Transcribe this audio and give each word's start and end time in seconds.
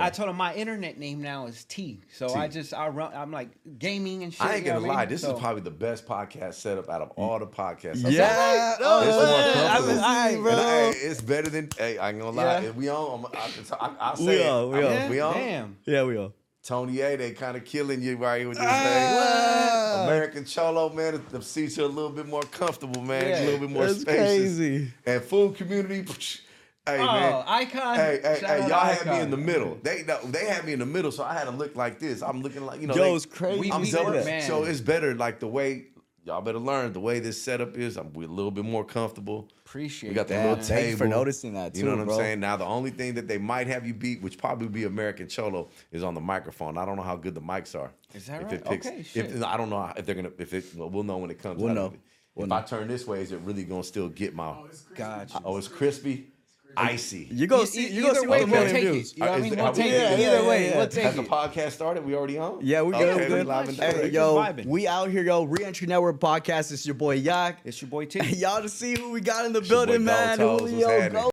I 0.00 0.10
told 0.10 0.28
him 0.28 0.36
my 0.36 0.52
internet 0.54 0.98
name 0.98 1.22
now 1.22 1.46
is 1.46 1.64
T. 1.64 2.00
So 2.12 2.34
I 2.34 2.48
just 2.48 2.74
I 2.74 2.88
run. 2.88 3.12
I'm 3.14 3.30
like 3.30 3.50
gaming 3.78 4.24
and 4.24 4.32
shit. 4.34 4.42
I 4.42 4.56
ain't 4.56 4.66
you 4.66 4.72
gonna 4.72 4.80
what 4.86 4.94
lie. 4.94 5.00
mean? 5.02 5.08
This 5.10 5.22
So- 5.22 5.34
is 5.34 5.40
probably 5.40 5.62
the 5.62 5.70
best 5.70 6.06
podcast 6.06 6.54
setup 6.54 6.88
out 6.90 7.02
of 7.02 7.10
all 7.12 7.38
the 7.38 7.46
podcasts. 7.46 8.04
I've 8.04 8.12
Yeah. 8.12 8.76
done. 8.78 8.78
Oh, 8.82 9.00
This 9.00 9.08
is 9.08 9.14
more 9.14 9.24
man. 9.38 9.76
comfortable. 9.76 10.02
I 10.04 10.32
mean, 10.32 10.42
bro. 10.42 10.52
And, 10.52 10.60
hey, 10.94 11.00
it's 11.00 11.20
better 11.20 11.48
than. 11.50 11.68
Hey, 11.78 11.98
I 11.98 12.08
ain't 12.10 12.18
gonna 12.18 12.30
lie. 12.36 12.44
Yeah. 12.62 12.68
If 12.68 12.74
we 12.74 12.88
on, 12.88 13.24
I'm, 13.24 13.26
I, 13.32 13.76
I, 13.80 14.10
I 14.12 14.14
say 14.16 14.24
We 14.26 14.34
it. 14.42 14.46
on, 14.48 14.70
we 14.70 14.78
I'm- 14.78 14.86
on. 14.86 14.92
Yeah, 14.92 15.08
We 15.10 15.20
on. 15.20 15.34
Damn. 15.34 15.76
Yeah, 15.84 16.02
we 16.04 16.16
are. 16.16 16.32
Tony 16.64 17.00
A, 17.00 17.14
they 17.16 17.30
kind 17.30 17.56
of 17.56 17.64
killing 17.64 18.02
you 18.02 18.16
right 18.16 18.40
here 18.40 18.48
with 18.48 18.58
this 18.58 18.66
Ah. 18.68 19.98
thing. 19.98 20.08
American 20.08 20.44
Cholo, 20.44 20.88
man, 20.92 21.22
the 21.30 21.40
seats 21.40 21.78
are 21.78 21.82
a 21.82 21.86
little 21.86 22.10
bit 22.10 22.26
more 22.26 22.42
comfortable, 22.42 23.02
man. 23.02 23.28
Yeah. 23.28 23.38
a 23.40 23.44
little 23.44 23.60
bit 23.60 23.70
more 23.70 23.86
That's 23.86 24.00
spacious. 24.00 24.18
crazy. 24.56 24.92
And 25.06 25.22
food 25.22 25.54
community, 25.56 26.02
hey 26.86 26.98
Oh, 27.00 27.06
man. 27.06 27.44
icon. 27.46 27.96
Hey, 27.96 28.20
hey, 28.22 28.38
hey, 28.40 28.58
y'all 28.60 28.68
to 28.68 28.76
had 28.76 29.06
me 29.06 29.20
in 29.20 29.30
the 29.30 29.36
middle. 29.36 29.78
They 29.82 30.04
no, 30.06 30.18
they 30.24 30.46
had 30.46 30.64
me 30.64 30.72
in 30.72 30.78
the 30.78 30.86
middle, 30.86 31.12
so 31.12 31.24
I 31.24 31.34
had 31.34 31.44
to 31.44 31.50
look 31.50 31.76
like 31.76 31.98
this. 31.98 32.22
I'm 32.22 32.42
looking 32.42 32.64
like 32.64 32.80
you 32.80 32.86
know. 32.86 32.94
Yo, 32.94 33.02
they- 33.04 33.14
it's 33.14 33.26
crazy. 33.26 33.60
We- 33.60 33.72
I'm 33.72 33.82
we 33.82 33.90
double. 33.90 34.12
work, 34.12 34.24
man. 34.24 34.42
So 34.42 34.64
it's 34.64 34.80
better 34.80 35.14
like 35.14 35.40
the 35.40 35.48
way 35.48 35.86
y'all 36.24 36.40
better 36.40 36.58
learn 36.58 36.92
the 36.92 37.00
way 37.00 37.20
this 37.20 37.40
setup 37.40 37.76
is. 37.76 37.96
I'm 37.96 38.12
we're 38.12 38.24
a 38.24 38.32
little 38.32 38.50
bit 38.50 38.64
more 38.64 38.84
comfortable. 38.84 39.48
Appreciate 39.64 40.10
We 40.10 40.14
got 40.14 40.28
the 40.28 40.34
that. 40.34 40.48
little 40.48 40.64
Thank 40.64 40.68
table. 40.68 40.90
you 40.90 40.96
for 40.96 41.08
noticing 41.08 41.54
that, 41.54 41.74
Too, 41.74 41.80
You 41.80 41.84
know 41.86 41.90
too, 41.92 41.96
what 41.98 42.02
I'm 42.02 42.06
bro. 42.08 42.16
saying? 42.18 42.40
Now 42.40 42.56
the 42.56 42.64
only 42.64 42.90
thing 42.90 43.14
that 43.14 43.26
they 43.28 43.36
might 43.38 43.66
have 43.66 43.84
you 43.86 43.92
beat, 43.94 44.22
which 44.22 44.38
probably 44.38 44.66
would 44.66 44.72
be 44.72 44.84
American 44.84 45.28
Cholo, 45.28 45.68
is 45.92 46.02
on 46.04 46.14
the 46.14 46.20
microphone. 46.20 46.78
I 46.78 46.84
don't 46.84 46.96
know 46.96 47.02
how 47.02 47.16
good 47.16 47.34
the 47.34 47.40
mics 47.40 47.78
are. 47.78 47.90
Is 48.14 48.26
that 48.26 48.42
if 48.42 48.46
right? 48.46 48.52
It 48.54 48.64
picks, 48.64 48.86
Okay, 48.86 48.98
if, 49.00 49.08
shit. 49.08 49.42
I 49.42 49.56
don't 49.56 49.70
know 49.70 49.92
if 49.96 50.06
they're 50.06 50.14
gonna. 50.14 50.30
If 50.38 50.54
it, 50.54 50.64
well, 50.76 50.88
we'll 50.88 51.02
know 51.02 51.16
when 51.18 51.30
it 51.30 51.40
comes. 51.42 51.60
We'll 51.60 51.70
out 51.70 51.74
know. 51.74 51.86
of 51.86 51.94
it. 51.94 52.00
We'll 52.36 52.44
if 52.44 52.50
know. 52.50 52.56
I 52.56 52.62
turn 52.62 52.86
this 52.88 53.06
way, 53.06 53.20
is 53.22 53.32
it 53.32 53.40
really 53.40 53.64
gonna 53.64 53.82
still 53.84 54.08
get 54.08 54.34
my? 54.34 54.46
Oh, 54.46 54.66
it's 54.70 54.82
Gotcha. 54.82 55.40
Oh, 55.44 55.56
it's 55.58 55.68
crispy, 55.68 56.28
icy. 56.76 57.28
You 57.30 57.46
go 57.46 57.64
see. 57.64 57.88
You 57.88 58.02
go 58.02 58.10
either 58.10 58.20
see 58.20 58.26
way, 58.26 58.40
what 58.44 58.50
we'll 58.50 58.60
million 58.60 58.74
take 58.74 58.88
views. 58.92 59.12
it. 59.12 59.16
You 59.18 59.24
know 59.24 59.28
uh, 59.28 59.30
what 59.32 59.38
I 59.38 59.42
mean? 59.42 59.56
We'll 59.56 59.66
are 59.66 59.70
we- 59.72 59.76
take 59.76 59.92
yeah, 59.92 59.98
it. 60.10 60.18
yeah, 60.20 60.26
Either 60.26 60.42
yeah, 60.42 60.48
way, 60.48 60.68
yeah. 60.70 60.76
we'll 60.78 60.88
take 60.88 61.04
Has 61.04 61.16
the 61.16 61.22
podcast 61.22 61.70
started? 61.72 62.04
We 62.04 62.14
already 62.14 62.38
on? 62.38 62.58
Yeah, 62.62 62.82
we 62.82 62.94
okay, 62.94 63.04
good. 63.04 63.16
we 63.20 63.26
good. 63.26 63.46
live 63.46 63.68
and 63.68 63.76
Hey, 63.78 63.92
direct. 63.92 64.12
yo, 64.14 64.34
vibing. 64.36 64.66
we 64.66 64.86
out 64.88 65.10
here, 65.10 65.22
yo. 65.22 65.44
Reentry 65.44 65.86
Network 65.86 66.20
podcast. 66.20 66.72
It's 66.72 66.84
your 66.86 66.94
boy 66.94 67.14
Yak. 67.14 67.60
It's 67.64 67.80
your 67.80 67.88
boy 67.90 68.04
T. 68.06 68.20
Y'all 68.36 68.62
to 68.62 68.68
see 68.68 68.94
who 68.98 69.10
we 69.10 69.20
got 69.20 69.44
in 69.46 69.52
the 69.52 69.60
It's 69.60 69.68
building, 69.68 70.04
man. 70.04 70.38
Gold 70.38 70.68
Julio, 70.68 71.08
go. 71.10 71.30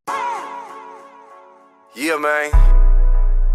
Yeah, 1.95 2.17
man. 2.17 2.51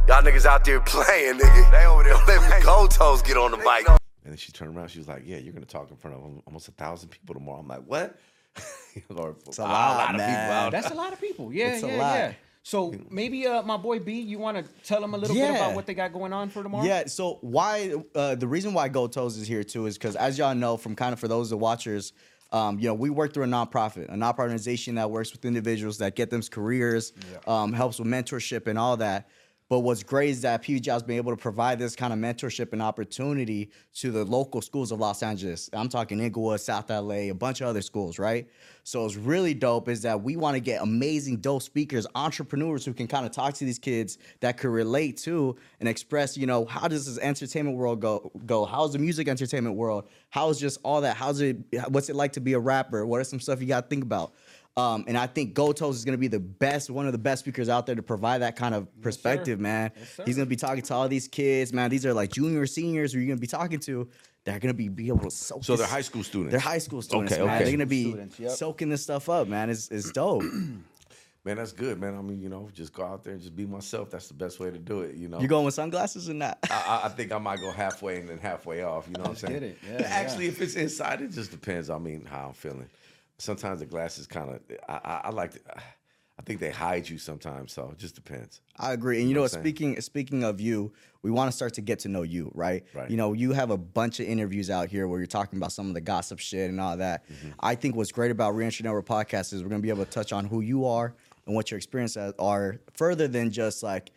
Y'all 0.06 0.22
niggas 0.22 0.46
out 0.46 0.64
there 0.64 0.80
playing, 0.80 1.38
nigga. 1.38 1.70
They 1.70 1.84
over 1.86 2.02
there 2.02 2.14
letting 2.26 2.62
gold 2.64 2.90
toes 2.92 3.20
get 3.22 3.36
on 3.36 3.50
the 3.50 3.56
mic. 3.58 3.86
And 3.88 3.98
then 4.24 4.36
she 4.36 4.52
turned 4.52 4.76
around. 4.76 4.88
She 4.88 4.98
was 4.98 5.08
like, 5.08 5.22
"Yeah, 5.26 5.38
you're 5.38 5.52
gonna 5.52 5.66
talk 5.66 5.90
in 5.90 5.96
front 5.96 6.16
of 6.16 6.22
almost 6.46 6.68
a 6.68 6.72
thousand 6.72 7.08
people 7.10 7.34
tomorrow." 7.34 7.60
I'm 7.60 7.68
like, 7.68 7.82
"What?" 7.84 8.18
or, 9.16 9.36
It's 9.46 9.58
a 9.58 9.62
lot, 9.62 10.10
of 10.10 10.16
man. 10.18 10.28
people 10.28 10.54
out. 10.54 10.72
That's 10.72 10.90
a 10.90 10.94
lot 10.94 11.12
of 11.12 11.20
people. 11.20 11.52
Yeah, 11.52 11.74
It's 11.74 11.82
a 11.82 11.88
yeah, 11.88 11.96
lot. 11.96 12.14
yeah. 12.14 12.32
So 12.62 12.92
maybe 13.08 13.46
uh, 13.46 13.62
my 13.62 13.78
boy 13.78 13.98
B, 13.98 14.20
you 14.20 14.38
want 14.38 14.58
to 14.58 14.64
tell 14.84 15.00
them 15.00 15.14
a 15.14 15.16
little 15.16 15.34
bit 15.34 15.48
about 15.48 15.74
what 15.74 15.86
they 15.86 15.94
got 15.94 16.12
going 16.12 16.34
on 16.34 16.50
for 16.50 16.62
tomorrow? 16.62 16.84
Yeah, 16.84 17.06
so 17.06 17.38
why 17.40 17.94
uh, 18.14 18.34
the 18.34 18.46
reason 18.46 18.74
why 18.74 18.88
Gold 18.88 19.12
Toes 19.12 19.38
is 19.38 19.48
here 19.48 19.64
too 19.64 19.86
is 19.86 19.96
because 19.96 20.16
as 20.16 20.36
y'all 20.36 20.54
know 20.54 20.76
from 20.76 20.94
kind 20.94 21.14
of 21.14 21.18
for 21.18 21.28
those 21.28 21.48
the 21.48 21.56
watchers, 21.56 22.12
um, 22.52 22.78
you 22.78 22.88
know 22.88 22.92
we 22.92 23.08
work 23.08 23.32
through 23.32 23.44
a 23.44 23.46
nonprofit, 23.46 24.12
a 24.12 24.16
nonprofit 24.16 24.40
organization 24.40 24.96
that 24.96 25.10
works 25.10 25.32
with 25.32 25.46
individuals 25.46 25.96
that 25.98 26.14
get 26.14 26.28
them 26.28 26.42
careers, 26.42 27.14
um, 27.46 27.72
helps 27.72 27.98
with 27.98 28.08
mentorship 28.08 28.66
and 28.66 28.78
all 28.78 28.98
that. 28.98 29.30
But 29.68 29.80
what's 29.80 30.02
great 30.02 30.30
is 30.30 30.40
that 30.42 30.62
PBJ's 30.62 31.02
been 31.02 31.18
able 31.18 31.32
to 31.32 31.36
provide 31.36 31.78
this 31.78 31.94
kind 31.94 32.12
of 32.12 32.18
mentorship 32.18 32.72
and 32.72 32.80
opportunity 32.80 33.70
to 33.96 34.10
the 34.10 34.24
local 34.24 34.62
schools 34.62 34.92
of 34.92 34.98
Los 34.98 35.22
Angeles. 35.22 35.68
I'm 35.74 35.90
talking 35.90 36.18
Inglewood, 36.20 36.60
South 36.60 36.88
LA, 36.88 37.28
a 37.28 37.32
bunch 37.32 37.60
of 37.60 37.66
other 37.66 37.82
schools, 37.82 38.18
right? 38.18 38.48
So 38.84 39.04
it's 39.04 39.16
really 39.16 39.52
dope 39.52 39.90
is 39.90 40.00
that 40.02 40.22
we 40.22 40.36
want 40.36 40.54
to 40.54 40.60
get 40.60 40.80
amazing, 40.80 41.36
dope 41.38 41.62
speakers, 41.62 42.06
entrepreneurs 42.14 42.86
who 42.86 42.94
can 42.94 43.06
kind 43.06 43.26
of 43.26 43.32
talk 43.32 43.52
to 43.54 43.66
these 43.66 43.78
kids 43.78 44.16
that 44.40 44.56
could 44.56 44.70
relate 44.70 45.18
to 45.18 45.56
and 45.80 45.88
express, 45.88 46.38
you 46.38 46.46
know, 46.46 46.64
how 46.64 46.88
does 46.88 47.04
this 47.04 47.18
entertainment 47.22 47.76
world 47.76 48.00
go? 48.00 48.32
Go? 48.46 48.64
How's 48.64 48.94
the 48.94 48.98
music 48.98 49.28
entertainment 49.28 49.76
world? 49.76 50.08
How's 50.30 50.58
just 50.58 50.78
all 50.82 51.02
that? 51.02 51.16
How's 51.16 51.42
it? 51.42 51.58
What's 51.88 52.08
it 52.08 52.16
like 52.16 52.32
to 52.32 52.40
be 52.40 52.54
a 52.54 52.58
rapper? 52.58 53.04
What 53.04 53.20
are 53.20 53.24
some 53.24 53.40
stuff 53.40 53.60
you 53.60 53.66
got 53.66 53.82
to 53.82 53.88
think 53.88 54.02
about? 54.02 54.32
Um, 54.78 55.04
and 55.08 55.18
I 55.18 55.26
think 55.26 55.54
GoldToes 55.54 55.94
is 55.94 56.04
going 56.04 56.12
to 56.12 56.18
be 56.20 56.28
the 56.28 56.38
best, 56.38 56.88
one 56.88 57.06
of 57.06 57.12
the 57.12 57.18
best 57.18 57.40
speakers 57.40 57.68
out 57.68 57.84
there 57.86 57.96
to 57.96 58.02
provide 58.02 58.42
that 58.42 58.54
kind 58.54 58.74
of 58.76 58.86
perspective, 59.02 59.58
man. 59.58 59.90
He's 60.24 60.36
going 60.36 60.46
to 60.46 60.50
be 60.50 60.54
talking 60.56 60.82
to 60.82 60.94
all 60.94 61.08
these 61.08 61.26
kids, 61.26 61.72
man. 61.72 61.90
These 61.90 62.06
are 62.06 62.14
like 62.14 62.30
junior, 62.30 62.64
seniors 62.66 63.12
who 63.12 63.18
you're 63.18 63.26
going 63.26 63.38
to 63.38 63.40
be 63.40 63.48
talking 63.48 63.80
to. 63.80 64.08
They're 64.44 64.60
going 64.60 64.72
to 64.72 64.78
be, 64.78 64.88
be 64.88 65.08
able 65.08 65.18
to 65.18 65.30
soak 65.30 65.64
So 65.64 65.74
they're 65.76 65.86
high 65.86 66.00
school 66.02 66.22
students. 66.22 66.52
They're 66.52 66.60
high 66.60 66.78
school 66.78 67.02
students, 67.02 67.32
Okay, 67.32 67.42
man. 67.44 67.54
okay. 67.56 67.64
They're 67.64 67.72
going 67.72 67.80
to 67.80 67.86
be 67.86 68.04
Students, 68.04 68.40
yep. 68.40 68.50
soaking 68.52 68.88
this 68.88 69.02
stuff 69.02 69.28
up, 69.28 69.48
man. 69.48 69.68
It's, 69.68 69.88
it's 69.88 70.12
dope. 70.12 70.44
Man, 71.44 71.56
that's 71.56 71.72
good, 71.72 71.98
man. 71.98 72.14
I 72.18 72.20
mean, 72.20 72.42
you 72.42 72.48
know, 72.50 72.68
just 72.74 72.92
go 72.92 73.04
out 73.04 73.24
there 73.24 73.32
and 73.32 73.40
just 73.40 73.56
be 73.56 73.64
myself. 73.64 74.10
That's 74.10 74.28
the 74.28 74.34
best 74.34 74.60
way 74.60 74.70
to 74.70 74.76
do 74.78 75.00
it. 75.02 75.14
You 75.14 75.28
know, 75.28 75.40
you 75.40 75.48
going 75.48 75.64
with 75.64 75.72
sunglasses 75.72 76.28
or 76.28 76.34
not? 76.34 76.58
I, 76.68 76.74
I- 76.74 77.06
I 77.06 77.08
think 77.08 77.32
I 77.32 77.38
might 77.38 77.60
go 77.60 77.70
halfway 77.70 78.18
and 78.20 78.28
then 78.28 78.36
halfway 78.38 78.82
off. 78.82 79.06
You 79.06 79.14
know 79.14 79.20
what 79.20 79.30
I'm 79.30 79.36
saying? 79.36 79.52
get 79.54 79.62
it. 79.62 79.78
Yeah, 79.88 80.02
Actually, 80.08 80.48
if 80.48 80.60
it's 80.60 80.74
inside, 80.74 81.22
it 81.22 81.30
just 81.30 81.50
depends. 81.50 81.88
I 81.88 81.96
mean, 81.98 82.26
how 82.26 82.48
I'm 82.48 82.52
feeling. 82.54 82.90
Sometimes 83.38 83.80
the 83.80 83.86
glasses 83.86 84.26
kind 84.26 84.50
of. 84.50 84.60
I, 84.88 85.00
I, 85.04 85.20
I 85.24 85.30
like. 85.30 85.52
To, 85.52 85.60
I 86.38 86.42
think 86.42 86.60
they 86.60 86.70
hide 86.70 87.08
you 87.08 87.18
sometimes, 87.18 87.72
so 87.72 87.90
it 87.92 87.98
just 87.98 88.14
depends. 88.14 88.60
I 88.76 88.92
agree. 88.92 89.18
And 89.20 89.28
you 89.28 89.34
know 89.34 89.42
what 89.42 89.50
Speaking 89.50 90.00
speaking 90.00 90.44
of 90.44 90.60
you, 90.60 90.92
we 91.22 91.32
want 91.32 91.50
to 91.50 91.56
start 91.56 91.74
to 91.74 91.80
get 91.80 91.98
to 92.00 92.08
know 92.08 92.22
you, 92.22 92.52
right? 92.54 92.84
Right. 92.94 93.10
You 93.10 93.16
know, 93.16 93.32
you 93.32 93.52
have 93.52 93.70
a 93.70 93.76
bunch 93.76 94.20
of 94.20 94.26
interviews 94.26 94.70
out 94.70 94.88
here 94.88 95.08
where 95.08 95.18
you're 95.18 95.26
talking 95.26 95.58
about 95.58 95.72
some 95.72 95.88
of 95.88 95.94
the 95.94 96.00
gossip 96.00 96.38
shit 96.38 96.70
and 96.70 96.80
all 96.80 96.96
that. 96.98 97.28
Mm-hmm. 97.28 97.50
I 97.58 97.74
think 97.74 97.96
what's 97.96 98.12
great 98.12 98.30
about 98.30 98.54
Reentry 98.54 98.84
Network 98.84 99.06
podcast 99.06 99.52
is 99.52 99.64
we're 99.64 99.68
gonna 99.68 99.82
be 99.82 99.90
able 99.90 100.04
to 100.04 100.10
touch 100.10 100.32
on 100.32 100.44
who 100.44 100.60
you 100.60 100.86
are 100.86 101.12
and 101.46 101.56
what 101.56 101.72
your 101.72 101.78
experiences 101.78 102.32
are 102.38 102.78
further 102.92 103.26
than 103.26 103.50
just 103.50 103.82
like 103.82 104.12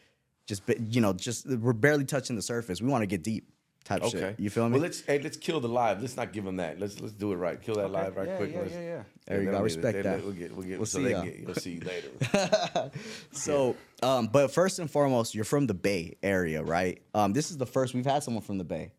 just 0.45 0.61
you 0.89 1.01
know 1.01 1.13
just 1.13 1.49
we're 1.49 1.73
barely 1.73 2.05
touching 2.05 2.35
the 2.35 2.41
surface. 2.43 2.81
We 2.81 2.87
want 2.87 3.01
to 3.01 3.07
get 3.07 3.23
deep 3.23 3.49
type 3.83 4.03
Okay, 4.03 4.19
shit. 4.19 4.39
You 4.39 4.49
feel 4.49 4.67
me? 4.69 4.73
Well, 4.73 4.81
let's 4.81 5.01
hey, 5.01 5.19
let's 5.19 5.37
kill 5.37 5.59
the 5.59 5.67
live. 5.69 6.01
Let's 6.01 6.15
not 6.17 6.33
give 6.33 6.43
them 6.45 6.57
that. 6.57 6.79
Let's 6.79 6.99
let's 6.99 7.13
do 7.13 7.31
it 7.33 7.35
right. 7.37 7.61
Kill 7.61 7.75
that 7.75 7.91
live 7.91 8.15
right 8.15 8.27
Yeah, 8.27 8.37
quick. 8.37 8.51
yeah, 8.53 8.63
yeah, 8.69 8.79
yeah. 8.79 9.03
There 9.25 9.39
you 9.39 9.45
go. 9.45 9.51
don't 9.53 9.63
Respect 9.63 9.97
it. 9.97 10.03
That. 10.03 10.23
We'll 10.23 10.33
get. 10.33 10.55
We'll 10.55 10.65
get. 10.67 10.77
We'll 10.79 10.85
so 10.85 10.97
see 10.99 11.03
they 11.05 11.11
ya. 11.11 11.21
can 11.21 11.29
get, 11.31 11.39
you'll 11.39 11.55
see 11.55 11.71
you 11.73 11.81
later. 11.81 12.91
So, 13.31 13.75
um, 14.03 14.27
but 14.27 14.51
first 14.51 14.79
and 14.79 14.89
foremost, 14.89 15.35
you're 15.35 15.45
from 15.45 15.67
the 15.67 15.73
Bay 15.73 16.17
Area, 16.23 16.63
right? 16.63 17.01
Um, 17.13 17.33
this 17.33 17.51
is 17.51 17.57
the 17.57 17.65
first 17.65 17.93
we've 17.93 18.05
had 18.05 18.23
someone 18.23 18.43
from 18.43 18.57
the 18.57 18.63
Bay, 18.63 18.91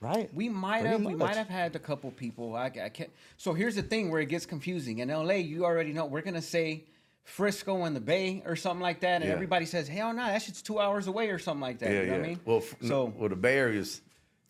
right? 0.00 0.32
We 0.34 0.48
might 0.48 0.80
Pretty 0.80 0.92
have 0.96 1.04
we 1.04 1.14
might 1.14 1.36
have 1.36 1.48
had 1.48 1.74
a 1.76 1.78
couple 1.78 2.10
people. 2.10 2.54
I, 2.56 2.66
I 2.66 2.88
can't. 2.88 3.10
So 3.36 3.52
here's 3.54 3.74
the 3.76 3.82
thing 3.82 4.10
where 4.10 4.20
it 4.20 4.26
gets 4.26 4.46
confusing. 4.46 4.98
In 4.98 5.08
LA, 5.08 5.34
you 5.34 5.64
already 5.64 5.92
know 5.92 6.06
we're 6.06 6.22
gonna 6.22 6.42
say 6.42 6.84
Frisco 7.24 7.84
and 7.84 7.94
the 7.94 8.00
Bay 8.00 8.42
or 8.44 8.56
something 8.56 8.82
like 8.82 9.00
that, 9.00 9.16
and 9.22 9.24
Yeah. 9.26 9.32
everybody 9.32 9.64
says, 9.66 9.88
"Hell 9.88 10.12
no, 10.12 10.24
that 10.26 10.42
shit's 10.42 10.60
two 10.62 10.78
hours 10.80 11.06
away" 11.06 11.30
or 11.30 11.38
something 11.38 11.60
like 11.60 11.78
that. 11.78 11.90
yeah, 11.90 12.00
you 12.00 12.06
know 12.06 12.12
yeah. 12.12 12.18
what 12.18 12.24
I 12.24 12.28
mean? 12.28 12.40
Well, 12.44 12.56
f- 12.58 12.74
so 12.82 13.12
well, 13.16 13.28
the 13.28 13.36
Bay 13.36 13.56
Area 13.58 13.80
is 13.80 14.00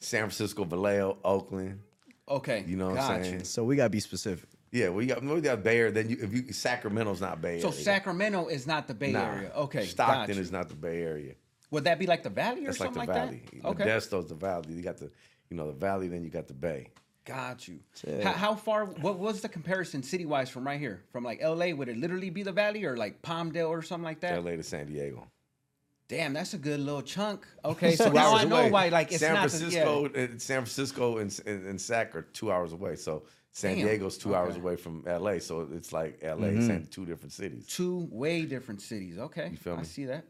San 0.00 0.20
Francisco, 0.22 0.64
Vallejo, 0.64 1.18
Oakland. 1.24 1.80
okay, 2.28 2.64
You 2.66 2.76
know 2.76 2.86
what 2.88 2.96
gotcha. 2.96 3.14
I'm 3.14 3.24
saying? 3.24 3.44
So 3.44 3.64
we 3.64 3.76
gotta 3.76 3.90
be 3.90 4.00
specific. 4.00 4.48
Yeah, 4.70 4.88
we 4.88 5.04
got 5.06 5.22
we 5.22 5.40
got 5.42 5.62
Bay 5.62 5.78
Area. 5.78 5.92
Then 5.92 6.08
you, 6.08 6.16
if 6.22 6.32
you 6.32 6.52
Sacramento's 6.52 7.20
not 7.20 7.42
Bay 7.42 7.50
Area. 7.50 7.62
So 7.62 7.70
Sacramento 7.70 8.46
is 8.46 8.66
not 8.66 8.88
the 8.88 8.94
Bay 8.94 9.12
Nah. 9.12 9.30
Area. 9.32 9.52
Okay, 9.54 9.84
Stockton 9.84 10.28
gotcha. 10.28 10.40
is 10.40 10.50
not 10.50 10.68
the 10.70 10.74
Bay 10.74 11.02
Area. 11.02 11.34
Would 11.70 11.84
that 11.84 11.98
be 11.98 12.06
like 12.06 12.22
the 12.22 12.30
Valley 12.30 12.62
or 12.62 12.66
That's 12.68 12.80
like 12.80 12.86
something 12.94 13.06
the 13.06 13.12
like, 13.12 13.22
Valley. 13.24 13.42
that? 13.62 13.68
Okay, 13.68 13.84
Modesto's 13.84 14.28
the 14.28 14.34
Valley. 14.34 14.72
You 14.74 14.82
got 14.82 14.96
the 14.96 15.10
you 15.50 15.56
know 15.58 15.66
the 15.66 15.72
Valley, 15.78 16.08
then 16.08 16.24
you 16.24 16.30
got 16.30 16.48
the 16.48 16.54
Bay. 16.54 16.88
Got 17.24 17.66
you. 17.68 17.78
Shit. 17.94 18.22
How, 18.24 18.32
how 18.32 18.54
far? 18.54 18.84
What 18.86 19.18
was 19.18 19.40
the 19.40 19.48
comparison 19.48 20.02
city 20.02 20.26
wise 20.26 20.50
from 20.50 20.66
right 20.66 20.80
here? 20.80 21.02
From 21.12 21.24
like 21.24 21.42
LA, 21.42 21.68
would 21.70 21.88
it 21.88 21.96
literally 21.96 22.30
be 22.30 22.42
the 22.42 22.52
Valley 22.52 22.84
or 22.84 22.96
like 22.96 23.22
Palmdale 23.22 23.68
or 23.68 23.82
something 23.82 24.04
like 24.04 24.20
that? 24.20 24.42
LA 24.44 24.52
to 24.52 24.62
San 24.62 24.86
Diego. 24.86 25.26
Damn, 26.08 26.32
that's 26.34 26.52
a 26.52 26.58
good 26.58 26.80
little 26.80 27.00
chunk. 27.02 27.46
Okay, 27.64 27.94
so 27.96 28.10
now 28.10 28.32
hours 28.32 28.40
I 28.42 28.44
know 28.44 28.56
away. 28.56 28.70
why. 28.70 28.88
Like 28.88 29.10
it's 29.12 29.20
San 29.20 29.34
not 29.34 29.48
the- 29.50 29.56
Francisco, 29.58 30.10
yeah. 30.14 30.22
uh, 30.24 30.26
San 30.38 30.58
Francisco 30.58 31.18
and, 31.18 31.40
and, 31.46 31.66
and 31.66 31.80
Sac 31.80 32.14
are 32.16 32.22
two 32.22 32.50
hours 32.52 32.72
away. 32.72 32.96
So 32.96 33.22
San 33.52 33.76
Damn. 33.76 33.86
Diego's 33.86 34.18
two 34.18 34.34
hours 34.34 34.56
away 34.56 34.76
from 34.76 35.04
LA. 35.06 35.38
So 35.38 35.68
it's 35.72 35.92
like 35.92 36.18
LA, 36.22 36.48
Mm-hmm. 36.48 36.66
San, 36.66 36.86
two 36.90 37.06
different 37.06 37.32
cities. 37.32 37.66
two 37.66 38.08
way 38.10 38.44
different 38.44 38.82
cities. 38.82 39.16
Okay, 39.18 39.48
You 39.50 39.56
feel 39.56 39.76
I 39.78 39.84
see 39.84 40.04
that. 40.06 40.24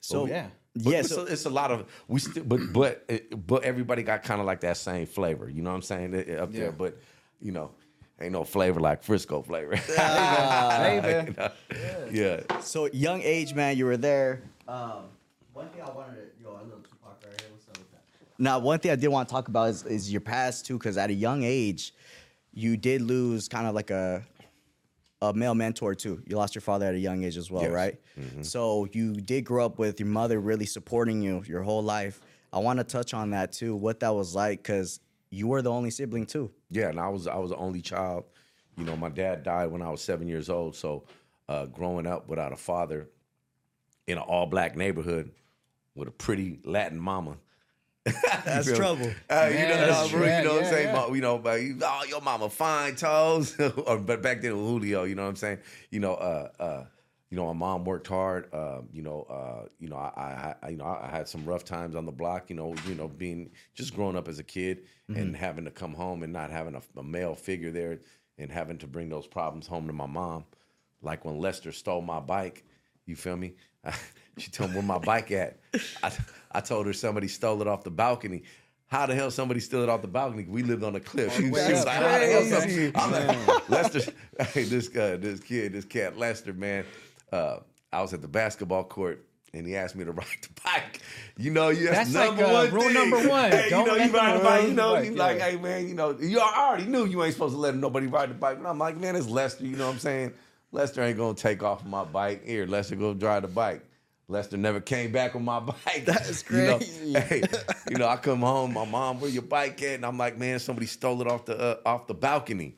So 0.00 0.26
yeah. 0.26 0.48
But 0.84 0.90
yeah, 0.92 0.98
it's, 1.00 1.08
so 1.08 1.22
a, 1.22 1.24
it's 1.26 1.44
a 1.46 1.50
lot 1.50 1.70
of 1.70 1.86
we 2.08 2.20
still, 2.20 2.44
but 2.44 2.60
but 2.72 3.46
but 3.46 3.64
everybody 3.64 4.02
got 4.02 4.22
kind 4.22 4.40
of 4.40 4.46
like 4.46 4.60
that 4.60 4.76
same 4.76 5.06
flavor. 5.06 5.48
You 5.48 5.62
know 5.62 5.70
what 5.70 5.76
I'm 5.76 5.82
saying 5.82 6.14
It- 6.14 6.28
it 6.28 6.38
up 6.38 6.52
Yeah. 6.52 6.60
there, 6.60 6.72
but 6.72 6.98
you 7.40 7.52
know, 7.52 7.70
ain't 8.20 8.32
no 8.32 8.44
flavor 8.44 8.80
like 8.80 9.02
Frisco 9.02 9.42
flavor. 9.42 9.70
Baby. 9.96 11.34
yeah. 12.12 12.40
so 12.60 12.86
young 12.86 13.20
age, 13.22 13.54
man, 13.54 13.76
you 13.76 13.84
were 13.86 13.96
there. 13.96 14.42
Um, 14.66 15.04
one 15.52 15.68
thing 15.70 15.82
I 15.82 15.90
wanted 15.90 16.16
to, 16.16 16.42
yo, 16.42 16.50
a 16.50 16.62
little 16.64 16.80
Tupac 16.80 17.18
right 17.24 17.40
here. 17.40 17.50
What's 17.52 17.68
up 17.68 17.78
with 17.78 17.90
that? 17.92 18.02
Now, 18.38 18.58
one 18.58 18.78
thing 18.78 18.90
I 18.92 18.96
did 18.96 19.08
want 19.08 19.28
to 19.28 19.32
talk 19.32 19.48
about 19.48 19.70
is, 19.70 19.84
is 19.84 20.10
your 20.12 20.20
past 20.20 20.66
too, 20.66 20.78
because 20.78 20.96
at 20.96 21.10
a 21.10 21.14
young 21.14 21.42
age, 21.44 21.94
you 22.52 22.76
did 22.76 23.02
lose 23.02 23.48
kind 23.48 23.66
of 23.66 23.74
like 23.74 23.90
a 23.90 24.22
a 25.20 25.32
male 25.34 25.54
mentor 25.54 25.94
too. 25.94 26.22
You 26.26 26.36
lost 26.36 26.54
your 26.54 26.62
father 26.62 26.86
at 26.86 26.94
a 26.94 26.98
young 26.98 27.24
age 27.24 27.36
as 27.36 27.50
well, 27.50 27.62
Yes. 27.64 27.72
right? 27.72 28.00
So 28.42 28.86
you 28.92 29.14
did 29.14 29.44
grow 29.44 29.64
up 29.66 29.78
with 29.78 29.98
your 30.00 30.08
mother 30.08 30.40
really 30.40 30.66
supporting 30.66 31.22
you 31.22 31.42
your 31.46 31.62
whole 31.62 31.82
life. 31.82 32.20
I 32.52 32.58
want 32.60 32.78
to 32.78 32.84
touch 32.84 33.14
on 33.14 33.30
that 33.30 33.52
too, 33.52 33.74
what 33.76 34.00
that 34.00 34.14
was 34.14 34.34
like, 34.34 34.62
because 34.62 35.00
you 35.30 35.46
were 35.48 35.60
the 35.60 35.70
only 35.70 35.90
sibling 35.90 36.24
too. 36.26 36.50
Yeah, 36.70 36.88
and 36.88 36.98
I 37.00 37.08
was 37.08 37.26
I 37.26 37.36
was 37.36 37.50
the 37.50 37.56
only 37.56 37.80
child. 37.82 38.24
You 38.76 38.84
know, 38.84 38.96
my 38.96 39.08
dad 39.08 39.42
died 39.42 39.66
when 39.72 39.82
I 39.82 39.90
was 39.90 40.00
seven 40.00 40.28
years 40.28 40.48
old. 40.48 40.76
So 40.76 41.04
uh, 41.48 41.66
growing 41.66 42.06
up 42.06 42.28
without 42.28 42.52
a 42.52 42.56
father 42.56 43.08
in 44.06 44.18
an 44.18 44.24
all 44.24 44.46
black 44.46 44.76
neighborhood 44.76 45.32
with 45.94 46.08
a 46.08 46.12
pretty 46.12 46.60
Latin 46.64 46.98
mama. 46.98 47.36
That's 48.44 48.66
You 48.66 48.72
feel 48.72 48.76
trouble. 48.76 49.16
Uh, 49.30 49.48
you 49.52 49.58
Yeah, 49.58 49.68
know, 49.68 49.76
that's 49.86 49.98
no, 50.02 50.08
true. 50.08 50.20
you 50.26 50.42
know 50.42 50.42
Yeah, 50.42 50.42
what 50.42 50.58
I'm 50.58 50.64
yeah, 50.64 50.70
saying? 50.70 50.88
yeah. 50.94 51.14
You 51.14 51.20
know, 51.20 51.38
but 51.38 51.60
you- 51.62 51.78
oh, 51.82 52.04
your 52.08 52.20
mama 52.20 52.48
fine 52.48 52.96
toes. 52.96 53.58
or, 53.86 53.98
but 53.98 54.22
back 54.22 54.40
then, 54.42 54.52
Julio, 54.52 55.04
you 55.04 55.14
know 55.14 55.22
what 55.24 55.28
I'm 55.30 55.36
saying? 55.36 55.58
You 55.90 56.00
know, 56.00 56.14
uh, 56.14 56.48
uh, 56.58 56.84
you 57.30 57.36
know, 57.36 57.46
my 57.46 57.52
mom 57.52 57.84
worked 57.84 58.06
hard. 58.06 58.52
Uh, 58.54 58.80
you 58.92 59.02
know, 59.02 59.22
uh, 59.28 59.68
you 59.78 59.88
know, 59.88 59.96
I, 59.96 60.08
I, 60.16 60.54
I, 60.62 60.68
you 60.70 60.76
know, 60.76 60.86
I 60.86 61.08
had 61.10 61.28
some 61.28 61.44
rough 61.44 61.64
times 61.64 61.94
on 61.94 62.06
the 62.06 62.12
block. 62.12 62.48
You 62.48 62.56
know, 62.56 62.74
you 62.88 62.94
know, 62.94 63.08
being 63.08 63.50
just 63.74 63.94
growing 63.94 64.16
up 64.16 64.28
as 64.28 64.38
a 64.38 64.44
kid 64.44 64.84
and 65.14 65.36
having 65.36 65.64
to 65.66 65.70
come 65.70 65.92
home 65.94 66.22
and 66.22 66.32
not 66.32 66.50
having 66.50 66.74
a, 66.74 66.82
a 66.98 67.02
male 67.02 67.34
figure 67.34 67.70
there 67.70 68.00
and 68.38 68.50
having 68.50 68.78
to 68.78 68.86
bring 68.86 69.08
those 69.08 69.26
problems 69.26 69.66
home 69.66 69.86
to 69.86 69.92
my 69.92 70.06
mom. 70.06 70.44
Like 71.02 71.24
when 71.24 71.38
Lester 71.38 71.72
stole 71.72 72.02
my 72.02 72.20
bike, 72.20 72.64
you 73.06 73.16
feel 73.16 73.36
me? 73.36 73.54
she 74.38 74.50
told 74.50 74.70
me 74.70 74.76
where 74.76 74.84
my 74.84 74.98
bike 74.98 75.30
at. 75.32 75.58
I, 76.02 76.12
I 76.52 76.60
told 76.60 76.86
her 76.86 76.92
somebody 76.92 77.28
stole 77.28 77.60
it 77.60 77.68
off 77.68 77.84
the 77.84 77.90
balcony. 77.90 78.42
How 78.86 79.04
the 79.04 79.14
hell 79.14 79.30
somebody 79.30 79.60
steal 79.60 79.82
it 79.82 79.88
off 79.90 80.00
the 80.00 80.08
balcony? 80.08 80.46
We 80.48 80.62
lived 80.62 80.82
on 80.82 80.96
a 80.96 81.00
cliff. 81.00 81.34
She, 81.36 81.42
she 81.42 81.50
was 81.50 81.84
like, 81.84 81.88
how 81.96 82.18
the 82.18 82.26
hell 82.26 82.42
somebody- 82.44 82.92
I'm 82.94 83.12
like, 83.46 83.68
Lester, 83.68 84.12
hey, 84.54 84.62
this 84.64 84.88
guy, 84.88 85.16
this 85.16 85.40
kid, 85.40 85.74
this 85.74 85.84
cat, 85.84 86.16
Lester, 86.18 86.54
man. 86.54 86.84
Uh, 87.30 87.58
I 87.92 88.00
was 88.00 88.14
at 88.14 88.22
the 88.22 88.28
basketball 88.28 88.84
court 88.84 89.26
and 89.52 89.66
he 89.66 89.76
asked 89.76 89.94
me 89.94 90.04
to 90.06 90.12
ride 90.12 90.26
the 90.40 90.48
bike. 90.64 91.00
You 91.36 91.50
know, 91.50 91.68
you 91.68 91.88
That's 91.90 92.12
that's, 92.12 92.30
like, 92.30 92.38
number 92.38 92.44
uh, 92.44 92.52
one 92.64 92.70
rule 92.70 92.82
thing. 92.84 92.94
number 92.94 93.28
one. 93.28 93.50
Hey, 93.52 93.68
Don't 93.68 93.80
you 93.80 93.86
know, 93.92 93.98
let 93.98 94.06
you 94.10 94.16
ride 94.16 94.40
the 94.40 94.44
bike. 94.44 94.68
You 94.68 94.72
know, 94.74 94.96
the 94.96 95.04
you 95.04 95.10
bike, 95.16 95.38
like, 95.38 95.40
hey 95.50 95.56
man, 95.56 95.86
you 95.88 95.94
know, 95.94 96.16
you 96.18 96.40
already 96.40 96.84
knew 96.86 97.04
you 97.04 97.22
ain't 97.22 97.34
supposed 97.34 97.54
to 97.54 97.60
let 97.60 97.74
nobody 97.74 98.06
ride 98.06 98.30
the 98.30 98.34
bike. 98.34 98.56
And 98.56 98.66
I'm 98.66 98.78
like, 98.78 98.96
man, 98.96 99.16
it's 99.16 99.28
Lester. 99.28 99.64
You 99.66 99.76
know 99.76 99.86
what 99.86 99.92
I'm 99.94 99.98
saying? 99.98 100.32
Lester 100.72 101.02
ain't 101.02 101.18
gonna 101.18 101.34
take 101.34 101.62
off 101.62 101.84
my 101.84 102.04
bike. 102.04 102.44
Here, 102.46 102.66
Lester 102.66 102.96
go 102.96 103.12
drive 103.14 103.42
the 103.42 103.48
bike. 103.48 103.82
Lester 104.28 104.56
never 104.58 104.80
came 104.80 105.10
back 105.10 105.34
on 105.34 105.44
my 105.44 105.58
bike. 105.60 106.04
That's 106.04 106.44
You 106.50 106.62
know, 106.62 106.76
crazy. 106.78 107.12
hey, 107.18 107.42
you 107.90 107.96
know, 107.96 108.06
I 108.06 108.16
come 108.16 108.40
home, 108.40 108.74
my 108.74 108.84
mom, 108.84 109.20
where 109.20 109.30
your 109.30 109.42
bike 109.42 109.82
at? 109.82 109.94
And 109.96 110.06
I'm 110.06 110.18
like, 110.18 110.36
man, 110.38 110.58
somebody 110.58 110.86
stole 110.86 111.20
it 111.22 111.26
off 111.26 111.46
the 111.46 111.58
uh, 111.58 111.76
off 111.86 112.06
the 112.06 112.14
balcony. 112.14 112.76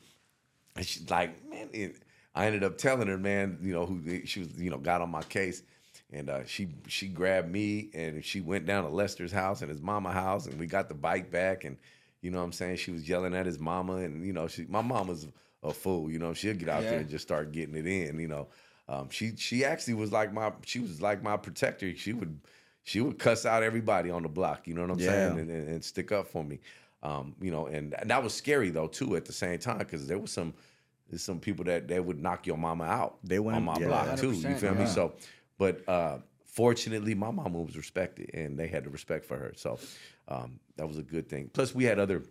And 0.75 0.85
she's 0.85 1.09
like, 1.09 1.47
man, 1.49 1.69
it, 1.73 1.97
I 2.33 2.45
ended 2.45 2.63
up 2.63 2.77
telling 2.77 3.07
her, 3.09 3.17
man, 3.17 3.59
you 3.61 3.73
know, 3.73 3.85
who 3.85 4.25
she 4.25 4.39
was, 4.39 4.57
you 4.57 4.69
know, 4.71 4.77
got 4.77 5.01
on 5.01 5.09
my 5.11 5.23
case. 5.23 5.61
And 6.13 6.29
uh, 6.29 6.45
she 6.45 6.69
she 6.87 7.07
grabbed 7.07 7.49
me 7.49 7.89
and 7.93 8.23
she 8.23 8.41
went 8.41 8.65
down 8.65 8.83
to 8.83 8.89
Lester's 8.89 9.31
house 9.31 9.61
and 9.61 9.69
his 9.69 9.81
mama 9.81 10.11
house 10.11 10.45
and 10.45 10.59
we 10.59 10.67
got 10.67 10.87
the 10.89 10.93
bike 10.95 11.31
back 11.31 11.63
and 11.63 11.77
you 12.21 12.31
know 12.31 12.39
what 12.39 12.43
I'm 12.43 12.51
saying 12.51 12.75
she 12.77 12.91
was 12.91 13.07
yelling 13.07 13.33
at 13.33 13.45
his 13.45 13.59
mama 13.59 13.95
and 13.95 14.25
you 14.25 14.33
know 14.33 14.47
she 14.49 14.65
my 14.67 14.81
mama's 14.81 15.25
a 15.63 15.71
fool 15.73 16.11
you 16.11 16.19
know 16.19 16.33
she'll 16.33 16.53
get 16.53 16.67
out 16.67 16.83
Yeah. 16.83 16.89
there 16.89 16.99
and 16.99 17.09
just 17.09 17.25
start 17.25 17.53
getting 17.53 17.75
it 17.75 17.87
in 17.87 18.19
you 18.19 18.27
know 18.27 18.47
um, 18.91 19.09
she 19.09 19.35
she 19.37 19.63
actually 19.65 19.93
was 19.95 20.11
like 20.11 20.33
my 20.33 20.51
she 20.65 20.79
was 20.79 21.01
like 21.01 21.23
my 21.23 21.37
protector 21.37 21.95
she 21.95 22.13
would 22.13 22.39
she 22.83 22.99
would 23.01 23.17
cuss 23.17 23.45
out 23.45 23.63
everybody 23.63 24.09
on 24.11 24.21
the 24.23 24.29
block 24.29 24.67
you 24.67 24.73
know 24.73 24.81
what 24.81 24.91
I'm 24.91 24.99
Yeah. 24.99 25.07
saying 25.07 25.39
and, 25.39 25.49
and, 25.49 25.67
and 25.69 25.83
stick 25.83 26.11
up 26.11 26.27
for 26.27 26.43
me 26.43 26.59
um, 27.03 27.35
you 27.41 27.51
know 27.51 27.67
and, 27.67 27.93
and 27.99 28.09
that 28.09 28.21
was 28.23 28.33
scary 28.33 28.69
though 28.69 28.87
too 28.87 29.15
at 29.15 29.25
the 29.25 29.33
same 29.33 29.57
time 29.59 29.79
because 29.79 30.07
there 30.07 30.19
was 30.19 30.31
some 30.31 30.53
there's 31.09 31.23
some 31.23 31.39
people 31.39 31.63
that 31.65 31.87
they 31.87 31.99
would 31.99 32.21
knock 32.21 32.45
your 32.47 32.57
mama 32.57 32.83
out 32.85 33.17
They 33.23 33.37
on 33.39 33.43
wouldn't- 33.45 33.65
my 33.65 33.79
yeah. 33.79 33.87
block 33.87 34.17
too 34.19 34.31
you 34.31 34.47
100%, 34.55 34.59
feel 34.59 34.75
me 34.75 34.85
so 34.85 35.13
but 35.57 35.87
uh, 35.87 36.17
fortunately, 36.45 37.13
my 37.15 37.29
mama 37.31 37.59
was 37.61 37.77
respected, 37.77 38.29
and 38.33 38.57
they 38.59 38.67
had 38.67 38.83
the 38.83 38.89
respect 38.89 39.23
for 39.25 39.37
her. 39.37 39.53
So 39.55 39.77
um, 40.27 40.59
that 40.75 40.87
was 40.87 40.97
a 40.97 41.03
good 41.03 41.29
thing. 41.29 41.49
Plus, 41.53 41.73
we 41.75 41.83
had 41.83 41.99
other 41.99 42.23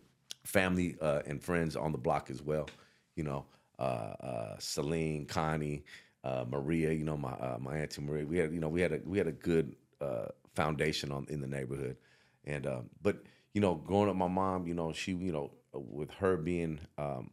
family 0.45 0.97
uh, 1.01 1.21
and 1.27 1.41
friends 1.41 1.77
on 1.77 1.93
the 1.93 1.99
block 1.99 2.29
as 2.29 2.43
well. 2.43 2.69
You 3.15 3.23
know, 3.25 3.45
uh, 3.79 3.83
uh, 3.83 4.57
Celine, 4.59 5.27
Connie, 5.27 5.85
uh, 6.25 6.45
Maria. 6.49 6.93
You 6.93 7.05
know, 7.05 7.17
my 7.17 7.33
uh, 7.33 7.59
my 7.61 7.79
auntie 7.79 8.03
Maria. 8.03 8.27
We 8.27 8.39
had 8.39 8.53
you 8.53 8.61
know 8.61 8.69
we 8.69 8.81
had 8.81 8.93
a 8.93 9.01
we 9.05 9.19
had 9.19 9.27
a 9.27 9.33
good 9.33 9.77
uh, 10.01 10.27
foundation 10.55 11.13
on 11.13 11.27
in 11.29 11.41
the 11.41 11.47
neighborhood, 11.47 11.97
and 12.45 12.67
um, 12.67 12.91
but 13.03 13.23
you 13.53 13.61
know, 13.61 13.75
growing 13.75 14.09
up, 14.09 14.17
my 14.17 14.29
mom. 14.29 14.67
You 14.67 14.75
know, 14.75 14.93
she 14.93 15.13
you 15.13 15.33
know 15.33 15.53
with 15.73 16.11
her 16.13 16.37
being 16.37 16.81
um, 16.99 17.31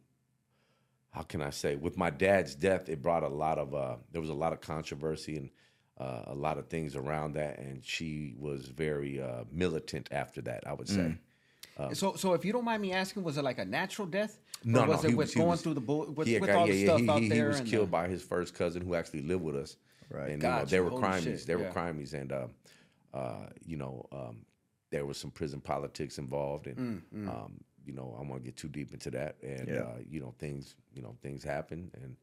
how 1.10 1.22
can 1.22 1.42
I 1.42 1.50
say 1.50 1.76
with 1.76 1.96
my 1.96 2.10
dad's 2.10 2.54
death, 2.54 2.88
it 2.88 3.02
brought 3.02 3.22
a 3.22 3.28
lot 3.28 3.58
of 3.58 3.74
uh, 3.74 3.96
there 4.12 4.20
was 4.20 4.30
a 4.30 4.34
lot 4.34 4.52
of 4.52 4.60
controversy 4.60 5.36
and 5.36 5.50
uh, 5.98 6.22
a 6.26 6.34
lot 6.34 6.58
of 6.58 6.68
things 6.68 6.94
around 6.94 7.34
that, 7.34 7.58
and 7.58 7.84
she 7.84 8.34
was 8.38 8.66
very 8.66 9.20
uh, 9.20 9.44
militant 9.50 10.08
after 10.12 10.40
that. 10.42 10.66
I 10.66 10.72
would 10.72 10.88
say. 10.88 11.16
So, 11.92 12.14
so 12.16 12.34
if 12.34 12.44
you 12.44 12.52
don't 12.52 12.64
mind 12.64 12.82
me 12.82 12.92
asking, 12.92 13.22
was 13.22 13.38
it 13.38 13.44
like 13.44 13.58
a 13.58 13.64
natural 13.64 14.06
death? 14.06 14.38
Or 14.64 14.70
No, 14.70 14.84
was 14.86 15.02
no, 15.04 15.10
it 15.10 15.16
was- 15.16 15.34
going 15.34 15.48
was- 15.48 15.62
through 15.62 15.74
the 15.74 15.80
bull, 15.80 16.06
with, 16.12 16.26
He 16.28 16.38
with 16.38 16.50
all 16.50 16.66
the 16.66 16.74
yeah, 16.74 16.78
yeah, 16.80 16.86
stuff 16.86 17.00
he, 17.00 17.08
out 17.10 17.20
he, 17.22 17.28
there? 17.28 17.36
he 17.44 17.48
was 17.48 17.60
and, 17.60 17.68
killed 17.68 17.88
uh, 17.88 17.98
by 17.98 18.08
his 18.08 18.22
first 18.22 18.54
cousin 18.54 18.82
who 18.82 18.94
actually 18.94 19.22
lived 19.22 19.42
with 19.44 19.56
us. 19.56 19.76
Right. 20.10 20.30
And 20.30 20.42
you 20.42 20.48
know, 20.48 20.54
Gotcha. 20.58 20.70
they 20.70 20.80
were 20.80 20.90
crimies. 20.90 21.44
They 21.44 21.54
were 21.56 21.64
yeah. 21.64 21.72
crimies, 21.72 22.14
and 22.14 22.32
um, 22.32 22.50
uh, 23.12 23.46
you 23.64 23.76
know, 23.76 24.06
um, 24.10 24.44
there 24.90 25.04
was 25.04 25.18
some 25.18 25.30
prison 25.30 25.60
politics 25.60 26.18
involved, 26.18 26.66
and 26.66 27.02
Mm, 27.14 27.28
um, 27.28 27.52
you 27.84 27.92
know, 27.92 28.16
I 28.18 28.22
won't 28.28 28.42
get 28.44 28.56
too 28.56 28.68
deep 28.68 28.92
into 28.92 29.10
that. 29.12 29.36
And 29.42 29.68
Yeah. 29.68 29.80
uh, 29.82 29.98
you 30.08 30.20
know, 30.20 30.34
things, 30.38 30.74
you 30.94 31.02
know, 31.02 31.14
things 31.22 31.42
happen, 31.44 31.90
and 32.02 32.16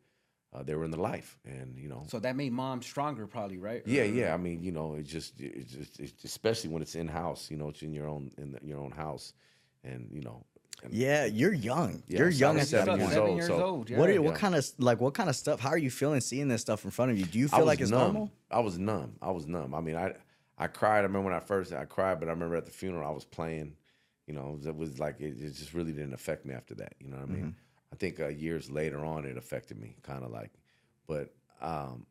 uh, 0.56 0.64
they 0.64 0.74
were 0.76 0.86
in 0.86 0.92
the 0.92 1.02
life, 1.02 1.38
and 1.46 1.78
you 1.78 1.90
know, 1.90 2.04
So 2.08 2.20
that 2.20 2.36
made 2.36 2.54
mom 2.54 2.82
stronger, 2.82 3.28
probably, 3.28 3.58
right? 3.58 3.84
yeah, 3.86 4.04
Or- 4.04 4.06
yeah. 4.06 4.34
I 4.34 4.38
mean, 4.38 4.64
you 4.64 4.72
know, 4.72 4.96
it 4.96 5.04
just, 5.04 5.40
it's 5.42 5.72
just 5.74 6.00
it's, 6.00 6.24
especially 6.24 6.70
when 6.70 6.82
it's 6.82 6.96
in 6.96 7.08
house. 7.08 7.52
You 7.52 7.58
know, 7.58 7.70
it's 7.70 7.82
in 7.82 7.94
your 7.94 8.08
own 8.08 8.32
in 8.38 8.52
the, 8.54 8.60
your 8.64 8.80
own 8.80 8.92
house, 8.92 9.34
and 9.84 10.08
you 10.12 10.22
know, 10.22 10.46
and 10.84 10.94
Yeah, 10.94 11.26
you're 11.26 11.54
young. 11.54 12.04
Yeah, 12.08 12.20
you're 12.20 12.32
so 12.32 12.38
young 12.38 12.56
at 12.58 12.62
that 12.62 12.68
seven 12.86 12.88
point. 12.88 13.00
years 13.02 13.12
Seven 13.14 13.28
old, 13.30 13.38
years 13.38 13.48
so- 13.48 13.64
old. 13.66 13.90
Yeah. 13.90 13.98
What 14.00 14.10
are, 14.10 14.14
you- 14.14 14.22
what 14.22 14.32
yeah. 14.36 14.38
kind 14.40 14.56
of 14.56 14.66
like 14.78 15.02
what 15.02 15.14
kind 15.14 15.30
of 15.30 15.36
stuff? 15.36 15.60
How 15.60 15.70
are 15.70 15.78
you 15.78 15.92
feeling 15.92 16.22
seeing 16.22 16.48
this 16.48 16.62
stuff 16.62 16.86
in 16.86 16.92
front 16.92 17.12
of 17.12 17.18
you? 17.20 17.26
Do 17.26 17.38
you 17.40 17.48
feel 17.48 17.66
like 17.66 17.82
it's 17.82 17.92
numb. 17.92 18.02
normal? 18.14 18.32
I 18.50 18.60
was 18.60 18.78
numb. 18.78 19.16
I 19.22 19.32
was 19.32 19.46
numb. 19.48 19.74
I 19.76 19.82
mean, 19.82 19.96
I 19.96 20.14
I 20.58 20.68
cried. 20.68 21.00
I 21.00 21.02
remember 21.02 21.26
when 21.30 21.34
I 21.34 21.40
first 21.42 21.74
I 21.74 21.86
cried, 21.86 22.20
but 22.20 22.30
I 22.30 22.32
remember 22.32 22.56
at 22.56 22.66
the 22.66 22.72
funeral 22.72 23.08
I 23.08 23.12
was 23.14 23.26
playing. 23.26 23.76
You 24.28 24.34
know, 24.34 24.58
it 24.66 24.76
was 24.76 24.98
like 25.00 25.20
it, 25.20 25.36
it 25.40 25.54
just 25.54 25.74
really 25.74 25.92
didn't 25.92 26.14
affect 26.14 26.46
me 26.46 26.54
after 26.56 26.74
that. 26.76 26.94
You 27.00 27.10
know 27.10 27.18
what 27.18 27.30
I 27.30 27.32
mean? 27.32 27.42
Mm-hmm. 27.42 27.50
I 27.96 27.98
think 27.98 28.20
uh, 28.20 28.28
years 28.28 28.70
later 28.70 29.06
on 29.06 29.24
it 29.24 29.38
affected 29.38 29.80
me, 29.80 29.96
kind 30.04 30.26
of 30.26 30.30
like, 30.30 30.52
but 31.08 31.34
um, 31.62 32.06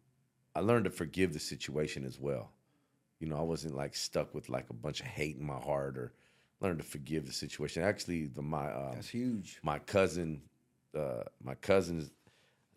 I 0.55 0.61
learned 0.61 0.87
to 0.87 0.91
forgive 0.91 1.35
the 1.35 1.39
situation 1.39 2.07
as 2.07 2.19
well. 2.19 2.53
You 3.21 3.29
know, 3.29 3.37
I 3.37 3.43
wasn't 3.43 3.77
like 3.77 3.95
stuck 3.95 4.35
with 4.35 4.49
like 4.49 4.71
a 4.71 4.73
bunch 4.73 5.01
of 5.01 5.07
hate 5.07 5.37
in 5.37 5.47
my 5.47 5.59
heart, 5.59 5.99
or 5.99 6.15
learned 6.61 6.79
to 6.79 6.85
forgive 6.87 7.27
the 7.27 7.35
situation. 7.35 7.83
Actually, 7.83 8.25
the 8.25 8.41
my 8.41 8.73
um, 8.73 8.93
That's 8.95 9.11
huge. 9.11 9.61
my 9.63 9.79
cousin, 9.79 10.41
uh, 10.99 11.25
my 11.43 11.55
cousins, 11.57 12.11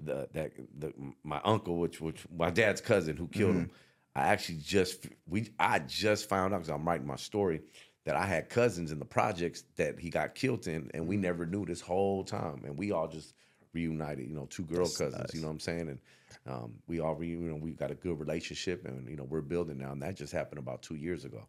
the 0.04 0.28
that 0.34 0.52
the 0.78 0.92
my 1.24 1.40
uncle, 1.46 1.78
which 1.78 2.02
which 2.02 2.26
my 2.38 2.50
dad's 2.50 2.82
cousin 2.82 3.16
who 3.16 3.30
killed 3.30 3.56
him. 3.56 3.72
I 4.18 4.28
actually 4.28 4.58
just 4.58 5.08
we 5.30 5.52
I 5.58 5.80
just 5.80 6.28
found 6.28 6.54
out 6.54 6.58
because 6.58 6.72
I'm 6.72 6.86
writing 6.86 7.08
my 7.08 7.16
story 7.16 7.62
that 8.08 8.16
I 8.16 8.26
had 8.26 8.50
cousins 8.50 8.94
in 8.94 9.00
the 9.00 9.06
projects 9.06 9.66
that 9.76 10.00
he 10.00 10.10
got 10.10 10.34
killed 10.34 10.66
in, 10.68 10.90
and 10.94 11.06
we 11.06 11.18
never 11.18 11.46
knew 11.46 11.66
this 11.66 11.82
whole 11.82 12.24
time, 12.24 12.62
and 12.66 12.78
we 12.78 12.94
all 12.94 13.10
just 13.10 13.34
reunited. 13.74 14.30
You 14.30 14.34
know, 14.34 14.48
two 14.50 14.64
girl 14.64 14.88
cousins. 14.88 15.34
You 15.34 15.42
know 15.42 15.48
what 15.48 15.54
I'm 15.54 15.60
saying? 15.60 15.90
And 15.90 16.00
um, 16.48 16.74
we 16.88 17.02
all 17.02 17.16
re, 17.16 17.28
you 17.28 17.38
know 17.38 17.56
we 17.56 17.72
got 17.72 17.92
a 17.92 17.96
good 17.96 18.18
relationship, 18.18 18.86
and 18.86 19.10
you 19.10 19.18
know 19.18 19.26
we're 19.26 19.42
building 19.42 19.78
now, 19.78 19.92
and 19.92 20.02
that 20.02 20.16
just 20.16 20.32
happened 20.32 20.60
about 20.60 20.82
two 20.82 20.96
years 20.96 21.26
ago 21.26 21.46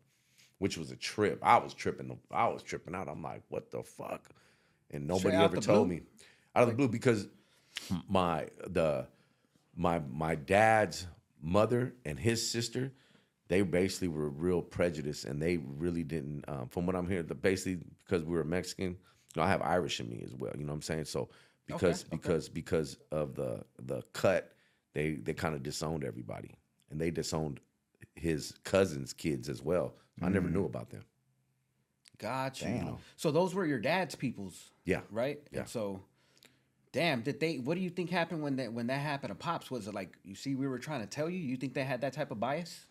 which 0.59 0.77
was 0.77 0.91
a 0.91 0.97
trip. 0.97 1.39
I 1.41 1.59
was 1.59 1.73
tripping. 1.73 2.19
I 2.33 2.49
was 2.49 2.65
tripping 2.65 2.93
out. 2.93 3.09
I'm 3.09 3.23
like, 3.23 3.43
what 3.49 3.71
the 3.71 3.85
fuck? 3.85 4.29
And 4.91 5.07
nobody 5.07 5.37
out 5.37 5.45
ever 5.45 5.59
told 5.59 5.87
blue? 5.87 5.99
me 5.99 6.03
out 6.57 6.65
of 6.65 6.71
the 6.71 6.75
blue 6.75 6.89
because 6.89 7.29
my 8.09 8.49
the 8.67 9.07
my 9.77 10.01
my 10.11 10.35
dad's 10.35 11.07
mother 11.41 11.95
and 12.05 12.19
his 12.19 12.51
sister 12.51 12.93
they 13.49 13.63
basically 13.63 14.09
were 14.09 14.29
real 14.29 14.61
prejudiced 14.63 15.25
and 15.25 15.41
they 15.43 15.57
really 15.57 16.05
didn't 16.05 16.45
um, 16.49 16.69
from 16.69 16.87
what 16.87 16.95
i'm 16.95 17.09
hearing 17.09 17.27
the 17.27 17.35
basically 17.35 17.79
because 18.05 18.25
we 18.25 18.35
were 18.37 18.45
mexican 18.45 18.91
you 18.91 18.97
know 19.37 19.43
i 19.43 19.49
have 19.49 19.63
irish 19.63 20.01
in 20.01 20.09
me 20.09 20.23
as 20.25 20.35
well 20.35 20.53
you 20.57 20.65
know 20.65 20.69
what 20.73 20.77
i'm 20.77 20.83
saying 20.83 21.05
so 21.05 21.29
because 21.67 22.05
okay. 22.05 22.17
because 22.17 22.49
because 22.49 22.97
of 23.11 23.35
the 23.35 23.63
the 23.87 24.03
cut 24.13 24.53
they 24.95 25.13
they 25.13 25.35
kind 25.35 25.55
of 25.55 25.63
disowned 25.63 26.05
everybody 26.05 26.51
and 26.91 27.01
they 27.01 27.11
disowned 27.11 27.61
his 28.15 28.55
cousins 28.65 29.13
kids 29.13 29.49
as 29.49 29.63
well 29.63 29.95
i 30.23 30.29
never 30.29 30.49
Mm. 30.49 30.53
knew 30.53 30.65
about 30.65 30.91
them 30.91 31.05
Gotcha. 32.19 32.65
Damn. 32.65 32.97
So 33.17 33.31
those 33.31 33.55
were 33.55 33.65
your 33.65 33.79
dad's 33.79 34.15
people's, 34.17 34.71
yeah 34.85 35.03
right? 35.11 35.39
Yeah. 35.53 35.61
And 35.61 35.69
so, 35.69 36.01
damn, 36.91 37.21
did 37.23 37.39
they? 37.39 37.59
What 37.59 37.77
do 37.77 37.81
you 37.81 37.91
think 37.91 38.11
happened 38.11 38.43
when 38.43 38.57
that 38.57 38.73
when 38.73 38.89
that 38.89 38.99
happened 39.01 39.31
to 39.31 39.35
pops? 39.37 39.71
Was 39.71 39.87
it 39.87 39.95
like 39.95 40.17
you 40.25 40.35
see 40.35 40.57
we 40.57 40.67
were 40.67 40.81
trying 40.81 41.01
to 41.01 41.07
tell 41.07 41.31
you? 41.31 41.39
You 41.39 41.57
think 41.57 41.75
they 41.75 41.85
had 41.85 42.01
that 42.01 42.13
type 42.15 42.33
of 42.33 42.41
bias 42.41 42.87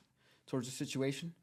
towards 0.47 0.67
the 0.67 0.73
situation? 0.73 1.33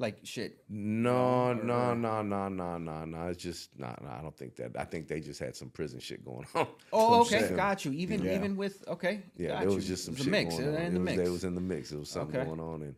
Like 0.00 0.18
shit. 0.24 0.64
No, 0.68 1.50
or- 1.50 1.54
no, 1.54 1.94
no, 1.94 2.20
no, 2.22 2.48
no, 2.48 2.78
no, 2.78 3.04
no. 3.04 3.26
It's 3.28 3.40
just 3.40 3.70
no, 3.78 3.94
no. 4.02 4.08
I 4.10 4.22
don't 4.22 4.36
think 4.36 4.56
that. 4.56 4.72
I 4.76 4.84
think 4.84 5.06
they 5.06 5.20
just 5.20 5.38
had 5.38 5.54
some 5.54 5.70
prison 5.70 6.00
shit 6.00 6.24
going 6.24 6.44
on. 6.56 6.66
Oh, 6.92 7.20
okay, 7.20 7.38
shit. 7.40 7.54
got 7.56 7.84
you. 7.84 7.92
Even 7.92 8.24
Yeah. 8.24 8.34
even 8.34 8.56
with 8.56 8.82
okay, 8.88 9.22
Yeah, 9.36 9.50
got 9.50 9.60
there 9.60 9.68
you. 9.68 9.74
was 9.76 9.86
just 9.86 10.04
some 10.04 10.14
It 10.14 10.18
was 10.18 10.24
shit 10.24 10.30
mix. 10.32 10.56
going 10.56 10.64
It 10.64 10.68
on. 10.68 10.74
was 10.74 10.82
in 10.82 10.94
the 10.94 11.00
it, 11.00 11.04
was, 11.04 11.16
mix. 11.16 11.28
it 11.28 11.32
was 11.32 11.44
in 11.44 11.54
the 11.54 11.60
mix. 11.60 11.92
It 11.92 11.98
was 11.98 12.08
something 12.10 12.40
Okay. 12.40 12.44
going 12.48 12.58
on, 12.60 12.82
and 12.82 12.96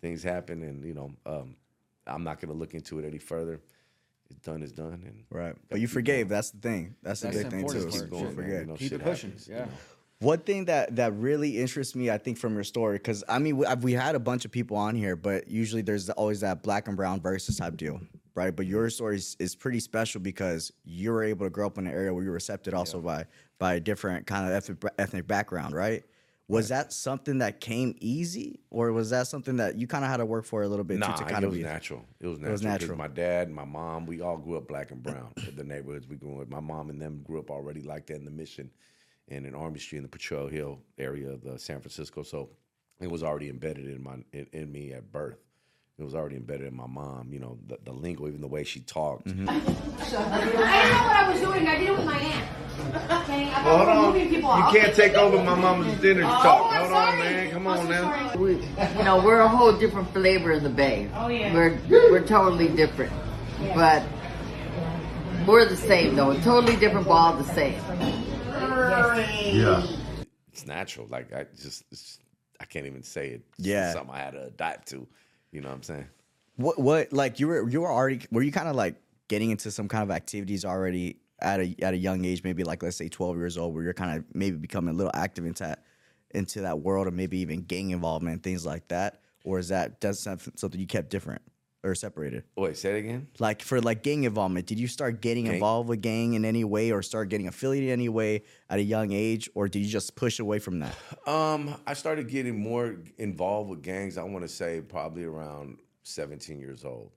things 0.00 0.22
happened, 0.22 0.62
and 0.62 0.84
you 0.84 0.94
know, 0.94 1.10
um, 1.26 1.56
I'm 2.06 2.22
not 2.22 2.40
going 2.40 2.52
to 2.52 2.56
look 2.58 2.74
into 2.74 3.00
it 3.00 3.04
any 3.04 3.18
further. 3.18 3.60
It's 4.30 4.38
done. 4.38 4.62
Is 4.62 4.70
done, 4.72 5.02
and 5.04 5.24
Right. 5.30 5.56
But 5.68 5.80
you 5.80 5.88
forgave. 5.88 6.28
That's 6.28 6.50
the 6.52 6.58
thing. 6.60 6.94
That's 7.02 7.22
the 7.22 7.30
big 7.30 7.50
thing 7.50 7.66
too. 7.66 7.74
part. 7.74 7.76
is 7.76 8.02
going, 8.02 8.20
you 8.22 8.26
man. 8.28 8.34
forget. 8.36 8.60
You 8.60 8.66
know, 8.66 8.74
Keep 8.76 8.90
shit 8.92 9.00
it 9.00 9.04
pushing, 9.04 9.30
happens, 9.30 9.48
yeah. 9.48 9.58
know. 9.64 9.70
One 10.20 10.38
thing 10.38 10.64
that 10.64 10.96
that 10.96 11.12
really 11.14 11.58
interests 11.58 11.94
me, 11.94 12.10
I 12.10 12.16
think, 12.16 12.38
from 12.38 12.54
your 12.54 12.64
story, 12.64 12.96
because 12.96 13.22
I 13.28 13.38
mean, 13.38 13.58
we, 13.58 13.66
we 13.82 13.92
had 13.92 14.14
a 14.14 14.18
bunch 14.18 14.46
of 14.46 14.50
people 14.50 14.76
on 14.76 14.94
here, 14.94 15.14
but 15.14 15.48
usually 15.48 15.82
there's 15.82 16.08
always 16.10 16.40
that 16.40 16.62
black 16.62 16.88
and 16.88 16.96
brown 16.96 17.20
versus 17.20 17.58
type 17.58 17.76
deal, 17.76 18.00
right? 18.34 18.54
But 18.54 18.64
your 18.66 18.88
story 18.88 19.16
is, 19.16 19.36
is 19.38 19.54
pretty 19.54 19.78
special 19.80 20.22
because 20.22 20.72
you 20.84 21.12
were 21.12 21.22
able 21.22 21.44
to 21.44 21.50
grow 21.50 21.66
up 21.66 21.76
in 21.76 21.86
an 21.86 21.92
area 21.92 22.14
where 22.14 22.24
you 22.24 22.30
were 22.30 22.36
accepted 22.36 22.72
also 22.72 23.00
by 23.00 23.26
by 23.58 23.74
a 23.74 23.80
different 23.80 24.26
kind 24.26 24.46
of 24.48 24.52
ethnic, 24.54 24.82
ethnic 24.98 25.26
background, 25.26 25.74
right? 25.74 26.02
Was 26.48 26.68
that 26.68 26.92
something 26.92 27.38
that 27.38 27.60
came 27.60 27.94
easy, 27.98 28.60
or 28.70 28.92
was 28.92 29.10
that 29.10 29.26
something 29.26 29.56
that 29.56 29.76
you 29.76 29.86
kind 29.88 30.04
of 30.04 30.10
had 30.10 30.18
to 30.18 30.24
work 30.26 30.44
for 30.44 30.62
a 30.62 30.68
little 30.68 30.84
bit 30.84 30.98
Nah, 30.98 31.08
too, 31.08 31.24
to 31.24 31.28
it 31.28 31.32
kind 31.32 31.44
of 31.44 31.50
was 31.50 31.58
be? 31.58 31.64
natural. 31.64 32.04
It 32.20 32.26
was 32.28 32.38
natural. 32.38 32.52
was 32.52 32.60
'cause 32.62 32.80
natural. 32.80 32.96
My 32.98 33.08
dad, 33.08 33.50
my 33.50 33.64
mom, 33.64 34.06
we 34.06 34.20
all 34.22 34.36
grew 34.38 34.56
up 34.56 34.68
black 34.68 34.92
and 34.92 35.02
brown. 35.02 35.32
in 35.46 35.56
the 35.56 35.64
neighborhoods 35.64 36.06
we 36.06 36.14
grew 36.16 36.40
up. 36.40 36.48
My 36.48 36.60
mom 36.60 36.88
and 36.88 37.02
them 37.02 37.22
grew 37.26 37.40
up 37.40 37.50
already 37.50 37.82
like 37.82 38.06
that 38.06 38.14
in 38.16 38.24
the 38.24 38.30
Mission 38.30 38.70
and 39.28 39.46
in 39.46 39.54
Army 39.54 39.78
Street 39.78 39.98
in 39.98 40.02
the 40.04 40.08
Potrero 40.08 40.48
Hill 40.48 40.78
area 40.98 41.30
of 41.30 41.44
uh, 41.46 41.56
San 41.58 41.80
Francisco. 41.80 42.22
So 42.22 42.50
it 43.00 43.10
was 43.10 43.22
already 43.22 43.48
embedded 43.48 43.86
in 43.86 44.02
my 44.02 44.16
in, 44.32 44.46
in 44.52 44.70
me 44.72 44.92
at 44.92 45.10
birth. 45.12 45.38
It 45.98 46.02
was 46.04 46.14
already 46.14 46.36
embedded 46.36 46.66
in 46.66 46.76
my 46.76 46.86
mom. 46.86 47.32
You 47.32 47.40
know, 47.40 47.58
the, 47.66 47.78
the 47.84 47.92
lingo, 47.92 48.28
even 48.28 48.40
the 48.42 48.46
way 48.48 48.64
she 48.64 48.80
talked. 48.80 49.26
Mm-hmm. 49.28 49.48
I 49.48 49.54
didn't 49.58 49.72
know 49.72 50.60
what 50.60 51.16
I 51.16 51.30
was 51.32 51.40
doing. 51.40 51.66
I 51.66 51.78
did 51.78 51.88
it 51.88 51.96
with 51.96 52.04
my 52.04 52.18
aunt. 52.18 52.48
Okay, 53.22 53.50
I 53.50 53.64
Well, 53.64 53.76
hold 53.78 53.88
was 53.88 53.96
on. 53.96 54.04
moving 54.12 54.28
people 54.28 54.40
You 54.50 54.62
off. 54.62 54.74
can't 54.74 54.94
take 54.94 55.14
over 55.14 55.42
my 55.42 55.54
mama's 55.54 55.98
dinner 56.00 56.22
Oh, 56.24 56.26
talk. 56.28 56.72
I'm 56.72 56.80
Hold 56.82 56.92
on, 56.92 57.18
man. 57.18 57.50
Come 57.50 57.66
I'm 57.66 57.78
on 57.78 57.86
so 57.86 57.90
now. 57.90 58.36
We, 58.36 58.52
you 58.98 59.04
know, 59.04 59.24
we're 59.24 59.40
a 59.40 59.48
whole 59.48 59.72
different 59.72 60.12
flavor 60.12 60.52
in 60.52 60.62
the 60.62 60.68
Bay. 60.68 61.08
Oh, 61.14 61.28
yeah. 61.28 61.54
We're 61.54 61.78
we're 61.88 62.26
totally 62.26 62.68
different, 62.68 63.12
but 63.74 64.02
we're 65.46 65.64
the 65.64 65.76
same 65.78 66.14
though. 66.14 66.38
Totally 66.40 66.76
different, 66.76 67.06
but 67.06 67.12
all 67.14 67.36
the 67.36 67.44
same. 67.54 67.80
Yeah. 68.98 69.86
It's 70.52 70.66
natural. 70.66 71.06
Like 71.08 71.32
I 71.34 71.46
just, 71.60 71.84
it's, 71.90 72.18
I 72.60 72.64
can't 72.64 72.86
even 72.86 73.02
say 73.02 73.28
it. 73.28 73.42
It's 73.58 73.66
Yeah. 73.66 73.92
something 73.92 74.14
I 74.14 74.18
had 74.18 74.32
to 74.32 74.44
adapt 74.46 74.88
to. 74.88 75.06
You 75.52 75.60
know 75.60 75.68
what 75.68 75.74
I'm 75.74 75.82
saying? 75.82 76.06
What 76.56 76.78
what 76.78 77.12
like 77.12 77.38
you 77.38 77.48
were 77.48 77.68
you 77.68 77.82
were 77.82 77.90
already 77.92 78.20
were 78.30 78.42
you 78.42 78.52
kind 78.52 78.68
of 78.68 78.76
like 78.76 78.96
getting 79.28 79.50
into 79.50 79.70
some 79.70 79.88
kind 79.88 80.02
of 80.02 80.10
activities 80.10 80.64
already 80.64 81.18
at 81.40 81.60
a 81.60 81.74
at 81.82 81.92
a 81.92 81.96
young 81.96 82.24
age, 82.24 82.42
maybe 82.42 82.64
like 82.64 82.82
let's 82.82 82.96
say 82.96 83.08
twelve 83.08 83.36
years 83.36 83.58
old, 83.58 83.74
where 83.74 83.84
you're 83.84 83.92
kind 83.92 84.18
of 84.18 84.24
maybe 84.34 84.56
becoming 84.56 84.94
a 84.94 84.96
little 84.96 85.12
active 85.14 85.44
into 85.44 85.64
that 85.64 85.84
into 86.34 86.62
that 86.62 86.80
world, 86.80 87.06
or 87.06 87.10
maybe 87.10 87.38
even 87.38 87.60
gang 87.62 87.90
involvement 87.90 88.42
things 88.42 88.64
like 88.64 88.88
that, 88.88 89.20
or 89.44 89.58
is 89.58 89.68
that 89.68 90.00
does 90.00 90.18
something 90.18 90.52
something 90.56 90.80
you 90.80 90.86
kept 90.86 91.10
different 91.10 91.42
or 91.86 91.94
separated? 91.94 92.44
Wait, 92.56 92.76
say 92.76 92.96
it 92.96 92.98
again. 93.04 93.28
Like 93.38 93.62
for 93.62 93.80
like 93.80 94.02
gang 94.02 94.24
involvement, 94.24 94.66
did 94.66 94.78
you 94.78 94.88
start 94.88 95.20
getting 95.20 95.44
Gang- 95.44 95.54
involved 95.54 95.88
with 95.88 96.02
gang 96.02 96.34
in 96.34 96.44
any 96.44 96.64
way, 96.64 96.90
or 96.90 97.02
start 97.02 97.28
getting 97.28 97.48
affiliated 97.48 97.88
in 97.88 97.92
any 97.92 98.08
way 98.08 98.42
at 98.68 98.78
a 98.78 98.82
young 98.82 99.12
age, 99.12 99.48
or 99.54 99.68
did 99.68 99.80
you 99.80 99.88
just 99.88 100.16
push 100.16 100.38
away 100.40 100.58
from 100.58 100.80
that? 100.80 100.94
Um, 101.26 101.74
I 101.86 101.94
started 101.94 102.28
getting 102.28 102.58
more 102.58 102.96
involved 103.18 103.70
with 103.70 103.82
gangs. 103.82 104.18
I 104.18 104.22
want 104.22 104.42
to 104.44 104.48
say 104.48 104.80
probably 104.80 105.24
around 105.24 105.78
17 106.02 106.58
years 106.60 106.84
old, 106.84 107.10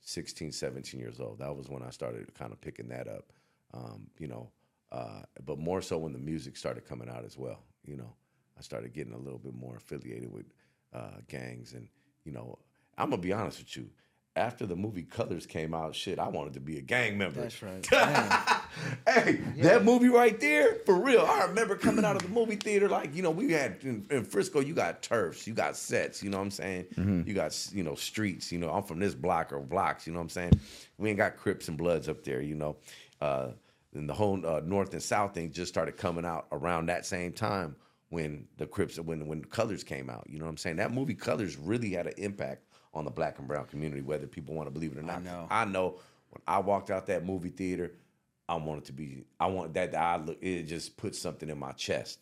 16, 0.00 0.52
17 0.52 1.00
years 1.00 1.20
old. 1.20 1.38
That 1.38 1.54
was 1.56 1.68
when 1.68 1.82
I 1.82 1.90
started 1.90 2.32
kind 2.34 2.52
of 2.52 2.60
picking 2.60 2.88
that 2.88 3.08
up. 3.08 3.32
Um, 3.74 4.06
you 4.18 4.26
know, 4.28 4.50
uh, 4.92 5.22
but 5.44 5.58
more 5.58 5.82
so 5.82 5.98
when 5.98 6.12
the 6.12 6.18
music 6.18 6.56
started 6.56 6.86
coming 6.86 7.08
out 7.08 7.24
as 7.24 7.36
well. 7.36 7.62
You 7.84 7.96
know, 7.96 8.14
I 8.58 8.62
started 8.62 8.92
getting 8.92 9.12
a 9.12 9.18
little 9.18 9.38
bit 9.38 9.54
more 9.54 9.76
affiliated 9.76 10.32
with 10.32 10.46
uh, 10.92 11.18
gangs, 11.28 11.72
and 11.74 11.88
you 12.24 12.32
know, 12.32 12.58
I'm 12.98 13.10
gonna 13.10 13.22
be 13.22 13.32
honest 13.32 13.58
with 13.58 13.76
you. 13.76 13.90
After 14.34 14.66
the 14.66 14.76
movie 14.76 15.02
Colors 15.02 15.46
came 15.46 15.72
out, 15.72 15.94
shit, 15.94 16.18
I 16.18 16.28
wanted 16.28 16.52
to 16.54 16.60
be 16.60 16.76
a 16.76 16.82
gang 16.82 17.16
member. 17.16 17.40
That's 17.40 17.62
right. 17.62 17.90
Man. 17.90 18.32
Hey, 19.08 19.40
that 19.58 19.84
movie 19.84 20.08
right 20.10 20.38
there, 20.38 20.74
for 20.84 20.94
real. 20.94 21.22
I 21.22 21.44
remember 21.46 21.76
coming 21.76 22.04
out 22.04 22.16
of 22.16 22.22
the 22.22 22.28
movie 22.28 22.56
theater, 22.56 22.90
like, 22.90 23.14
you 23.14 23.22
know, 23.22 23.30
we 23.30 23.52
had 23.52 23.78
in, 23.80 24.06
in 24.10 24.24
Frisco, 24.24 24.60
you 24.60 24.74
got 24.74 25.02
turfs, 25.02 25.46
you 25.46 25.54
got 25.54 25.76
sets, 25.78 26.22
you 26.22 26.28
know 26.28 26.36
what 26.36 26.44
I'm 26.44 26.50
saying? 26.50 26.86
You 27.26 27.32
got, 27.32 27.68
you 27.72 27.82
know, 27.82 27.94
streets, 27.94 28.52
you 28.52 28.58
know, 28.58 28.70
I'm 28.70 28.82
from 28.82 28.98
this 28.98 29.14
block 29.14 29.52
or 29.52 29.60
blocks, 29.60 30.06
you 30.06 30.12
know 30.12 30.18
what 30.18 30.24
I'm 30.24 30.28
saying? 30.28 30.60
We 30.98 31.08
ain't 31.08 31.16
got 31.16 31.36
Crips 31.38 31.68
and 31.68 31.78
Bloods 31.78 32.06
up 32.08 32.22
there, 32.24 32.42
you 32.42 32.54
know. 32.54 32.76
Uh, 33.20 33.52
and 33.94 34.06
the 34.06 34.12
whole 34.14 34.44
uh, 34.46 34.60
North 34.62 34.92
and 34.92 35.02
South 35.02 35.32
thing 35.32 35.52
just 35.52 35.72
started 35.72 35.96
coming 35.96 36.26
out 36.26 36.46
around 36.52 36.86
that 36.86 37.06
same 37.06 37.32
time 37.32 37.76
when 38.10 38.46
the 38.58 38.66
Crips, 38.66 38.98
when, 39.00 39.26
when 39.26 39.42
Colors 39.42 39.82
came 39.84 40.10
out, 40.10 40.26
you 40.28 40.38
know 40.38 40.44
what 40.44 40.50
I'm 40.50 40.56
saying? 40.58 40.76
That 40.76 40.92
movie 40.92 41.14
Colors 41.14 41.56
really 41.56 41.92
had 41.92 42.06
an 42.08 42.14
impact 42.18 42.65
on 42.96 43.04
the 43.04 43.10
black 43.10 43.38
and 43.38 43.46
brown 43.46 43.66
community, 43.66 44.02
whether 44.02 44.26
people 44.26 44.54
want 44.54 44.66
to 44.66 44.70
believe 44.70 44.92
it 44.92 44.98
or 44.98 45.02
not. 45.02 45.18
I 45.18 45.20
know. 45.22 45.46
I 45.50 45.64
know 45.64 45.88
when 46.30 46.40
I 46.46 46.58
walked 46.58 46.90
out 46.90 47.06
that 47.06 47.24
movie 47.24 47.50
theater, 47.50 47.92
I 48.48 48.56
wanted 48.56 48.86
to 48.86 48.92
be. 48.92 49.24
I 49.38 49.46
want 49.46 49.74
that. 49.74 49.94
I 49.94 50.16
look. 50.16 50.38
It 50.42 50.62
just 50.64 50.96
put 50.96 51.14
something 51.14 51.48
in 51.48 51.58
my 51.58 51.72
chest. 51.72 52.20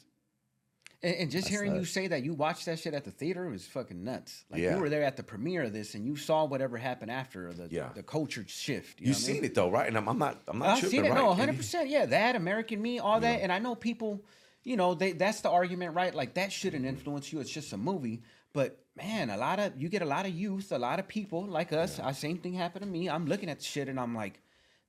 And, 1.02 1.14
and 1.16 1.30
just 1.30 1.48
hearing 1.48 1.76
you 1.76 1.84
say 1.84 2.06
that 2.06 2.22
you 2.24 2.32
watched 2.32 2.64
that 2.64 2.78
shit 2.78 2.94
at 2.94 3.04
the 3.04 3.10
theater 3.10 3.46
was 3.48 3.66
fucking 3.66 4.02
nuts. 4.02 4.44
Like 4.50 4.62
Yeah. 4.62 4.74
you 4.76 4.80
were 4.80 4.88
there 4.88 5.02
at 5.04 5.16
the 5.18 5.22
premiere 5.22 5.64
of 5.64 5.72
this, 5.74 5.94
and 5.94 6.04
you 6.06 6.16
saw 6.16 6.44
whatever 6.46 6.78
happened 6.78 7.10
after 7.10 7.52
the 7.52 7.68
Yeah. 7.70 7.90
the 7.94 8.02
culture 8.02 8.44
shift. 8.48 9.00
You 9.00 9.08
know 9.08 9.10
what 9.12 9.16
I 9.16 9.26
mean? 9.26 9.34
seen 9.36 9.44
it 9.44 9.54
though, 9.54 9.70
right? 9.70 9.86
And 9.86 9.96
I'm, 9.98 10.08
I'm 10.08 10.18
not. 10.18 10.40
I'm 10.48 10.58
not 10.58 10.68
I've 10.70 10.80
tripping, 10.80 11.00
seen 11.00 11.04
it. 11.06 11.10
right? 11.10 11.18
No, 11.18 11.26
100. 11.28 11.56
percent 11.56 11.88
Yeah, 11.90 12.06
that 12.06 12.36
American 12.36 12.80
Me, 12.82 12.98
all 12.98 13.20
that, 13.20 13.40
and 13.42 13.52
I 13.52 13.58
know 13.60 13.74
people. 13.74 14.24
You 14.66 14.78
know, 14.78 14.94
they 14.94 15.12
that's 15.12 15.42
the 15.42 15.50
argument, 15.50 15.94
right? 15.94 16.14
Like 16.14 16.34
that 16.34 16.50
shouldn't 16.50 16.86
influence 16.86 17.30
you. 17.32 17.40
It's 17.40 17.50
just 17.50 17.74
a 17.74 17.76
movie. 17.76 18.22
But 18.54 18.78
man, 18.96 19.28
a 19.28 19.36
lot 19.36 19.58
of 19.58 19.72
you 19.76 19.90
get 19.90 20.00
a 20.00 20.06
lot 20.06 20.24
of 20.24 20.32
youth, 20.32 20.72
a 20.72 20.78
lot 20.78 20.98
of 20.98 21.06
people 21.06 21.44
like 21.44 21.72
us. 21.72 22.00
I 22.00 22.12
same 22.12 22.38
thing 22.38 22.54
happened 22.54 22.84
to 22.84 22.90
me. 22.90 23.10
I'm 23.10 23.26
looking 23.26 23.50
at 23.50 23.58
the 23.58 23.64
shit 23.64 23.88
and 23.88 24.00
I'm 24.00 24.14
like, 24.14 24.40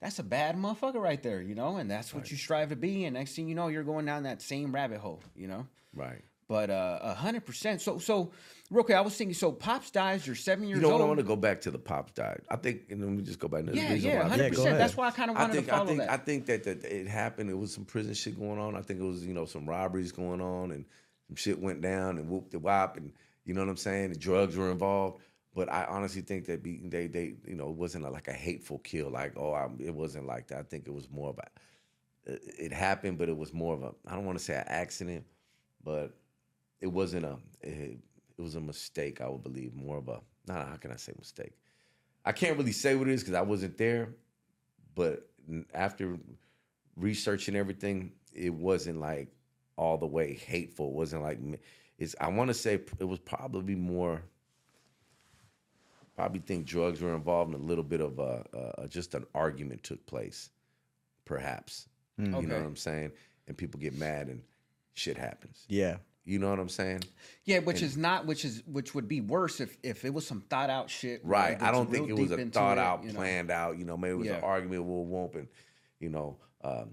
that's 0.02 0.20
a 0.20 0.24
bad 0.24 0.56
motherfucker 0.56 1.02
right 1.02 1.22
there, 1.22 1.42
you 1.42 1.56
know. 1.56 1.78
And 1.78 1.90
that's 1.90 2.14
what 2.14 2.30
you 2.32 2.38
strive 2.38 2.70
to 2.70 2.76
be. 2.76 3.06
And 3.06 3.16
next 3.16 3.36
thing 3.36 3.50
you 3.50 3.56
know, 3.56 3.68
you're 3.68 3.84
going 3.84 4.06
down 4.06 4.24
that 4.24 4.42
same 4.42 4.74
rabbit 4.74 5.00
hole, 5.00 5.22
you 5.36 5.48
know. 5.48 5.68
Right. 5.94 6.22
But 6.48 6.70
uh, 6.70 7.00
a 7.02 7.14
hundred 7.16 7.44
percent. 7.44 7.82
So 7.82 7.98
so 7.98 8.32
real 8.70 8.84
quick, 8.84 8.96
I 8.96 9.02
was 9.02 9.18
thinking. 9.18 9.34
So 9.34 9.52
pops 9.52 9.90
dies. 9.90 10.28
You're 10.28 10.36
seven 10.36 10.68
years 10.68 10.78
old. 10.78 10.84
You 10.84 10.90
know 10.90 10.96
what? 10.98 11.04
I 11.04 11.08
want 11.08 11.18
to 11.18 11.26
go 11.26 11.36
back 11.36 11.62
to 11.62 11.72
the 11.72 11.80
pops 11.80 12.12
died. 12.12 12.42
I 12.52 12.56
think, 12.58 12.84
and 12.92 13.02
then 13.02 13.16
we 13.16 13.24
just 13.24 13.40
go 13.40 13.48
back 13.48 13.66
to 13.66 13.72
the 13.72 13.78
yeah, 13.78 13.94
yeah, 13.94 14.28
hundred 14.28 14.50
percent. 14.50 14.68
ahead. 14.68 14.80
That's 14.80 14.96
why 14.96 15.08
I 15.08 15.12
kind 15.12 15.32
of 15.32 15.38
I 15.38 15.42
wanted 15.42 15.54
think 15.54 15.66
to 15.66 15.72
follow 15.72 15.86
I 15.86 15.88
think 15.88 16.00
that. 16.02 16.10
I 16.12 16.18
think 16.18 16.46
that, 16.46 16.64
that 16.66 16.84
it 16.86 17.08
happened. 17.08 17.50
It 17.50 17.58
was 17.58 17.74
some 17.74 17.86
prison 17.86 18.14
shit 18.14 18.38
going 18.38 18.60
on. 18.60 18.76
I 18.76 18.82
think 18.82 19.00
it 19.00 19.04
was 19.04 19.26
you 19.26 19.34
know 19.34 19.46
some 19.46 19.68
robberies 19.68 20.12
going 20.12 20.40
on 20.40 20.72
and 20.72 20.86
some 21.28 21.36
shit 21.36 21.60
went 21.60 21.82
down 21.82 22.20
and 22.20 22.30
whoop 22.30 22.52
the 22.52 22.60
wop 22.60 22.98
and 22.98 23.12
you 23.46 23.54
know 23.54 23.62
what 23.62 23.70
I'm 23.70 23.78
saying. 23.78 24.12
The 24.12 24.20
drugs 24.20 24.58
were 24.58 24.72
involved. 24.72 25.22
But 25.56 25.72
I 25.72 25.86
honestly 25.86 26.22
think 26.22 26.46
that 26.48 26.62
be, 26.62 26.82
they 26.84 27.08
they 27.08 27.36
you 27.48 27.56
know 27.56 27.70
it 27.70 27.78
wasn't 27.78 28.06
a, 28.06 28.10
like 28.10 28.28
a 28.28 28.34
hateful 28.34 28.80
kill. 28.80 29.10
Like 29.10 29.34
oh 29.38 29.54
I, 29.54 29.70
it 29.80 29.96
wasn't 29.96 30.28
like 30.28 30.48
that. 30.48 30.60
I 30.60 30.64
think 30.64 30.86
it 30.86 30.94
was 30.94 31.10
more 31.10 31.30
of 31.30 31.40
a 31.40 31.48
it, 32.26 32.74
happened, 32.74 33.18
but 33.18 33.30
it 33.30 33.38
was 33.38 33.54
more 33.54 33.74
of 33.74 33.84
a 33.84 33.94
I 34.06 34.16
don't 34.16 34.26
want 34.26 34.38
to 34.38 34.44
say 34.44 34.56
an 34.56 34.66
accident, 34.68 35.24
but 35.84 36.14
it 36.82 36.88
wasn't 36.88 37.26
a 37.26 37.38
it, 37.62 37.98
it 38.38 38.42
was 38.42 38.56
a 38.56 38.60
mistake. 38.60 39.22
I 39.22 39.30
would 39.30 39.44
believe 39.44 39.74
more 39.74 39.98
of 39.98 40.10
a 40.10 40.20
not 40.46 40.68
how 40.68 40.76
can 40.76 40.92
I 40.92 40.98
say 40.98 41.14
mistake. 41.18 41.54
I 42.26 42.34
can't 42.34 42.58
really 42.58 42.74
say 42.74 42.96
what 42.96 43.08
it 43.08 43.14
is 43.14 43.22
because 43.22 43.36
I 43.36 43.42
wasn't 43.42 43.78
there, 43.78 44.10
but 44.94 45.30
after 45.74 46.18
researching 46.98 47.56
everything, 47.56 48.12
it 48.34 48.54
wasn't 48.54 49.00
like 49.00 49.30
all 49.78 49.98
the 49.98 50.08
way 50.08 50.34
hateful. 50.34 50.90
It 50.90 50.96
wasn't 50.96 51.22
like 51.22 51.40
m- 51.98 52.04
it's. 52.04 52.16
I 52.20 52.28
want 52.30 52.50
to 52.50 52.54
say 52.54 52.80
it 53.00 53.04
was 53.06 53.20
probably 53.20 53.76
more. 53.76 54.22
Probably 56.16 56.40
think 56.40 56.66
drugs 56.66 57.02
were 57.02 57.14
involved 57.14 57.54
and 57.54 57.62
a 57.62 57.66
little 57.66 57.84
bit 57.84 58.00
of 58.00 58.20
a, 58.20 58.46
uh, 58.58 58.88
just 58.88 59.16
an 59.16 59.26
argument 59.36 59.84
took 59.84 60.06
place, 60.06 60.50
perhaps. 61.26 61.90
You 62.18 62.28
know 62.30 62.38
what 62.40 62.52
I'm 62.52 62.78
saying? 62.78 63.12
And 63.50 63.58
people 63.58 63.82
get 63.82 63.98
mad 63.98 64.30
and 64.30 64.42
shit 64.94 65.18
happens. 65.18 65.66
Yeah. 65.68 65.98
You 66.24 66.40
know 66.40 66.50
what 66.50 66.60
I'm 66.60 66.70
saying? 66.70 67.02
Yeah, 67.44 67.60
which 67.60 67.82
is 67.82 67.98
not 67.98 68.26
which 68.26 68.46
is 68.46 68.64
which 68.66 68.96
would 68.96 69.10
be 69.10 69.20
worse 69.20 69.60
if 69.60 69.78
if 69.84 70.06
it 70.06 70.14
was 70.14 70.26
some 70.26 70.40
thought 70.50 70.70
out 70.70 70.90
shit. 70.90 71.20
Right. 71.26 71.62
I 71.62 71.72
don't 71.72 71.92
think 71.92 72.10
it 72.10 72.14
was 72.14 72.32
a 72.32 72.46
thought 72.46 72.78
it, 72.78 72.82
out, 72.82 73.04
you 73.04 73.12
know. 73.12 73.20
planned 73.20 73.52
out. 73.52 73.78
You 73.78 73.84
know, 73.84 73.98
maybe 73.98 74.14
it 74.14 74.18
was 74.18 74.28
Yeah. 74.28 74.38
an 74.38 74.44
argument 74.46 74.86
with 74.86 75.08
whoop 75.08 75.36
and 75.36 75.48
you 76.00 76.10
know, 76.10 76.38
um, 76.64 76.92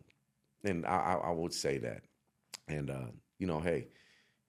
and 0.65 0.85
I, 0.85 0.97
I, 0.97 1.15
I 1.15 1.31
would 1.31 1.55
say 1.55 1.79
that. 1.79 2.03
And 2.67 2.91
uh, 2.91 3.07
you 3.39 3.47
know, 3.47 3.61
hey, 3.61 3.87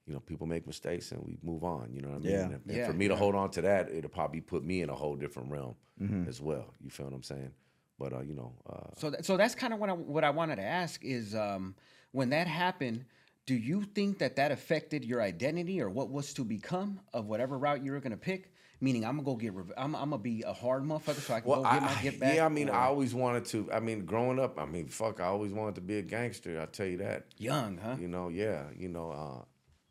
you 0.06 0.12
know, 0.12 0.20
people 0.20 0.46
make 0.46 0.66
mistakes 0.66 1.12
and 1.12 1.22
we 1.24 1.38
move 1.42 1.64
on. 1.64 1.90
You 1.92 2.02
know 2.02 2.08
what 2.08 2.16
I 2.16 2.20
mean? 2.20 2.30
Yeah. 2.32 2.42
And, 2.44 2.52
and 2.66 2.76
Yeah, 2.76 2.86
for 2.86 2.92
me 2.92 3.08
to 3.08 3.14
yeah. 3.14 3.18
hold 3.18 3.34
on 3.34 3.50
to 3.52 3.62
that, 3.62 3.90
it'll 3.90 4.10
probably 4.10 4.40
put 4.40 4.64
me 4.64 4.82
in 4.82 4.90
a 4.90 4.94
whole 4.94 5.16
different 5.16 5.50
realm 5.50 5.74
Mm-hmm. 6.02 6.28
as 6.28 6.40
well. 6.40 6.74
You 6.82 6.90
feel 6.90 7.06
what 7.06 7.14
I'm 7.14 7.22
saying? 7.22 7.52
But 8.00 8.12
uh, 8.12 8.20
you 8.22 8.34
know, 8.34 8.52
uh, 8.68 8.88
So 8.96 9.10
that, 9.10 9.24
so 9.24 9.36
that's 9.36 9.54
kind 9.54 9.72
of 9.72 9.78
what 9.78 9.88
I 9.88 9.92
what 9.92 10.24
I 10.24 10.30
wanted 10.30 10.56
to 10.56 10.62
ask 10.64 11.04
is 11.04 11.34
um, 11.34 11.74
when 12.12 12.30
that 12.30 12.46
happened. 12.48 13.04
Do 13.46 13.54
you 13.54 13.82
think 13.84 14.18
that 14.20 14.36
that 14.36 14.50
affected 14.52 15.04
your 15.04 15.20
identity 15.20 15.80
or 15.80 15.90
what 15.90 16.08
was 16.10 16.32
to 16.34 16.44
become 16.44 16.98
of 17.12 17.26
whatever 17.26 17.58
route 17.58 17.84
you 17.84 17.92
were 17.92 18.00
gonna 18.00 18.16
pick? 18.16 18.50
Meaning, 18.80 19.04
I'm 19.04 19.12
gonna 19.16 19.22
go 19.26 19.36
get. 19.36 19.52
Rev- 19.52 19.72
I'm, 19.76 19.94
I'm 19.94 20.10
gonna 20.10 20.22
be 20.22 20.42
a 20.46 20.52
hard 20.54 20.82
motherfucker 20.82 21.20
so 21.20 21.34
I 21.34 21.40
can 21.40 21.48
Well, 21.50 21.62
go 21.62 21.70
get 21.70 21.82
I, 21.82 21.86
my 21.94 22.02
get 22.02 22.18
back. 22.18 22.34
yeah, 22.36 22.46
I 22.46 22.48
mean, 22.48 22.70
or 22.70 22.74
I 22.74 22.86
always 22.86 23.14
wanted 23.14 23.44
to. 23.46 23.70
I 23.70 23.80
mean, 23.80 24.04
growing 24.06 24.38
up, 24.40 24.58
I 24.58 24.64
mean, 24.64 24.88
fuck, 24.88 25.20
I 25.20 25.26
always 25.26 25.52
wanted 25.52 25.74
to 25.76 25.80
be 25.82 25.98
a 25.98 26.02
gangster. 26.02 26.58
I 26.60 26.64
tell 26.66 26.86
you 26.86 26.96
that. 26.98 27.26
young, 27.36 27.76
huh? 27.76 27.96
You 28.00 28.08
know, 28.08 28.30
yeah, 28.30 28.64
you 28.76 28.88
know, 28.88 29.10
uh, 29.12 29.44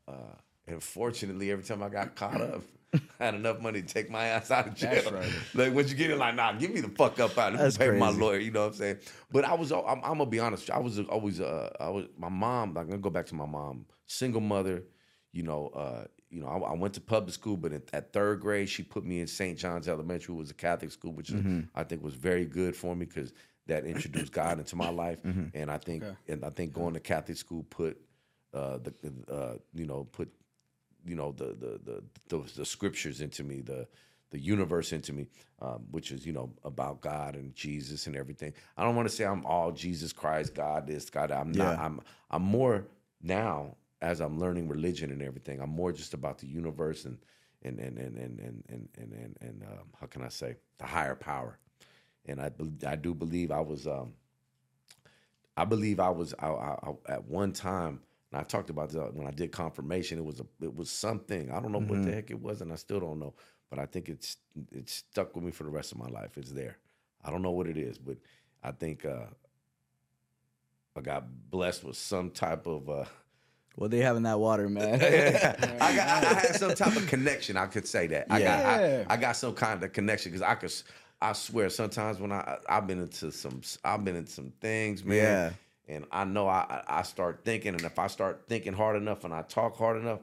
uh, 0.07 0.35
And 0.67 0.81
fortunately, 0.81 1.51
every 1.51 1.63
time 1.63 1.83
I 1.83 1.89
got 1.89 2.15
caught 2.15 2.41
up, 2.41 2.63
I 3.19 3.25
had 3.25 3.35
enough 3.35 3.59
money 3.59 3.81
to 3.81 3.87
take 3.87 4.09
my 4.09 4.25
ass 4.25 4.51
out 4.51 4.67
of 4.67 4.75
jail. 4.75 4.91
That's 4.91 5.11
right. 5.11 5.29
Like 5.53 5.73
once 5.73 5.89
you 5.89 5.97
get 5.97 6.11
in, 6.11 6.19
like, 6.19 6.35
nah, 6.35 6.53
give 6.53 6.71
me 6.71 6.79
the 6.79 6.89
fuck 6.89 7.19
up 7.19 7.37
out. 7.37 7.51
Let 7.51 7.53
me 7.53 7.57
That's 7.57 7.77
pay 7.77 7.91
my 7.91 8.09
lawyer. 8.09 8.37
You 8.37 8.51
know 8.51 8.61
what 8.61 8.67
I'm 8.67 8.73
saying? 8.73 8.97
But 9.31 9.45
I 9.45 9.55
was, 9.55 9.71
I'm, 9.71 9.83
I'm 9.87 10.01
gonna 10.01 10.25
be 10.27 10.39
honest. 10.39 10.69
I 10.69 10.79
was 10.79 10.99
always, 10.99 11.41
uh, 11.41 11.69
I 11.79 11.89
was 11.89 12.05
my 12.17 12.29
mom. 12.29 12.77
I'm 12.77 12.85
gonna 12.87 12.97
go 12.99 13.09
back 13.09 13.25
to 13.27 13.35
my 13.35 13.45
mom, 13.47 13.85
single 14.05 14.41
mother. 14.41 14.83
You 15.31 15.41
know, 15.41 15.69
uh, 15.69 16.05
you 16.29 16.39
know, 16.39 16.47
I, 16.47 16.57
I 16.57 16.73
went 16.75 16.93
to 16.93 17.01
public 17.01 17.33
school, 17.33 17.57
but 17.57 17.73
at, 17.73 17.83
at 17.93 18.13
third 18.13 18.39
grade, 18.41 18.69
she 18.69 18.83
put 18.83 19.03
me 19.03 19.21
in 19.21 19.27
St. 19.27 19.57
John's 19.57 19.87
Elementary. 19.87 20.35
Was 20.35 20.51
a 20.51 20.53
Catholic 20.53 20.91
school, 20.91 21.13
which 21.13 21.29
Mm-hmm. 21.29 21.61
I 21.73 21.83
think 21.83 22.03
was 22.03 22.13
very 22.13 22.45
good 22.45 22.75
for 22.75 22.95
me 22.95 23.05
because 23.05 23.33
that 23.65 23.85
introduced 23.85 24.31
God 24.31 24.59
into 24.59 24.75
my 24.75 24.89
life. 24.89 25.17
Mm-hmm. 25.23 25.45
And 25.55 25.71
I 25.71 25.77
think, 25.79 26.03
and 26.27 26.45
I 26.45 26.49
think 26.51 26.73
going 26.73 26.93
to 26.93 26.99
Catholic 26.99 27.37
school 27.37 27.63
put, 27.69 27.97
uh, 28.53 28.79
the, 28.79 28.93
uh, 29.33 29.55
you 29.73 29.85
know, 29.85 30.05
put 30.11 30.29
you 31.05 31.15
know 31.15 31.31
the 31.33 31.45
the 31.59 31.79
the 31.85 32.03
the, 32.29 32.53
the 32.57 32.65
scriptures 32.65 33.21
into 33.21 33.43
me 33.43 33.61
the 33.61 33.87
the 34.31 34.39
universe 34.39 34.93
into 34.93 35.13
me 35.13 35.27
um, 35.61 35.83
which 35.91 36.11
is 36.11 36.25
you 36.25 36.33
know 36.33 36.51
about 36.63 37.01
god 37.01 37.35
and 37.35 37.53
jesus 37.55 38.07
and 38.07 38.15
everything 38.15 38.53
i 38.77 38.83
don't 38.83 38.95
want 38.95 39.07
to 39.09 39.15
say 39.15 39.25
i'm 39.25 39.45
all 39.45 39.71
jesus 39.71 40.13
christ 40.13 40.53
god 40.55 40.87
this 40.87 41.09
god 41.09 41.31
that. 41.31 41.39
i'm 41.39 41.51
not 41.51 41.77
i'm 41.77 42.01
i'm 42.31 42.43
more 42.43 42.85
now 43.21 43.75
as 44.01 44.21
i'm 44.21 44.39
learning 44.39 44.67
religion 44.67 45.11
and 45.11 45.21
everything 45.21 45.61
i'm 45.61 45.69
more 45.71 45.91
just 45.91 46.13
about 46.13 46.37
the 46.39 46.47
universe 46.47 47.05
and 47.05 47.17
and 47.63 47.79
and 47.79 47.97
and 47.97 48.17
and 48.17 48.39
and 48.39 48.63
and 48.69 48.89
and, 48.97 49.13
and, 49.13 49.37
and 49.41 49.63
um, 49.63 49.87
how 49.99 50.07
can 50.07 50.23
i 50.23 50.29
say 50.29 50.55
the 50.79 50.85
higher 50.85 51.15
power 51.15 51.57
and 52.25 52.41
i 52.41 52.51
i 52.87 52.95
do 52.95 53.13
believe 53.13 53.51
i 53.51 53.61
was 53.61 53.87
um 53.87 54.13
I 55.55 55.65
believe 55.65 55.99
I 55.99 56.09
was 56.09 56.33
I, 56.39 56.47
I, 56.47 56.77
I- 56.83 57.13
at 57.13 57.25
one 57.25 57.53
time, 57.53 58.01
and 58.33 58.41
I 58.41 58.43
talked 58.43 58.71
about 58.71 58.89
this 58.89 58.99
when 59.13 59.27
I 59.27 59.31
did 59.31 59.51
confirmation. 59.51 60.17
It 60.17 60.25
was 60.25 60.39
a 60.39 60.45
it 60.61 60.75
was 60.75 60.89
something 60.89 61.51
I 61.51 61.59
don't 61.59 61.71
know 61.71 61.79
what 61.79 62.03
the 62.03 62.11
heck 62.11 62.31
it 62.31 62.41
was, 62.41 62.61
and 62.61 62.71
I 62.73 62.75
still 62.75 62.99
don't 62.99 63.19
know. 63.19 63.35
But 63.69 63.77
I 63.79 63.85
think 63.85 64.09
it's 64.09 64.37
it's 64.71 64.93
stuck 64.93 65.35
with 65.35 65.45
me 65.45 65.51
for 65.51 65.63
the 65.63 65.69
rest 65.69 65.91
of 65.91 65.99
my 65.99 66.07
life. 66.07 66.37
It's 66.37 66.51
there. 66.51 66.77
I 67.23 67.29
don't 67.29 67.43
know 67.43 67.51
what 67.51 67.67
it 67.67 67.77
is, 67.77 67.97
but 67.99 68.17
I 68.63 68.71
think 68.71 69.05
uh, 69.05 69.25
I 70.95 71.01
got 71.01 71.25
blessed 71.51 71.83
with 71.83 71.95
some 71.97 72.31
type 72.31 72.65
of. 72.67 72.89
Uh, 72.89 73.05
What 73.75 73.91
they 73.91 73.99
have 73.99 74.17
in 74.17 74.23
that 74.23 74.39
water, 74.39 74.67
man? 74.77 74.95
I 74.95 75.95
got 75.95 76.07
I 76.07 76.33
had 76.39 76.55
some 76.55 76.73
type 76.75 76.95
of 76.95 77.05
connection. 77.07 77.55
I 77.57 77.67
could 77.67 77.87
say 77.87 78.07
that. 78.07 78.27
I 78.31 78.39
got 78.39 78.59
Yeah. 78.81 79.03
I, 79.07 79.13
I 79.13 79.17
got 79.17 79.35
some 79.35 79.53
kind 79.53 79.83
of 79.83 79.93
connection 79.93 80.31
because 80.31 80.41
I 80.41 80.55
could. 80.55 80.73
I 81.21 81.33
swear, 81.33 81.69
sometimes 81.69 82.19
when 82.19 82.31
I 82.31 82.57
I've 82.67 82.85
been 82.87 82.99
into 82.99 83.31
some 83.31 83.61
I've 83.83 84.03
been 84.03 84.15
in 84.15 84.27
some 84.27 84.51
things, 84.59 85.03
man. 85.05 85.17
Yeah. 85.17 85.51
And 85.87 86.05
I 86.11 86.23
know 86.23 86.47
I 86.47 86.83
I 86.87 86.99
I 86.99 87.01
start 87.03 87.41
thinking, 87.43 87.73
and 87.75 87.83
if 87.83 87.99
I 87.99 88.07
start 88.07 88.43
thinking 88.47 88.73
hard 88.73 88.95
enough 88.95 89.23
and 89.25 89.33
I 89.33 89.41
talk 89.41 89.77
hard 89.77 89.97
enough, 90.01 90.19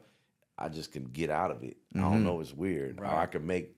I 0.58 0.68
just 0.68 0.92
can 0.92 1.04
get 1.04 1.30
out 1.30 1.50
of 1.50 1.62
it. 1.62 1.76
I 1.94 1.98
Mm-hmm. 1.98 2.10
don't 2.12 2.24
know. 2.24 2.40
It's 2.40 2.54
weird. 2.54 2.98
Or 3.00 3.06
I 3.06 3.26
can 3.26 3.46
make. 3.46 3.74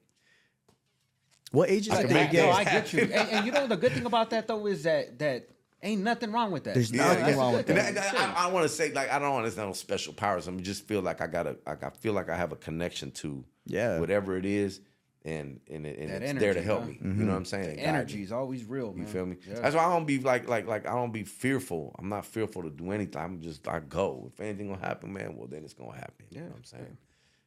what 1.50 1.68
ages 1.70 1.92
I 1.92 2.02
did 2.02 2.06
can 2.08 2.14
they 2.16 2.22
make 2.24 2.32
no. 2.34 2.50
I 2.50 2.64
get 2.64 2.92
you. 2.92 3.00
And, 3.02 3.12
and 3.12 3.46
you 3.46 3.52
know 3.52 3.66
the 3.66 3.76
good 3.76 3.92
thing 3.92 4.06
about 4.06 4.30
that 4.30 4.46
though 4.46 4.66
is 4.66 4.84
that 4.84 5.18
that 5.18 5.48
ain't 5.82 6.02
nothing 6.02 6.30
wrong 6.32 6.52
with 6.52 6.64
that. 6.64 6.74
There's 6.74 6.90
You 6.92 6.98
know, 6.98 7.08
nothing 7.08 7.24
that's 7.24 7.36
wrong 7.36 7.52
with 7.54 7.66
good 7.66 7.76
that- 7.76 7.94
that- 7.94 8.14
I, 8.38 8.44
I 8.46 8.52
want 8.52 8.64
to 8.64 8.68
say 8.68 8.92
like 8.92 9.10
I 9.10 9.18
don't 9.18 9.32
want 9.32 9.50
to 9.52 9.56
no 9.58 9.72
special 9.72 10.12
powers. 10.12 10.46
I 10.48 10.52
just 10.52 10.86
feel 10.86 11.02
like 11.02 11.20
I 11.20 11.26
got 11.26 11.46
a 11.46 11.56
like 11.66 11.82
I 11.82 11.90
feel 11.90 12.12
like 12.12 12.28
I 12.30 12.36
have 12.36 12.52
a 12.52 12.56
connection 12.56 13.10
to 13.22 13.44
Yeah. 13.66 13.98
whatever 13.98 14.36
it 14.36 14.44
is, 14.46 14.80
and 15.24 15.60
and, 15.70 15.86
it, 15.86 15.98
and 15.98 16.10
That 16.10 16.22
it's 16.22 16.38
there 16.40 16.54
to 16.54 16.62
help 16.62 16.80
huh? 16.82 16.86
me. 16.86 16.98
You 17.02 17.08
know 17.10 17.32
what 17.32 17.36
I'm 17.38 17.44
saying? 17.44 17.64
The 17.64 17.72
It 17.72 17.76
guide 17.76 17.82
me. 17.82 17.88
energy 17.88 18.22
is 18.22 18.32
always 18.32 18.64
real, 18.64 18.92
man. 18.92 19.06
You 19.06 19.12
feel 19.12 19.26
me? 19.26 19.36
Yeah. 19.48 19.60
That's 19.60 19.74
why 19.76 19.84
I 19.84 19.88
don't 19.90 20.06
be 20.06 20.18
like 20.18 20.48
like 20.48 20.66
like 20.66 20.86
I 20.86 20.94
don't 20.94 21.12
be 21.12 21.24
fearful. 21.24 21.94
I'm 21.98 22.08
not 22.08 22.26
fearful 22.26 22.62
to 22.62 22.70
do 22.70 22.90
anything. 22.92 23.20
I'm 23.22 23.40
just 23.40 23.66
I 23.68 23.80
go. 23.80 24.30
If 24.32 24.40
anything 24.40 24.68
gonna 24.68 24.80
happen, 24.84 25.12
man, 25.12 25.36
well 25.36 25.46
then 25.46 25.64
it's 25.64 25.74
gonna 25.74 25.92
happen. 25.94 26.26
You 26.30 26.40
know 26.40 26.46
what 26.48 26.56
I'm 26.56 26.64
saying? 26.64 26.96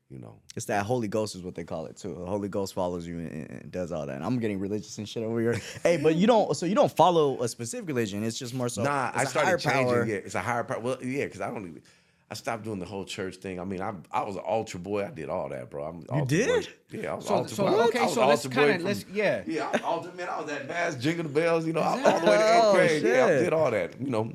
You 0.10 0.20
know. 0.20 0.36
It's 0.56 0.68
that 0.68 0.86
Holy 0.86 1.08
Ghost 1.08 1.36
is 1.36 1.42
what 1.42 1.56
they 1.56 1.64
call 1.64 1.88
it 1.88 1.98
too. 1.98 2.14
The 2.14 2.26
Holy 2.26 2.48
Ghost 2.48 2.76
follows 2.76 3.08
you 3.08 3.18
and, 3.18 3.50
and 3.50 3.72
does 3.72 3.92
all 3.92 4.06
that. 4.06 4.16
And 4.16 4.24
I'm 4.24 4.38
getting 4.40 4.60
religious 4.60 4.98
and 5.00 5.10
shit 5.10 5.24
over 5.24 5.42
here. 5.42 5.60
hey, 5.84 5.98
but 5.98 6.16
you 6.16 6.28
don't. 6.28 6.56
So 6.56 6.68
you 6.68 6.76
don't 6.76 6.96
follow 6.96 7.42
a 7.42 7.48
specific 7.48 7.88
religion. 7.88 8.24
It's 8.24 8.38
just 8.38 8.54
more 8.54 8.70
so. 8.70 8.84
nah, 8.84 9.10
it's 9.10 9.18
I 9.18 9.24
a 9.24 9.26
started 9.26 9.48
higher 9.48 9.58
changing. 9.58 9.88
power. 9.96 10.06
Yeah, 10.06 10.16
it's 10.18 10.36
a 10.36 10.42
higher 10.42 10.64
power. 10.64 10.80
Well, 10.80 11.04
yeah, 11.04 11.26
because 11.26 11.42
I 11.42 11.48
don't 11.50 11.64
even. 11.68 11.82
I 12.30 12.34
stopped 12.34 12.64
doing 12.64 12.80
the 12.80 12.86
whole 12.88 13.06
church 13.06 13.36
thing. 13.36 13.60
I 13.60 13.66
mean, 13.66 13.82
I 13.82 13.94
I 14.12 14.24
was 14.24 14.36
an 14.36 14.42
altar 14.42 14.80
boy. 14.80 15.06
I 15.06 15.12
did 15.12 15.30
all 15.30 15.48
that, 15.50 15.70
bro. 15.70 15.84
I'm 15.86 16.06
altar 16.10 16.26
did? 16.26 16.48
Boy. 16.92 17.00
Yeah, 17.02 17.12
I 17.12 17.16
was 17.16 17.26
So- 17.28 17.36
altar 17.36 17.56
so, 17.56 17.64
boy. 17.68 17.80
okay, 17.86 18.00
I 18.00 18.04
was 18.06 18.14
so 18.16 18.28
let's 18.28 18.48
kinda- 18.48 18.84
let's- 18.84 19.06
yeah. 19.14 19.44
yeah. 19.46 19.68
I 19.68 19.72
was 19.74 19.82
altar 19.82 20.12
man. 20.18 20.28
I 20.30 20.42
was 20.42 20.52
at 20.52 20.68
mass, 20.68 20.96
jingle 20.96 21.24
the 21.24 21.30
bells. 21.30 21.68
You 21.68 21.74
know, 21.74 21.82
all, 21.82 21.98
the 21.98 22.04
way 22.04 22.10
to 22.10 22.18
eighth 22.22 22.26
Oh, 22.64 22.74
grade. 22.74 23.04
Yeah, 23.04 23.26
I 23.26 23.30
did 23.30 23.54
all 23.54 23.70
that. 23.70 24.02
You 24.02 24.10
know, 24.10 24.34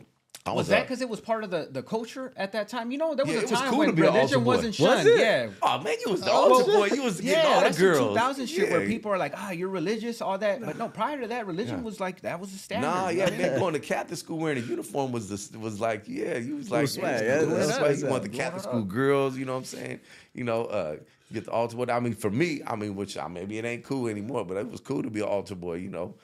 I 0.51 0.55
Was 0.57 0.69
uh, 0.69 0.75
that 0.75 0.83
because 0.83 1.01
it 1.01 1.09
was 1.09 1.21
part 1.21 1.45
of 1.45 1.51
the, 1.51 1.69
the 1.71 1.83
culture 1.83 2.33
at 2.37 2.53
that 2.53 2.69
time? 2.69 2.91
You 2.91 2.99
know, 2.99 3.15
there 3.15 3.25
was 3.25 3.35
Yeah, 3.35 3.41
a 3.41 3.45
it 3.45 3.51
was 3.51 3.59
time 3.61 3.71
cool 3.71 3.79
when 3.81 3.89
to 3.89 3.93
be 3.95 4.03
an 4.03 4.09
altar 4.09 4.19
religion 4.39 4.45
wasn't 4.45 4.79
Was 4.79 4.99
shunned. 4.99 5.09
it? 5.09 5.19
Yeah. 5.21 5.49
Oh 5.63 5.81
man, 5.83 5.97
you 6.05 6.13
was 6.13 6.21
the 6.21 6.33
Oh, 6.33 6.53
altar 6.53 6.71
boy. 6.71 6.87
You 6.87 7.03
was 7.03 7.21
getting 7.21 7.45
yeah, 7.45 7.55
all 7.55 7.61
that's 7.61 7.77
the 7.77 7.85
girls. 7.85 7.99
the 7.99 8.15
2000 8.15 8.47
shit 8.47 8.71
where 8.71 8.87
people 8.87 9.13
are 9.13 9.19
like, 9.19 9.35
ah, 9.37 9.51
you're 9.51 9.69
religious, 9.69 10.21
all 10.21 10.39
that. 10.39 10.61
But 10.61 10.79
no, 10.79 10.89
prior 10.89 11.21
to 11.21 11.29
that, 11.29 11.47
religion 11.47 11.83
was 11.83 12.01
like 12.01 12.23
that 12.23 12.41
was 12.41 12.53
the 12.53 12.59
standard. 12.59 12.87
Nah, 12.89 13.09
you 13.09 13.19
yeah, 13.19 13.27
I 13.27 13.31
mean? 13.31 13.39
man, 13.41 13.59
going 13.59 13.75
to 13.75 13.81
Catholic 13.81 14.19
school 14.19 14.39
wearing 14.39 14.59
a 14.63 14.67
uniform 14.67 15.13
was 15.13 15.29
the 15.29 15.59
was 15.59 15.81
like, 15.81 16.05
yeah, 16.07 16.39
you 16.39 16.57
was 16.57 16.71
like, 16.71 16.83
was 16.83 16.95
swag, 16.95 17.25
yeah, 17.25 17.41
yeah, 17.41 17.45
that's 17.47 17.81
why 17.81 17.91
You 17.91 18.07
want 18.07 18.23
the 18.23 18.29
Catholic 18.29 18.63
school 18.63 18.85
girls, 18.85 19.37
you 19.37 19.45
know 19.45 19.53
what 19.53 19.59
I'm 19.59 19.65
saying? 19.65 20.01
You 20.35 20.45
know, 20.45 20.65
uh, 20.65 20.97
get 21.33 21.45
the 21.45 21.51
altar 21.51 21.77
boy. 21.77 21.87
I 21.93 22.01
mean, 22.01 22.15
for 22.15 22.31
me, 22.31 22.61
I 22.67 22.77
mean, 22.77 22.97
which 22.97 23.17
I 23.17 23.29
maybe 23.29 23.59
it 23.59 23.65
ain't 23.65 23.85
cool 23.85 24.09
anymore, 24.09 24.45
but 24.45 24.57
it 24.57 24.71
was 24.71 24.81
cool 24.81 25.03
to 25.03 25.11
be 25.11 25.21
an 25.21 25.27
altar 25.29 25.55
boy. 25.55 25.75
You 25.75 25.91
know, 25.91 26.15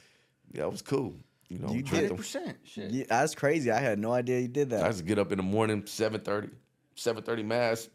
yeah, 0.53 0.65
it 0.65 0.71
was 0.71 0.83
cool. 0.83 1.15
You 1.49 1.59
know, 1.59 1.71
You 1.73 1.83
did 1.83 2.11
them- 2.11 2.17
100%. 2.19 2.55
Shit. 2.65 2.91
Yeah, 2.91 3.05
that's 3.09 3.35
crazy. 3.35 3.71
I 3.71 3.79
had 3.79 3.99
no 3.99 4.13
idea 4.13 4.41
you 4.41 4.49
did 4.49 4.71
that. 4.71 4.83
I 4.83 4.87
used 4.89 4.99
to 4.99 5.05
get 5.05 5.19
up 5.19 5.31
in 5.33 5.37
the 5.39 5.45
morning, 5.45 5.83
7.30, 5.83 6.51
7.30 6.97 7.45
mass 7.45 7.89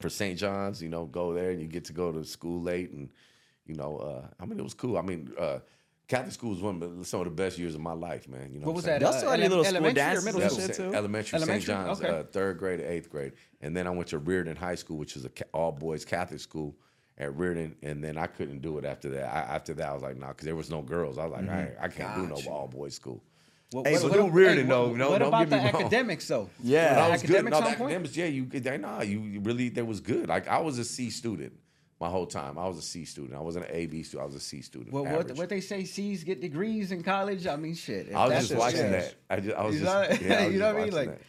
for 0.00 0.08
St. 0.10 0.38
John's, 0.38 0.82
you 0.82 0.88
know, 0.88 1.06
go 1.06 1.32
there 1.32 1.50
and 1.50 1.60
you 1.60 1.66
get 1.68 1.84
to 1.86 1.92
go 1.92 2.12
to 2.12 2.24
school 2.24 2.60
late 2.60 2.90
and, 2.90 3.10
you 3.66 3.74
know, 3.74 3.96
uh, 3.98 4.26
I 4.40 4.44
mean, 4.44 4.58
it 4.58 4.62
was 4.62 4.74
cool. 4.74 4.98
I 4.98 5.02
mean, 5.02 5.32
uh, 5.38 5.60
Catholic 6.08 6.32
school 6.32 6.50
was 6.50 6.60
one 6.60 6.82
of 6.82 6.98
the, 6.98 7.04
some 7.04 7.20
of 7.20 7.24
the 7.24 7.30
best 7.30 7.56
years 7.56 7.74
of 7.74 7.80
my 7.80 7.92
life, 7.94 8.28
man. 8.28 8.52
You 8.52 8.58
know 8.60 8.66
What 8.66 8.74
was 8.74 8.84
I'm 8.84 8.88
saying? 8.88 9.00
that? 9.00 9.04
Y'all 9.06 9.12
still 9.18 9.30
had 9.30 9.40
any 9.40 9.44
ele- 9.46 9.60
little 9.60 9.64
school 9.64 9.76
elementary 9.86 10.16
or 10.18 10.22
middle 10.22 10.40
school? 10.50 10.60
Sa- 10.60 10.72
too? 10.90 10.94
Elementary, 10.94 11.38
St. 11.40 11.62
John's, 11.64 12.00
Okay. 12.02 12.08
uh, 12.08 12.24
third 12.24 12.58
grade 12.58 12.80
to 12.80 12.84
eighth 12.84 13.08
grade, 13.10 13.32
and 13.62 13.74
then 13.74 13.86
I 13.86 13.90
went 13.90 14.08
to 14.08 14.18
Riordan 14.18 14.56
High 14.56 14.74
School, 14.74 14.98
which 14.98 15.16
is 15.16 15.24
a 15.24 15.30
ca- 15.30 15.44
all 15.54 15.72
boys 15.72 16.04
Catholic 16.04 16.40
school 16.40 16.76
at 17.18 17.36
Riordan, 17.36 17.76
and 17.82 18.02
then 18.02 18.16
I 18.16 18.26
couldn't 18.26 18.60
do 18.62 18.78
it 18.78 18.84
after 18.84 19.10
that. 19.10 19.24
I, 19.24 19.54
after 19.54 19.74
that, 19.74 19.88
I 19.88 19.92
was 19.94 20.02
like, 20.02 20.16
nah, 20.16 20.28
because 20.28 20.44
there 20.46 20.56
was 20.56 20.70
no 20.70 20.82
girls. 20.82 21.18
I 21.18 21.24
was 21.24 21.32
like, 21.32 21.44
mm-hmm. 21.46 21.80
I, 21.82 21.84
I 21.84 21.88
can't 21.88 22.14
do 22.16 22.26
no 22.26 22.50
all 22.50 22.68
boys 22.68 22.94
school. 22.94 23.22
What, 23.72 23.86
Hey, 23.86 23.92
what- 23.94 24.02
so 24.02 24.08
what- 24.08 24.16
do 24.16 24.28
Riordan, 24.28 24.56
hey, 24.58 24.62
though. 24.64 24.88
What, 24.88 24.96
No, 24.96 25.10
what 25.10 25.18
don't 25.18 25.28
about 25.28 25.48
get 25.48 25.50
the 25.50 25.56
me 25.56 25.70
wrong. 25.70 25.82
academics 25.82 26.28
though? 26.28 26.50
Yeah. 26.62 26.90
Were 26.90 26.94
that 26.96 27.10
was 27.12 27.22
good. 27.22 27.30
academics 27.30 27.52
No, 27.52 27.58
the 27.60 27.76
point? 27.76 27.80
academics, 27.92 28.16
yeah, 28.16 28.26
you 28.26 28.44
they 28.46 28.78
nah, 28.78 29.02
you 29.02 29.20
you 29.20 29.40
really 29.40 29.68
that 29.70 29.86
was 29.86 30.00
good. 30.00 30.28
Like 30.28 30.48
I 30.48 30.58
was 30.58 30.78
a 30.78 30.84
C 30.84 31.10
student 31.10 31.52
my 32.00 32.08
whole 32.08 32.26
time. 32.26 32.58
I 32.58 32.66
was 32.66 32.78
a 32.78 32.82
C 32.82 33.04
student. 33.04 33.34
I 33.34 33.40
wasn't 33.40 33.66
an 33.66 33.70
A 33.74 33.86
B 33.86 34.02
student. 34.02 34.22
I 34.22 34.26
was 34.26 34.34
a 34.34 34.40
C 34.40 34.60
student. 34.60 34.92
What, 34.92 35.06
what, 35.06 35.36
what 35.36 35.48
they 35.48 35.60
say, 35.60 35.84
C's 35.84 36.24
get 36.24 36.40
degrees 36.40 36.92
in 36.92 37.02
college. 37.02 37.46
I 37.46 37.56
mean, 37.56 37.74
shit. 37.74 38.12
I 38.14 38.26
was 38.28 38.48
just 38.48 38.58
watching 38.58 38.80
yeah. 38.80 38.90
that. 38.90 39.14
I 39.30 39.40
just 39.40 39.56
I 39.56 39.64
was 39.64 39.74
You 39.76 39.80
just 39.86 40.10
know, 40.10 40.28
yeah, 40.28 40.34
I 40.34 40.44
was 40.46 40.52
you 40.52 40.58
know 40.58 40.74
what 40.74 40.82
I 40.82 40.84
mean? 40.84 40.94
Like, 40.94 41.08
that. 41.10 41.20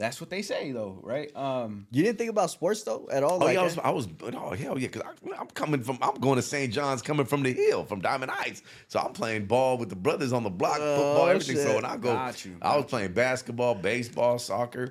That's 0.00 0.18
what 0.18 0.30
they 0.30 0.40
say, 0.40 0.72
though, 0.72 0.98
right? 1.02 1.30
Um, 1.36 1.86
you 1.90 2.02
didn't 2.02 2.16
think 2.16 2.30
about 2.30 2.50
sports 2.50 2.82
though 2.82 3.06
at 3.12 3.22
all? 3.22 3.34
Oh 3.34 3.44
like 3.44 3.54
yeah, 3.54 3.60
I 3.60 3.64
was, 3.64 3.74
that? 3.76 3.84
I 3.84 3.90
was. 3.90 4.08
Oh 4.22 4.54
hell 4.54 4.78
yeah, 4.78 4.88
because 4.88 5.02
I'm 5.38 5.46
coming 5.48 5.82
from. 5.82 5.98
I'm 6.00 6.14
going 6.14 6.36
to 6.36 6.42
St. 6.42 6.72
John's, 6.72 7.02
coming 7.02 7.26
from 7.26 7.42
the 7.42 7.52
hill, 7.52 7.84
from 7.84 8.00
Diamond 8.00 8.32
Heights. 8.32 8.62
So 8.88 8.98
I'm 8.98 9.12
playing 9.12 9.44
ball 9.44 9.76
with 9.76 9.90
the 9.90 9.96
brothers 9.96 10.32
on 10.32 10.42
the 10.42 10.50
block, 10.50 10.78
football, 10.78 11.28
everything. 11.28 11.56
So 11.56 11.66
shit. 11.66 11.74
when 11.74 11.84
I 11.84 11.98
go, 11.98 12.14
Got 12.14 12.44
you, 12.46 12.56
I 12.62 12.76
was 12.76 12.84
got 12.84 12.88
playing 12.90 13.12
basketball, 13.12 13.74
baseball, 13.74 14.38
soccer. 14.38 14.90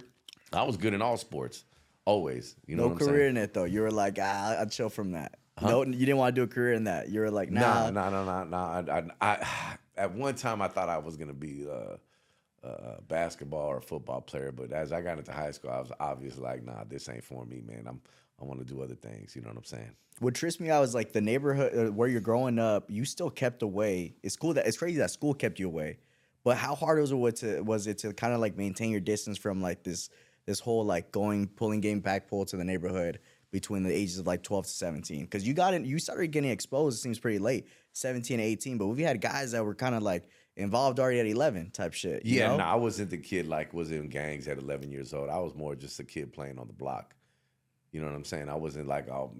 I 0.54 0.62
was 0.62 0.78
good 0.78 0.94
in 0.94 1.02
all 1.02 1.18
sports, 1.18 1.66
always. 2.06 2.56
You 2.68 2.76
know 2.76 2.84
no 2.84 2.90
what 2.90 3.02
I'm 3.02 3.08
career 3.08 3.20
saying? 3.22 3.38
in 3.38 3.38
it 3.38 3.54
though. 3.56 3.66
You 3.66 3.82
were 3.82 3.92
like, 3.92 4.20
ah, 4.22 4.62
I'd 4.62 4.72
chill 4.72 4.90
from 4.90 5.14
that. 5.14 5.40
No, 5.60 5.84
you 5.84 5.92
didn't 5.94 6.18
want 6.18 6.36
to 6.36 6.40
do 6.40 6.44
a 6.44 6.48
career 6.48 6.74
in 6.74 6.84
that. 6.86 7.10
You 7.10 7.22
were 7.22 7.32
like, 7.32 7.50
Nah, 7.52 7.90
nah. 7.90 8.10
nah, 8.10 8.24
nah, 8.24 8.44
nah, 8.44 8.82
nah. 8.84 8.94
I, 8.94 9.00
I, 9.00 9.34
I, 9.42 9.78
at 9.98 10.14
one 10.14 10.36
time, 10.36 10.62
I 10.62 10.68
thought 10.68 10.88
I 10.88 11.00
was 11.00 11.18
gonna 11.18 11.34
be 11.34 11.66
a, 11.70 11.98
a 12.64 13.02
basketball 13.08 13.68
or 13.68 13.82
football 13.82 14.22
player, 14.22 14.52
but 14.52 14.72
as 14.72 14.92
I 14.92 15.02
got 15.02 15.18
into 15.18 15.32
high 15.32 15.52
school, 15.52 15.72
I 15.72 15.80
was 15.80 15.92
obviously 16.00 16.42
like, 16.42 16.64
nah, 16.64 16.84
this 16.88 17.08
ain't 17.10 17.24
for 17.24 17.46
me, 17.46 17.62
man. 17.66 17.86
I'm, 17.88 18.02
I 18.42 18.46
want 18.46 18.60
to 18.60 18.66
do 18.66 18.82
other 18.82 18.96
things. 18.96 19.36
You 19.36 19.42
know 19.42 19.50
what 19.50 19.58
I'm 19.58 19.64
saying? 19.64 19.92
What 20.20 20.36
trips 20.36 20.60
me 20.60 20.70
out 20.70 20.84
is 20.84 20.94
like 20.94 21.14
the 21.14 21.22
neighborhood 21.22 21.88
uh, 21.88 21.92
where 21.92 22.08
you're 22.08 22.22
growing 22.22 22.60
up. 22.60 22.90
You 22.90 23.06
still 23.06 23.30
kept 23.30 23.64
away. 23.64 24.16
It's 24.24 24.36
cool 24.36 24.54
that 24.54 24.68
it's 24.68 24.78
crazy 24.78 24.98
that 24.98 25.12
school 25.12 25.34
kept 25.34 25.60
you 25.60 25.68
away, 25.68 26.00
but 26.44 26.58
how 26.58 26.76
hard 26.76 27.00
was 27.00 27.12
it 27.12 27.36
to 27.38 27.62
was 27.62 27.88
it 27.88 28.00
to 28.00 28.14
kind 28.14 28.34
of 28.34 28.40
like 28.40 28.58
maintain 28.58 28.92
your 28.92 29.00
distance 29.00 29.38
from 29.38 29.62
like 29.62 29.84
this 29.84 30.10
this 30.46 30.60
whole 30.60 30.84
like 30.84 31.12
going 31.12 31.48
pulling 31.48 31.80
game 31.80 32.00
back 32.00 32.28
pull 32.28 32.46
to 32.46 32.58
the 32.58 32.64
neighborhood 32.64 33.20
between 33.52 33.84
the 33.84 33.94
ages 33.94 34.20
of 34.20 34.28
like 34.28 34.44
12 34.44 34.66
to 34.66 34.72
17 34.72 35.22
because 35.22 35.48
you 35.48 35.54
got 35.54 35.74
in 35.74 35.86
you 35.86 35.98
started 36.00 36.28
getting 36.28 36.52
exposed 36.52 36.98
it 36.98 37.02
seems 37.02 37.18
pretty 37.18 37.40
late 37.40 37.68
17 37.94 38.40
18 38.40 38.78
but 38.78 38.88
we've 38.88 39.06
had 39.06 39.22
guys 39.22 39.52
that 39.52 39.64
were 39.64 39.74
kind 39.74 39.96
of 39.96 40.04
like 40.04 40.30
involved 40.60 41.00
already 41.00 41.20
at 41.20 41.28
11 41.28 41.72
type 41.72 41.94
shit 41.94 42.26
you 42.26 42.40
Yeah, 42.40 42.48
know? 42.50 42.58
no, 42.58 42.64
I 42.66 42.76
wasn't 42.76 43.10
the 43.10 43.18
kid 43.18 43.48
like 43.48 43.74
was 43.74 43.92
in 43.92 44.10
gangs 44.10 44.48
at 44.48 44.58
11 44.58 44.92
years 44.92 45.14
old. 45.14 45.30
I 45.30 45.40
was 45.40 45.56
more 45.56 45.76
just 45.76 46.00
a 46.00 46.04
kid 46.04 46.34
playing 46.34 46.60
on 46.60 46.68
the 46.68 46.74
block. 46.74 47.16
You 47.92 48.02
know 48.02 48.06
what 48.06 48.16
I'm 48.16 48.24
saying? 48.26 48.50
I 48.50 48.56
wasn't 48.56 48.88
like 48.88 49.10
oh, 49.10 49.32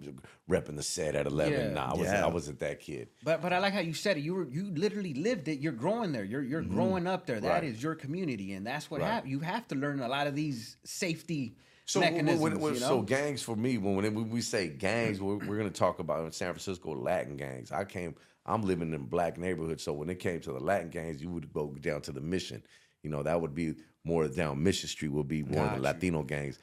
repping 0.50 0.76
the 0.76 0.82
set 0.82 1.16
at 1.16 1.28
11. 1.28 1.54
Yeah. 1.54 1.70
nah, 1.70 1.92
I 1.92 1.96
wasn't. 1.96 2.18
Yeah. 2.18 2.26
I 2.26 2.30
wasn't 2.30 2.60
that 2.60 2.80
kid. 2.80 3.10
but 3.24 3.42
but 3.44 3.54
I 3.54 3.60
like 3.60 3.74
how 3.74 3.80
you 3.80 3.94
said 3.94 4.18
it. 4.18 4.22
You 4.22 4.34
were 4.34 4.48
you 4.50 4.72
literally 4.74 5.14
lived 5.14 5.48
it. 5.48 5.60
You're 5.60 5.72
growing 5.72 6.12
there. 6.12 6.24
You're 6.24 6.42
you're 6.42 6.64
mm-hmm. 6.64 6.74
growing 6.74 7.06
up 7.06 7.28
there. 7.28 7.40
That 7.40 7.64
is 7.64 7.76
Right. 7.76 7.84
your 7.84 7.96
community, 7.96 8.54
and 8.54 8.66
that's 8.66 8.90
what 8.90 9.02
Right. 9.02 9.08
hap- 9.12 9.28
You 9.28 9.40
have 9.42 9.68
to 9.68 9.76
learn 9.76 10.00
a 10.00 10.08
lot 10.08 10.26
of 10.26 10.34
these 10.34 10.78
safety 10.84 11.58
So 11.86 12.00
when- 12.00 12.12
mechanisms. 12.14 12.42
when, 12.42 12.60
when, 12.60 12.74
you 12.74 12.80
know? 12.80 12.88
so 12.88 13.02
gangs 13.04 13.44
for 13.44 13.56
me, 13.56 13.78
when, 13.78 13.96
when 14.16 14.30
we 14.32 14.42
say 14.42 14.68
gangs, 14.68 15.22
we're, 15.22 15.38
we're 15.38 15.58
going 15.58 15.72
to 15.72 15.80
talk 15.80 16.00
about 16.00 16.26
in 16.26 16.32
San 16.32 16.52
Francisco 16.54 16.96
Latin 16.96 17.38
gangs. 17.38 17.72
I 17.72 17.84
came, 17.84 18.16
I'm 18.46 18.62
living 18.64 18.94
in 18.94 19.06
black 19.06 19.38
neighborhood, 19.38 19.80
so 19.80 19.94
when 19.94 20.10
it 20.10 20.20
came 20.20 20.40
to 20.42 20.54
the 20.54 20.60
Latin 20.60 20.90
gangs, 20.90 21.22
you 21.22 21.30
would 21.30 21.52
go 21.54 21.68
down 21.80 22.02
to 22.02 22.12
the 22.12 22.22
Mission. 22.22 22.64
You 23.04 23.10
know, 23.10 23.24
that 23.24 23.40
would 23.40 23.54
be 23.54 23.76
more 24.04 24.28
down 24.28 24.64
Mission 24.64 24.90
Street 24.90 25.12
would 25.12 25.28
be 25.28 25.44
more 25.44 25.66
of 25.66 25.76
the 25.76 25.82
Latino 25.82 26.24
gangs. 26.24 26.60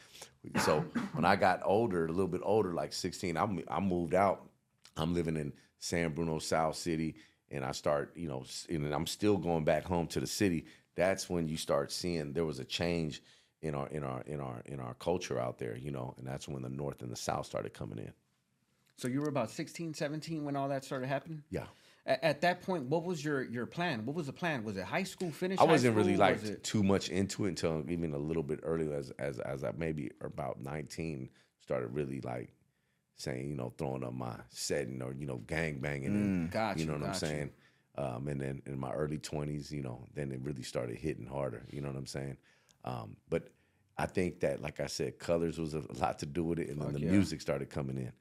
So 0.60 0.80
when 1.12 1.24
I 1.24 1.36
got 1.36 1.60
older, 1.64 2.06
a 2.06 2.08
little 2.08 2.28
bit 2.28 2.40
older, 2.44 2.72
like 2.74 2.92
16, 2.92 3.36
I 3.36 3.48
I 3.68 3.80
moved 3.80 4.14
out. 4.14 4.48
I'm 4.96 5.14
living 5.14 5.36
in 5.36 5.52
San 5.78 6.12
Bruno, 6.12 6.38
South 6.38 6.76
City, 6.76 7.16
and 7.50 7.64
I 7.64 7.72
start, 7.72 8.12
you 8.16 8.28
know, 8.28 8.44
and 8.68 8.92
I'm 8.92 9.06
still 9.06 9.36
going 9.36 9.64
back 9.64 9.84
home 9.84 10.06
to 10.08 10.20
the 10.20 10.26
city. 10.26 10.66
That's 10.96 11.28
when 11.28 11.48
you 11.48 11.56
start 11.56 11.92
seeing 11.92 12.32
there 12.32 12.44
was 12.44 12.58
a 12.58 12.64
change 12.64 13.22
in 13.62 13.74
our 13.74 13.88
in 13.88 14.02
our 14.02 14.22
in 14.22 14.40
our 14.40 14.62
in 14.66 14.80
our 14.80 14.94
culture 14.94 15.38
out 15.38 15.58
there, 15.58 15.76
you 15.76 15.90
know, 15.90 16.14
and 16.18 16.26
that's 16.26 16.48
when 16.48 16.62
the 16.62 16.68
North 16.68 17.02
and 17.02 17.10
the 17.10 17.16
South 17.16 17.46
started 17.46 17.74
coming 17.74 17.98
in. 17.98 18.12
So 18.96 19.08
you 19.08 19.20
were 19.20 19.28
about 19.28 19.50
16, 19.50 19.94
17 19.94 20.44
when 20.44 20.56
all 20.56 20.68
that 20.68 20.84
started 20.84 21.06
happening? 21.06 21.42
Yeah. 21.50 21.66
At, 22.06 22.24
at 22.24 22.40
that 22.42 22.62
point, 22.62 22.84
what 22.84 23.04
was 23.04 23.24
your 23.24 23.42
your 23.42 23.66
plan? 23.66 24.06
What 24.06 24.16
was 24.16 24.26
the 24.26 24.32
plan? 24.32 24.64
Was 24.64 24.76
it 24.76 24.84
high 24.84 25.02
school 25.02 25.30
finish? 25.30 25.58
I 25.58 25.64
wasn't 25.64 25.96
really 25.96 26.16
like 26.16 26.40
Was 26.40 26.50
it- 26.50 26.64
too 26.64 26.82
much 26.82 27.08
into 27.08 27.46
it 27.46 27.50
until 27.50 27.84
even 27.88 28.14
a 28.14 28.18
little 28.18 28.42
bit 28.42 28.60
earlier, 28.62 28.94
as 28.94 29.10
as 29.18 29.38
as 29.40 29.64
I 29.64 29.72
maybe 29.76 30.10
about 30.20 30.60
nineteen 30.60 31.30
started 31.60 31.88
really 31.88 32.20
like 32.20 32.52
saying, 33.16 33.48
you 33.48 33.56
know, 33.56 33.72
throwing 33.76 34.04
up 34.04 34.12
my 34.12 34.36
setting 34.50 35.02
or 35.02 35.12
you 35.14 35.26
know, 35.26 35.38
gang 35.46 35.80
banging, 35.80 36.14
and 36.14 36.50
Got 36.50 36.78
you 36.78 36.84
you, 36.84 36.90
know 36.90 36.98
what 36.98 37.08
I'm 37.08 37.14
saying. 37.14 37.50
Um, 37.98 38.28
and 38.28 38.40
then 38.40 38.62
in 38.66 38.78
my 38.78 38.92
early 38.92 39.18
twenties, 39.18 39.72
you 39.72 39.82
know, 39.82 40.06
then 40.14 40.30
it 40.30 40.40
really 40.42 40.62
started 40.62 40.96
hitting 40.96 41.26
harder. 41.26 41.66
You 41.70 41.80
know 41.80 41.88
what 41.88 41.96
I'm 41.96 42.06
saying? 42.06 42.36
Um, 42.84 43.16
but 43.28 43.48
I 43.98 44.06
think 44.06 44.40
that, 44.40 44.60
like 44.60 44.80
I 44.80 44.86
said, 44.86 45.18
colors 45.18 45.58
was 45.58 45.74
a 45.74 45.82
lot 45.98 46.18
to 46.20 46.26
do 46.26 46.44
with 46.44 46.58
it, 46.58 46.68
and 46.68 46.80
then 46.80 46.92
the 46.92 47.00
yeah. 47.00 47.10
music 47.10 47.40
started 47.40 47.70
coming 47.70 47.96
in. 47.96 48.12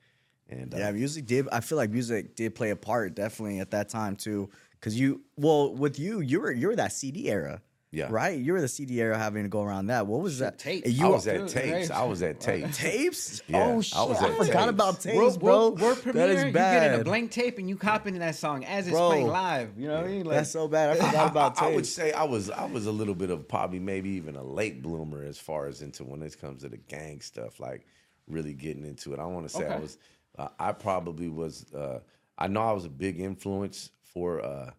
And 0.49 0.73
uh, 0.73 0.77
Yeah, 0.77 0.91
music 0.91 1.25
did. 1.25 1.47
I 1.51 1.59
feel 1.61 1.77
like 1.77 1.89
music 1.89 2.35
did 2.35 2.55
play 2.55 2.69
a 2.71 2.75
part 2.75 3.15
definitely 3.15 3.59
at 3.59 3.71
that 3.71 3.89
time 3.89 4.15
too. 4.15 4.49
Cause 4.81 4.93
you, 4.95 5.21
well, 5.35 5.73
with 5.73 5.97
you, 5.97 6.19
you 6.19 6.39
were 6.41 6.51
you 6.51 6.67
were 6.67 6.75
that 6.75 6.91
CD 6.91 7.29
era. 7.29 7.61
Yeah. 7.91 8.07
Right. 8.09 8.37
You 8.37 8.51
were 8.51 8.59
the 8.59 8.67
CD 8.67 8.99
era 9.01 9.17
having 9.17 9.43
to 9.43 9.49
go 9.49 9.63
around 9.63 9.87
that. 9.87 10.05
What 10.05 10.21
was 10.21 10.39
that? 10.39 10.59
tapes. 10.59 10.89
You 10.91 11.05
I 11.05 11.09
was 11.09 11.27
at 11.27 11.37
Dude, 11.37 11.47
tapes. 11.47 11.71
tapes. 11.71 11.89
I 11.91 12.03
was 12.03 12.21
at 12.21 12.39
tapes. 12.41 12.77
tapes. 12.77 13.41
Yeah, 13.47 13.65
oh 13.67 13.77
I 13.77 13.81
shit! 13.81 14.09
was 14.09 14.17
I, 14.21 14.27
at 14.27 14.37
forgot 14.37 14.53
tapes. 14.59 14.69
about 14.69 14.99
tapes, 14.99 15.15
World, 15.17 15.39
bro. 15.39 15.47
world, 15.55 15.79
world 15.81 16.01
premiere, 16.03 16.27
that 16.27 16.35
is 16.35 16.43
you 16.43 16.51
bad. 16.51 16.91
get 16.91 16.99
a 16.99 17.03
blank 17.05 17.31
tape 17.31 17.57
and 17.57 17.69
you 17.69 17.77
copying 17.77 18.19
that 18.19 18.35
song 18.35 18.65
as 18.65 18.87
it's 18.87 18.93
Bro. 18.93 19.07
playing 19.09 19.27
live. 19.27 19.69
You 19.77 19.87
know 19.87 19.95
what 19.95 20.03
I 20.05 20.07
mean? 20.09 20.25
Like, 20.25 20.35
That's 20.39 20.51
so 20.51 20.67
bad. 20.67 20.89
I 20.89 20.95
forgot 21.05 21.31
about 21.31 21.61
I, 21.61 21.69
I 21.71 21.75
would 21.75 21.85
say 21.87 22.11
I 22.11 22.23
was 22.25 22.49
I 22.49 22.65
was 22.65 22.85
a 22.85 22.91
little 22.91 23.15
bit 23.15 23.29
of 23.29 23.47
probably 23.47 23.79
maybe 23.79 24.09
even 24.09 24.35
a 24.35 24.43
late 24.43 24.81
bloomer 24.81 25.23
as 25.23 25.37
far 25.37 25.67
as 25.67 25.81
into 25.81 26.03
when 26.03 26.21
it 26.21 26.37
comes 26.39 26.63
to 26.63 26.69
the 26.69 26.77
gang 26.77 27.21
stuff, 27.21 27.61
like 27.61 27.85
really 28.27 28.53
getting 28.53 28.83
into 28.83 29.13
it. 29.13 29.19
I 29.19 29.25
want 29.25 29.47
to 29.47 29.55
say 29.55 29.67
I 29.67 29.79
was 29.79 29.97
uh, 30.37 30.49
I 30.59 30.71
probably 30.71 31.29
was 31.29 31.71
uh, 31.73 31.99
I 32.37 32.47
know 32.47 32.61
I 32.61 32.71
was 32.73 32.85
a 32.85 32.89
big 32.89 33.19
influence 33.19 33.91
for 34.03 34.43
uh, 34.43 34.71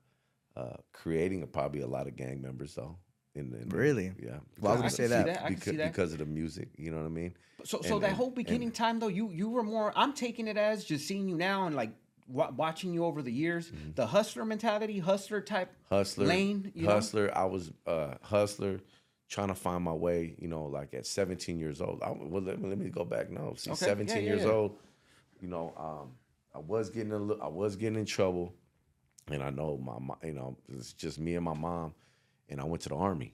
uh, 0.57 0.77
creating 0.93 1.43
a, 1.43 1.47
probably 1.47 1.81
a 1.81 1.87
lot 1.87 2.07
of 2.07 2.17
gang 2.17 2.41
members 2.43 2.75
though. 2.75 2.97
In, 3.35 3.53
in 3.55 3.69
the- 3.69 3.77
Really? 3.77 4.13
yeah. 4.23 4.39
Why 4.61 4.73
would 4.73 4.81
I 4.81 4.85
you 4.85 4.91
say 4.91 5.07
that? 5.09 5.27
that. 5.27 5.45
I 5.45 5.49
because, 5.51 5.77
that. 5.77 5.93
because 5.93 6.13
of 6.13 6.19
the 6.19 6.25
music, 6.27 6.69
you 6.79 6.91
know 6.91 6.97
what 6.99 7.07
I 7.07 7.11
mean? 7.11 7.35
So, 7.65 7.81
so 7.83 7.95
And- 7.95 8.03
that 8.05 8.09
and- 8.09 8.17
whole 8.17 8.27
and- 8.27 8.35
beginning 8.35 8.71
time 8.71 8.99
though, 8.99 9.09
you 9.09 9.31
you 9.31 9.49
were 9.51 9.63
more. 9.63 9.93
I'm 9.97 10.13
taking 10.13 10.47
it 10.49 10.57
as 10.57 10.85
just 10.85 11.07
seeing 11.07 11.29
you 11.29 11.37
now 11.37 11.67
and 11.67 11.77
like 11.77 11.91
watching 12.29 12.93
you 12.93 13.05
over 13.05 13.23
the 13.23 13.31
years. 13.31 13.71
The 13.95 14.07
hustler 14.07 14.45
mentality, 14.45 14.99
hustler 14.99 15.41
type 15.41 15.71
hustler 15.89 16.27
lane. 16.27 16.73
You 16.75 16.87
know? 16.87 16.93
hustler 16.95 17.31
i 17.37 17.45
was 17.45 17.73
uh 17.87 18.15
hustler 18.23 18.81
trying 19.29 19.49
to 19.49 19.55
find 19.55 19.85
my 19.85 19.93
way 19.93 20.35
you 20.39 20.49
know 20.49 20.65
like 20.65 20.93
at 20.95 21.07
17 21.07 21.59
years 21.59 21.81
old 21.81 22.01
I, 22.03 22.11
well 22.11 22.43
let 22.43 22.61
me, 22.61 22.69
let 22.69 22.79
me 22.79 22.91
go 22.91 23.05
back 23.05 23.31
no 23.31 23.55
see 23.57 23.71
Okay, 23.71 23.87
yeah, 23.87 23.89
17 23.89 24.17
yeah, 24.17 24.23
years 24.23 24.43
yeah. 24.43 24.49
old 24.51 24.77
you 25.47 25.53
know 25.53 25.73
um 25.79 26.11
i 26.55 26.59
was 26.59 26.91
getting 26.91 27.13
a 27.13 27.19
li- 27.19 27.39
i 27.41 27.47
was 27.47 27.77
getting 27.77 27.97
in 27.99 28.05
trouble 28.05 28.53
and 29.31 29.43
i 29.43 29.49
know 29.51 29.77
my 29.79 29.97
mo- 30.01 30.19
you 30.25 30.33
know 30.33 30.57
it's 30.69 30.93
just 30.93 31.21
me 31.21 31.37
and 31.37 31.45
my 31.45 31.55
mom 31.55 31.95
and 32.49 32.61
i 32.61 32.65
went 32.65 32.83
to 32.83 32.89
the 32.89 32.97
army 32.97 33.33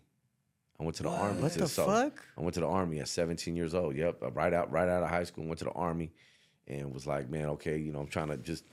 i 0.79 0.85
went 0.85 0.94
to 0.96 1.03
the 1.03 1.09
army 1.09 1.40
What 1.40 1.53
to- 1.53 1.61
the 1.61 1.68
so 1.68 1.87
fuck? 1.87 2.22
i 2.37 2.40
went 2.42 2.53
to 2.55 2.61
the 2.61 2.66
army 2.66 3.01
at 3.01 3.09
17 3.09 3.57
years 3.57 3.75
old 3.75 3.96
yep 3.96 4.18
right 4.35 4.53
out 4.53 4.70
right 4.70 4.88
out 4.88 5.03
of 5.03 5.09
high 5.09 5.25
school 5.25 5.44
went 5.46 5.59
to 5.61 5.64
the 5.64 5.70
army 5.72 6.12
and 6.68 6.92
was 6.92 7.07
like 7.07 7.31
man 7.31 7.48
okay 7.51 7.79
you 7.79 7.92
know 7.92 8.01
i'm 8.01 8.07
trying 8.09 8.29
to 8.29 8.37
just 8.37 8.64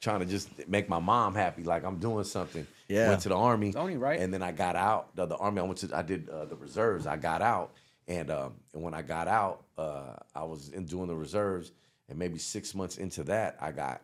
trying 0.00 0.20
to 0.20 0.26
just 0.26 0.68
make 0.68 0.88
my 0.88 1.00
mom 1.00 1.34
happy 1.34 1.64
like 1.64 1.82
i'm 1.84 1.98
doing 1.98 2.22
something 2.24 2.64
Yeah. 2.88 3.08
went 3.08 3.22
to 3.22 3.28
the 3.30 3.36
army 3.36 3.74
Only 3.74 3.96
right. 3.96 4.20
and 4.20 4.32
then 4.32 4.42
I 4.42 4.52
got 4.52 4.76
out 4.76 5.16
the, 5.16 5.26
the 5.26 5.36
army. 5.36 5.58
I 5.60 5.64
went 5.64 5.78
to 5.78 5.96
I 5.96 6.02
did 6.02 6.28
uh, 6.28 6.44
the 6.44 6.54
reserves. 6.56 7.06
I 7.06 7.16
got 7.16 7.40
out, 7.40 7.72
and 8.06 8.30
um, 8.30 8.52
and 8.74 8.82
when 8.82 8.92
I 8.92 9.00
got 9.00 9.26
out, 9.26 9.64
uh, 9.78 10.16
I 10.34 10.44
was 10.44 10.68
in 10.68 10.84
doing 10.84 11.08
the 11.08 11.16
reserves, 11.16 11.72
and 12.08 12.18
maybe 12.18 12.38
six 12.38 12.74
months 12.74 12.98
into 12.98 13.24
that, 13.24 13.56
I 13.60 13.72
got 13.72 14.02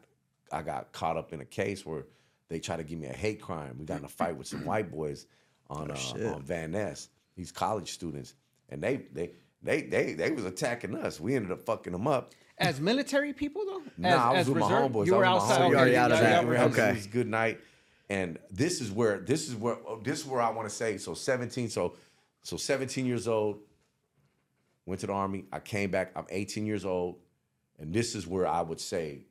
I 0.53 0.63
got 0.63 0.93
caught 0.93 1.17
up 1.17 1.33
in 1.33 1.41
a 1.41 1.45
case 1.45 1.85
where 1.87 2.07
they 2.49 2.59
tried 2.59 2.79
to 2.79 2.85
give 2.85 2.99
me 2.99 3.07
a 3.07 3.13
hate 3.13 3.41
crime. 3.41 3.77
We 3.79 3.85
got 3.85 3.99
in 3.99 4.05
a 4.05 4.09
fight 4.09 4.37
with 4.37 4.47
some 4.47 4.65
white 4.65 4.91
boys 4.91 5.27
on 5.69 5.91
uh, 5.91 6.33
on 6.35 6.43
Van 6.43 6.73
Ness. 6.73 7.09
These 7.37 7.53
college 7.53 7.93
students, 7.93 8.35
and 8.69 8.83
they 8.83 8.97
they. 9.13 9.33
They, 9.63 9.83
they 9.83 10.15
they 10.15 10.31
was 10.31 10.47
attacking 10.47 10.95
us. 10.97 11.21
We 11.21 11.37
ended 11.37 11.53
up 11.53 11.61
fucking 11.61 11.93
them 11.93 12.07
up. 12.09 12.33
As 12.57 12.81
military 12.81 13.35
people 13.35 13.63
though. 13.67 13.83
Nah, 13.99 14.09
I 14.09 14.31
was 14.31 14.39
as 14.39 14.49
with 14.49 14.57
my 14.61 14.71
homeboys. 14.71 15.05
You 15.05 15.17
I 15.17 15.19
were 15.19 15.25
was 15.35 15.43
outside. 15.43 15.61
homeboys. 15.61 15.69
You're 15.69 15.79
already 15.81 15.97
out 15.99 16.13
of 16.13 16.17
yeah, 16.19 16.23
that. 16.23 16.31
yeah, 16.31 16.51
It 16.51 16.55
yeah. 16.55 16.65
was- 16.65 16.79
Okay. 16.79 16.89
It 16.89 16.95
was 16.95 17.07
good 17.09 17.27
night. 17.29 17.61
And 18.09 18.39
this 18.51 18.81
is 18.81 18.91
where 18.91 19.19
this 19.19 19.51
is 19.51 19.55
where 19.55 19.77
oh, 19.87 20.01
this 20.03 20.21
is 20.21 20.25
where 20.25 20.41
I 20.41 20.49
want 20.49 20.67
to 20.67 20.75
say. 20.75 20.97
So 20.97 21.13
17, 21.13 21.69
so 21.69 21.95
so 22.41 22.57
17 22.57 23.05
years 23.05 23.29
old, 23.29 23.59
went 24.87 25.01
to 25.03 25.07
the 25.07 25.13
army. 25.13 25.45
I 25.53 25.61
came 25.61 25.91
back. 25.91 26.13
I'm 26.17 26.25
18 26.31 26.65
years 26.65 26.87
old, 26.87 27.17
and 27.81 27.93
this 27.93 28.15
is 28.15 28.27
where 28.27 28.47
I 28.47 28.61
would 28.63 28.81
say, 28.81 29.27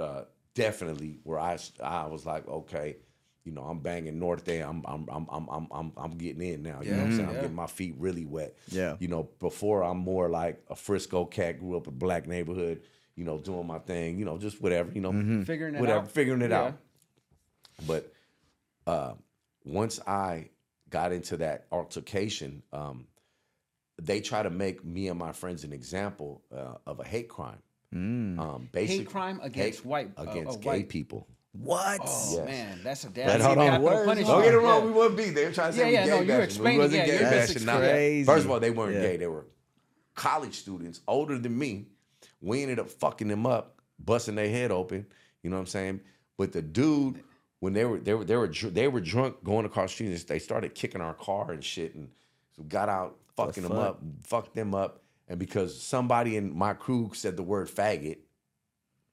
uh, 0.00 0.22
definitely 0.54 1.18
where 1.24 1.38
I 1.38 1.58
I 1.82 2.06
was 2.06 2.24
like, 2.26 2.46
okay, 2.48 2.96
you 3.44 3.52
know, 3.52 3.62
I'm 3.62 3.78
banging 3.80 4.18
North 4.18 4.44
there. 4.44 4.66
I'm 4.66 4.84
I'm 4.86 5.06
I'm 5.10 5.26
I'm 5.30 5.48
I'm 5.50 5.68
I'm, 5.70 5.92
I'm 5.96 6.10
getting 6.18 6.42
in 6.42 6.62
now. 6.62 6.80
You 6.82 6.92
know 6.92 6.98
what 6.98 7.06
I'm 7.06 7.16
saying? 7.16 7.28
I'm 7.28 7.34
yeah. 7.36 7.40
getting 7.42 7.56
my 7.56 7.66
feet 7.66 7.94
really 7.98 8.24
wet. 8.24 8.56
Yeah. 8.68 8.96
You 8.98 9.08
know, 9.08 9.28
before 9.40 9.82
I'm 9.82 9.98
more 9.98 10.28
like 10.28 10.62
a 10.68 10.74
Frisco 10.76 11.24
cat, 11.24 11.58
grew 11.60 11.76
up 11.76 11.86
in 11.86 11.94
a 11.94 11.96
black 11.96 12.26
neighborhood. 12.26 12.82
You 13.14 13.24
know, 13.24 13.38
doing 13.38 13.66
my 13.66 13.78
thing. 13.78 14.18
You 14.18 14.24
know, 14.26 14.36
just 14.36 14.60
whatever. 14.60 14.90
You 14.92 15.00
know, 15.00 15.44
Figuring 15.44 15.74
it 15.76 15.80
whatever, 15.80 16.00
out. 16.00 16.10
figuring 16.10 16.42
it 16.42 16.50
Yeah. 16.50 16.60
out. 16.64 16.74
But 17.86 18.12
uh, 18.86 19.14
once 19.64 20.00
I 20.06 20.48
got 20.90 21.12
into 21.12 21.36
that 21.38 21.66
altercation, 21.72 22.62
um, 22.72 23.06
they 24.00 24.20
try 24.20 24.42
to 24.42 24.50
make 24.50 24.84
me 24.84 25.08
and 25.08 25.18
my 25.18 25.32
friends 25.32 25.64
an 25.64 25.72
example 25.72 26.42
uh, 26.54 26.74
of 26.86 27.00
a 27.00 27.04
hate 27.04 27.28
crime. 27.28 27.58
Um, 27.92 28.68
basic, 28.72 29.08
crime 29.08 29.40
against 29.42 29.86
white- 29.86 30.10
uh, 30.18 30.22
against 30.28 30.58
uh, 30.58 30.60
gay 30.60 30.68
white- 30.68 30.88
people. 30.88 31.26
What? 31.52 32.00
Oh 32.04 32.34
Yes. 32.36 32.46
man, 32.46 32.80
that's 32.84 33.04
a 33.04 33.06
But 33.06 33.14
damn. 33.14 33.40
hold 33.40 33.56
on, 33.58 33.66
capital. 33.66 34.24
Don't 34.24 34.42
get 34.42 34.52
it 34.52 34.58
wrong, 34.58 34.80
Yeah. 34.82 34.86
we 34.86 34.92
wouldn't 34.92 35.16
be. 35.16 35.30
They 35.30 35.46
were 35.46 35.52
trying 35.52 35.72
to 35.72 35.78
say 35.78 35.84
Yeah, 35.84 35.86
we 35.86 35.92
yeah, 35.94 36.04
gay 36.04 36.10
no, 36.10 36.16
you're 36.34 36.46
bashing. 36.46 36.64
We 36.64 36.78
wasn't 36.78 36.92
yeah, 36.94 37.06
gay 37.06 37.20
you're 37.20 37.30
bashing. 37.30 37.64
Now. 37.64 38.34
First 38.34 38.44
of 38.44 38.50
all, 38.50 38.60
they 38.60 38.70
weren't 38.70 38.94
Yeah. 38.96 39.00
gay. 39.00 39.16
They 39.16 39.26
were 39.26 39.46
college 40.14 40.54
students, 40.54 41.00
older 41.08 41.38
than 41.38 41.56
me. 41.56 41.86
We 42.42 42.60
ended 42.62 42.78
up 42.78 42.90
fucking 42.90 43.28
them 43.28 43.46
up, 43.46 43.80
busting 43.98 44.34
their 44.34 44.50
head 44.50 44.70
open. 44.70 45.06
You 45.42 45.48
know 45.48 45.56
what 45.56 45.60
I'm 45.60 45.66
saying? 45.66 46.00
But 46.36 46.52
the 46.52 46.60
dude, 46.60 47.22
when 47.60 47.72
they 47.72 47.86
were 47.86 47.98
they 48.00 48.12
were 48.12 48.24
they 48.26 48.36
were 48.36 48.48
they 48.48 48.88
were 48.88 49.00
drunk 49.00 49.42
going 49.42 49.64
across 49.64 49.90
the 49.96 50.14
street, 50.14 50.28
they 50.28 50.38
started 50.38 50.74
kicking 50.74 51.00
our 51.00 51.14
car 51.14 51.52
and 51.52 51.64
shit, 51.64 51.94
and 51.94 52.10
so 52.54 52.64
got 52.64 52.90
out 52.90 53.16
fucking 53.36 53.62
them 53.62 53.72
fuck? 53.72 53.80
up, 53.80 54.02
fucked 54.22 54.54
them 54.54 54.74
up, 54.74 55.02
and 55.28 55.38
because 55.38 55.80
somebody 55.80 56.36
in 56.36 56.56
my 56.56 56.72
crew 56.74 57.10
said 57.14 57.36
the 57.36 57.42
word 57.42 57.68
faggot, 57.68 58.18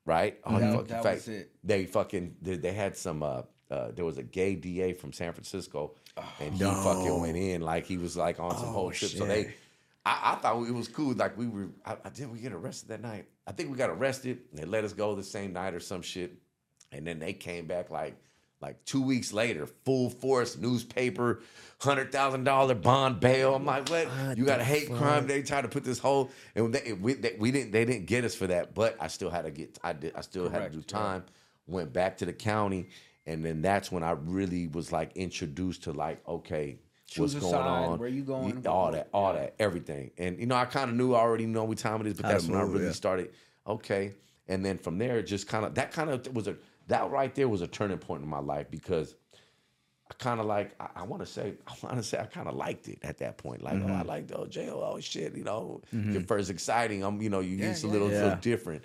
right? 0.05 0.39
Oh, 0.43 0.53
you 0.53 0.59
That- 0.59 0.71
fucking 0.73 0.87
that 0.87 1.03
fag- 1.03 1.13
was 1.15 1.27
it. 1.27 1.51
They 1.63 1.85
fucking 1.85 2.35
they, 2.41 2.57
they 2.57 2.73
had 2.73 2.95
some. 2.97 3.23
Uh, 3.23 3.41
uh, 3.71 3.89
there 3.95 4.05
was 4.05 4.17
a 4.19 4.23
gay 4.23 4.53
DA 4.55 4.93
from 4.93 5.11
San 5.13 5.33
Francisco, 5.33 5.95
Oh, 6.15 6.33
and 6.39 6.53
he 6.53 6.63
fucking 6.63 7.21
went 7.21 7.37
in 7.37 7.61
like 7.61 7.85
he 7.87 7.97
was 7.97 8.15
like 8.15 8.39
on 8.39 8.55
some 8.55 8.67
whole 8.67 8.91
trip. 8.91 9.09
So 9.11 9.25
they, 9.25 9.55
I, 10.05 10.33
I 10.33 10.35
thought 10.35 10.61
it 10.67 10.73
was 10.73 10.87
cool. 10.87 11.13
Like 11.15 11.35
we 11.37 11.47
were, 11.47 11.69
I, 11.83 11.95
I 12.05 12.09
did 12.09 12.31
we 12.31 12.37
get 12.39 12.51
arrested 12.51 12.89
that 12.89 13.01
night? 13.01 13.25
I 13.47 13.51
think 13.51 13.71
we 13.71 13.77
got 13.77 13.89
arrested. 13.89 14.41
And 14.51 14.59
they 14.59 14.65
let 14.65 14.83
us 14.83 14.93
go 14.93 15.15
the 15.15 15.23
same 15.23 15.53
night 15.53 15.73
or 15.73 15.79
some 15.79 16.03
shit, 16.03 16.35
and 16.91 17.07
then 17.07 17.17
they 17.19 17.33
came 17.33 17.65
back 17.65 17.89
like. 17.89 18.15
Like 18.63 18.85
two 18.85 19.01
weeks 19.01 19.33
later, 19.33 19.67
full 19.67 20.09
force 20.09 20.57
newspaper, 20.57 21.41
hundred 21.79 22.13
thousand 22.13 22.45
dollar 22.45 22.73
bond 22.73 23.19
bail. 23.19 23.55
I'm 23.55 23.65
like, 23.65 23.89
what? 23.89 24.37
you 24.37 24.45
got 24.45 24.61
a 24.61 24.63
hate 24.63 24.89
crime? 24.89 25.27
They 25.27 25.41
tried 25.41 25.63
to 25.63 25.67
put 25.67 25.83
this 25.83 25.99
whole, 25.99 26.31
and 26.55 26.73
they, 26.73 26.93
we, 26.93 27.15
they, 27.15 27.35
we 27.37 27.51
didn't. 27.51 27.73
They 27.73 27.83
didn't 27.83 28.05
get 28.05 28.23
us 28.23 28.33
for 28.33 28.47
that, 28.47 28.73
but 28.73 28.95
I 29.01 29.07
still 29.07 29.29
had 29.29 29.43
to 29.43 29.51
get. 29.51 29.77
I 29.83 29.91
did. 29.91 30.13
I 30.15 30.21
still 30.21 30.49
had 30.49 30.59
to 30.59 30.69
do 30.69 30.75
Correct, 30.77 30.91
yeah. 30.93 30.97
time. 30.97 31.23
Went 31.67 31.91
back 31.91 32.17
to 32.19 32.25
the 32.25 32.31
county, 32.31 32.87
and 33.25 33.43
then 33.43 33.61
that's 33.61 33.91
when 33.91 34.01
I 34.01 34.11
really 34.11 34.67
was 34.67 34.93
like 34.93 35.17
introduced 35.17 35.83
to 35.83 35.91
like, 35.91 36.25
okay, 36.25 36.79
Choose 37.07 37.35
what's 37.35 37.45
going 37.45 37.51
side, 37.51 37.67
on? 37.67 37.99
where 37.99 38.07
you 38.07 38.23
going, 38.23 38.65
all 38.65 38.93
that, 38.93 39.09
all 39.13 39.33
that, 39.33 39.55
everything. 39.59 40.11
And 40.17 40.39
you 40.39 40.45
know, 40.45 40.55
I 40.55 40.63
kind 40.63 40.89
of 40.89 40.95
knew, 40.95 41.15
I 41.15 41.19
already 41.19 41.47
know 41.47 41.65
what 41.65 41.79
time 41.79 41.99
it 41.99 42.07
is, 42.07 42.13
but 42.13 42.29
that's 42.29 42.47
when 42.47 42.57
I 42.57 42.63
really 42.63 42.85
yeah. 42.85 42.91
started. 42.93 43.31
Okay, 43.67 44.13
and 44.47 44.65
then 44.65 44.77
from 44.77 44.97
there, 44.99 45.21
just 45.21 45.49
kind 45.49 45.65
of 45.65 45.75
that 45.75 45.91
kind 45.91 46.09
of 46.09 46.33
was 46.33 46.47
a 46.47 46.55
that 46.87 47.09
right 47.09 47.33
there 47.33 47.47
was 47.47 47.61
a 47.61 47.67
turning 47.67 47.97
point 47.97 48.23
in 48.23 48.29
my 48.29 48.39
life 48.39 48.67
because 48.69 49.15
I 50.09 50.13
kind 50.15 50.39
of 50.39 50.45
like 50.45 50.75
I, 50.79 50.89
I 50.97 51.03
want 51.03 51.21
to 51.21 51.25
say 51.31 51.53
I 51.67 51.73
want 51.81 51.97
to 51.97 52.03
say 52.03 52.19
I 52.19 52.25
kind 52.25 52.47
of 52.47 52.55
liked 52.55 52.87
it 52.87 52.99
at 53.03 53.17
that 53.19 53.37
point. 53.37 53.61
Like 53.61 53.75
oh, 53.75 53.77
I 53.77 53.89
mm-hmm. 53.89 54.07
liked 54.07 54.31
oh 54.35 54.45
jail 54.45 54.83
oh 54.83 54.99
shit 54.99 55.35
you 55.35 55.43
know 55.43 55.81
mm-hmm. 55.93 56.13
your 56.13 56.21
first 56.21 56.49
exciting. 56.49 57.03
I'm 57.03 57.21
you 57.21 57.29
know 57.29 57.39
you 57.39 57.57
Yeah, 57.57 57.71
it's 57.71 57.83
a 57.83 57.87
little, 57.87 58.11
yeah. 58.11 58.23
little 58.23 58.37
different. 58.37 58.83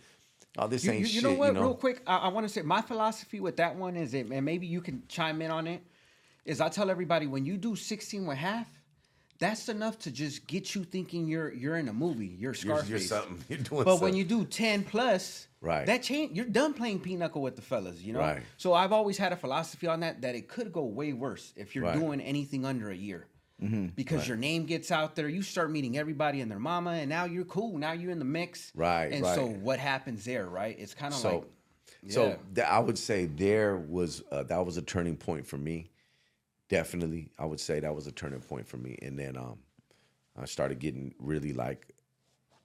Oh 0.56 0.66
this 0.66 0.84
You, 0.84 0.92
ain't 0.92 1.00
you, 1.00 1.06
you 1.06 1.12
shit. 1.12 1.22
know 1.22 1.34
what? 1.34 1.48
You 1.48 1.54
know 1.54 1.60
Real 1.62 1.74
quick, 1.74 2.02
I, 2.06 2.16
I 2.16 2.28
want 2.28 2.46
to 2.46 2.52
say 2.52 2.62
my 2.62 2.80
philosophy 2.82 3.40
with 3.40 3.56
that 3.58 3.76
one 3.76 3.96
is, 3.96 4.14
it, 4.14 4.26
and 4.30 4.44
maybe 4.44 4.66
you 4.66 4.80
can 4.80 5.02
chime 5.08 5.40
in 5.42 5.50
on 5.50 5.66
it. 5.66 5.82
Is 6.44 6.60
I 6.60 6.68
tell 6.68 6.90
everybody 6.90 7.26
when 7.26 7.44
you 7.44 7.56
do 7.56 7.76
sixteen 7.76 8.26
with 8.26 8.38
half, 8.38 8.66
that's 9.38 9.68
enough 9.68 9.98
to 10.00 10.10
just 10.10 10.46
get 10.46 10.74
you 10.74 10.84
thinking 10.84 11.26
you're 11.28 11.52
you're 11.52 11.76
in 11.76 11.88
a 11.88 11.92
movie. 11.92 12.26
You're 12.26 12.50
you're, 12.50 12.54
Scarface. 12.54 12.88
you're 12.88 12.98
something. 12.98 13.38
You're 13.48 13.58
doing. 13.58 13.84
But 13.84 13.90
something. 13.92 14.00
when 14.04 14.14
you 14.16 14.24
do 14.24 14.44
ten 14.44 14.84
plus, 14.84 15.46
Right. 15.60 15.86
that 15.86 16.02
change. 16.02 16.36
You're 16.36 16.46
done 16.46 16.72
playing 16.74 17.00
pinochle 17.00 17.42
with 17.42 17.56
the 17.56 17.62
fellas, 17.62 18.00
you 18.00 18.12
know. 18.12 18.20
Right. 18.20 18.42
So 18.58 18.74
I've 18.74 18.92
always 18.92 19.18
had 19.18 19.32
a 19.32 19.36
philosophy 19.36 19.86
on 19.88 20.00
that 20.00 20.22
that 20.22 20.34
it 20.34 20.48
could 20.48 20.72
go 20.72 20.84
way 20.84 21.12
worse 21.12 21.52
if 21.56 21.74
you're 21.74 21.84
Right. 21.84 21.94
doing 21.98 22.20
anything 22.20 22.64
under 22.64 22.90
a 22.90 22.96
year. 22.96 23.26
Mm-hmm. 23.62 23.86
Because 23.96 24.28
your 24.28 24.36
name 24.36 24.66
gets 24.66 24.92
out 24.92 25.16
there, 25.16 25.28
you 25.28 25.42
start 25.42 25.72
meeting 25.72 25.98
everybody 25.98 26.40
and 26.40 26.48
their 26.48 26.60
mama, 26.60 26.90
and 26.92 27.08
now 27.08 27.24
you're 27.24 27.44
cool. 27.44 27.76
Now 27.76 27.90
you're 27.90 28.12
in 28.12 28.20
the 28.20 28.24
mix, 28.24 28.70
Right, 28.72 29.10
And 29.12 29.26
so 29.26 29.46
what 29.48 29.80
happens 29.80 30.24
there, 30.24 30.46
right? 30.46 30.76
It's 30.78 30.94
kind 30.94 31.12
of 31.12 31.18
so 31.18 31.28
like, 31.38 31.44
so 32.12 32.26
yeah. 32.28 32.36
th- 32.54 32.66
I 32.68 32.78
would 32.78 32.96
say 32.96 33.26
there 33.26 33.76
was 33.76 34.22
uh, 34.30 34.44
that 34.44 34.64
was 34.64 34.76
a 34.76 34.82
turning 34.82 35.16
point 35.16 35.44
for 35.44 35.58
me. 35.58 35.90
Definitely, 36.68 37.30
I 37.38 37.46
would 37.46 37.60
say 37.60 37.80
that 37.80 37.94
was 37.94 38.06
a 38.06 38.12
turning 38.12 38.40
point 38.40 38.66
for 38.66 38.76
me. 38.76 38.98
And 39.02 39.18
then 39.18 39.36
um, 39.36 39.58
I 40.36 40.44
started 40.44 40.78
getting 40.78 41.14
really 41.18 41.52
like 41.52 41.94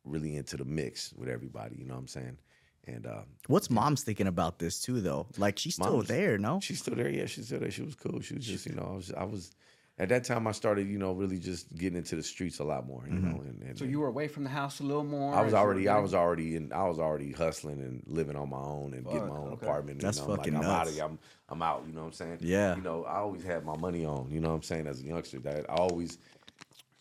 really 0.03 0.35
into 0.35 0.57
the 0.57 0.65
mix 0.65 1.13
with 1.13 1.29
everybody. 1.29 1.77
You 1.77 1.85
know 1.85 1.93
what 1.93 2.01
I'm 2.01 2.07
saying? 2.07 2.37
And 2.85 3.07
um, 3.07 3.23
What's 3.47 3.69
mom's 3.69 4.03
thinking 4.03 4.27
about 4.27 4.59
this 4.59 4.81
too, 4.81 4.99
though? 4.99 5.27
Like 5.37 5.57
she's 5.57 5.75
still 5.75 6.01
there, 6.01 6.37
no? 6.37 6.59
She's 6.61 6.79
still 6.79 6.95
there. 6.95 7.09
Yeah, 7.09 7.25
she's 7.27 7.45
still 7.45 7.59
there. 7.59 7.71
She 7.71 7.81
was 7.81 7.95
cool. 7.95 8.19
She 8.19 8.33
was 8.35 8.45
just, 8.45 8.65
you 8.65 8.75
know, 8.75 8.89
I 8.91 8.95
was, 8.95 9.13
I 9.13 9.23
was, 9.23 9.51
at 9.99 10.09
that 10.09 10.23
time 10.23 10.47
I 10.47 10.53
started, 10.53 10.87
you 10.87 10.97
know, 10.97 11.11
really 11.11 11.37
just 11.37 11.75
getting 11.75 11.97
into 11.97 12.15
the 12.15 12.23
streets 12.23 12.59
a 12.59 12.63
lot 12.63 12.87
more, 12.87 13.03
you 13.07 13.13
know. 13.13 13.41
And, 13.41 13.61
and 13.61 13.77
so 13.77 13.85
you 13.85 13.99
were 13.99 14.07
away 14.07 14.27
from 14.27 14.43
the 14.43 14.49
house 14.49 14.79
a 14.79 14.83
little 14.83 15.03
more. 15.03 15.35
I 15.35 15.43
was 15.43 15.47
as 15.47 15.51
you 15.51 15.57
were 15.57 15.63
already, 15.65 15.87
I 15.87 15.99
was 15.99 16.13
already 16.15 16.55
in, 16.55 16.73
I 16.73 16.87
was 16.87 16.97
already 16.97 17.31
hustling 17.31 17.79
and 17.79 18.03
living 18.07 18.35
on 18.35 18.49
my 18.49 18.57
own 18.57 18.93
and 18.95 19.05
getting 19.05 19.27
my 19.27 19.35
own 19.35 19.53
okay. 19.53 19.65
apartment. 19.65 20.01
That's 20.01 20.19
you 20.19 20.27
know, 20.27 20.35
fucking 20.35 20.53
like, 20.55 20.63
I'm 20.63 20.69
out 20.69 20.77
nuts. 20.77 20.89
of 20.89 20.95
here. 20.95 21.05
I'm, 21.05 21.19
I'm 21.49 21.61
out. 21.61 21.83
You 21.85 21.93
know 21.93 22.01
what 22.01 22.07
I'm 22.07 22.13
saying? 22.13 22.37
Yeah. 22.41 22.75
You 22.75 22.81
know, 22.81 23.03
I 23.03 23.17
always 23.17 23.43
had 23.43 23.63
my 23.63 23.77
money 23.77 24.03
on. 24.03 24.29
You 24.31 24.39
know 24.39 24.49
what 24.49 24.55
I'm 24.55 24.63
saying? 24.63 24.87
As 24.87 24.99
a 24.99 25.03
youngster, 25.03 25.39
that 25.39 25.69
I 25.69 25.75
always 25.75 26.17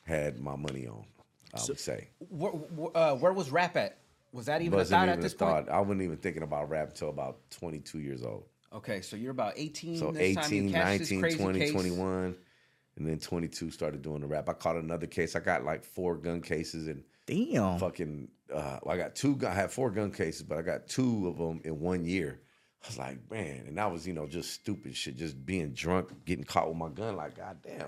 had 0.02 0.38
my 0.38 0.56
money 0.56 0.86
on. 0.86 1.04
I 1.54 1.60
would 1.66 1.80
say. 1.80 2.08
Where, 2.28 2.52
where- 2.52 2.96
uh, 2.96 3.14
where 3.14 3.32
was 3.32 3.50
rap 3.50 3.76
at? 3.76 3.98
Was 4.32 4.46
that 4.46 4.62
even 4.62 4.74
a 4.74 4.76
Wasn't 4.78 4.98
thought 4.98 5.08
even 5.08 5.18
at 5.18 5.22
this 5.22 5.34
a 5.34 5.36
thought. 5.36 5.66
point? 5.66 5.68
I 5.68 5.80
wasn't 5.80 6.02
even 6.02 6.16
thinking 6.16 6.42
about 6.42 6.68
rap 6.70 6.88
until 6.88 7.10
about 7.10 7.38
22 7.50 8.00
years 8.00 8.22
old. 8.22 8.44
Okay, 8.74 9.02
so 9.02 9.16
you're 9.16 9.32
about 9.32 9.52
18. 9.56 9.98
So 9.98 10.10
this 10.10 10.34
time 10.34 10.52
you 10.52 10.58
18, 10.60 10.72
this 10.72 11.10
19, 11.10 11.20
crazy 11.20 11.38
20, 11.38 11.58
case. 11.58 11.72
21, 11.72 12.34
and 12.96 13.06
then 13.06 13.18
22 13.18 13.70
started 13.70 14.02
doing 14.02 14.20
the 14.20 14.26
rap. 14.26 14.48
I 14.48 14.52
caught 14.52 14.76
another 14.76 15.06
case. 15.06 15.34
I 15.34 15.40
got 15.40 15.64
like 15.64 15.84
four 15.84 16.16
gun 16.16 16.40
cases 16.40 16.88
and 16.88 17.02
Damn. 17.26 17.78
fucking. 17.78 18.28
Uh, 18.52 18.78
I 18.86 18.96
got 18.96 19.14
two. 19.14 19.38
I 19.46 19.52
had 19.54 19.70
four 19.70 19.90
gun 19.90 20.10
cases, 20.10 20.42
but 20.42 20.58
I 20.58 20.62
got 20.62 20.86
two 20.88 21.28
of 21.28 21.38
them 21.38 21.60
in 21.64 21.80
one 21.80 22.04
year. 22.04 22.40
I 22.84 22.88
was 22.88 22.98
like, 22.98 23.30
man, 23.30 23.64
and 23.68 23.78
I 23.80 23.86
was 23.86 24.06
you 24.06 24.12
know 24.12 24.26
just 24.26 24.52
stupid 24.52 24.96
shit, 24.96 25.16
just 25.16 25.44
being 25.46 25.70
drunk, 25.72 26.08
getting 26.24 26.44
caught 26.44 26.68
with 26.68 26.76
my 26.76 26.88
gun. 26.88 27.16
Like, 27.16 27.36
goddamn, 27.36 27.78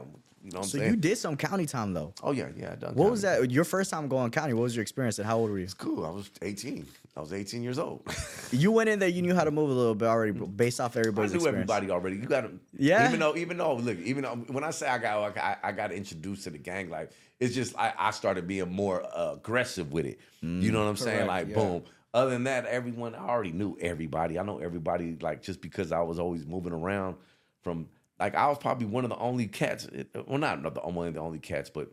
you 0.44 0.50
know 0.52 0.59
what 0.59 0.59
I'm 0.59 0.62
So 0.64 0.78
saying? 0.78 0.90
you 0.90 0.96
did 0.96 1.18
some 1.18 1.37
county 1.37 1.66
time 1.66 1.92
though. 1.94 2.14
Oh 2.22 2.30
yeah, 2.33 2.48
yeah. 2.57 2.72
I 2.72 2.74
done 2.76 2.94
What 2.94 3.11
was 3.11 3.22
that? 3.22 3.50
Your 3.50 3.64
first 3.64 3.90
time 3.90 4.07
going 4.09 4.30
county? 4.30 4.52
What 4.54 4.62
was 4.62 4.76
your 4.76 4.83
experience 4.83 5.18
and 5.18 5.26
how 5.26 5.38
old 5.38 5.50
were 5.50 5.59
you? 5.59 5.64
It's 5.64 5.74
cool. 5.74 6.07
I 6.07 6.11
was 6.11 6.30
18. 6.42 6.87
I 7.16 7.20
was 7.20 7.33
18 7.33 7.62
years 7.62 7.78
old. 7.78 8.02
You 8.52 8.70
went 8.70 8.88
in 8.88 9.00
there, 9.00 9.09
you 9.09 9.20
knew 9.20 9.35
how 9.35 9.42
to 9.42 9.50
move 9.50 9.68
a 9.68 9.72
little 9.72 9.96
bit 9.96 10.07
already, 10.07 10.30
based 10.30 10.80
off 10.80 10.96
everybody's. 10.96 11.33
I 11.33 11.35
knew 11.35 11.40
experience. 11.40 11.68
everybody 11.70 11.90
already. 11.90 12.16
You 12.18 12.26
got 12.26 12.42
to, 12.42 12.52
Yeah? 12.76 13.09
Even 13.09 13.18
though, 13.18 13.35
even 13.35 13.57
though, 13.57 13.74
look, 13.74 13.98
even 13.98 14.22
though 14.22 14.37
when 14.46 14.62
I 14.62 14.70
say 14.70 14.87
I 14.87 14.98
got, 14.98 15.37
I, 15.37 15.57
I 15.61 15.72
got 15.72 15.90
introduced 15.90 16.44
to 16.44 16.50
the 16.50 16.59
gang 16.59 16.88
life, 16.88 17.09
it's 17.40 17.52
just 17.52 17.76
I, 17.76 17.92
I 17.98 18.11
started 18.12 18.46
being 18.46 18.70
more 18.70 19.02
uh, 19.12 19.33
aggressive 19.33 19.92
with 19.92 20.07
it. 20.07 20.20
you 20.40 20.70
know 20.70 20.85
what 20.85 20.88
I'm 20.88 20.96
saying? 20.96 21.26
Like, 21.26 21.48
yeah. 21.48 21.54
boom. 21.57 21.83
Other 22.14 22.31
than 22.31 22.44
that, 22.44 22.64
everyone 22.66 23.14
I 23.14 23.29
already 23.29 23.53
knew 23.53 23.77
everybody. 23.81 24.38
I 24.38 24.44
know 24.44 24.59
everybody. 24.59 25.16
Like, 25.20 25.42
just 25.42 25.61
because 25.61 25.92
I 25.92 26.00
was 26.00 26.18
always 26.18 26.46
moving 26.46 26.72
around 26.72 27.16
from, 27.62 27.88
like, 28.20 28.37
I 28.37 28.46
was 28.46 28.57
probably 28.59 28.87
one 28.87 29.05
of 29.05 29.11
the 29.11 29.18
only 29.18 29.48
cats. 29.48 29.88
Eh, 29.94 30.05
well, 30.27 30.38
not 30.38 30.62
the 30.62 30.81
one 30.81 31.09
of 31.09 31.14
the 31.14 31.20
only 31.20 31.40
cats, 31.40 31.68
but. 31.68 31.88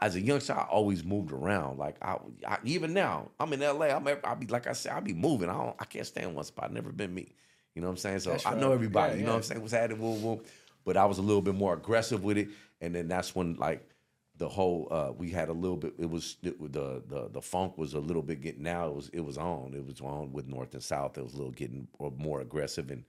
As 0.00 0.16
a 0.16 0.20
youngster, 0.20 0.52
I 0.52 0.64
always 0.64 1.04
moved 1.04 1.30
around. 1.30 1.78
Like 1.78 1.96
I, 2.02 2.18
I 2.46 2.58
even 2.64 2.92
now, 2.92 3.30
I'm 3.38 3.52
in 3.52 3.60
LA. 3.60 3.86
I'm, 3.86 4.06
I'll 4.24 4.34
be 4.34 4.48
like 4.48 4.66
I 4.66 4.72
said, 4.72 4.92
I'll 4.92 5.00
be 5.00 5.14
moving. 5.14 5.48
I 5.48 5.52
don't, 5.54 5.76
I 5.78 5.84
can't 5.84 6.04
stay 6.04 6.24
in 6.24 6.34
one 6.34 6.44
spot. 6.44 6.72
Never 6.72 6.90
been 6.90 7.14
me. 7.14 7.32
You 7.74 7.80
know 7.80 7.86
what 7.86 7.92
I'm 7.92 7.98
saying? 7.98 8.18
So 8.18 8.30
That's 8.30 8.44
I 8.44 8.54
know 8.54 8.68
right. 8.68 8.74
everybody. 8.74 9.12
Yeah, 9.12 9.18
you 9.20 9.24
know 9.24 9.30
what 9.30 9.36
I'm 9.36 9.42
saying? 9.44 9.62
Was 9.62 9.72
happening, 9.72 10.00
woo 10.00 10.14
woo. 10.14 10.42
But 10.84 10.96
I 10.96 11.04
was 11.06 11.18
a 11.18 11.22
little 11.22 11.40
bit 11.40 11.54
more 11.54 11.74
aggressive 11.74 12.24
with 12.24 12.38
it, 12.38 12.48
and 12.80 12.92
then 12.92 13.06
that's 13.06 13.36
when 13.36 13.54
like 13.54 13.88
the 14.36 14.48
whole 14.48 14.88
uh 14.90 15.12
we 15.16 15.30
had 15.30 15.48
a 15.48 15.52
little 15.52 15.76
bit. 15.76 15.94
It 15.98 16.10
was 16.10 16.36
it, 16.42 16.60
the 16.72 17.02
the 17.08 17.28
the 17.32 17.42
funk 17.42 17.78
was 17.78 17.94
a 17.94 18.00
little 18.00 18.22
bit 18.22 18.40
getting 18.40 18.62
now. 18.62 18.88
It 18.88 18.94
was 18.94 19.08
it 19.10 19.20
was 19.20 19.38
on. 19.38 19.74
It 19.74 19.86
was 19.86 20.00
on 20.00 20.32
with 20.32 20.48
North 20.48 20.74
and 20.74 20.82
South. 20.82 21.16
It 21.18 21.24
was 21.24 21.34
a 21.34 21.36
little 21.36 21.52
getting 21.52 21.86
more 22.18 22.40
aggressive, 22.40 22.90
and 22.90 23.04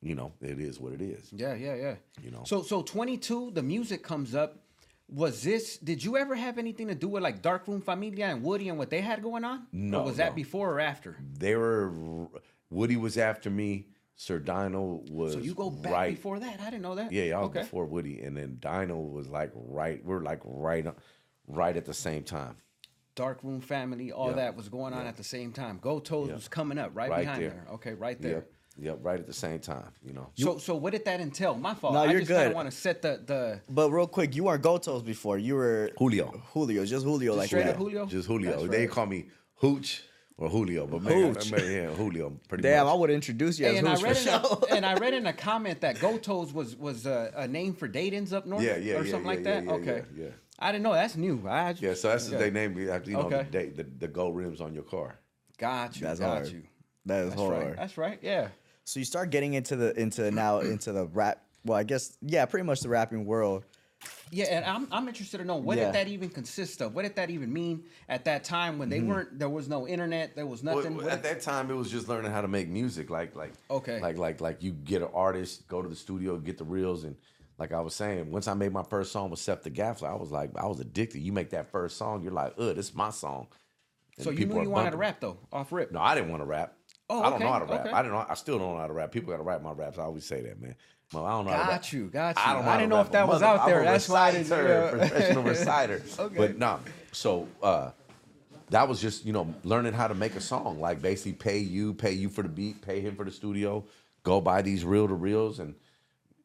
you 0.00 0.14
know 0.14 0.32
it 0.40 0.60
is 0.60 0.78
what 0.78 0.92
it 0.92 1.02
is. 1.02 1.32
Yeah, 1.32 1.54
yeah, 1.54 1.74
yeah. 1.74 1.94
You 2.22 2.30
know. 2.30 2.42
So 2.44 2.62
so 2.62 2.82
22, 2.82 3.50
the 3.52 3.62
music 3.62 4.02
comes 4.02 4.34
up. 4.34 4.58
Was 5.08 5.42
this? 5.42 5.76
Did 5.76 6.02
you 6.02 6.16
ever 6.16 6.34
have 6.34 6.56
anything 6.58 6.88
to 6.88 6.94
do 6.94 7.08
with 7.08 7.22
like 7.22 7.42
Darkroom 7.42 7.82
Familia 7.82 8.26
and 8.26 8.42
Woodie 8.42 8.68
and 8.70 8.78
what 8.78 8.88
they 8.88 9.00
had 9.02 9.22
going 9.22 9.44
on? 9.44 9.66
No, 9.72 10.00
Or 10.00 10.04
was 10.04 10.16
that 10.16 10.34
before 10.34 10.72
or 10.72 10.80
after? 10.80 11.18
They 11.38 11.54
were 11.56 11.92
Woodie 12.70 12.96
was 12.96 13.18
after 13.18 13.50
me. 13.50 13.88
Sir 14.14 14.38
Dyno 14.40 15.08
was 15.10 15.32
So 15.32 15.38
you 15.40 15.54
go 15.54 15.70
back 15.70 15.92
right 15.92 16.14
before 16.14 16.38
that? 16.38 16.60
I 16.60 16.64
didn't 16.66 16.82
know 16.82 16.94
that. 16.94 17.10
Yeah, 17.12 17.24
yeah, 17.24 17.36
I 17.38 17.40
was 17.40 17.48
okay. 17.50 17.60
before 17.60 17.86
Woodie, 17.86 18.20
and 18.22 18.36
then 18.36 18.58
Dyno 18.60 19.10
was 19.10 19.28
like 19.28 19.50
right. 19.54 20.04
We're 20.04 20.22
like 20.22 20.40
right, 20.44 20.86
right 21.46 21.76
at 21.76 21.84
the 21.86 21.94
same 21.94 22.22
time. 22.22 22.56
Darkroom 23.14 23.60
Familia, 23.60 24.14
all 24.14 24.28
Yeah. 24.30 24.36
that 24.36 24.56
was 24.56 24.68
going 24.68 24.94
on 24.94 25.06
at 25.06 25.16
the 25.16 25.24
same 25.24 25.52
time. 25.52 25.78
GoldToes 25.80 26.28
Yeah. 26.28 26.34
was 26.34 26.48
coming 26.48 26.78
up 26.78 26.92
right, 26.94 27.10
Right 27.10 27.20
behind 27.24 27.42
there. 27.42 27.50
there. 27.50 27.66
Okay, 27.74 27.92
right 27.94 28.20
there. 28.20 28.32
Yep, 28.32 28.52
yep, 28.78 28.98
right 29.02 29.20
at 29.20 29.26
the 29.26 29.32
same 29.34 29.58
time. 29.58 29.90
You 30.02 30.12
know. 30.14 30.30
So 30.34 30.56
so 30.58 30.76
what 30.76 30.92
did 30.92 31.04
that 31.06 31.20
entail? 31.20 31.54
My 31.56 31.74
fault. 31.74 31.92
No, 31.94 32.00
I 32.00 32.10
you're 32.10 32.20
just 32.20 32.30
kind 32.30 32.42
good. 32.44 32.48
of 32.48 32.54
want 32.54 32.70
to 32.70 32.76
set 32.76 33.02
the 33.02 33.20
the 33.26 33.60
But 33.68 33.90
real 33.90 34.06
quick, 34.06 34.34
you 34.36 34.44
weren't 34.44 34.62
GoldToes 34.62 35.04
before. 35.04 35.36
You 35.38 35.56
were 35.56 35.90
Julio. 35.98 36.28
Julio, 36.54 36.84
just 36.86 37.04
Julio, 37.04 37.34
like 37.34 37.48
straight 37.48 37.64
that. 37.64 37.70
up 37.72 37.76
Julio. 37.76 38.06
Just 38.06 38.28
Julio. 38.28 38.50
That's 38.52 38.70
They 38.70 38.80
right. 38.86 38.90
call 38.90 39.06
me 39.06 39.26
Hooch 39.56 40.04
or 40.42 40.48
Julio, 40.48 40.86
but 40.86 41.02
man, 41.02 41.34
Hooch. 41.34 41.52
man, 41.52 41.70
yeah, 41.70 41.86
Julio. 41.94 42.30
Pretty 42.48 42.62
Damn, 42.62 42.88
I 42.88 42.94
would 42.94 43.10
introduce 43.10 43.60
you 43.60 43.66
as 43.66 43.78
and 43.78 43.88
I 43.88 43.94
read 44.00 44.16
for 44.16 44.28
in 44.28 44.34
a, 44.72 44.74
and 44.76 44.84
I 44.86 44.94
read 44.94 45.14
in 45.14 45.26
a 45.26 45.32
comment 45.32 45.80
that 45.82 45.96
GoldToes 45.96 46.52
was 46.52 46.74
was 46.74 47.06
a, 47.06 47.32
a 47.36 47.46
name 47.48 47.74
for 47.74 47.86
Dayton's 47.86 48.32
up 48.32 48.44
north, 48.44 48.62
Yeah, 48.62 48.76
yeah, 48.76 48.94
or 48.96 49.04
yeah, 49.04 49.10
something 49.12 49.20
yeah, 49.22 49.26
like 49.36 49.38
yeah, 49.44 49.54
that. 49.60 49.64
yeah, 49.64 49.72
okay, 49.72 50.02
yeah, 50.16 50.24
yeah. 50.24 50.30
I 50.58 50.72
didn't 50.72 50.82
know 50.84 50.92
that's 50.94 51.16
new. 51.16 51.46
I 51.48 51.74
Yeah, 51.78 51.94
so 51.94 52.08
that's 52.08 52.26
okay. 52.26 52.36
the 52.36 52.42
they 52.44 52.50
named 52.50 52.76
me 52.76 52.88
after 52.90 53.10
you 53.10 53.16
know 53.18 53.22
Okay. 53.24 53.44
the, 53.44 53.50
day, 53.50 53.68
the 53.70 53.84
the 53.84 54.08
gold 54.08 54.36
rims 54.36 54.60
on 54.60 54.74
your 54.74 54.82
car. 54.84 55.18
Got 55.58 55.96
you. 56.00 56.06
That's 56.06 56.18
got 56.18 56.38
hard. 56.38 56.48
you. 56.48 56.62
That 57.06 57.20
is 57.24 57.28
That's 57.30 57.40
hard. 57.40 57.64
right. 57.66 57.76
That's 57.76 57.96
right. 57.96 58.18
Yeah. 58.22 58.48
So 58.84 58.98
you 58.98 59.04
start 59.04 59.30
getting 59.30 59.54
into 59.54 59.76
the 59.76 59.98
into 60.00 60.28
now 60.32 60.58
into 60.58 60.90
the 60.90 61.06
rap. 61.06 61.40
Well, 61.64 61.78
I 61.78 61.84
guess 61.84 62.16
yeah, 62.20 62.44
pretty 62.46 62.66
much 62.66 62.80
the 62.80 62.88
rapping 62.88 63.24
world. 63.26 63.64
Yeah, 64.30 64.46
and 64.46 64.64
I'm 64.64 64.88
I'm 64.90 65.08
interested 65.08 65.38
to 65.38 65.44
know 65.44 65.56
what 65.56 65.76
Yeah. 65.76 65.86
did 65.86 65.94
that 65.94 66.08
even 66.08 66.30
consist 66.30 66.80
of? 66.80 66.94
What 66.94 67.02
did 67.02 67.16
that 67.16 67.28
even 67.28 67.52
mean 67.52 67.84
at 68.08 68.24
that 68.24 68.44
time 68.44 68.78
when 68.78 68.88
they 68.88 69.00
weren't? 69.00 69.38
There 69.38 69.50
was 69.50 69.68
no 69.68 69.86
internet. 69.86 70.34
There 70.34 70.46
was 70.46 70.62
nothing. 70.62 70.96
well, 70.96 71.08
at 71.08 71.22
did- 71.22 71.30
that 71.30 71.42
time, 71.42 71.70
it 71.70 71.74
was 71.74 71.90
just 71.90 72.08
learning 72.08 72.30
how 72.32 72.40
to 72.40 72.48
make 72.48 72.68
music. 72.68 73.10
Like, 73.10 73.36
like, 73.36 73.52
Okay. 73.70 74.00
like, 74.00 74.16
like, 74.16 74.40
like, 74.40 74.62
you 74.62 74.72
get 74.72 75.02
an 75.02 75.08
artist, 75.12 75.68
go 75.68 75.82
to 75.82 75.88
the 75.88 75.94
studio, 75.96 76.38
get 76.38 76.56
the 76.56 76.64
reels, 76.64 77.04
and 77.04 77.16
like 77.58 77.72
I 77.72 77.80
was 77.80 77.94
saying, 77.94 78.30
once 78.30 78.48
I 78.48 78.54
made 78.54 78.72
my 78.72 78.82
first 78.82 79.12
song 79.12 79.28
with 79.30 79.38
Seff 79.38 79.62
tha 79.62 79.70
Gaffla, 79.70 80.08
I 80.10 80.14
was 80.14 80.30
like, 80.32 80.50
I 80.56 80.66
was 80.66 80.80
addicted. 80.80 81.20
You 81.20 81.32
make 81.32 81.50
that 81.50 81.70
first 81.70 81.98
song, 81.98 82.22
you're 82.22 82.32
like, 82.32 82.54
uh, 82.56 82.72
this 82.72 82.88
is 82.88 82.94
my 82.94 83.10
song. 83.10 83.48
And 84.16 84.24
so 84.24 84.30
you 84.30 84.46
knew 84.46 84.62
you 84.62 84.70
wanted 84.70 84.92
to 84.92 84.96
rap 84.96 85.20
though, 85.20 85.36
off 85.52 85.72
rip. 85.72 85.92
No, 85.92 86.00
I 86.00 86.14
didn't 86.14 86.30
want 86.30 86.40
to 86.42 86.46
rap. 86.46 86.74
Oh, 87.10 87.20
I 87.20 87.24
don't 87.24 87.34
okay, 87.34 87.44
know 87.44 87.52
how 87.52 87.58
to 87.58 87.64
rap. 87.66 87.80
okay. 87.86 87.90
I 87.92 88.02
didn't 88.02 88.14
know. 88.14 88.26
I 88.28 88.34
still 88.34 88.58
don't 88.58 88.72
know 88.74 88.78
how 88.80 88.86
to 88.86 88.92
rap. 88.94 89.12
People 89.12 89.30
got 89.30 89.36
to 89.36 89.42
write 89.42 89.62
my 89.62 89.72
raps. 89.72 89.98
I 89.98 90.02
always 90.04 90.24
say 90.24 90.40
that, 90.42 90.60
man. 90.60 90.74
Well, 91.12 91.24
I 91.26 91.30
don't 91.32 91.46
know. 91.46 91.52
Got 91.52 91.92
you, 91.92 92.06
got 92.06 92.36
you. 92.36 92.42
I 92.44 92.54
don't 92.54 92.64
know. 92.64 92.70
I 92.70 92.76
didn't 92.78 92.90
know 92.90 93.00
if 93.00 93.10
that 93.12 93.28
was 93.28 93.42
out 93.42 93.66
there. 93.66 93.82
That's 93.84 94.08
why 94.08 94.28
I 94.28 94.32
didn't- 94.32 94.48
yeah. 94.50 94.90
professional 94.90 95.42
reciter. 95.54 96.02
Okay. 96.18 96.36
But 96.36 96.58
no. 96.58 96.80
So 97.12 97.48
uh, 97.62 97.90
that 98.70 98.88
was 98.88 99.00
just 99.00 99.24
you 99.26 99.32
know 99.32 99.52
learning 99.64 99.92
how 99.92 100.08
to 100.08 100.14
make 100.14 100.34
a 100.36 100.40
song. 100.40 100.80
Like 100.80 101.02
basically 101.02 101.32
pay 101.34 101.58
you, 101.58 101.94
pay 101.94 102.12
you 102.12 102.28
for 102.28 102.42
the 102.42 102.48
beat, 102.48 102.80
pay 102.82 103.00
him 103.00 103.14
for 103.16 103.24
the 103.24 103.30
studio, 103.30 103.84
go 104.22 104.40
buy 104.40 104.62
these 104.62 104.84
reel 104.84 105.08
to 105.08 105.14
reels 105.14 105.58
and. 105.58 105.74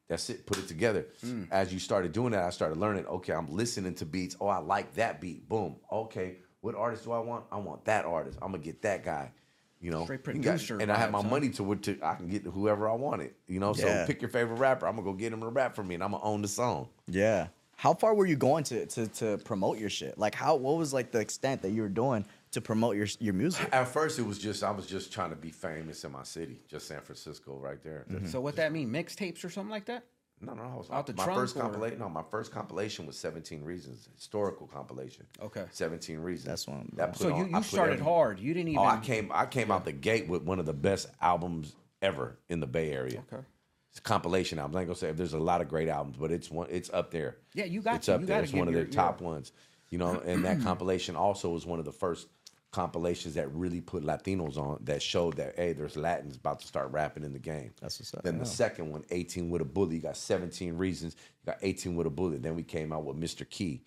That's 0.08 0.30
it. 0.30 0.46
Put 0.46 0.56
it 0.56 0.66
together. 0.68 1.04
Mm. 1.22 1.48
As 1.50 1.70
you 1.70 1.78
started 1.78 2.12
doing 2.12 2.32
that, 2.32 2.42
I 2.42 2.48
started 2.48 2.78
learning. 2.78 3.04
Okay, 3.04 3.34
I'm 3.34 3.52
listening 3.54 3.94
to 3.96 4.06
beats. 4.06 4.36
Oh, 4.40 4.46
I 4.46 4.56
like 4.56 4.94
that 4.94 5.20
beat. 5.20 5.46
Boom. 5.50 5.76
Okay, 5.92 6.36
what 6.62 6.74
artist 6.74 7.04
do 7.04 7.12
I 7.12 7.18
want? 7.18 7.44
I 7.52 7.58
want 7.58 7.84
that 7.84 8.06
artist. 8.06 8.38
I'm 8.40 8.52
gonna 8.52 8.62
get 8.64 8.80
that 8.80 9.04
guy. 9.04 9.30
You 9.80 9.90
know, 9.92 10.04
Straight 10.04 10.26
You 10.26 10.40
got- 10.40 10.70
and 10.70 10.90
I 10.90 10.96
have 10.96 11.10
my 11.12 11.20
vibes, 11.22 11.30
money 11.30 11.48
to 11.50 11.62
where 11.62 11.76
to 11.78 11.98
I 12.02 12.14
can 12.16 12.28
get 12.28 12.42
whoever 12.44 12.88
I 12.88 12.94
wanted. 12.94 13.34
You 13.46 13.60
know, 13.60 13.74
Yeah. 13.76 14.02
so 14.02 14.06
pick 14.06 14.20
your 14.20 14.28
favorite 14.28 14.56
rapper. 14.56 14.86
I'm 14.86 14.96
gonna 14.96 15.04
go 15.04 15.12
get 15.12 15.32
him 15.32 15.40
to 15.40 15.48
rap 15.48 15.74
for 15.76 15.84
me, 15.84 15.94
and 15.94 16.02
I'm 16.02 16.10
gonna 16.12 16.24
own 16.24 16.42
the 16.42 16.48
song. 16.48 16.88
Yeah. 17.06 17.48
How 17.76 17.94
far 17.94 18.12
were 18.14 18.26
you 18.26 18.34
going 18.34 18.64
to 18.64 18.86
to 18.86 19.06
to 19.06 19.38
promote 19.38 19.78
your 19.78 19.90
shit? 19.90 20.18
Like 20.18 20.34
how 20.34 20.56
what 20.56 20.76
was 20.76 20.92
like 20.92 21.12
the 21.12 21.20
extent 21.20 21.62
that 21.62 21.70
you 21.70 21.82
were 21.82 21.88
doing 21.88 22.26
to 22.50 22.60
promote 22.60 22.96
your 22.96 23.06
your 23.20 23.34
music? 23.34 23.68
At 23.72 23.86
first, 23.86 24.18
it 24.18 24.26
was 24.26 24.38
just 24.38 24.64
I 24.64 24.72
was 24.72 24.84
just 24.86 25.12
trying 25.12 25.30
to 25.30 25.36
be 25.36 25.50
famous 25.50 26.02
in 26.02 26.10
my 26.10 26.24
city, 26.24 26.60
just 26.66 26.88
San 26.88 27.00
Francisco, 27.00 27.56
right 27.56 27.80
there. 27.84 28.04
Mm-hmm. 28.10 28.26
So 28.26 28.40
what 28.40 28.56
that 28.56 28.72
mean? 28.72 28.90
Mixtapes 28.90 29.44
or 29.44 29.48
something 29.50 29.70
like 29.70 29.84
that? 29.84 30.02
No, 30.40 30.54
no, 30.54 30.62
I 30.62 30.76
was 30.76 30.88
Out 30.90 31.06
the 31.06 31.14
my 31.14 31.24
first 31.24 31.56
compilation. 31.58 31.98
No, 31.98 32.08
my 32.08 32.22
first 32.30 32.52
compilation 32.52 33.06
was 33.06 33.18
17 33.18 33.64
Reasons, 33.64 34.08
historical 34.14 34.66
compilation. 34.68 35.26
Okay. 35.42 35.64
17 35.72 36.20
Reasons. 36.20 36.46
That's 36.46 36.66
one- 36.68 36.90
That 36.94 37.12
put 37.12 37.22
So 37.22 37.32
on- 37.32 37.50
you, 37.50 37.56
you 37.56 37.62
started 37.64 37.94
every- 37.94 38.04
hard. 38.04 38.38
You 38.38 38.54
didn't 38.54 38.68
even. 38.68 38.78
Oh, 38.80 38.86
I 38.86 39.00
came 39.00 39.30
I 39.34 39.46
came 39.46 39.70
out 39.70 39.84
the 39.84 39.92
gate 39.92 40.28
with 40.28 40.42
one 40.42 40.58
of 40.60 40.66
the 40.66 40.72
best 40.72 41.08
albums 41.20 41.74
ever 42.02 42.38
in 42.48 42.60
the 42.60 42.66
Bay 42.66 42.92
Area. 42.92 43.24
Okay. 43.32 43.42
It's 43.90 43.98
a 43.98 44.02
compilation 44.02 44.58
albums. 44.58 44.76
I 44.76 44.80
ain't 44.80 44.88
gonna 44.88 44.96
say 44.98 45.12
there's 45.12 45.32
a 45.32 45.38
lot 45.38 45.60
of 45.60 45.68
great 45.68 45.88
albums, 45.88 46.16
but 46.18 46.30
it's 46.30 46.50
one 46.50 46.68
it's 46.70 46.90
up 46.92 47.10
there. 47.10 47.38
Yeah, 47.54 47.64
you 47.64 47.80
got 47.82 47.96
it's 47.96 48.06
to. 48.06 48.14
up 48.14 48.20
You 48.20 48.26
there. 48.26 48.42
It's 48.42 48.52
one 48.52 48.68
of 48.68 48.74
your- 48.74 48.84
their 48.84 48.92
top 48.92 49.20
yeah. 49.20 49.26
ones. 49.26 49.52
You 49.90 49.96
know, 49.96 50.20
and 50.20 50.44
that 50.44 50.60
compilation 50.60 51.16
also 51.16 51.48
was 51.48 51.64
one 51.64 51.78
of 51.78 51.86
the 51.86 51.92
first 51.92 52.28
compilations 52.70 53.34
that 53.34 53.52
really 53.52 53.80
put 53.80 54.04
Latinos 54.04 54.56
on 54.56 54.78
that 54.84 55.02
showed 55.02 55.36
that 55.36 55.54
hey, 55.56 55.72
there's 55.72 55.96
Latins 55.96 56.36
about 56.36 56.60
to 56.60 56.66
start 56.66 56.90
rapping 56.92 57.24
in 57.24 57.32
the 57.32 57.38
game. 57.38 57.72
That's 57.80 57.98
what's 57.98 58.14
up, 58.14 58.22
Then 58.22 58.38
the 58.38 58.44
yeah. 58.44 58.50
second 58.50 58.90
one, 58.90 59.04
18 59.10 59.50
with 59.50 59.62
a 59.62 59.64
bullet, 59.64 59.92
you 59.92 60.00
got 60.00 60.16
17 60.16 60.76
reasons, 60.76 61.16
you 61.42 61.52
got 61.52 61.58
18 61.62 61.96
with 61.96 62.06
a 62.06 62.10
bullet. 62.10 62.42
Then 62.42 62.54
we 62.54 62.62
came 62.62 62.92
out 62.92 63.04
with 63.04 63.16
Mr. 63.18 63.48
Key. 63.48 63.82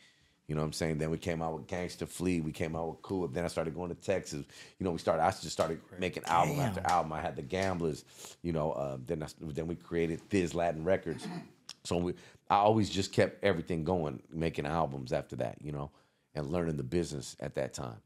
You 0.48 0.56
know 0.56 0.64
what 0.64 0.68
I'm 0.68 0.74
saying? 0.74 0.98
Then 0.98 1.12
we 1.12 1.18
came 1.18 1.42
out 1.42 1.54
with 1.54 1.68
Gangsta 1.68 2.06
Flea. 2.06 2.42
We 2.42 2.52
came 2.52 2.76
out 2.76 2.90
with 2.90 3.02
Cool. 3.04 3.28
Then 3.30 3.46
I 3.46 3.48
started 3.48 3.74
going 3.74 3.88
to 3.88 3.96
Texas. 3.96 4.44
You 4.80 4.84
know, 4.84 4.92
we 4.92 4.98
started. 4.98 5.24
I 5.24 5.30
just 5.30 5.52
started 5.52 5.80
making 5.98 6.24
album 6.26 6.60
after 6.60 6.82
album. 6.82 7.14
I 7.14 7.22
had 7.22 7.38
the 7.38 7.42
Gamblers. 7.42 8.04
You 8.42 8.52
know, 8.52 8.74
uh, 8.74 8.98
then 9.06 9.24
I, 9.24 9.28
then 9.40 9.68
we 9.68 9.76
created 9.76 10.20
Thizz 10.30 10.54
Latin 10.54 10.84
Records. 10.84 11.26
So 11.84 11.98
we, 11.98 12.14
I 12.48 12.58
always 12.58 12.92
just 12.92 13.12
kept 13.12 13.44
everything 13.44 13.84
going, 13.84 14.22
making 14.32 14.68
albums 14.68 15.12
after 15.14 15.36
that. 15.38 15.58
You 15.64 15.72
know, 15.72 15.90
and 16.36 16.52
learning 16.52 16.78
the 16.78 16.84
business 16.84 17.36
at 17.40 17.56
that 17.56 17.74
time. 17.74 17.98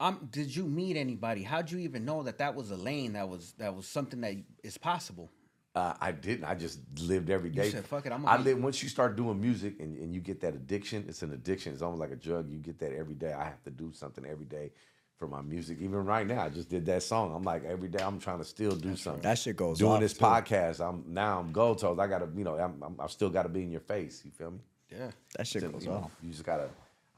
Um, 0.00 0.28
did 0.32 0.54
you 0.54 0.64
meet 0.64 0.96
anybody? 0.96 1.42
How'd 1.42 1.70
you 1.70 1.78
even 1.78 2.04
know 2.04 2.22
that 2.24 2.38
that 2.38 2.54
was 2.54 2.70
a 2.70 2.76
lane 2.76 3.12
that 3.12 3.28
was 3.28 3.54
that 3.58 3.74
was 3.76 3.86
something 3.86 4.20
that 4.22 4.34
is 4.64 4.76
possible? 4.78 5.30
Uh, 5.74 5.94
I 6.00 6.12
didn't. 6.12 6.44
I 6.44 6.54
just 6.54 6.80
lived 7.00 7.30
every 7.30 7.48
day. 7.50 7.70
said, 7.70 7.84
"Fuck 7.86 8.04
it, 8.04 8.12
I'm 8.12 8.26
I 8.26 8.36
live 8.36 8.62
once 8.62 8.82
you 8.82 8.88
start 8.90 9.16
doing 9.16 9.40
music 9.40 9.80
and, 9.80 9.96
and 9.96 10.14
you 10.14 10.20
get 10.20 10.40
that 10.40 10.54
addiction. 10.54 11.04
It's 11.08 11.22
an 11.22 11.32
addiction. 11.32 11.72
It's 11.72 11.80
almost 11.82 12.00
like 12.00 12.10
a 12.10 12.16
drug. 12.16 12.50
You 12.50 12.58
get 12.58 12.78
that 12.80 12.92
every 12.92 13.14
day. 13.14 13.32
I 13.32 13.44
have 13.44 13.62
to 13.64 13.70
do 13.70 13.90
something 13.94 14.26
every 14.26 14.44
day 14.44 14.72
for 15.16 15.26
my 15.28 15.40
music. 15.40 15.78
Even 15.80 16.04
right 16.04 16.26
now, 16.26 16.42
I 16.42 16.48
just 16.50 16.68
did 16.68 16.84
that 16.86 17.02
song. 17.04 17.32
I'm 17.34 17.42
like 17.44 17.64
every 17.64 17.88
day. 17.88 18.02
I'm 18.02 18.18
trying 18.18 18.38
to 18.38 18.44
still 18.44 18.74
do 18.76 18.96
something. 18.96 19.22
That 19.22 19.38
shit 19.38 19.56
goes 19.56 19.78
Doing 19.78 19.92
off, 19.92 20.00
this 20.00 20.12
too. 20.12 20.24
podcast. 20.24 20.86
I'm 20.86 21.04
now 21.06 21.38
I'm 21.38 21.52
gold 21.52 21.78
toes. 21.78 21.98
I 21.98 22.06
gotta 22.06 22.28
you 22.36 22.44
know 22.44 22.58
I'm, 22.58 22.82
I'm, 22.82 23.00
I 23.00 23.06
still 23.06 23.30
gotta 23.30 23.48
be 23.48 23.62
in 23.62 23.70
your 23.70 23.80
face. 23.80 24.20
You 24.26 24.30
feel 24.32 24.50
me? 24.50 24.58
Yeah. 24.90 25.10
That 25.38 25.46
shit 25.46 25.62
You 25.62 25.68
goes 25.70 25.86
know, 25.86 25.92
off. 25.94 26.10
You 26.22 26.30
just 26.32 26.44
gotta. 26.44 26.68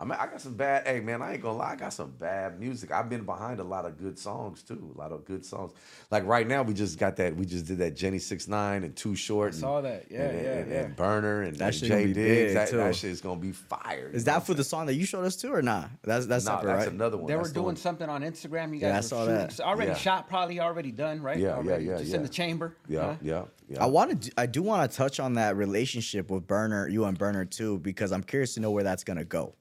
I 0.00 0.04
mean, 0.04 0.16
I 0.18 0.26
got 0.26 0.40
some 0.40 0.54
bad. 0.54 0.88
Hey, 0.88 0.98
man, 0.98 1.22
I 1.22 1.34
ain't 1.34 1.42
gonna 1.42 1.56
lie. 1.56 1.70
I 1.72 1.76
got 1.76 1.92
some 1.92 2.10
bad 2.18 2.58
music. 2.58 2.90
I've 2.90 3.08
been 3.08 3.24
behind 3.24 3.60
a 3.60 3.64
lot 3.64 3.84
of 3.86 3.96
good 3.96 4.18
songs 4.18 4.64
too. 4.64 4.92
A 4.96 4.98
lot 4.98 5.12
of 5.12 5.24
good 5.24 5.46
songs. 5.46 5.72
Like 6.10 6.26
right 6.26 6.46
now, 6.48 6.64
we 6.64 6.74
just 6.74 6.98
got 6.98 7.14
that. 7.16 7.36
We 7.36 7.46
just 7.46 7.66
did 7.66 7.78
that 7.78 7.94
Jenny 7.94 8.18
Six 8.18 8.48
Nine 8.48 8.82
and 8.82 8.96
Too 8.96 9.14
Short. 9.14 9.52
and- 9.52 9.60
saw 9.60 9.80
that. 9.82 10.06
Yeah, 10.10 10.22
and, 10.22 10.42
yeah, 10.44 10.50
and, 10.54 10.70
yeah. 10.72 10.80
and 10.80 10.96
Burner 10.96 11.42
and, 11.42 11.56
That 11.58 11.66
and 11.66 11.74
shit 11.76 11.88
Jay 11.88 11.94
gonna 11.94 12.06
be 12.08 12.12
Diggs. 12.12 12.44
big, 12.48 12.54
that, 12.54 12.68
too. 12.70 12.76
that 12.78 12.96
shit 12.96 13.10
is 13.12 13.20
gonna 13.20 13.40
be 13.40 13.52
fire. 13.52 14.10
Is 14.12 14.24
that 14.24 14.44
for 14.44 14.54
the 14.54 14.64
song 14.64 14.86
that 14.86 14.94
you 14.94 15.06
showed 15.06 15.24
us 15.24 15.36
too, 15.36 15.52
or 15.54 15.62
not? 15.62 15.88
That's 16.02 16.26
that's 16.26 16.44
saying? 16.44 16.58
separate, 16.58 16.72
that's 16.72 16.86
right? 16.86 16.94
another 16.94 17.16
one. 17.16 17.26
They 17.28 17.34
were 17.36 17.42
That's 17.42 17.50
the 17.50 17.54
doing 17.54 17.66
one. 17.66 17.76
something 17.76 18.08
on 18.08 18.22
Instagram. 18.22 18.74
You 18.74 18.80
guys 18.80 18.88
Yeah, 18.90 18.98
I 18.98 19.00
saw 19.00 19.20
shooting. 19.20 19.34
that. 19.36 19.50
It's 19.50 19.60
already 19.60 19.92
Yeah. 19.92 19.96
shot, 19.96 20.28
probably 20.28 20.58
already 20.58 20.90
done, 20.90 21.22
right? 21.22 21.38
Yeah, 21.38 21.62
yeah, 21.62 21.76
yeah, 21.76 21.98
Just 21.98 22.10
yeah. 22.10 22.16
in 22.16 22.22
the 22.24 22.28
chamber. 22.28 22.76
Yeah, 22.88 23.00
huh? 23.00 23.14
yeah, 23.22 23.42
yeah. 23.68 23.82
I 23.82 23.86
want 23.86 24.22
to. 24.24 24.32
I 24.36 24.46
do 24.46 24.60
want 24.62 24.90
to 24.90 24.96
touch 24.96 25.20
on 25.20 25.34
that 25.34 25.56
relationship 25.56 26.30
with 26.30 26.48
Burner, 26.48 26.88
you 26.88 27.04
and 27.04 27.16
Burner 27.16 27.44
too, 27.44 27.78
because 27.78 28.10
I'm 28.10 28.24
curious 28.24 28.54
to 28.54 28.60
know 28.60 28.72
where 28.72 28.82
that's 28.84 29.04
gonna 29.04 29.24
go. 29.24 29.54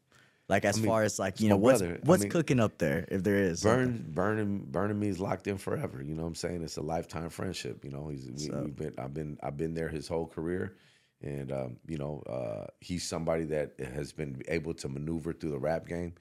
Like 0.53 0.65
as 0.65 0.77
mean, 0.77 0.85
far 0.85 1.01
as 1.01 1.17
like 1.17 1.41
you 1.41 1.49
know 1.49 1.57
what's 1.57 1.81
brother. 1.81 1.95
I 1.95 2.05
what's 2.05 2.21
mean, 2.21 2.29
cooking 2.29 2.59
up 2.59 2.77
there 2.77 3.07
if 3.09 3.23
there 3.23 3.37
is. 3.37 3.63
Burn, 3.63 4.05
burning, 4.13 4.59
burning 4.59 4.99
me 4.99 5.07
is 5.07 5.19
locked 5.19 5.47
in 5.47 5.57
forever. 5.57 6.03
You 6.03 6.13
know 6.13 6.21
what 6.21 6.27
I'm 6.27 6.35
saying? 6.35 6.61
It's 6.61 6.77
a 6.77 6.81
lifetime 6.83 7.31
friendship. 7.31 7.83
You 7.83 7.89
know, 7.89 8.07
he's 8.09 8.29
we, 8.29 8.53
up? 8.53 8.63
we've 8.63 8.75
been, 8.75 8.93
I've 8.99 9.15
been, 9.15 9.39
I've 9.41 9.57
been 9.57 9.73
there 9.73 9.89
his 9.89 10.07
whole 10.07 10.27
career, 10.27 10.75
and 11.23 11.51
um, 11.51 11.77
you 11.87 11.97
know, 11.97 12.21
uh, 12.29 12.67
he's 12.81 13.03
somebody 13.03 13.45
that 13.45 13.71
has 13.95 14.11
been 14.11 14.43
able 14.47 14.75
to 14.75 14.87
maneuver 14.87 15.33
through 15.33 15.49
the 15.49 15.57
rap 15.57 15.87
game, 15.87 16.13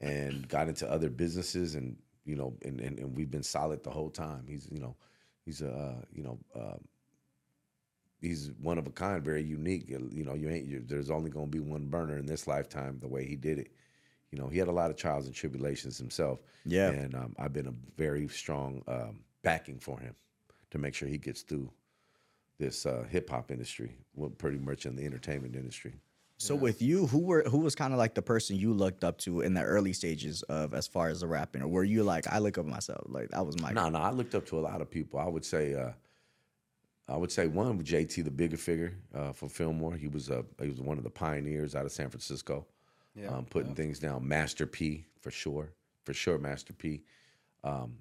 and 0.00 0.48
got 0.48 0.68
into 0.68 0.90
other 0.90 1.10
businesses, 1.10 1.74
and 1.74 1.98
you 2.24 2.36
know, 2.36 2.54
and 2.64 2.80
and, 2.80 2.98
and 2.98 3.14
we've 3.14 3.30
been 3.30 3.42
solid 3.42 3.84
the 3.84 3.90
whole 3.90 4.08
time. 4.08 4.46
He's, 4.48 4.66
you 4.70 4.80
know, 4.80 4.96
he's 5.44 5.60
a, 5.60 5.70
uh, 5.70 6.02
you 6.10 6.22
know. 6.22 6.38
Uh, 6.58 6.76
He's 8.24 8.50
one 8.60 8.78
of 8.78 8.86
a 8.86 8.90
kind, 8.90 9.22
very 9.22 9.42
unique. 9.42 9.88
You 9.88 10.24
know, 10.24 10.34
you 10.34 10.48
ain't. 10.48 10.66
You, 10.66 10.82
there's 10.86 11.10
only 11.10 11.30
going 11.30 11.46
to 11.46 11.50
be 11.50 11.60
one 11.60 11.86
burner 11.86 12.18
in 12.18 12.26
this 12.26 12.46
lifetime. 12.46 12.98
The 13.00 13.08
way 13.08 13.24
he 13.24 13.36
did 13.36 13.58
it, 13.58 13.72
you 14.30 14.38
know, 14.38 14.48
he 14.48 14.58
had 14.58 14.68
a 14.68 14.72
lot 14.72 14.90
of 14.90 14.96
trials 14.96 15.26
and 15.26 15.34
tribulations 15.34 15.98
himself. 15.98 16.40
Yeah. 16.64 16.90
And 16.90 17.14
um, 17.14 17.34
I've 17.38 17.52
been 17.52 17.68
a 17.68 17.74
very 17.96 18.26
strong 18.28 18.82
um, 18.88 19.20
backing 19.42 19.78
for 19.78 19.98
him 20.00 20.14
to 20.70 20.78
make 20.78 20.94
sure 20.94 21.08
he 21.08 21.18
gets 21.18 21.42
through 21.42 21.70
this 22.58 22.86
uh, 22.86 23.04
hip 23.10 23.30
hop 23.30 23.50
industry, 23.50 23.96
well, 24.14 24.30
pretty 24.30 24.58
much 24.58 24.86
in 24.86 24.96
the 24.96 25.04
entertainment 25.04 25.54
industry. 25.54 25.94
So 26.38 26.54
with 26.54 26.82
you, 26.82 27.06
who 27.06 27.20
were 27.20 27.42
who 27.44 27.58
was 27.58 27.74
kind 27.74 27.92
of 27.92 27.98
like 27.98 28.14
the 28.14 28.22
person 28.22 28.56
you 28.56 28.74
looked 28.74 29.04
up 29.04 29.18
to 29.18 29.40
in 29.40 29.54
the 29.54 29.62
early 29.62 29.92
stages 29.92 30.42
of 30.42 30.74
as 30.74 30.86
far 30.86 31.08
as 31.08 31.20
the 31.20 31.28
rapping, 31.28 31.62
or 31.62 31.68
were 31.68 31.84
you 31.84 32.02
like 32.02 32.26
I 32.26 32.38
look 32.38 32.58
up 32.58 32.66
myself 32.66 33.04
like 33.08 33.30
that 33.30 33.46
was 33.46 33.58
my 33.60 33.72
No, 33.72 33.88
no, 33.88 33.98
I 33.98 34.10
looked 34.10 34.34
up 34.34 34.44
to 34.46 34.58
a 34.58 34.60
lot 34.60 34.80
of 34.80 34.90
people. 34.90 35.20
I 35.20 35.26
would 35.26 35.44
say, 35.44 35.74
uh, 35.74 35.92
I 37.08 37.16
would 37.16 37.30
say 37.30 37.46
one 37.46 37.76
was 37.76 37.86
JT, 37.86 38.24
the 38.24 38.30
Bigga 38.30 38.54
Figga 38.54 38.92
uh, 39.14 39.32
from 39.32 39.48
Fillmore. 39.48 39.94
He 39.94 40.08
was 40.08 40.30
uh, 40.30 40.42
he 40.60 40.68
was 40.68 40.80
one 40.80 40.98
of 40.98 41.04
the 41.04 41.10
pioneers 41.10 41.74
out 41.74 41.84
of 41.84 41.92
San 41.92 42.08
Francisco, 42.08 42.66
Yeah, 43.14 43.28
um, 43.28 43.44
putting 43.44 43.74
things 43.74 43.98
down. 43.98 44.26
Master 44.26 44.66
P 44.66 45.04
for 45.20 45.30
sure, 45.30 45.72
for 46.04 46.14
sure, 46.14 46.38
Master 46.38 46.72
P. 46.72 47.02
Um, 47.62 47.98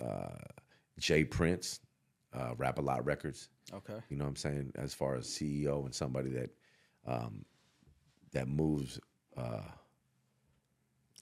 uh, 0.00 0.28
J. 0.98 1.24
Prince, 1.24 1.80
uh, 2.32 2.54
Rap 2.56 2.78
a 2.78 2.82
Lot 2.82 3.04
Records. 3.04 3.48
Okay. 3.72 3.98
You 4.08 4.16
know 4.16 4.24
what 4.24 4.30
I'm 4.30 4.36
saying? 4.36 4.72
As 4.76 4.94
far 4.94 5.16
as 5.16 5.26
CEO 5.26 5.84
and 5.84 5.94
somebody 5.94 6.30
that 6.30 6.50
um, 7.06 7.44
that 8.32 8.48
moves 8.48 8.98
uh, 9.36 9.60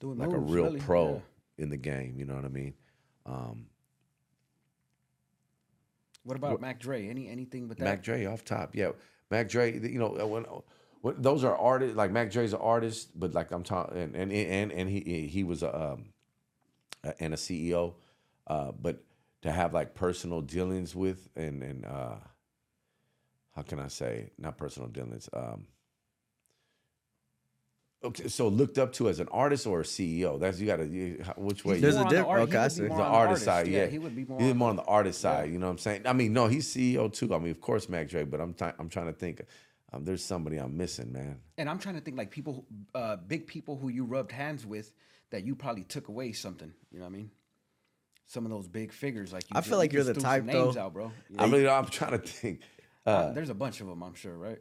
Doing 0.00 0.18
like 0.18 0.32
a 0.32 0.38
real 0.38 0.64
really, 0.64 0.80
pro 0.80 1.22
yeah. 1.56 1.64
in 1.64 1.70
the 1.70 1.76
game. 1.76 2.14
You 2.18 2.24
know 2.24 2.34
what 2.34 2.44
I 2.44 2.48
mean? 2.48 2.74
Um, 3.26 3.66
What 6.24 6.36
about 6.36 6.60
Mac 6.60 6.80
Dre? 6.80 7.08
Any 7.08 7.28
anything 7.28 7.68
with 7.68 7.78
that? 7.78 7.84
Mac 7.84 8.02
Dre 8.02 8.24
off 8.24 8.44
top, 8.44 8.74
yeah. 8.74 8.90
Mac 9.30 9.48
Dre, 9.48 9.78
you 9.78 9.98
know, 9.98 10.18
uh, 10.20 10.26
when, 10.26 10.44
when 11.02 11.20
those 11.20 11.44
are 11.44 11.56
artists, 11.56 11.96
like 11.96 12.10
Mac 12.10 12.30
Dre's 12.30 12.52
an 12.52 12.60
artist, 12.60 13.18
but 13.18 13.34
like 13.34 13.50
I'm 13.52 13.62
talking, 13.62 13.98
and 13.98 14.16
and 14.16 14.32
and 14.32 14.72
and 14.72 14.88
he 14.88 15.28
he 15.30 15.44
was 15.44 15.62
a 15.62 15.92
um, 15.92 16.06
and 17.20 17.34
a 17.34 17.36
CEO, 17.36 17.94
uh, 18.46 18.72
but 18.72 19.04
to 19.42 19.52
have 19.52 19.74
like 19.74 19.94
personal 19.94 20.40
dealings 20.40 20.94
with 20.94 21.28
and 21.36 21.62
and 21.62 21.84
uh, 21.84 22.16
how 23.54 23.62
can 23.62 23.78
I 23.78 23.88
say 23.88 24.30
not 24.38 24.56
personal 24.56 24.88
dealings? 24.88 25.28
Um, 25.32 25.66
okay, 28.04 28.28
so 28.28 28.48
looked 28.48 28.78
up 28.78 28.92
to 28.94 29.08
as 29.08 29.18
an 29.20 29.28
artist 29.32 29.66
or 29.66 29.80
a 29.80 29.84
CEO. 29.84 30.38
That's 30.38 30.58
you 30.60 30.66
got 30.66 30.76
to 30.76 30.84
which 31.36 31.64
way? 31.64 31.74
He's 31.74 31.82
you- 31.82 31.90
There's 31.90 31.94
a 31.96 31.98
more 31.98 32.06
on 32.06 32.10
the 32.12 32.16
diff- 32.18 32.26
art- 32.26 32.38
he 32.40 32.44
okay, 32.44 32.56
I 32.58 32.68
see. 32.68 32.82
the 32.82 32.90
on 32.92 33.00
artist 33.00 33.44
side, 33.44 33.68
yeah. 33.68 33.86
he 33.86 33.98
would 33.98 34.14
be 34.14 34.24
more. 34.24 34.40
He's 34.40 34.50
on- 34.52 34.56
more 34.58 34.70
on 34.70 34.76
the 34.76 34.82
artist 34.84 35.20
side. 35.20 35.46
Yeah. 35.46 35.52
You 35.52 35.58
know 35.58 35.66
what 35.66 35.72
I'm 35.72 35.78
saying? 35.78 36.02
I 36.06 36.12
mean, 36.12 36.32
no, 36.32 36.46
he's 36.46 36.72
CEO 36.72 37.12
too. 37.12 37.34
I 37.34 37.38
mean, 37.38 37.50
of 37.50 37.60
course, 37.60 37.88
Mac 37.88 38.08
Dre, 38.08 38.24
but 38.24 38.40
I'm 38.40 38.54
i 38.60 38.72
I'm 38.78 38.88
trying 38.88 39.06
to 39.06 39.12
think. 39.12 39.42
Um, 39.92 40.04
there's 40.04 40.24
somebody 40.24 40.56
I'm 40.56 40.76
missing, 40.76 41.12
man. 41.12 41.38
And 41.56 41.68
I'm 41.70 41.78
trying 41.78 41.94
to 41.94 42.00
think 42.00 42.16
like 42.18 42.30
people, 42.32 42.66
uh, 42.96 43.14
big 43.16 43.46
people 43.46 43.76
who 43.76 43.88
you 43.88 44.04
rubbed 44.04 44.32
hands 44.32 44.66
with 44.66 44.92
that 45.30 45.44
you 45.46 45.54
probably 45.54 45.84
took 45.84 46.08
away 46.08 46.32
something. 46.32 46.72
You 46.90 46.98
know 46.98 47.04
what 47.04 47.10
I 47.12 47.16
mean? 47.16 47.30
Some 48.26 48.44
of 48.44 48.50
those 48.50 48.66
big 48.66 48.90
figures, 48.92 49.32
like 49.32 49.44
you 49.44 49.56
I 49.56 49.60
ju- 49.60 49.68
feel 49.70 49.78
like 49.78 49.92
you 49.92 49.98
you're 49.98 50.04
just 50.06 50.14
the 50.16 50.20
some 50.20 50.30
type, 50.30 50.44
names 50.44 50.74
though- 50.74 50.80
out, 50.80 50.94
bro. 50.94 51.12
You 51.30 51.36
I 51.38 51.46
know? 51.46 51.58
mean, 51.58 51.68
I'm 51.68 51.86
trying 51.86 52.12
to 52.12 52.18
think. 52.18 52.60
Uh, 53.06 53.32
There's 53.32 53.50
a 53.50 53.54
bunch 53.54 53.80
of 53.82 53.86
them, 53.86 54.02
I'm 54.02 54.14
sure, 54.14 54.34
right? 54.36 54.58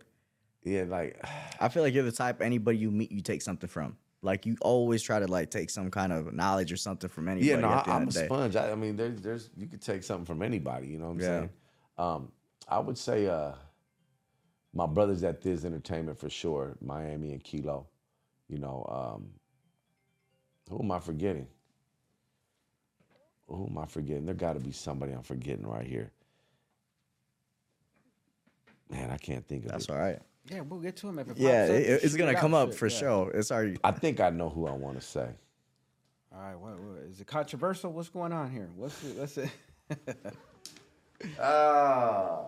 Yeah, 0.64 0.84
like 0.88 1.20
I 1.60 1.70
feel 1.70 1.84
like 1.84 1.94
you're 1.94 2.04
the 2.04 2.12
type 2.12 2.42
anybody 2.42 2.78
you 2.78 2.92
meet 2.92 3.12
you 3.12 3.22
take 3.22 3.42
something 3.42 3.70
from. 3.70 3.98
Like 4.22 4.46
you 4.46 4.56
always 4.62 5.02
try 5.02 5.20
to 5.20 5.28
like 5.28 5.52
take 5.52 5.70
some 5.70 5.92
kind 5.92 6.14
of 6.14 6.34
knowledge 6.34 6.72
or 6.72 6.78
something 6.78 7.10
from 7.10 7.28
anybody. 7.28 7.48
yeah, 7.48 7.58
no, 7.58 7.70
I, 7.70 7.84
I'm 7.88 8.04
a 8.04 8.08
of 8.08 8.14
the 8.14 8.20
day. 8.22 8.26
sponge. 8.28 8.56
I, 8.56 8.72
I 8.72 8.76
mean, 8.76 8.96
there's 8.96 9.20
there's 9.22 9.50
you 9.58 9.68
could 9.68 9.82
take 9.82 10.04
something 10.04 10.26
from 10.26 10.42
anybody. 10.42 10.88
You 10.88 11.00
know 11.00 11.08
what 11.08 11.12
I'm 11.12 11.20
Yeah. 11.20 11.28
saying? 11.40 11.50
Um, 11.98 12.32
I 12.70 12.80
would 12.80 12.98
say 12.98 13.28
uh, 13.28 13.52
my 14.74 14.86
brothers 14.86 15.24
at 15.24 15.42
this 15.42 15.66
Entertainment 15.66 16.18
for 16.18 16.30
sure, 16.30 16.78
Miami 16.82 17.34
and 17.34 17.44
Kilo. 17.44 17.88
You 18.48 18.60
know, 18.60 18.86
um, 19.16 19.28
who 20.70 20.82
am 20.84 20.92
I 20.92 21.00
forgetting? 21.00 21.48
Who 23.48 23.68
am 23.70 23.78
I 23.78 23.86
forgetting? 23.86 24.26
There 24.26 24.34
got 24.36 24.54
to 24.54 24.60
be 24.60 24.72
somebody 24.72 25.12
I'm 25.12 25.22
forgetting 25.22 25.68
right 25.68 25.86
here. 25.86 26.12
Man, 28.90 29.10
I 29.12 29.18
can't 29.18 29.46
think 29.48 29.66
of 29.66 29.72
That's 29.72 29.86
it. 29.86 29.92
all 29.92 29.98
right. 29.98 30.20
Yeah, 30.50 30.62
we'll 30.62 30.80
get 30.82 30.98
to 30.98 31.08
him 31.10 31.20
if 31.20 31.30
it 31.30 31.38
Yeah, 31.38 31.68
pops 31.68 31.70
up, 31.70 31.76
it, 31.76 31.88
just 31.88 32.04
it's 32.04 32.14
shoot 32.14 32.18
gonna 32.20 32.32
it 32.32 32.36
out, 32.36 32.42
come 32.42 32.54
up 32.54 32.70
shit, 32.70 32.78
for 32.80 32.88
yeah. 32.88 32.98
sure. 33.00 33.32
It's 33.32 33.52
already. 33.52 33.78
I 33.84 33.92
think 33.92 34.20
I 34.20 34.30
know 34.30 34.50
who 34.50 34.68
I 34.68 34.72
want 34.72 35.00
to 35.00 35.06
say. 35.06 35.28
All 36.34 36.40
right, 36.42 36.56
what, 36.60 36.80
what 36.80 36.98
is 37.10 37.22
it 37.22 37.28
controversial? 37.28 37.92
What's 37.92 38.10
going 38.10 38.34
on 38.34 38.52
here? 38.52 38.70
What's 38.76 39.04
it? 39.04 39.18
What's 39.18 39.38
it? 39.38 39.50
Ah, 41.40 42.48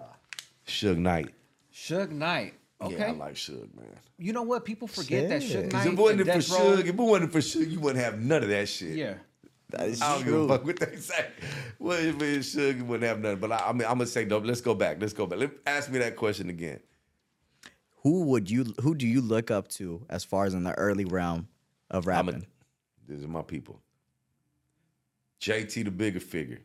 Suge 0.67 0.97
Knight. 0.97 1.33
Suge 1.73 2.11
Knight. 2.11 2.55
Okay. 2.81 2.97
Yeah, 2.97 3.05
I 3.07 3.11
like 3.11 3.35
Suge, 3.35 3.73
man. 3.75 3.85
you 4.17 4.33
know 4.33 4.41
what? 4.41 4.65
People 4.65 4.87
forget 4.87 5.29
that 5.29 5.41
Shit. 5.41 5.67
Suge 5.67 5.71
'Cause 5.71 5.85
Knight. 5.85 5.87
if 5.87 5.93
it 5.93 5.99
wasn't 6.01 6.21
and 6.21 6.29
for 6.29 6.49
Death 6.49 6.49
Row- 6.59 6.75
Suge, 6.75 6.79
if 6.81 6.87
it 6.89 6.95
wasn't 6.95 7.31
for 7.31 7.39
Suge, 7.39 7.71
you 7.71 7.79
wouldn't 7.79 8.03
have 8.03 8.19
none 8.19 8.43
of 8.43 8.49
that 8.49 8.67
shit. 8.67 8.97
Yeah. 8.97 9.13
That 9.69 9.87
is 9.87 10.01
I 10.01 10.13
don't 10.15 10.23
true. 10.23 10.31
give 10.33 10.49
a 10.49 10.57
fuck 10.57 10.65
what 10.65 10.79
they 10.79 10.95
say. 10.97 11.25
Well, 11.79 11.97
if 11.97 12.21
it 12.21 12.37
was 12.37 12.47
Suge, 12.53 12.77
you 12.77 12.85
wouldn't 12.85 13.07
have 13.07 13.19
none. 13.21 13.37
But 13.39 13.53
I, 13.53 13.69
I 13.69 13.71
mean, 13.71 13.83
I'm 13.83 13.93
gonna 13.97 14.05
say, 14.07 14.25
no, 14.25 14.39
let's 14.39 14.59
go 14.61 14.75
back. 14.75 14.97
Let's 14.99 15.13
go 15.13 15.25
back. 15.25 15.39
Let, 15.39 15.51
ask 15.65 15.89
me 15.89 15.99
that 15.99 16.15
question 16.17 16.49
again. 16.49 16.79
Who 18.05 18.25
would 18.25 18.51
you 18.51 18.65
who 18.81 18.93
do 18.93 19.07
you 19.07 19.19
look 19.19 19.49
up 19.49 19.67
to 19.69 20.05
as 20.11 20.23
far 20.23 20.45
as 20.45 20.53
in 20.53 20.63
the 20.63 20.73
early 20.77 21.05
realm 21.05 21.47
of 21.89 22.05
I'm 22.05 22.27
rapping? 22.27 22.45
a, 22.45 23.11
these 23.11 23.23
are 23.25 23.27
my 23.27 23.41
people. 23.41 23.81
JT, 25.41 25.73
the 25.85 25.89
Bigga 25.89 26.21
Figga. 26.21 26.59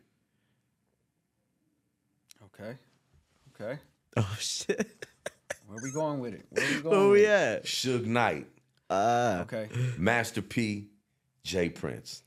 Okay. 2.45 2.77
Okay. 3.59 3.79
oh 4.17 4.35
shit. 4.39 5.07
Where 5.65 5.79
we 5.81 5.89
going 5.91 6.19
with 6.19 6.35
it? 6.35 6.45
Where 6.51 6.67
we 6.75 6.81
going? 6.83 6.95
Oh 6.95 7.09
with 7.13 7.23
yeah. 7.23 7.57
Suge 7.61 8.05
Knight, 8.05 8.45
Uh, 8.87 9.39
Okay. 9.41 9.67
Master 9.97 10.43
P, 10.43 10.89
J. 11.43 11.69
Prince. 11.69 12.21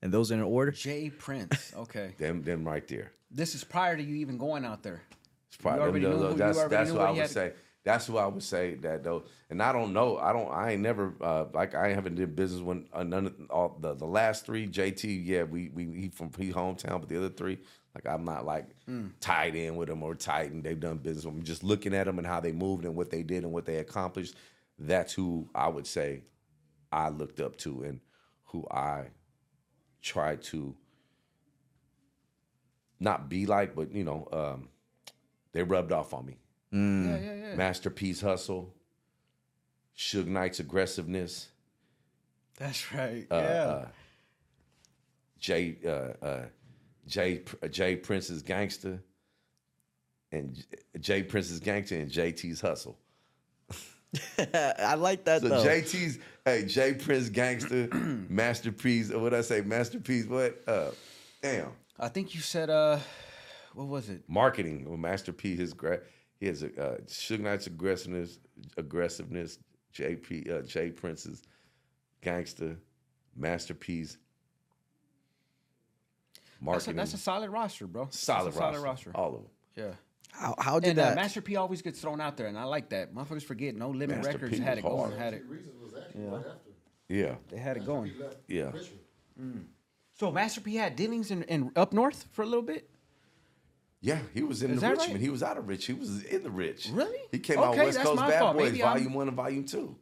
and 0.00 0.10
those 0.10 0.30
in 0.30 0.40
order. 0.40 0.70
J. 0.70 1.10
Prince. 1.10 1.74
Okay. 1.76 2.14
Them, 2.18 2.42
them 2.42 2.64
right 2.66 2.88
there. 2.88 3.12
This 3.30 3.54
is 3.54 3.62
prior 3.62 3.94
to 3.94 4.02
you 4.02 4.14
even 4.16 4.38
going 4.38 4.64
out 4.64 4.82
there. 4.82 5.02
It's 5.48 5.58
probably 5.58 5.80
You 5.80 5.82
already 5.84 6.00
them- 6.00 6.12
knew 6.12 6.18
those- 6.18 6.26
who- 6.28 6.32
you 6.32 6.38
that's 6.38 6.58
already 6.58 6.70
that's 6.76 6.90
knew 6.90 6.96
what 6.96 7.00
what 7.02 7.08
I 7.08 7.12
would 7.12 7.20
had- 7.20 7.30
say. 7.30 7.52
That's 7.84 8.06
who 8.06 8.16
I 8.16 8.26
would 8.26 8.42
say 8.42 8.74
that 8.76 9.04
though. 9.04 9.24
And 9.50 9.62
I 9.62 9.72
don't 9.72 9.92
know. 9.92 10.16
I 10.18 10.32
don't. 10.32 10.50
I 10.50 10.72
ain't 10.72 10.82
never 10.82 11.14
uh, 11.20 11.46
like 11.52 11.74
I 11.74 11.88
haven't 11.88 12.16
did 12.16 12.34
business 12.34 12.62
when 12.62 12.86
uh, 12.92 13.04
none 13.04 13.26
of 13.26 13.34
all 13.50 13.76
the 13.80 13.94
the 13.94 14.06
last 14.06 14.46
three 14.46 14.66
JT. 14.66 15.22
Yeah, 15.24 15.44
we 15.44 15.68
we 15.68 15.84
he 15.84 16.08
from 16.08 16.30
he 16.38 16.50
hometown, 16.52 17.00
but 17.00 17.08
the 17.08 17.18
other 17.18 17.28
three 17.28 17.58
like 17.94 18.06
I'm 18.06 18.24
not 18.24 18.44
like 18.46 18.66
Hmm. 18.86 19.08
tied 19.20 19.54
in 19.54 19.76
with 19.76 19.88
them 19.88 20.02
or 20.02 20.14
tight 20.14 20.50
and 20.50 20.64
they've 20.64 20.80
done 20.80 20.98
business. 20.98 21.24
I'm 21.26 21.42
just 21.42 21.62
looking 21.62 21.94
at 21.94 22.06
them 22.06 22.18
and 22.18 22.26
how 22.26 22.40
they 22.40 22.52
moved 22.52 22.84
and 22.84 22.96
what 22.96 23.10
they 23.10 23.22
did 23.22 23.44
and 23.44 23.52
what 23.52 23.66
they 23.66 23.76
accomplished. 23.76 24.34
That's 24.78 25.12
who 25.12 25.48
I 25.54 25.68
would 25.68 25.86
say 25.86 26.22
I 26.92 27.10
looked 27.10 27.40
up 27.40 27.56
to 27.58 27.82
and 27.82 28.00
who 28.46 28.66
I 28.70 29.08
tried 30.02 30.42
to 30.44 30.74
not 33.00 33.28
be 33.28 33.46
like, 33.46 33.74
but 33.74 33.92
you 33.92 34.04
know, 34.04 34.28
um, 34.32 34.68
they 35.52 35.62
rubbed 35.62 35.92
off 35.92 36.14
on 36.14 36.26
me. 36.26 36.38
Yeah, 36.74 37.18
yeah, 37.18 37.34
yeah. 37.50 37.54
Master 37.54 37.90
P's 37.90 38.20
hustle, 38.20 38.74
Suge 39.96 40.26
Knight's 40.26 40.58
aggressiveness, 40.60 41.48
That's 42.58 42.92
right. 42.92 43.26
uh, 43.30 43.34
yeah. 43.36 43.64
uh, 43.64 43.86
Jay 45.38 45.76
uh, 45.86 46.24
uh, 46.24 46.42
Jay 47.06 47.42
uh, 47.62 47.68
J. 47.68 47.96
Prince's 47.96 48.42
gangster, 48.42 49.00
and 50.32 50.54
J- 50.56 50.64
Jay 51.00 51.22
Prince's 51.22 51.60
gangster 51.60 51.96
and 51.96 52.10
JT's 52.10 52.60
hustle. 52.60 52.98
I 54.54 54.94
like 54.94 55.24
that 55.24 55.42
So 55.42 55.48
though. 55.48 55.64
JT's 55.64 56.18
hey 56.44 56.64
J. 56.64 56.94
Prince 56.94 57.28
gangster, 57.28 57.88
Master 58.28 58.72
P's. 58.72 59.10
Or 59.12 59.18
what 59.20 59.30
did 59.30 59.38
I 59.38 59.42
say, 59.42 59.60
masterpiece? 59.60 60.26
What? 60.26 60.60
Uh, 60.66 60.90
damn. 61.42 61.68
I 62.00 62.08
think 62.08 62.34
you 62.34 62.40
said 62.40 62.70
uh, 62.70 62.98
what 63.74 63.86
was 63.86 64.08
it? 64.08 64.22
marketing 64.28 64.86
or 64.88 64.96
Master 64.98 65.32
P. 65.32 65.54
His 65.56 65.72
gra- 65.74 66.00
he 66.40 66.46
has 66.46 66.62
a 66.62 66.66
uh, 66.66 66.96
Suge 67.06 67.40
Knight's 67.40 67.66
aggressiveness, 67.66 68.38
aggressiveness. 68.76 69.58
JP 69.94 70.50
uh, 70.50 70.62
J. 70.62 70.90
Prince's 70.90 71.42
gangster, 72.20 72.76
Master 73.36 73.74
P's. 73.74 74.18
That's 76.60 76.88
a, 76.88 76.92
that's 76.94 77.14
a 77.14 77.18
solid 77.18 77.50
roster, 77.50 77.86
bro. 77.86 78.08
solid, 78.10 78.46
That's 78.46 78.56
a 78.56 78.58
solid 78.58 78.78
roster. 78.80 79.10
roster. 79.10 79.12
all 79.14 79.28
of 79.28 79.34
them. 79.34 79.50
Yeah. 79.76 79.92
how, 80.32 80.54
how 80.58 80.80
did 80.80 80.90
And 80.90 80.98
uh, 80.98 81.04
that? 81.10 81.14
Master 81.16 81.40
P 81.42 81.56
always 81.56 81.82
gets 81.82 82.00
thrown 82.00 82.20
out 82.20 82.36
there, 82.36 82.46
and 82.48 82.58
I 82.58 82.64
like 82.64 82.88
that. 82.88 83.14
Motherfuckers 83.14 83.42
forget 83.44 83.76
No 83.76 83.90
Limit 83.90 84.16
Master 84.16 84.32
Records 84.32 84.58
P 84.58 84.64
had 84.64 84.78
it 84.78 84.84
was 84.84 85.08
going. 85.10 85.18
Had 85.18 85.34
it. 85.34 85.44
Yeah, 87.08 87.34
They 87.50 87.58
had 87.58 87.76
it 87.76 87.84
going. 87.84 88.12
yeah. 88.48 88.72
So 90.14 90.32
Master 90.32 90.60
P 90.60 90.74
had 90.76 90.96
dealings 90.96 91.30
in, 91.30 91.42
in 91.44 91.70
up 91.76 91.92
north 91.92 92.26
for 92.32 92.42
a 92.42 92.46
little 92.46 92.62
bit. 92.62 92.88
Yeah, 94.04 94.18
he 94.34 94.42
was 94.42 94.62
in 94.62 94.70
Is 94.72 94.82
the 94.82 94.90
Richmond. 94.90 95.12
right? 95.12 95.20
He 95.22 95.30
was 95.30 95.42
out 95.42 95.56
of 95.56 95.66
Rich. 95.66 95.86
He 95.86 95.94
was 95.94 96.22
in 96.24 96.42
the 96.42 96.50
Rich. 96.50 96.88
Really? 96.92 97.18
He 97.32 97.38
came 97.38 97.58
out 97.58 97.68
Okay, 97.74 97.86
West 97.86 98.00
Coast 98.00 98.20
Bad 98.20 98.38
fault. 98.38 98.54
Boys, 98.58 98.70
Maybe 98.70 98.82
I'm- 98.82 98.98
Volume 98.98 99.14
One 99.14 99.28
and 99.28 99.36
Volume 99.36 99.64
Two. 99.64 99.96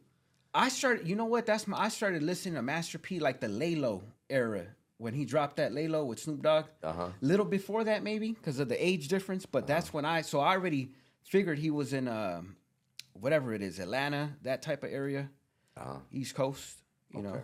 I 0.53 0.67
started. 0.67 1.07
You 1.07 1.15
know 1.15 1.23
what? 1.25 1.45
That's 1.45 1.67
my. 1.67 1.79
I 1.79 1.87
started 1.87 2.21
listening 2.21 2.55
to 2.55 2.61
Master 2.61 2.97
P 2.99 3.19
like 3.21 3.39
the 3.39 3.47
Lay 3.47 3.75
Low 3.75 4.03
era 4.29 4.65
when 4.97 5.13
he 5.13 5.23
dropped 5.23 5.55
that 5.55 5.73
Lay 5.73 5.87
Low 5.87 6.03
with 6.03 6.19
Snoop 6.19 6.41
Dogg. 6.41 6.65
Uh-huh. 6.83 7.09
Little 7.21 7.45
before 7.45 7.85
that, 7.85 8.03
maybe 8.03 8.33
because 8.33 8.59
of 8.59 8.67
the 8.67 8.85
age 8.85 9.07
difference. 9.07 9.45
But 9.45 9.67
that's 9.67 9.93
when 9.93 10.03
I. 10.03 10.21
So 10.21 10.41
I 10.41 10.51
already 10.51 10.91
figured 11.23 11.57
he 11.57 11.71
was 11.71 11.93
in 11.93 12.09
um, 12.09 12.57
whatever 13.13 13.53
it 13.53 13.61
is, 13.61 13.79
Atlanta, 13.79 14.33
that 14.41 14.61
type 14.61 14.83
of 14.83 14.91
area, 14.91 15.29
Uh-huh. 15.77 15.99
East 16.11 16.35
Coast. 16.35 16.75
You 17.15 17.21
know, 17.21 17.41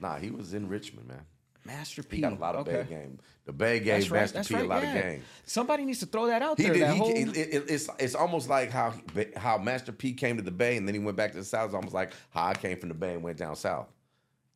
Nah, 0.00 0.18
he 0.18 0.30
was 0.32 0.54
in 0.54 0.68
Richmond, 0.68 1.06
man. 1.06 1.24
Master 1.64 2.02
P. 2.02 2.16
He 2.16 2.22
got 2.22 2.32
a 2.32 2.36
lot 2.36 2.54
of 2.56 2.66
okay. 2.66 2.82
Bay 2.82 2.88
game. 2.88 3.18
The 3.44 3.52
Bay 3.52 3.80
game, 3.80 4.00
right. 4.02 4.10
Master 4.12 4.34
That's 4.38 4.48
P 4.48 4.54
right. 4.54 4.64
a 4.64 4.68
lot 4.68 4.82
yeah. 4.82 4.94
of 4.94 5.02
game. 5.02 5.22
Somebody 5.44 5.84
needs 5.84 5.98
to 6.00 6.06
throw 6.06 6.26
that 6.26 6.40
out 6.42 6.56
He 6.58 6.64
there. 6.64 6.72
did. 6.74 6.82
that 6.82 6.92
He, 6.92 6.98
whole, 6.98 7.10
it, 7.10 7.28
it- 7.36 7.64
it's 7.70 7.88
it's 7.98 8.14
almost 8.14 8.48
like 8.48 8.70
how 8.70 8.94
how 9.36 9.58
Master 9.58 9.92
P 9.92 10.12
came 10.12 10.36
to 10.36 10.42
the 10.42 10.50
Bay 10.50 10.76
and 10.76 10.86
then 10.86 10.94
he 10.94 11.00
went 11.00 11.16
back 11.16 11.32
to 11.32 11.38
the 11.38 11.44
South. 11.44 11.66
It's 11.66 11.74
almost 11.74 11.94
like 11.94 12.12
how 12.30 12.46
I 12.46 12.54
came 12.54 12.78
from 12.78 12.88
the 12.88 12.94
Bay 12.94 13.14
and 13.14 13.22
went 13.22 13.38
down 13.38 13.56
south. 13.56 13.88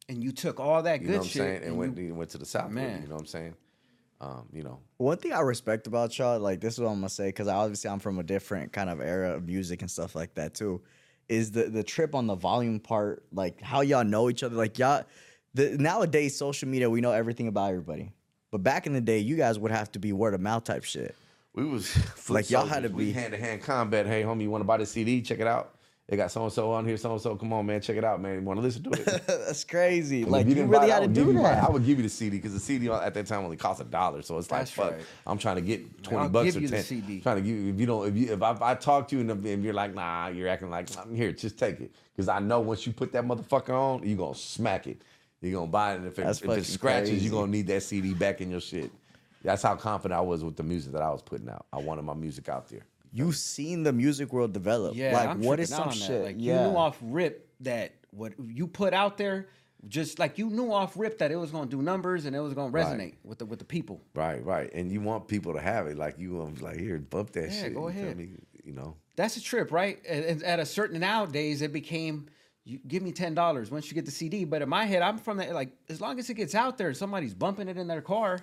and 0.08 0.22
you 0.22 0.32
took 0.32 0.60
all 0.60 0.82
that 0.82 1.00
You 1.00 1.06
good 1.08 1.12
know 1.12 1.18
what 1.18 1.24
I'm 1.24 1.28
shit 1.30 1.40
saying? 1.42 1.56
And, 1.56 1.64
and 1.66 1.76
went 1.78 1.96
you- 1.98 2.04
he 2.06 2.12
went 2.12 2.30
to 2.30 2.38
the 2.38 2.46
South. 2.46 2.70
Man. 2.70 3.02
you 3.02 3.08
know 3.08 3.14
what 3.14 3.20
I'm 3.22 3.26
saying? 3.26 3.54
Um, 4.20 4.46
you 4.52 4.62
know, 4.62 4.78
One 4.96 5.18
thing 5.18 5.32
I 5.32 5.40
respect 5.40 5.86
about 5.86 6.16
y'all, 6.18 6.38
like 6.38 6.60
this 6.60 6.74
is 6.74 6.80
what 6.80 6.88
I'm 6.88 6.94
gonna 6.96 7.08
say, 7.10 7.26
because 7.28 7.48
obviously 7.48 7.90
I'm 7.90 7.98
from 7.98 8.18
a 8.18 8.22
different 8.22 8.72
kind 8.72 8.88
of 8.88 9.00
era 9.00 9.34
of 9.34 9.44
music 9.44 9.82
and 9.82 9.90
stuff 9.90 10.14
like 10.14 10.34
that 10.34 10.54
too, 10.54 10.80
is 11.28 11.50
the 11.50 11.64
the 11.64 11.82
trip 11.82 12.14
on 12.14 12.26
the 12.26 12.34
volume 12.36 12.80
part, 12.80 13.24
like 13.32 13.60
how 13.60 13.80
y'all 13.82 14.04
know 14.04 14.30
each 14.30 14.42
other. 14.42 14.54
Like 14.56 14.78
y'all, 14.78 15.04
the 15.54 15.76
nowadays 15.78 16.36
social 16.36 16.68
media, 16.68 16.90
we 16.90 17.00
know 17.00 17.12
everything 17.12 17.48
about 17.48 17.70
everybody. 17.70 18.12
But 18.50 18.62
back 18.62 18.86
in 18.86 18.92
the 18.92 19.00
day, 19.00 19.18
you 19.18 19.36
guys 19.36 19.58
would 19.58 19.72
have 19.72 19.90
to 19.92 19.98
be 19.98 20.12
word 20.12 20.34
of 20.34 20.40
mouth 20.40 20.64
type 20.64 20.84
shit. 20.84 21.14
we 21.54 21.64
was 21.64 21.96
Like, 22.28 22.50
y'all 22.50 22.66
had 22.66 22.82
to 22.84 22.88
be- 22.88 23.12
hand 23.12 23.32
to 23.32 23.38
hand 23.38 23.62
combat. 23.62 24.06
Hey, 24.06 24.22
homie, 24.22 24.42
you 24.42 24.50
want 24.50 24.62
to 24.62 24.66
buy 24.66 24.76
the 24.76 24.86
CD? 24.86 25.22
Check 25.22 25.40
it 25.40 25.46
out. 25.46 25.70
They 26.06 26.18
got 26.18 26.30
so 26.30 26.42
and 26.44 26.52
so 26.52 26.70
on 26.72 26.84
here. 26.86 26.98
So 26.98 27.12
and 27.12 27.20
so. 27.20 27.34
Come 27.34 27.52
on, 27.54 27.64
man, 27.64 27.80
check 27.80 27.96
it 27.96 28.04
out, 28.04 28.20
man. 28.20 28.34
You 28.34 28.40
want 28.42 28.58
to 28.58 28.62
listen 28.62 28.82
to 28.82 28.90
it? 28.90 29.04
That's 29.26 29.64
crazy. 29.64 30.22
And 30.22 30.30
Like 30.30 30.46
if 30.46 30.54
you, 30.54 30.66
really 30.66 30.88
it, 30.88 30.92
had 30.92 31.00
to 31.00 31.06
do 31.08 31.24
give 31.24 31.34
you 31.34 31.42
that. 31.42 31.64
I 31.64 31.70
would 31.70 31.84
give 31.86 31.96
you 31.96 32.02
the 32.02 32.10
CD 32.10 32.36
because 32.36 32.52
the 32.52 32.60
CD 32.60 32.90
at 32.90 33.14
that 33.14 33.26
time 33.26 33.42
only 33.42 33.56
cost 33.56 33.80
a 33.80 33.84
dollar. 33.84 34.20
So 34.20 34.36
it's 34.36 34.50
like, 34.50 34.60
That's 34.60 34.70
fuck, 34.70 34.92
right. 34.92 35.00
I'm 35.26 35.38
trying 35.38 35.56
to 35.56 35.62
get 35.62 36.02
twenty 36.02 36.24
I'll 36.24 36.28
bucks 36.28 36.44
give 36.44 36.56
or 36.56 36.60
you 36.60 36.68
the 36.68 36.76
ten. 36.76 36.84
CD. 36.84 37.20
Trying 37.22 37.36
to 37.36 37.42
give 37.42 37.56
you 37.56 37.72
if 37.72 37.80
you 37.80 37.86
don't 37.86 38.06
if 38.06 38.16
you 38.16 38.32
if 38.34 38.42
I, 38.42 38.50
if 38.52 38.60
I 38.60 38.74
talk 38.74 39.08
to 39.08 39.16
you 39.16 39.22
and 39.22 39.46
if 39.46 39.60
you're 39.60 39.72
like 39.72 39.94
nah, 39.94 40.28
you're 40.28 40.46
acting 40.48 40.68
like 40.68 40.88
I'm 40.98 41.14
here, 41.14 41.32
just 41.32 41.58
take 41.58 41.80
it 41.80 41.90
because 42.14 42.28
I 42.28 42.38
know 42.38 42.60
once 42.60 42.86
you 42.86 42.92
put 42.92 43.10
that 43.12 43.24
motherfucker 43.24 43.70
on, 43.70 44.06
you 44.06 44.14
are 44.14 44.18
gonna 44.18 44.34
smack 44.34 44.86
it. 44.86 45.00
You're 45.44 45.60
gonna 45.60 45.70
buy 45.70 45.92
it, 45.92 45.96
and 45.98 46.06
if 46.06 46.18
it, 46.18 46.22
if 46.22 46.42
it 46.44 46.64
scratches, 46.64 47.10
crazy. 47.10 47.24
you're 47.24 47.32
gonna 47.32 47.52
need 47.52 47.66
that 47.68 47.82
CD 47.82 48.14
back 48.14 48.40
in 48.40 48.50
your 48.50 48.60
shit. 48.60 48.90
That's 49.42 49.62
how 49.62 49.76
confident 49.76 50.18
I 50.18 50.22
was 50.22 50.42
with 50.42 50.56
the 50.56 50.62
music 50.62 50.92
that 50.92 51.02
I 51.02 51.10
was 51.10 51.22
putting 51.22 51.48
out. 51.50 51.66
I 51.72 51.78
wanted 51.78 52.02
my 52.02 52.14
music 52.14 52.48
out 52.48 52.68
there. 52.68 52.86
You've 53.12 53.36
seen 53.36 53.82
the 53.82 53.92
music 53.92 54.32
world 54.32 54.52
develop. 54.52 54.96
Yeah, 54.96 55.12
like 55.12 55.28
I'm 55.28 55.40
what 55.40 55.60
is 55.60 55.72
out 55.72 55.92
some 55.92 55.92
shit? 55.92 56.08
That. 56.08 56.24
Like 56.24 56.36
yeah. 56.38 56.64
you 56.64 56.70
knew 56.70 56.76
off 56.76 56.98
rip 57.02 57.48
that 57.60 57.92
what 58.10 58.32
you 58.42 58.66
put 58.66 58.92
out 58.94 59.18
there, 59.18 59.48
just 59.86 60.18
like 60.18 60.38
you 60.38 60.48
knew 60.48 60.72
off 60.72 60.96
rip 60.96 61.18
that 61.18 61.30
it 61.30 61.36
was 61.36 61.50
gonna 61.50 61.66
do 61.66 61.82
numbers 61.82 62.24
and 62.24 62.34
it 62.34 62.40
was 62.40 62.54
gonna 62.54 62.72
resonate 62.72 62.98
Right. 62.98 63.14
with 63.22 63.38
the 63.38 63.46
with 63.46 63.58
the 63.58 63.64
people. 63.66 64.00
Right, 64.14 64.42
right, 64.44 64.72
and 64.72 64.90
you 64.90 65.00
want 65.00 65.28
people 65.28 65.52
to 65.52 65.60
have 65.60 65.86
it. 65.86 65.98
Like 65.98 66.18
you 66.18 66.34
want 66.36 66.62
like 66.62 66.78
here, 66.78 66.98
bump 66.98 67.32
that 67.32 67.52
Yeah, 67.52 67.62
shit. 67.64 67.74
go 67.74 67.82
you 67.82 67.88
ahead. 67.88 68.16
me? 68.16 68.30
You 68.64 68.72
know. 68.72 68.96
That's 69.16 69.36
a 69.36 69.42
trip, 69.42 69.70
right? 69.70 70.00
And 70.08 70.24
and 70.24 70.42
at 70.42 70.58
a 70.58 70.66
certain 70.66 70.98
nowadays, 71.00 71.60
it 71.60 71.72
became 71.72 72.26
you 72.64 72.78
give 72.88 73.02
me 73.02 73.12
ten 73.12 73.34
dollars 73.34 73.70
once 73.70 73.88
you 73.88 73.94
get 73.94 74.04
the 74.04 74.10
CD. 74.10 74.44
But 74.44 74.62
in 74.62 74.68
my 74.68 74.84
head, 74.84 75.02
I'm 75.02 75.18
from 75.18 75.36
that 75.38 75.52
like 75.52 75.70
as 75.88 76.00
long 76.00 76.18
as 76.18 76.30
it 76.30 76.34
gets 76.34 76.54
out 76.54 76.78
there, 76.78 76.92
somebody's 76.94 77.34
bumping 77.34 77.68
it 77.68 77.76
in 77.76 77.86
their 77.86 78.00
car. 78.02 78.40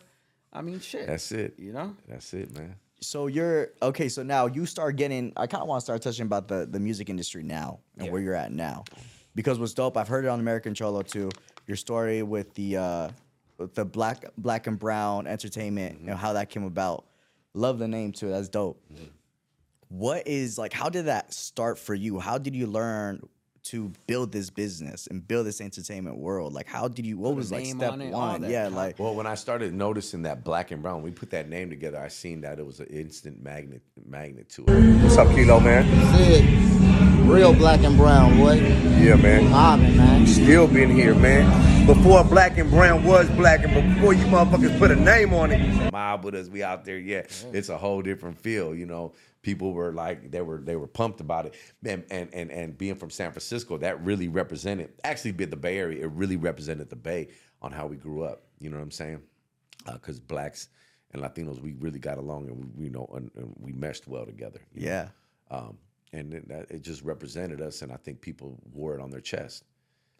I 0.53 0.61
mean, 0.61 0.79
shit. 0.79 1.07
That's 1.07 1.31
it. 1.31 1.55
You 1.57 1.71
know, 1.73 1.95
That's 2.07 2.33
it, 2.33 2.53
man. 2.57 2.75
so 2.99 3.27
you're 3.27 3.69
okay. 3.81 4.09
So 4.09 4.21
now 4.21 4.47
you 4.47 4.65
start 4.65 4.95
getting. 4.97 5.31
I 5.37 5.47
kind 5.47 5.61
of 5.61 5.67
want 5.67 5.79
to 5.79 5.83
start 5.85 6.01
touching 6.01 6.25
about 6.25 6.47
the 6.47 6.67
the 6.69 6.79
music 6.79 7.09
industry 7.09 7.41
now 7.43 7.79
and 7.97 8.05
Yeah. 8.07 8.11
where 8.11 8.21
you're 8.21 8.35
at 8.35 8.51
now, 8.51 8.83
because 9.33 9.59
what's 9.59 9.73
dope. 9.73 9.95
I've 9.97 10.07
heard 10.09 10.25
it 10.25 10.27
on 10.27 10.39
American 10.39 10.73
Cholo 10.73 11.01
too. 11.01 11.29
Your 11.67 11.77
story 11.77 12.21
with 12.21 12.53
the 12.53 12.77
uh 12.77 13.09
with 13.57 13.73
the 13.75 13.85
black 13.85 14.25
black 14.37 14.67
and 14.67 14.77
brown 14.77 15.25
entertainment 15.25 15.99
Mm-hmm. 15.99 16.09
and 16.09 16.17
how 16.19 16.33
that 16.33 16.49
came 16.49 16.63
about. 16.65 17.05
Love 17.53 17.79
the 17.79 17.87
name 17.87 18.11
too. 18.11 18.29
That's 18.29 18.49
dope. 18.49 18.81
Mm-hmm. 18.93 19.05
What 19.89 20.27
is 20.27 20.57
like? 20.57 20.73
How 20.73 20.89
did 20.89 21.05
that 21.05 21.33
start 21.33 21.77
for 21.77 21.93
you? 21.93 22.19
How 22.19 22.37
did 22.37 22.55
you 22.55 22.67
learn? 22.67 23.21
To 23.65 23.93
build 24.07 24.31
this 24.31 24.49
business 24.49 25.07
and 25.07 25.25
build 25.25 25.45
this 25.45 25.61
entertainment 25.61 26.17
world, 26.17 26.51
like 26.51 26.65
how 26.65 26.87
did 26.87 27.05
you? 27.05 27.17
What 27.17 27.29
Put 27.29 27.35
was 27.35 27.51
like 27.51 27.67
step 27.67 27.93
on 27.93 28.01
it, 28.01 28.11
one? 28.11 28.41
that. 28.41 28.49
Yeah, 28.49 28.69
like 28.69 28.97
Well, 28.97 29.13
when 29.13 29.27
I 29.27 29.35
started 29.35 29.71
noticing 29.71 30.23
that 30.23 30.43
black 30.43 30.71
and 30.71 30.81
brown, 30.81 31.03
we 31.03 31.11
put 31.11 31.29
that 31.29 31.47
name 31.47 31.69
together. 31.69 31.99
I 31.99 32.07
seen 32.07 32.41
that 32.41 32.57
it 32.57 32.65
was 32.65 32.79
an 32.79 32.87
instant 32.87 33.41
magnet 33.41 33.83
magnet 34.03 34.49
to 34.49 34.65
it. 34.67 35.03
What's 35.03 35.15
up, 35.17 35.29
Kilo, 35.29 35.59
man? 35.59 35.85
Sid, 36.17 37.29
real 37.29 37.53
black 37.53 37.81
and 37.81 37.95
brown, 37.97 38.37
boy. 38.37 38.55
Yeah, 38.55 39.15
man. 39.15 39.49
Mobbing, 39.51 39.95
man. 39.95 40.25
Still 40.25 40.67
been 40.67 40.89
here, 40.89 41.13
man. 41.13 41.70
Before 41.85 42.23
black 42.23 42.57
and 42.57 42.69
brown 42.69 43.03
was 43.03 43.29
black, 43.31 43.63
and 43.63 43.95
before 43.95 44.13
you 44.13 44.23
motherfuckers 44.25 44.77
put 44.77 44.91
a 44.91 44.95
name 44.95 45.33
on 45.33 45.51
it. 45.51 45.91
Mob 45.91 46.23
with 46.23 46.35
us, 46.35 46.47
we 46.47 46.63
out 46.63 46.85
there. 46.85 46.99
Yeah, 46.99 47.23
it's 47.51 47.69
a 47.69 47.77
whole 47.77 48.01
different 48.01 48.37
feel. 48.37 48.75
You 48.75 48.85
know, 48.85 49.13
people 49.41 49.73
were 49.73 49.91
like 49.91 50.31
they 50.31 50.41
were 50.41 50.59
they 50.61 50.75
were 50.75 50.87
pumped 50.87 51.21
about 51.21 51.47
it. 51.47 51.55
And 51.85 52.05
and 52.11 52.29
and, 52.33 52.51
and 52.51 52.77
being 52.77 52.95
from 52.95 53.09
San 53.09 53.31
Francisco, 53.31 53.77
that 53.79 54.03
really 54.03 54.27
represented. 54.27 54.91
Actually, 55.03 55.31
be 55.31 55.45
the 55.45 55.57
Bay 55.57 55.77
Area, 55.77 56.05
it 56.05 56.11
really 56.11 56.37
represented 56.37 56.89
the 56.89 56.95
Bay 56.95 57.29
on 57.61 57.71
how 57.71 57.87
we 57.87 57.95
grew 57.95 58.23
up. 58.23 58.43
You 58.59 58.69
know 58.69 58.77
what 58.77 58.83
I'm 58.83 58.91
saying? 58.91 59.21
Because 59.91 60.19
blacks 60.19 60.69
and 61.11 61.21
Latinos, 61.21 61.61
we 61.61 61.73
really 61.79 61.99
got 61.99 62.17
along, 62.17 62.47
and 62.47 62.71
we, 62.75 62.85
you 62.85 62.91
know 62.91 63.09
and, 63.15 63.31
and 63.35 63.53
we 63.59 63.73
meshed 63.73 64.07
well 64.07 64.25
together. 64.25 64.59
know? 64.73 64.87
yeah. 64.87 65.07
Um, 65.49 65.77
and 66.13 66.33
it, 66.33 66.67
it 66.69 66.81
just 66.81 67.03
represented 67.03 67.61
us, 67.61 67.81
and 67.81 67.91
I 67.91 67.97
think 67.97 68.21
people 68.21 68.59
wore 68.73 68.93
it 68.93 69.01
on 69.01 69.09
their 69.09 69.21
chest. 69.21 69.63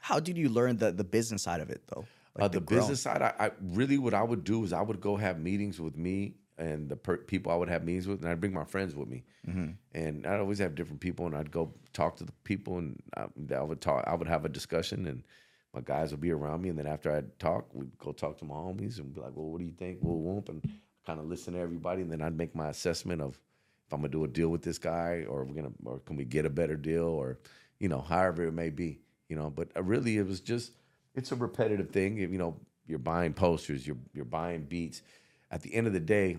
How 0.01 0.19
did 0.19 0.37
you 0.37 0.49
learn 0.49 0.77
the 0.77 0.91
the 0.91 1.03
business 1.03 1.43
side 1.43 1.61
of 1.61 1.69
it 1.69 1.81
though? 1.87 2.05
uh, 2.39 2.47
the 2.47 2.59
grow? 2.59 2.79
business 2.79 3.01
side, 3.01 3.21
I, 3.21 3.33
I 3.39 3.51
really 3.61 3.97
what 3.97 4.13
I 4.13 4.23
would 4.23 4.43
do 4.43 4.63
is 4.63 4.73
I 4.73 4.81
would 4.81 5.01
go 5.01 5.15
have 5.17 5.39
meetings 5.39 5.79
with 5.79 5.97
me 5.97 6.35
and 6.57 6.89
the 6.89 6.95
per- 6.95 7.17
people 7.17 7.51
I 7.51 7.55
would 7.55 7.69
have 7.69 7.83
meetings 7.83 8.07
with, 8.07 8.21
and 8.21 8.29
I'd 8.29 8.39
bring 8.39 8.53
my 8.53 8.63
friends 8.63 8.95
with 8.95 9.07
me, 9.09 9.23
and 9.93 10.27
I'd 10.27 10.39
always 10.39 10.59
have 10.59 10.75
different 10.75 10.99
people, 11.01 11.25
and 11.25 11.35
I'd 11.35 11.51
go 11.51 11.73
talk 11.91 12.17
to 12.17 12.23
the 12.23 12.31
people, 12.43 12.77
and 12.77 13.01
I, 13.17 13.25
I 13.55 13.63
would 13.63 13.81
talk, 13.81 14.03
I 14.07 14.13
would 14.13 14.27
have 14.27 14.45
a 14.45 14.49
discussion, 14.49 15.07
and 15.07 15.23
my 15.73 15.81
guys 15.81 16.11
would 16.11 16.21
be 16.21 16.31
around 16.31 16.61
me, 16.61 16.69
and 16.69 16.77
then 16.77 16.85
after 16.85 17.11
I'd 17.11 17.39
talk, 17.39 17.73
we'd 17.73 17.97
go 17.97 18.11
talk 18.11 18.37
to 18.39 18.45
my 18.45 18.53
homies 18.53 18.99
and 18.99 19.13
be 19.13 19.21
like, 19.21 19.31
well, 19.35 19.47
what 19.47 19.57
do 19.59 19.65
you 19.65 19.71
think? 19.71 19.99
Well, 20.01 20.17
whoop, 20.17 20.49
and 20.49 20.61
kind 21.05 21.19
of 21.19 21.25
listen 21.25 21.53
to 21.55 21.59
everybody, 21.59 22.01
and 22.03 22.11
then 22.11 22.21
I'd 22.21 22.37
make 22.37 22.53
my 22.55 22.69
assessment 22.69 23.21
of 23.21 23.39
if 23.87 23.93
I'm 23.93 24.01
gonna 24.01 24.09
do 24.09 24.23
a 24.23 24.27
deal 24.27 24.49
with 24.49 24.61
this 24.61 24.77
guy, 24.77 25.25
or 25.27 25.43
we're 25.43 25.55
gonna, 25.55 25.71
or 25.83 25.99
can 25.99 26.15
we 26.15 26.25
get 26.25 26.45
a 26.45 26.49
better 26.49 26.75
deal, 26.75 27.05
or 27.05 27.39
you 27.79 27.89
know, 27.89 28.01
however 28.01 28.43
it 28.45 28.51
may 28.53 28.69
be, 28.69 28.99
you 29.31 29.37
know. 29.37 29.49
But 29.49 29.69
uh, 29.75 29.81
really, 29.81 30.17
it 30.17 30.27
was 30.27 30.41
just 30.41 30.73
it's 31.15 31.31
a 31.31 31.35
repetitive 31.35 31.89
thing. 31.89 32.17
You 32.17 32.27
know, 32.27 32.57
you're 32.85 32.99
buying 32.99 33.33
posters, 33.33 33.87
you're 33.87 33.97
you're 34.13 34.25
buying 34.25 34.63
beats. 34.63 35.01
At 35.49 35.61
the 35.63 35.73
end 35.73 35.87
of 35.87 35.93
the 35.93 35.99
day, 35.99 36.37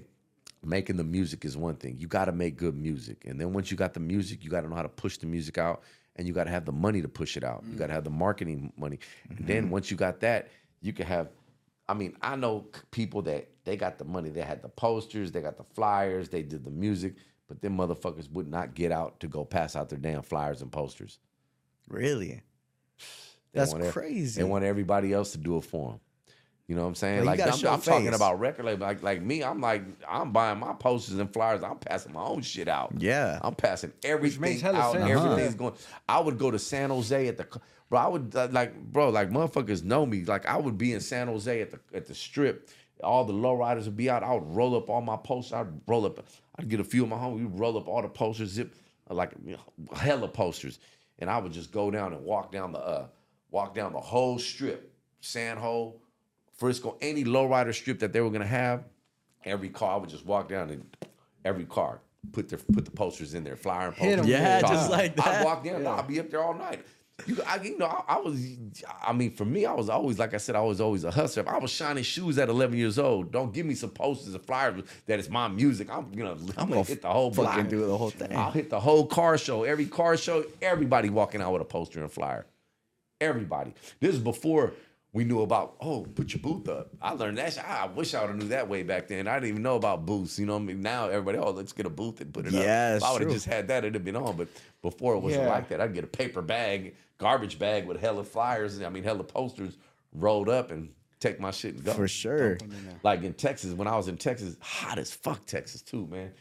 making 0.64 0.96
the 0.98 1.04
music 1.04 1.44
is 1.44 1.56
one 1.56 1.74
thing. 1.74 1.96
You 1.98 2.06
got 2.06 2.26
to 2.26 2.32
make 2.32 2.56
good 2.56 2.76
music, 2.76 3.24
and 3.26 3.40
then 3.40 3.52
once 3.52 3.70
you 3.70 3.76
got 3.76 3.94
the 3.94 4.00
music, 4.00 4.44
you 4.44 4.50
got 4.50 4.60
to 4.60 4.68
know 4.68 4.76
how 4.76 4.82
to 4.82 4.88
push 4.88 5.16
the 5.16 5.26
music 5.26 5.58
out, 5.58 5.82
and 6.16 6.28
you 6.28 6.34
got 6.34 6.44
to 6.44 6.50
have 6.50 6.66
the 6.66 6.72
money 6.72 7.02
to 7.02 7.08
push 7.08 7.36
it 7.36 7.42
out. 7.42 7.64
You 7.68 7.76
got 7.76 7.88
to 7.88 7.94
have 7.94 8.04
the 8.04 8.10
marketing 8.10 8.72
money, 8.76 8.98
and 9.28 9.46
then 9.48 9.70
once 9.70 9.90
you 9.90 9.96
got 9.96 10.20
that, 10.20 10.50
you 10.82 10.92
can 10.92 11.06
have. 11.06 11.30
I 11.88 11.94
mean, 11.94 12.16
I 12.22 12.36
know 12.36 12.66
people 12.90 13.22
that 13.22 13.48
they 13.64 13.76
got 13.76 13.98
the 13.98 14.04
money. 14.04 14.30
They 14.30 14.42
had 14.42 14.62
the 14.62 14.68
posters, 14.68 15.32
they 15.32 15.40
got 15.40 15.56
the 15.56 15.64
flyers, 15.74 16.28
they 16.28 16.42
did 16.42 16.64
the 16.64 16.70
music, 16.70 17.16
but 17.48 17.60
them 17.60 17.76
motherfuckers 17.76 18.30
would 18.30 18.48
not 18.48 18.74
get 18.74 18.92
out 18.92 19.20
to 19.20 19.28
go 19.28 19.44
pass 19.44 19.76
out 19.76 19.88
their 19.88 19.98
damn 19.98 20.22
flyers 20.22 20.62
and 20.62 20.70
posters. 20.70 21.18
Really? 21.88 22.42
They 23.52 23.60
That's 23.60 23.72
want 23.72 23.90
crazy. 23.90 24.40
They 24.40 24.48
want 24.48 24.64
everybody 24.64 25.12
else 25.12 25.32
to 25.32 25.38
do 25.38 25.58
it 25.58 25.64
for 25.64 25.90
them. 25.90 26.00
You 26.68 26.76
know 26.76 26.82
what 26.82 26.88
I'm 26.88 26.94
saying? 26.94 27.16
Well, 27.18 27.26
like 27.26 27.40
I'm, 27.40 27.66
I'm 27.66 27.82
talking 27.82 28.14
about 28.14 28.40
record 28.40 28.64
label. 28.64 28.86
Like 28.86 29.02
like 29.02 29.20
me, 29.20 29.42
I'm 29.44 29.60
like 29.60 29.82
I'm 30.08 30.32
buying 30.32 30.58
my 30.58 30.72
posters 30.72 31.18
and 31.18 31.30
flyers. 31.30 31.62
I'm 31.62 31.76
passing 31.78 32.12
my 32.14 32.22
own 32.22 32.40
shit 32.40 32.68
out. 32.68 32.94
Yeah. 32.96 33.38
I'm 33.42 33.54
passing 33.54 33.92
everything 34.04 34.40
makes 34.40 34.64
out. 34.64 34.92
sense. 34.92 35.04
and 35.04 35.12
Uh-huh. 35.12 35.32
Everything's 35.32 35.54
going. 35.54 35.74
I 36.08 36.20
would 36.20 36.38
go 36.38 36.50
to 36.50 36.58
San 36.58 36.90
Jose 36.90 37.28
at 37.28 37.36
the. 37.36 37.46
Bro, 37.90 38.00
I 38.00 38.06
would 38.06 38.34
uh, 38.34 38.48
like, 38.52 38.74
bro, 38.90 39.10
like 39.10 39.28
motherfuckers 39.28 39.84
know 39.84 40.06
me. 40.06 40.24
Like 40.24 40.46
I 40.46 40.56
would 40.56 40.78
be 40.78 40.94
in 40.94 41.00
San 41.00 41.26
Jose 41.26 41.60
at 41.60 41.72
the 41.72 41.80
at 41.94 42.06
the 42.06 42.14
strip. 42.14 42.70
All 43.02 43.24
the 43.24 43.34
lowriders 43.34 43.84
would 43.84 43.96
be 43.96 44.08
out. 44.08 44.22
I 44.22 44.32
would 44.32 44.54
roll 44.54 44.76
up 44.76 44.88
all 44.88 45.02
my 45.02 45.16
posters. 45.16 45.52
I'd 45.54 45.66
roll 45.86 46.06
up. 46.06 46.24
I'd 46.56 46.68
get 46.68 46.80
a 46.80 46.84
few 46.84 47.02
of 47.02 47.08
my 47.10 47.16
homies. 47.16 47.50
We'd 47.50 47.58
roll 47.58 47.76
up 47.76 47.88
all 47.88 48.00
the 48.00 48.08
posters, 48.08 48.50
zip 48.50 48.74
like 49.10 49.32
you 49.44 49.52
know, 49.52 49.94
hella 49.96 50.28
posters, 50.28 50.78
and 51.18 51.30
I 51.30 51.38
would 51.38 51.52
just 51.52 51.72
go 51.72 51.90
down 51.90 52.12
and 52.12 52.24
walk 52.24 52.52
down 52.52 52.72
the 52.72 52.78
uh, 52.78 53.06
walk 53.50 53.74
down 53.74 53.92
the 53.92 54.00
whole 54.00 54.38
strip, 54.38 54.92
San 55.20 55.56
Ho, 55.56 56.00
Frisco, 56.54 56.96
any 57.00 57.24
lowrider 57.24 57.74
strip 57.74 57.98
that 58.00 58.12
they 58.12 58.20
were 58.20 58.30
gonna 58.30 58.44
have. 58.46 58.84
Every 59.44 59.68
car, 59.68 59.94
I 59.94 59.96
would 59.96 60.10
just 60.10 60.24
walk 60.24 60.48
down 60.48 60.70
and 60.70 60.96
every 61.44 61.64
car 61.64 62.00
put 62.30 62.48
their 62.48 62.58
put 62.72 62.84
the 62.84 62.90
posters 62.90 63.34
in 63.34 63.42
there, 63.44 63.56
flyer 63.56 63.88
and 63.88 63.96
posters. 63.96 64.26
Yeah, 64.26 64.60
just 64.60 64.90
like 64.90 65.16
that. 65.16 65.26
I'd 65.26 65.44
walk 65.44 65.64
down. 65.64 65.86
I'd 65.86 66.06
be 66.06 66.20
up 66.20 66.30
there 66.30 66.42
all 66.42 66.54
night. 66.54 66.84
You, 67.26 67.38
I, 67.46 67.56
you 67.62 67.78
know, 67.78 67.86
I, 67.86 68.14
I 68.14 68.18
was. 68.18 68.40
I 69.02 69.12
mean, 69.12 69.30
for 69.32 69.44
me, 69.44 69.64
I 69.64 69.72
was 69.72 69.88
always 69.88 70.18
like 70.18 70.34
I 70.34 70.38
said, 70.38 70.56
I 70.56 70.60
was 70.60 70.80
always 70.80 71.04
a 71.04 71.10
hustler. 71.10 71.42
If 71.42 71.48
I 71.48 71.58
was 71.58 71.70
shining 71.70 72.02
shoes 72.02 72.38
at 72.38 72.48
11 72.48 72.76
years 72.76 72.98
old, 72.98 73.30
don't 73.30 73.52
give 73.52 73.64
me 73.64 73.74
some 73.74 73.90
posters 73.90 74.34
and 74.34 74.44
flyers 74.44 74.82
that 75.06 75.18
it's 75.18 75.28
my 75.28 75.46
music. 75.48 75.88
I'm 75.90 76.10
gonna, 76.10 76.36
I'm 76.56 76.68
gonna 76.68 76.82
hit 76.82 77.02
the 77.02 77.08
whole 77.08 77.32
fucking 77.32 77.52
block. 77.52 77.68
do 77.68 77.86
the 77.86 77.96
whole 77.96 78.10
thing. 78.10 78.34
I'll 78.34 78.50
hit 78.50 78.70
the 78.70 78.80
whole 78.80 79.06
car 79.06 79.38
show. 79.38 79.62
Every 79.64 79.86
car 79.86 80.16
show, 80.16 80.44
everybody 80.60 81.10
walking 81.10 81.40
out 81.40 81.52
with 81.52 81.62
a 81.62 81.66
poster 81.66 82.00
and 82.00 82.10
flyer. 82.10 82.46
Everybody. 83.20 83.74
This 84.00 84.14
is 84.14 84.20
before 84.20 84.72
we 85.14 85.24
knew 85.24 85.42
about, 85.42 85.76
oh, 85.80 86.06
put 86.14 86.32
your 86.32 86.40
booth 86.40 86.68
up. 86.68 86.88
I 87.00 87.12
learned 87.12 87.36
that. 87.38 87.52
shit. 87.52 87.64
I 87.68 87.86
wish 87.86 88.14
I 88.14 88.20
would 88.22 88.30
have 88.30 88.38
knew 88.38 88.48
that 88.48 88.68
way 88.68 88.82
back 88.82 89.08
then. 89.08 89.28
I 89.28 89.34
didn't 89.34 89.50
even 89.50 89.62
know 89.62 89.76
about 89.76 90.06
booths. 90.06 90.38
You 90.38 90.46
know 90.46 90.54
what 90.54 90.62
I 90.62 90.64
mean? 90.64 90.80
Now 90.80 91.08
everybody, 91.08 91.36
oh, 91.38 91.50
let's 91.50 91.72
get 91.72 91.84
a 91.84 91.90
booth 91.90 92.20
and 92.22 92.32
put 92.32 92.46
it 92.46 92.54
up. 92.54 92.62
Yeah, 92.62 92.96
If 92.96 93.02
I 93.04 93.12
would 93.12 93.20
have 93.22 93.30
just 93.30 93.44
had 93.46 93.68
that, 93.68 93.78
it'd 93.84 93.94
have 93.94 94.04
been 94.04 94.16
on. 94.16 94.36
But 94.36 94.48
before 94.80 95.14
it 95.14 95.18
wasn't 95.18 95.42
Yeah. 95.44 95.50
like 95.50 95.68
that. 95.68 95.80
I'd 95.82 95.92
get 95.92 96.04
a 96.04 96.06
paper 96.08 96.40
bag, 96.40 96.94
garbage 97.18 97.58
bag 97.58 97.86
with 97.86 98.00
hella 98.00 98.24
flyers, 98.24 98.80
I 98.82 98.88
mean 98.88 99.04
hella 99.04 99.24
posters 99.24 99.76
rolled 100.14 100.48
up 100.48 100.70
and 100.70 100.90
take 101.20 101.38
my 101.38 101.50
shit 101.50 101.74
and 101.74 101.84
go. 101.84 101.92
For 101.92 102.08
sure. 102.08 102.56
Like 103.02 103.22
in 103.22 103.34
Texas, 103.34 103.74
when 103.74 103.86
I 103.88 103.96
was 103.96 104.08
in 104.08 104.16
Texas, 104.16 104.56
hot 104.60 104.98
as 104.98 105.12
fuck 105.12 105.44
Texas 105.46 105.82
too, 105.82 106.06
man. 106.06 106.32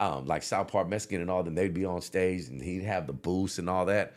Um, 0.00 0.26
like 0.26 0.42
South 0.42 0.68
Park 0.70 0.88
Mexican 0.88 1.20
and 1.22 1.30
all 1.30 1.42
them, 1.42 1.54
they'd 1.54 1.72
be 1.72 1.84
on 1.86 2.02
stage 2.02 2.48
and 2.48 2.60
he'd 2.60 2.82
have 2.82 3.06
the 3.06 3.12
booths 3.14 3.58
and 3.58 3.70
all 3.70 3.86
that. 3.86 4.14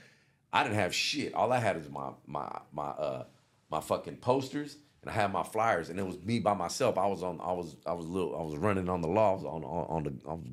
I 0.51 0.63
didn't 0.63 0.75
have 0.75 0.93
shit. 0.95 1.33
All 1.35 1.53
I 1.53 1.59
had 1.59 1.77
is 1.77 1.89
my 1.91 2.09
my 2.25 2.49
my 2.73 2.87
uh 2.87 3.23
my 3.69 3.79
fucking 3.79 4.17
posters 4.17 4.77
and 5.01 5.09
I 5.09 5.13
had 5.13 5.31
my 5.31 5.43
flyers 5.43 5.89
and 5.89 5.99
it 5.99 6.05
was 6.05 6.19
me 6.21 6.39
by 6.39 6.53
myself. 6.53 6.97
I 6.97 7.07
was 7.07 7.23
on 7.23 7.39
I 7.41 7.51
was 7.53 7.75
I 7.85 7.93
was 7.93 8.05
little 8.05 8.37
I 8.37 8.43
was 8.43 8.57
running 8.57 8.89
on 8.89 9.01
the 9.01 9.07
law. 9.07 9.31
I 9.31 9.35
was 9.35 9.45
on 9.45 9.63
on, 9.63 9.85
on 9.89 10.03
the 10.03 10.13
I 10.27 10.33
was, 10.33 10.43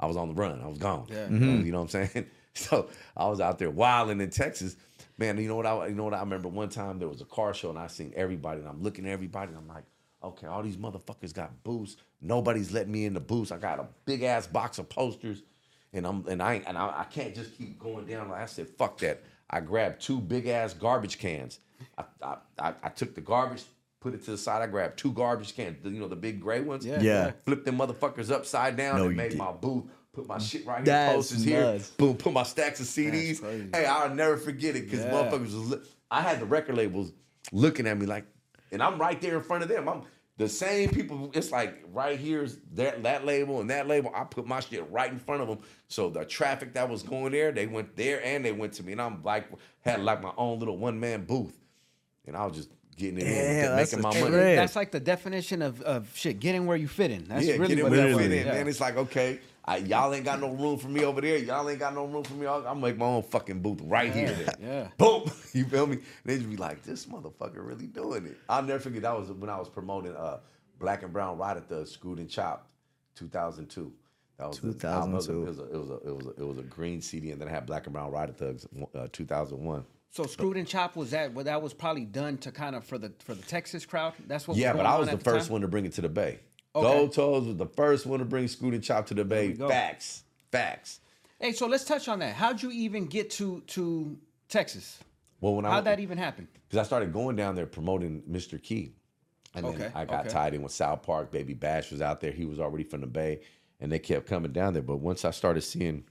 I 0.00 0.06
was 0.06 0.16
on 0.16 0.28
the 0.28 0.34
run. 0.34 0.60
I 0.60 0.66
was 0.66 0.78
gone. 0.78 1.06
Yeah. 1.08 1.28
You 1.28 1.38
know 1.38 1.46
mm-hmm. 1.46 1.72
what 1.72 1.80
I'm 1.80 1.88
saying? 1.88 2.26
So 2.56 2.88
I 3.16 3.26
was 3.26 3.40
out 3.40 3.58
there 3.58 3.68
wilding 3.68 4.20
in 4.20 4.30
Texas. 4.30 4.76
Man, 5.18 5.38
you 5.38 5.48
know 5.48 5.56
what 5.56 5.66
I 5.66 5.88
you 5.88 5.94
know 5.96 6.04
what 6.04 6.14
I 6.14 6.20
remember 6.20 6.46
one 6.46 6.68
time 6.68 7.00
there 7.00 7.08
was 7.08 7.20
a 7.20 7.24
car 7.24 7.52
show 7.52 7.70
and 7.70 7.76
I 7.76 7.88
seen 7.88 8.12
everybody 8.14 8.60
and 8.60 8.68
I'm 8.68 8.80
looking 8.80 9.06
at 9.06 9.10
everybody 9.10 9.48
and 9.48 9.58
I'm 9.58 9.66
like, 9.66 9.82
okay, 10.22 10.46
all 10.46 10.62
these 10.62 10.76
motherfuckers 10.76 11.34
got 11.34 11.64
booths. 11.64 11.96
Nobody's 12.20 12.70
letting 12.70 12.92
me 12.92 13.06
in 13.06 13.12
the 13.14 13.18
booths. 13.18 13.50
I 13.50 13.58
got 13.58 13.80
a 13.80 13.88
big 14.04 14.22
ass 14.22 14.46
box 14.46 14.78
of 14.78 14.88
posters 14.88 15.42
and 15.92 16.06
I'm 16.06 16.26
and 16.28 16.42
I 16.42 16.62
and 16.66 16.78
I, 16.78 17.00
I 17.00 17.04
can't 17.04 17.34
just 17.34 17.56
keep 17.56 17.78
going 17.78 18.06
down. 18.06 18.30
I 18.30 18.46
said, 18.46 18.68
fuck 18.68 18.98
that. 18.98 19.22
I 19.48 19.60
grabbed 19.60 20.00
two 20.00 20.20
big 20.20 20.46
ass 20.46 20.74
garbage 20.74 21.18
cans. 21.18 21.58
I, 21.98 22.04
I, 22.22 22.36
I, 22.58 22.74
I 22.84 22.88
took 22.90 23.14
the 23.14 23.20
garbage, 23.20 23.62
put 24.00 24.14
it 24.14 24.24
to 24.24 24.32
the 24.32 24.38
side. 24.38 24.62
I 24.62 24.66
grabbed 24.66 24.98
two 24.98 25.12
garbage 25.12 25.54
cans, 25.56 25.78
you 25.84 26.00
know, 26.00 26.08
the 26.08 26.16
big 26.16 26.40
gray 26.40 26.60
ones. 26.60 26.84
Yeah. 26.86 27.00
Yeah. 27.00 27.32
Flipped 27.44 27.64
them 27.64 27.78
motherfuckers 27.78 28.30
upside 28.30 28.76
down 28.76 28.96
No, 28.98 29.06
and 29.06 29.16
made 29.16 29.30
did. 29.30 29.38
my 29.38 29.52
booth. 29.52 29.84
Put 30.12 30.28
my 30.28 30.38
shit 30.38 30.64
right 30.64 30.76
here, 30.78 30.84
That's 30.84 31.14
posters 31.16 31.42
here. 31.44 31.80
Boom, 31.98 32.16
put 32.16 32.32
my 32.32 32.44
stacks 32.44 32.78
of 32.78 32.86
CDs. 32.86 33.74
Hey, 33.74 33.84
I'll 33.84 34.14
never 34.14 34.36
forget 34.36 34.76
it 34.76 34.84
because 34.88 35.04
Yeah. 35.04 35.10
motherfuckers 35.10 35.40
was. 35.40 35.54
Li- 35.70 35.80
I 36.10 36.20
had 36.22 36.38
the 36.38 36.46
record 36.46 36.76
labels 36.76 37.12
looking 37.50 37.86
at 37.88 37.98
me 37.98 38.06
like, 38.06 38.24
and 38.70 38.80
I'm 38.80 38.98
right 39.00 39.20
there 39.20 39.36
in 39.36 39.42
front 39.42 39.64
of 39.64 39.68
them. 39.68 39.88
I'm 39.88 40.02
the 40.36 40.48
same 40.48 40.90
people. 40.90 41.32
It's 41.34 41.50
like 41.50 41.82
right 41.92 42.16
here's 42.18 42.58
that 42.74 43.02
that 43.02 43.24
label 43.24 43.60
and 43.60 43.70
that 43.70 43.88
label. 43.88 44.12
I 44.14 44.22
put 44.22 44.46
my 44.46 44.60
shit 44.60 44.88
right 44.90 45.10
in 45.10 45.18
front 45.18 45.42
of 45.42 45.48
them. 45.48 45.58
So 45.88 46.10
the 46.10 46.24
traffic 46.24 46.74
that 46.74 46.88
was 46.88 47.02
going 47.02 47.32
there, 47.32 47.50
they 47.50 47.66
went 47.66 47.96
there 47.96 48.24
and 48.24 48.44
they 48.44 48.52
went 48.52 48.72
to 48.74 48.84
me, 48.84 48.92
and 48.92 49.02
I'm 49.02 49.20
like 49.24 49.46
had 49.80 50.00
like 50.04 50.22
my 50.22 50.32
own 50.36 50.60
little 50.60 50.78
one 50.78 51.00
man 51.00 51.24
booth, 51.24 51.58
and 52.26 52.36
I 52.36 52.44
was 52.46 52.56
just 52.56 52.70
getting 52.96 53.18
it 53.18 53.24
Yeah, 53.26 53.70
in, 53.70 53.76
that's 53.76 53.92
making 53.92 54.02
my 54.02 54.20
money. 54.20 54.36
Right. 54.36 54.54
That's 54.56 54.76
like 54.76 54.90
the 54.90 55.00
definition 55.00 55.62
of, 55.62 55.80
of 55.82 56.10
shit, 56.16 56.40
getting 56.40 56.66
where 56.66 56.76
you 56.76 56.88
fit 56.88 57.10
in. 57.10 57.24
That's 57.28 57.44
yeah, 57.46 57.56
really 57.56 57.76
get 57.76 57.84
what 57.84 57.92
it 57.92 57.96
that 57.96 58.02
where 58.02 58.10
you 58.12 58.18
fit 58.18 58.32
in, 58.32 58.46
Yeah. 58.46 58.52
man. 58.52 58.68
It's 58.68 58.80
like, 58.80 58.96
okay, 58.96 59.40
I, 59.64 59.78
y'all 59.78 60.12
ain't 60.14 60.24
got 60.24 60.40
no 60.40 60.50
room 60.50 60.78
for 60.78 60.88
me 60.88 61.04
over 61.04 61.20
there. 61.20 61.38
Y'all 61.38 61.68
ain't 61.68 61.78
got 61.78 61.94
no 61.94 62.04
room 62.04 62.22
for 62.22 62.34
me. 62.34 62.46
I'll, 62.46 62.66
I'll 62.66 62.74
make 62.74 62.96
my 62.96 63.06
own 63.06 63.22
fucking 63.22 63.60
booth 63.60 63.80
right 63.82 64.12
here. 64.12 64.36
yeah. 64.60 64.88
Boom. 64.98 65.24
You 65.54 65.64
feel 65.66 65.86
me? 65.86 65.98
They 66.24 66.36
just 66.38 66.50
be 66.50 66.56
like, 66.56 66.82
this 66.82 67.06
motherfucker 67.06 67.64
really 67.64 67.86
doing 67.86 68.26
it. 68.26 68.36
I'll 68.48 68.64
never 68.64 68.80
forget 68.80 69.02
that 69.02 69.16
was 69.16 69.30
when 69.30 69.48
I 69.48 69.56
was 69.56 69.68
promoting 69.68 70.16
uh, 70.16 70.40
Black 70.80 71.04
and 71.04 71.12
Brown 71.12 71.38
Ride 71.38 71.56
at 71.56 71.68
the 71.68 71.86
Screwed 71.86 72.18
and 72.18 72.28
Chopped, 72.28 72.68
2002. 73.14 73.92
That 74.38 74.48
was 74.48 74.58
the 74.58 74.88
album. 74.88 75.12
It 75.12 75.14
was 75.14 75.28
a, 75.28 75.32
2002. 75.32 75.42
it 75.42 75.46
was 75.46 75.58
a, 75.58 75.62
it 75.62 75.78
was 75.78 75.90
a, 75.90 75.94
it 75.94 76.16
was 76.16 76.26
a, 76.26 76.30
it 76.42 76.46
was 76.48 76.58
a 76.58 76.62
green 76.62 77.00
CD, 77.00 77.30
and 77.30 77.40
then 77.40 77.46
I 77.46 77.52
had 77.52 77.66
Black 77.66 77.86
and 77.86 77.92
Brown 77.92 78.10
Ride 78.10 78.30
at 78.30 78.36
Thugs, 78.36 78.66
uh, 78.96 79.06
2001. 79.12 79.84
So 80.14 80.22
screwed 80.26 80.56
and 80.56 80.68
chop 80.68 80.94
was 80.94 81.10
that? 81.10 81.34
Well, 81.34 81.44
that 81.44 81.60
was 81.60 81.74
probably 81.74 82.04
done 82.04 82.38
to 82.38 82.52
kind 82.52 82.76
of 82.76 82.84
for 82.84 82.98
the 82.98 83.12
for 83.24 83.34
the 83.34 83.42
Texas 83.42 83.84
crowd. 83.84 84.12
That's 84.28 84.46
what. 84.46 84.56
Yeah, 84.56 84.72
but 84.72 84.86
I 84.86 84.96
was 84.96 85.08
the 85.10 85.18
first 85.18 85.46
time? 85.46 85.54
one 85.54 85.60
to 85.62 85.68
bring 85.68 85.86
it 85.86 85.92
to 85.94 86.02
the 86.02 86.08
Bay. 86.08 86.38
Okay. 86.76 86.86
Gold 86.86 87.12
Toes 87.14 87.46
was 87.48 87.56
the 87.56 87.66
first 87.66 88.06
one 88.06 88.20
to 88.20 88.24
bring 88.24 88.46
Screwed 88.46 88.74
and 88.74 88.82
Chop 88.82 89.06
to 89.06 89.14
the 89.14 89.24
Bay. 89.24 89.54
Facts. 89.54 90.22
Facts. 90.52 91.00
Hey, 91.40 91.50
so 91.50 91.66
let's 91.66 91.84
touch 91.84 92.06
on 92.06 92.20
that. 92.20 92.36
How'd 92.36 92.62
you 92.62 92.70
even 92.70 93.06
get 93.06 93.28
to 93.32 93.60
to 93.68 94.16
Texas? 94.48 95.00
Well, 95.40 95.56
when 95.56 95.64
I 95.64 95.70
How'd 95.70 95.84
that 95.86 95.98
even 95.98 96.16
happen? 96.16 96.46
because 96.68 96.78
I 96.78 96.86
started 96.86 97.12
going 97.12 97.34
down 97.34 97.56
there 97.56 97.66
promoting 97.66 98.22
Mr. 98.30 98.62
Key, 98.62 98.92
and 99.56 99.66
then 99.66 99.74
Okay, 99.74 99.90
I 99.96 100.04
got 100.04 100.26
okay. 100.26 100.28
tied 100.28 100.54
in 100.54 100.62
with 100.62 100.72
South 100.72 101.02
Park. 101.02 101.32
Baby 101.32 101.54
Bash 101.54 101.90
was 101.90 102.00
out 102.00 102.20
there; 102.20 102.30
he 102.30 102.44
was 102.44 102.60
already 102.60 102.84
from 102.84 103.00
the 103.00 103.08
Bay, 103.08 103.40
and 103.80 103.90
they 103.90 103.98
kept 103.98 104.28
coming 104.28 104.52
down 104.52 104.74
there. 104.74 104.82
But 104.82 104.98
once 104.98 105.24
I 105.24 105.32
started 105.32 105.62
seeing 105.62 106.04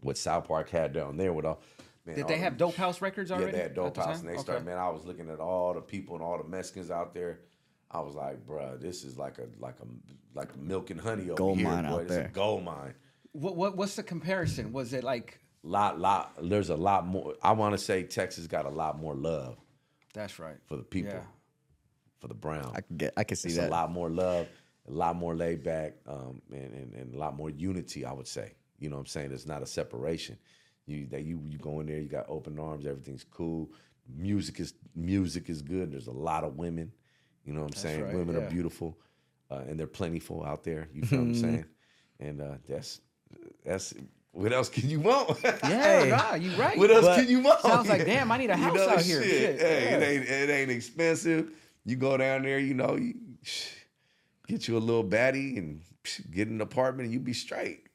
what 0.00 0.16
South 0.16 0.48
Park 0.48 0.70
had 0.70 0.94
down 0.94 1.18
there, 1.18 1.34
with 1.34 1.44
all 1.44 1.60
man, 2.06 2.16
Did 2.16 2.28
they 2.28 2.38
have 2.38 2.56
Dope 2.56 2.74
House 2.76 3.00
Records 3.00 3.30
already? 3.30 3.46
Yeah, 3.46 3.52
they 3.52 3.62
had 3.62 3.74
Dope 3.74 3.94
the 3.94 4.00
House, 4.00 4.18
time? 4.18 4.20
and 4.20 4.28
they 4.28 4.32
Okay. 4.34 4.42
started. 4.42 4.64
Man, 4.64 4.78
I 4.78 4.88
was 4.88 5.04
looking 5.04 5.30
at 5.30 5.40
all 5.40 5.74
the 5.74 5.80
people 5.80 6.14
and 6.16 6.24
all 6.24 6.38
the 6.38 6.48
Mexicans 6.48 6.90
out 6.90 7.14
there. 7.14 7.40
I 7.90 8.00
was 8.00 8.14
like, 8.14 8.44
bruh, 8.44 8.80
this 8.80 9.04
is 9.04 9.16
like 9.18 9.38
a 9.38 9.46
like 9.60 9.76
a 9.80 9.86
like 10.36 10.56
milk 10.56 10.90
and 10.90 11.00
honey 11.00 11.24
over 11.24 11.34
Gold 11.34 11.58
here, 11.58 11.68
mine 11.68 11.84
boy. 11.84 11.90
out 11.90 12.00
It's 12.02 12.10
there. 12.10 12.26
a 12.26 12.30
gold 12.30 12.64
mine. 12.64 12.94
What 13.32 13.56
what 13.56 13.76
what's 13.76 13.94
the 13.96 14.02
comparison? 14.02 14.72
Was 14.72 14.92
it 14.92 15.04
like? 15.04 15.38
Lot 15.62 15.98
lot. 15.98 16.34
There's 16.42 16.70
a 16.70 16.76
lot 16.76 17.06
more. 17.06 17.34
I 17.42 17.52
want 17.52 17.72
to 17.72 17.78
say 17.78 18.02
Texas 18.02 18.46
got 18.46 18.66
a 18.66 18.70
lot 18.70 18.98
more 18.98 19.14
love 19.14 19.56
That's 20.12 20.38
right. 20.38 20.56
for 20.66 20.76
the 20.76 20.82
people, 20.82 21.12
Yeah. 21.14 21.22
for 22.18 22.28
the 22.28 22.34
Brown. 22.34 22.72
I 22.74 22.80
can 22.82 22.96
get 22.96 23.14
I 23.16 23.24
can 23.24 23.36
see 23.36 23.48
It's 23.48 23.56
that. 23.58 23.68
a 23.68 23.70
lot 23.70 23.90
more 23.92 24.10
love, 24.10 24.46
a 24.88 24.90
lot 24.92 25.16
more 25.16 25.34
laid 25.34 25.62
back, 25.62 25.94
um, 26.06 26.42
and, 26.52 26.74
and, 26.74 26.94
and 26.94 27.14
a 27.14 27.18
lot 27.18 27.34
more 27.36 27.48
unity, 27.48 28.04
I 28.04 28.12
would 28.12 28.28
say. 28.28 28.54
You 28.78 28.90
know 28.90 28.96
what 28.96 29.00
I'm 29.02 29.06
saying? 29.06 29.32
It's 29.32 29.46
not 29.46 29.62
a 29.62 29.66
separation. 29.66 30.36
You 30.86 31.06
that 31.06 31.22
you 31.24 31.40
you 31.48 31.58
go 31.58 31.80
in 31.80 31.86
there, 31.86 31.98
you 31.98 32.08
got 32.08 32.26
open 32.28 32.58
arms, 32.58 32.86
everything's 32.86 33.24
cool. 33.24 33.70
Music 34.14 34.60
is 34.60 34.74
music 34.94 35.48
is 35.48 35.62
good. 35.62 35.92
There's 35.92 36.08
a 36.08 36.12
lot 36.12 36.44
of 36.44 36.56
women. 36.56 36.92
You 37.44 37.52
know 37.54 37.62
what 37.62 37.74
I'm 37.74 37.80
saying? 37.80 38.04
right, 38.04 38.14
women 38.14 38.36
yeah. 38.36 38.42
are 38.42 38.50
beautiful, 38.50 38.98
uh, 39.50 39.62
and 39.68 39.78
they're 39.78 39.86
plentiful 39.86 40.44
out 40.44 40.62
there. 40.64 40.88
You 40.92 41.04
feel 41.04 41.20
what 41.20 41.24
I'm 41.28 41.34
saying? 41.34 41.64
And 42.20 42.40
uh, 42.40 42.54
that's 42.68 43.00
that's 43.64 43.94
what 44.32 44.52
else 44.52 44.68
can 44.68 44.88
you 44.90 45.00
want? 45.00 45.38
Yeah, 45.64 46.04
nah, 46.30 46.34
you 46.34 46.50
right. 46.56 46.76
What 46.76 46.90
else 46.90 47.06
But- 47.06 47.16
can 47.20 47.28
you 47.28 47.40
want? 47.40 47.60
Sounds 47.60 47.88
like, 47.88 48.04
damn, 48.06 48.30
I 48.32 48.36
need 48.38 48.50
a 48.50 48.56
You 48.56 48.62
house 48.64 48.76
know, 48.76 48.88
out 48.90 49.00
here. 49.00 49.22
shit, 49.22 49.30
Shit, 49.30 49.60
Hey, 49.60 49.84
yeah. 49.84 49.96
it 49.96 50.02
ain't 50.02 50.28
it 50.28 50.50
ain't 50.50 50.70
expensive. 50.70 51.50
You 51.84 51.96
go 51.96 52.16
down 52.16 52.42
there, 52.42 52.58
you 52.58 52.74
know, 52.74 52.96
you 52.96 53.14
get 54.48 54.68
you 54.68 54.76
a 54.76 54.78
little 54.80 55.04
baddie 55.04 55.56
and 55.56 55.80
get 56.30 56.48
an 56.48 56.60
apartment, 56.60 57.06
and 57.06 57.12
you 57.12 57.20
be 57.20 57.32
straight. 57.32 57.86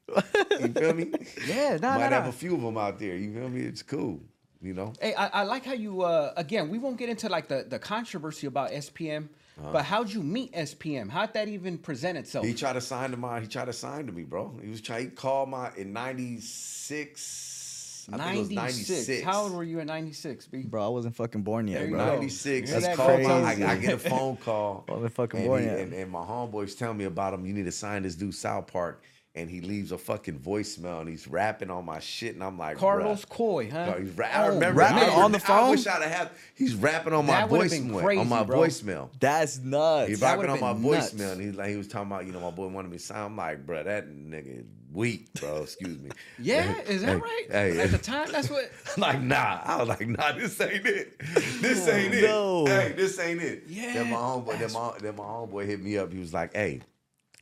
You 0.60 0.68
feel 0.70 0.93
me? 0.93 1.12
Yeah, 1.47 1.78
nah, 1.82 1.97
Might 1.97 2.10
nah, 2.10 2.16
have 2.18 2.24
nah. 2.24 2.30
a 2.30 2.34
few 2.34 2.55
of 2.55 2.62
them 2.62 2.78
out 2.78 2.99
there. 2.99 3.16
You 3.16 3.34
feel 3.34 3.49
me? 3.49 3.62
It's 3.62 3.84
cool. 3.84 4.20
You 4.62 4.74
know. 4.74 4.91
Hey, 5.01 5.14
I, 5.14 5.28
I 5.28 5.43
like 5.43 5.64
how 5.64 5.74
you 5.74 6.01
uh 6.01 6.34
again, 6.36 6.70
we 6.70 6.78
won't 6.80 6.97
get 6.97 7.10
into 7.10 7.30
like 7.30 7.47
the, 7.47 7.66
the 7.68 7.80
controversy 7.80 8.47
about 8.47 8.72
SPM, 8.72 9.30
but 9.72 9.86
how'd 9.86 10.12
you 10.12 10.22
meet 10.22 10.51
SPM? 10.53 11.10
How'd 11.10 11.34
that 11.34 11.47
even 11.47 11.78
present 11.78 12.18
itself? 12.18 12.45
He 12.45 12.53
tried 12.53 12.74
to 12.74 12.82
sign 12.82 13.12
to 13.12 13.18
my. 13.18 13.39
He 13.39 13.47
tried 13.47 13.66
to 13.66 13.74
sign 13.74 14.05
to 14.07 14.12
me, 14.12 14.24
bro. 14.24 14.60
He 14.62 14.70
was 14.70 14.82
trying. 14.82 15.05
He 15.05 15.10
called 15.12 15.49
my 15.49 15.72
in 15.78 15.93
'96. 15.93 18.10
I 18.12 18.38
was 18.38 18.49
96. 18.49 18.89
'96. 18.89 19.24
How 19.24 19.43
old 19.43 19.53
were 19.53 19.64
you 19.64 19.80
in 19.80 19.88
96, 19.88 20.47
B? 20.47 20.64
Bro, 20.64 20.84
I 20.84 20.88
wasn't 20.89 21.16
fucking 21.16 21.43
born 21.43 21.68
yet, 21.68 21.80
There 21.80 21.89
you 21.89 21.95
bro. 21.95 22.05
96. 22.05 22.72
That's 22.72 22.86
that, 22.88 22.97
called 22.97 23.22
my, 23.22 23.53
crazy. 23.53 23.64
I, 23.64 23.72
I 23.72 23.78
get 23.78 23.93
a 23.93 23.97
phone 23.99 24.36
call. 24.38 24.84
I 24.89 24.91
wasn't 24.93 25.14
fucking 25.14 25.39
and, 25.41 25.47
born 25.47 25.62
he- 25.62 25.68
yet. 25.68 25.80
and, 25.80 25.93
and 25.93 26.12
my 26.12 26.22
homeboys 26.22 26.76
tell 26.78 26.91
me 26.93 27.05
about 27.05 27.34
him. 27.36 27.45
You 27.45 27.53
need 27.53 27.66
to 27.66 27.72
sign 27.72 28.01
this 28.03 28.16
dude 28.16 28.34
South 28.34 28.66
Park. 28.68 29.03
And 29.39 29.49
he 29.49 29.61
leaves 29.61 29.91
a 29.91 29.97
fucking 29.97 30.39
voicemail 30.39 30.99
and 30.99 31.07
he's 31.09 31.27
rapping 31.27 31.69
on 31.71 31.85
my 31.85 31.99
shit. 31.99 32.35
And 32.35 32.43
I'm 32.43 32.57
like, 32.57 32.77
Carlos 32.77 33.23
bruh. 33.25 33.29
Coy, 33.29 33.69
huh? 33.71 33.95
He's 33.99 34.11
ra- 34.17 34.27
I 34.31 34.45
Oh, 34.47 34.49
remember 34.53 34.79
rapping 34.79 34.97
I 34.97 35.01
remember- 35.01 35.23
on 35.23 35.31
the 35.31 35.39
phone. 35.39 35.57
I 35.67 35.69
wish 35.71 35.87
I'd 35.87 36.01
have. 36.03 36.31
He's 36.55 36.75
rapping 36.75 37.13
on 37.13 37.25
my 37.25 37.33
That 37.33 37.49
would've 37.49 37.71
voicemail. 37.71 38.01
crazy, 38.01 38.19
on 38.21 38.27
my 38.29 38.43
bro. 38.43 38.59
voicemail. 38.59 39.09
That's 39.19 39.59
nuts. 39.59 40.09
He's 40.09 40.19
That 40.19 40.37
rapping 40.37 40.51
on 40.51 40.59
my 40.59 40.73
nuts. 40.73 41.13
voicemail, 41.13 41.31
and 41.33 41.41
he 41.41 41.51
like 41.51 41.69
he 41.69 41.77
was 41.77 41.87
talking 41.87 42.07
about, 42.11 42.25
you 42.25 42.33
know, 42.33 42.41
my 42.41 42.51
boy 42.51 42.67
wanted 42.67 42.91
me 42.91 42.97
to 42.97 43.03
sign. 43.03 43.17
I'm 43.19 43.37
like, 43.37 43.65
bro, 43.65 43.83
that 43.83 44.07
nigga 44.09 44.59
is 44.59 44.65
weak, 44.91 45.31
bro. 45.35 45.63
Excuse 45.63 45.97
me. 45.99 46.09
Yeah, 46.39 46.77
is 46.81 47.01
that 47.03 47.09
Hey, 47.09 47.15
right? 47.15 47.45
Hey, 47.49 47.79
At 47.79 47.91
the 47.91 47.97
time, 47.97 48.29
that's 48.31 48.49
what. 48.49 48.69
like, 48.97 49.21
nah. 49.21 49.61
I 49.63 49.77
was 49.77 49.87
like, 49.87 50.05
nah, 50.07 50.31
this 50.33 50.59
ain't 50.59 50.85
it. 50.85 51.19
This 51.61 51.87
oh, 51.87 51.91
ain't 51.91 52.13
it. 52.13 52.23
no. 52.23 52.65
Hey, 52.65 52.93
this 52.95 53.17
ain't 53.19 53.41
it. 53.41 53.63
Yeah, 53.67 53.93
Then 53.93 54.09
my 54.09 54.17
homeboy, 54.17 54.59
then 54.59 54.73
my, 54.73 54.91
then 54.99 55.15
my 55.15 55.23
homeboy 55.23 55.65
hit 55.65 55.81
me 55.81 55.97
up. 55.97 56.11
He 56.11 56.19
was 56.19 56.33
like, 56.33 56.53
hey, 56.53 56.81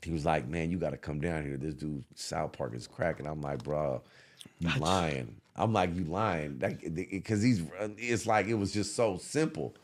he 0.03 0.11
was 0.11 0.25
like, 0.25 0.47
man, 0.47 0.69
you 0.71 0.77
got 0.77 0.91
to 0.91 0.97
come 0.97 1.19
down 1.19 1.43
here. 1.43 1.57
This 1.57 1.73
dude, 1.73 2.03
South 2.15 2.53
Park 2.53 2.73
is 2.75 2.87
cracking. 2.87 3.25
I'm 3.25 3.41
like, 3.41 3.63
bro, 3.63 4.01
you 4.59 4.69
lying. 4.79 5.37
I'm 5.55 5.73
like, 5.73 5.95
you 5.95 6.03
lying. 6.03 6.61
Because 6.93 7.41
he's, 7.41 7.63
it's 7.97 8.27
like, 8.27 8.47
it 8.47 8.53
was 8.53 8.71
just 8.71 8.95
so 8.95 9.17
simple. 9.17 9.75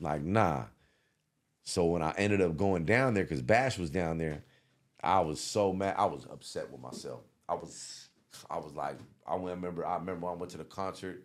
Like, 0.00 0.22
nah. 0.22 0.64
So 1.64 1.86
when 1.86 2.02
I 2.02 2.12
ended 2.18 2.42
up 2.42 2.56
going 2.56 2.84
down 2.84 3.14
there, 3.14 3.24
because 3.24 3.40
Bash 3.40 3.78
was 3.78 3.88
down 3.88 4.18
there, 4.18 4.44
I 5.02 5.20
was 5.20 5.40
so 5.40 5.72
mad. 5.72 5.94
I 5.96 6.04
was 6.04 6.26
upset 6.30 6.70
with 6.70 6.80
myself. 6.80 7.22
I 7.48 7.54
was, 7.54 8.08
I 8.50 8.58
was 8.58 8.74
like, 8.74 8.98
I 9.26 9.36
remember, 9.36 9.86
I 9.86 9.96
remember 9.96 10.28
I 10.28 10.34
went 10.34 10.50
to 10.52 10.58
the 10.58 10.64
concert, 10.64 11.24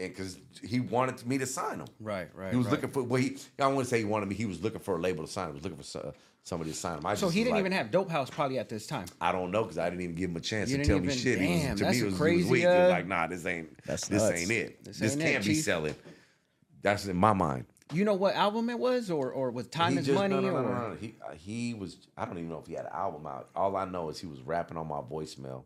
and 0.00 0.10
because 0.14 0.38
he 0.62 0.80
wanted 0.80 1.24
me 1.26 1.38
to 1.38 1.46
sign 1.46 1.80
him. 1.80 1.86
Right, 2.00 2.28
right. 2.34 2.50
He 2.50 2.56
was 2.56 2.66
right. 2.66 2.72
looking 2.72 2.90
for. 2.90 3.02
Well, 3.02 3.20
he. 3.20 3.36
I 3.58 3.66
want 3.66 3.80
to 3.80 3.84
say 3.84 3.98
he 3.98 4.04
wanted 4.04 4.28
me. 4.28 4.34
He 4.34 4.46
was 4.46 4.62
looking 4.62 4.80
for 4.80 4.96
a 4.96 5.00
label 5.00 5.24
to 5.26 5.30
sign. 5.30 5.46
him. 5.48 5.52
He 5.52 5.54
was 5.56 5.64
looking 5.64 5.78
for 5.78 5.84
so- 5.84 6.14
somebody 6.42 6.70
to 6.70 6.76
sign 6.76 6.98
him. 6.98 7.06
I 7.06 7.14
So 7.14 7.28
he 7.28 7.40
didn't 7.40 7.56
like, 7.56 7.60
even 7.60 7.72
have 7.72 7.90
Dope 7.90 8.10
House 8.10 8.30
probably 8.30 8.58
at 8.58 8.68
this 8.70 8.86
time. 8.86 9.04
I 9.20 9.30
don't 9.30 9.50
know 9.50 9.62
because 9.62 9.76
I 9.78 9.90
didn't 9.90 10.02
even 10.02 10.16
give 10.16 10.30
him 10.30 10.36
a 10.36 10.40
chance 10.40 10.70
You 10.70 10.78
to 10.78 10.84
tell 10.84 10.98
me 10.98 11.04
even- 11.04 11.16
shit. 11.16 11.38
He 11.38 11.46
was, 11.52 11.62
damn, 11.62 11.76
to 11.76 11.84
that's 11.84 11.96
me, 11.96 12.02
it 12.02 12.06
was, 12.06 12.16
crazy, 12.16 12.36
he 12.36 12.42
was 12.42 12.50
weak. 12.50 12.60
He 12.62 12.66
uh, 12.66 12.80
was 12.82 12.90
like, 12.90 13.06
nah, 13.06 13.26
this 13.26 13.46
ain't. 13.46 13.84
That's 13.84 14.08
this 14.08 14.22
nuts. 14.22 14.40
ain't 14.40 14.50
it. 14.50 14.84
This 14.84 14.98
This, 14.98 15.12
ain't 15.12 15.20
can't 15.22 15.44
be 15.44 15.54
Chief. 15.54 15.64
selling. 15.64 15.94
That's 16.82 17.06
in 17.06 17.16
my 17.16 17.34
mind. 17.34 17.66
You 17.92 18.04
know 18.04 18.14
what 18.14 18.34
album 18.36 18.70
it 18.70 18.78
was, 18.78 19.10
or 19.10 19.30
or 19.32 19.50
was 19.50 19.66
Time 19.66 19.92
He 19.92 19.98
is 19.98 20.06
just- 20.06 20.18
Money, 20.18 20.34
No, 20.34 20.40
no, 20.40 20.50
no, 20.50 20.56
or 20.56 20.62
no, 20.62 20.88
no. 20.90 20.94
He 20.94 21.14
uh, 21.28 21.32
he 21.34 21.74
was. 21.74 21.98
I 22.16 22.24
don't 22.24 22.38
even 22.38 22.48
know 22.48 22.58
if 22.60 22.66
he 22.66 22.72
had 22.74 22.86
an 22.86 22.92
album 22.94 23.26
out. 23.26 23.50
All 23.54 23.76
I 23.76 23.84
know 23.84 24.08
is 24.08 24.18
he 24.18 24.26
was 24.26 24.40
rapping 24.40 24.76
on 24.78 24.88
my 24.88 25.00
voicemail, 25.00 25.64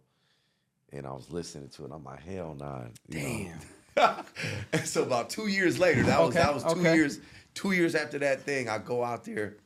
and 0.93 1.07
I 1.07 1.13
was 1.13 1.31
listening 1.31 1.69
to 1.69 1.85
it. 1.85 1.93
I'm 1.95 2.03
like, 2.03 2.23
hell 2.23 2.57
nah. 2.59 2.81
you 3.09 3.45
know. 3.45 3.53
Damn. 3.97 4.25
and 4.73 4.87
so 4.87 5.03
about 5.03 5.31
two 5.31 5.47
years 5.49 5.79
later, 5.79 6.03
that 6.05 6.21
was 6.21 6.31
Okay, 6.31 6.39
that 6.45 6.55
was 6.55 6.63
two 6.65 6.81
okay. 6.81 6.95
years. 6.95 7.21
Two 7.55 7.73
years 7.73 7.95
after 7.95 8.19
that 8.19 8.41
thing, 8.43 8.69
I 8.69 8.79
go 8.79 9.05
out 9.05 9.25
there, 9.25 9.57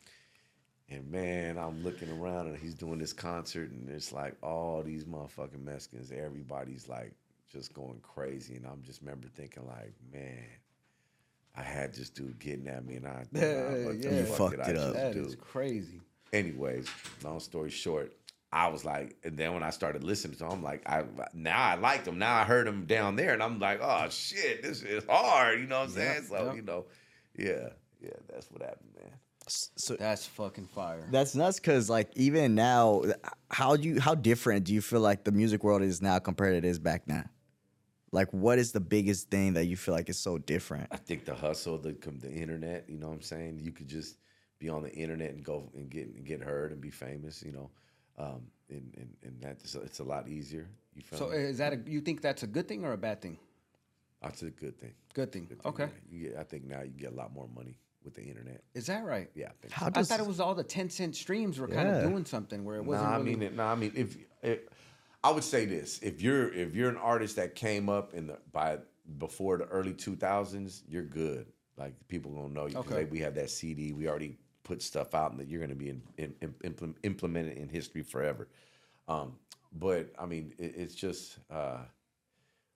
and 0.91 1.11
man, 1.11 1.57
I'm 1.57 1.83
looking 1.83 2.11
around, 2.11 2.49
and 2.49 2.57
he's 2.59 2.75
doing 2.75 2.99
this 2.99 3.15
concert, 3.15 3.71
and 3.71 3.89
it's 3.89 4.13
like 4.13 4.37
all 4.43 4.83
these 4.83 5.05
motherfucking 5.07 5.63
Mexicans. 5.65 6.13
Everybody's 6.13 6.87
like 6.89 7.13
just 7.51 7.73
going 7.73 7.99
crazy, 8.03 8.57
and 8.57 8.67
I'm 8.67 8.83
just 8.83 9.01
remember 9.01 9.29
thinking 9.35 9.67
like, 9.67 9.95
man. 10.13 10.45
I 11.57 11.63
had 11.63 11.93
this 11.93 12.09
dude 12.09 12.39
getting 12.39 12.69
at 12.69 12.85
me, 12.85 12.97
and 12.97 13.07
I, 13.09 13.25
Yeah, 13.33 13.71
what 13.87 14.01
the 14.01 14.09
yeah. 14.11 14.19
You 14.21 14.25
fucked 14.27 14.51
did 14.53 14.61
I 14.61 14.71
it 14.71 14.77
up. 14.77 14.93
just 14.93 14.95
That 14.95 15.13
do? 15.15 15.25
is 15.25 15.35
crazy. 15.35 16.01
anyways, 16.33 16.87
long 17.25 17.41
story 17.41 17.71
short, 17.71 18.13
I 18.53 18.69
was 18.69 18.85
like, 18.85 19.17
and 19.25 19.37
then 19.37 19.53
when 19.53 19.63
I 19.63 19.71
started 19.71 20.05
listening 20.05 20.37
to 20.39 20.47
him, 20.47 20.53
I'm 20.53 20.63
like, 20.63 20.89
I 20.89 21.05
now 21.35 21.63
I 21.63 21.75
liked 21.75 22.09
him. 22.09 22.19
Now 22.19 22.37
I 22.37 22.45
heard 22.45 22.67
him 22.67 22.87
down 22.87 23.17
there, 23.17 23.35
and 23.35 23.43
I'm 23.43 23.59
like, 23.59 23.81
oh 23.83 24.09
shit, 24.09 24.63
this 24.63 24.83
is 24.83 25.05
hard. 25.09 25.61
You 25.61 25.67
know 25.67 25.81
what 25.81 25.89
I'm 25.89 25.95
saying? 25.95 26.23
So 26.25 26.47
yep. 26.47 26.57
you 26.57 26.63
know, 26.63 26.87
yeah, 27.37 27.69
yeah, 28.01 28.11
that's 28.33 28.51
what 28.51 28.63
happened, 28.63 28.91
man. 28.97 29.13
So 29.51 29.97
That's 29.97 30.27
fucking 30.27 30.67
fire. 30.67 31.09
that's 31.11 31.35
nuts 31.35 31.59
because 31.59 31.89
like 31.89 32.11
even 32.17 32.55
now, 32.55 33.03
how 33.51 33.77
do 33.77 33.89
you 33.89 34.01
how 34.01 34.15
different 34.15 34.65
do 34.65 34.75
you 34.75 34.83
feel 34.83 35.01
like 35.01 35.25
the 35.25 35.33
music 35.33 35.65
world 35.65 35.81
is 35.83 36.03
now 36.03 36.19
compared 36.19 36.53
to 36.53 36.59
it 36.59 36.65
is 36.67 36.79
back 36.79 37.03
then? 37.07 37.29
Like, 38.11 38.31
what 38.33 38.59
is 38.59 38.73
the 38.73 38.81
biggest 38.81 39.31
thing 39.31 39.55
that 39.55 39.65
you 39.67 39.77
feel 39.77 39.95
like 39.95 40.09
is 40.09 40.19
so 40.19 40.39
different? 40.39 40.89
I 40.91 40.97
think 40.97 41.25
the 41.25 41.35
hustle, 41.35 41.79
the 41.79 41.93
com- 41.95 42.19
the 42.19 42.31
internet. 42.31 42.85
You 42.89 42.99
know 42.99 43.09
what 43.09 43.15
I'm 43.15 43.23
saying? 43.23 43.61
You 43.63 43.73
could 43.73 43.89
just 43.89 44.17
be 44.59 44.69
on 44.69 44.83
the 44.83 44.93
internet 44.93 45.31
and 45.31 45.45
go 45.45 45.71
and 45.75 45.89
get 45.91 46.15
and 46.15 46.25
get 46.25 46.41
heard 46.43 46.73
and 46.73 46.81
be 46.81 46.91
famous. 46.91 47.43
You 47.43 47.53
know, 47.53 47.71
um, 48.19 48.43
and 48.71 48.93
and, 48.97 49.17
and 49.23 49.37
that's 49.41 49.75
it's 49.75 50.01
a 50.01 50.05
lot 50.05 50.29
easier. 50.29 50.69
You 50.95 51.03
feel 51.03 51.19
So 51.19 51.29
me? 51.29 51.37
is 51.37 51.59
that 51.59 51.73
a, 51.73 51.77
you 51.87 52.01
think 52.01 52.21
that's 52.21 52.43
a 52.43 52.47
good 52.47 52.67
thing 52.69 52.85
or 52.85 52.93
a 52.93 52.99
bad 52.99 53.23
thing? 53.23 53.39
That's 54.23 54.43
a 54.43 54.51
good 54.51 54.79
thing. 54.79 54.95
Good 55.15 55.31
thing. 55.33 55.47
Good 55.47 55.63
thing, 55.63 55.73
Okay. 55.73 55.85
yeah. 55.85 56.19
You 56.19 56.29
get, 56.31 56.39
I 56.39 56.43
think 56.43 56.65
now 56.65 56.83
you 56.83 56.91
get 56.91 57.13
a 57.13 57.15
lot 57.15 57.33
more 57.33 57.49
money 57.55 57.79
with 58.05 58.15
the 58.15 58.23
internet. 58.23 58.63
Is 58.75 58.87
that 58.87 59.05
right? 59.05 59.31
Yeah, 59.35 59.47
I 59.47 59.53
think 59.61 59.73
How 59.73 59.87
I 59.87 59.91
does 59.91 60.09
thought 60.09 60.19
it 60.21 60.27
was 60.27 60.41
all 60.41 60.55
the 60.55 60.65
10 60.65 60.91
cent 60.91 61.15
streams 61.15 61.59
were 61.61 61.69
kind 61.69 61.89
of 61.89 62.03
doing 62.03 62.25
something 62.25 62.65
where 62.65 62.77
it 62.77 62.85
wasn't 62.85 63.09
Nah, 63.11 63.17
I 63.17 63.23
mean, 63.23 63.43
it- 63.43 63.55
nah, 63.55 63.71
I 63.73 63.75
mean, 63.77 63.93
if 63.95 64.17
it, 64.43 64.69
I 65.23 65.31
would 65.31 65.45
say 65.45 65.67
this, 65.67 65.99
if 66.01 66.21
you're 66.21 66.53
if 66.53 66.75
you're 66.75 66.89
an 66.89 66.97
artist 66.97 67.37
that 67.37 67.55
came 67.55 67.89
up 67.89 68.15
in 68.15 68.27
the 68.29 68.39
by 68.53 68.79
before 69.19 69.57
the 69.59 69.65
early 69.67 69.93
two 69.93 70.17
thousands, 70.17 70.83
you're 70.89 71.03
good. 71.05 71.47
Like 71.77 71.95
people 72.09 72.33
gonna 72.33 72.53
know 72.55 72.67
you 72.67 72.77
because 72.77 72.93
Okay. 72.93 73.05
we 73.05 73.19
have 73.21 73.35
that 73.37 73.51
CD. 73.51 73.93
We 73.93 74.09
already 74.09 74.37
put 74.69 74.83
stuff 74.83 75.15
out, 75.15 75.31
and 75.31 75.41
that 75.41 75.49
you're 75.49 75.61
gonna 75.61 75.75
be 75.75 75.89
in, 75.89 76.03
in, 76.19 76.35
in, 76.43 76.55
implement- 76.63 76.99
implemented 77.03 77.57
in 77.57 77.69
history 77.69 78.03
forever. 78.03 78.47
Um, 79.09 79.33
but 79.73 80.13
I 80.19 80.27
mean, 80.27 80.53
it, 80.59 80.75
it's 80.77 80.95
just. 80.95 81.39
Uh, 81.51 81.79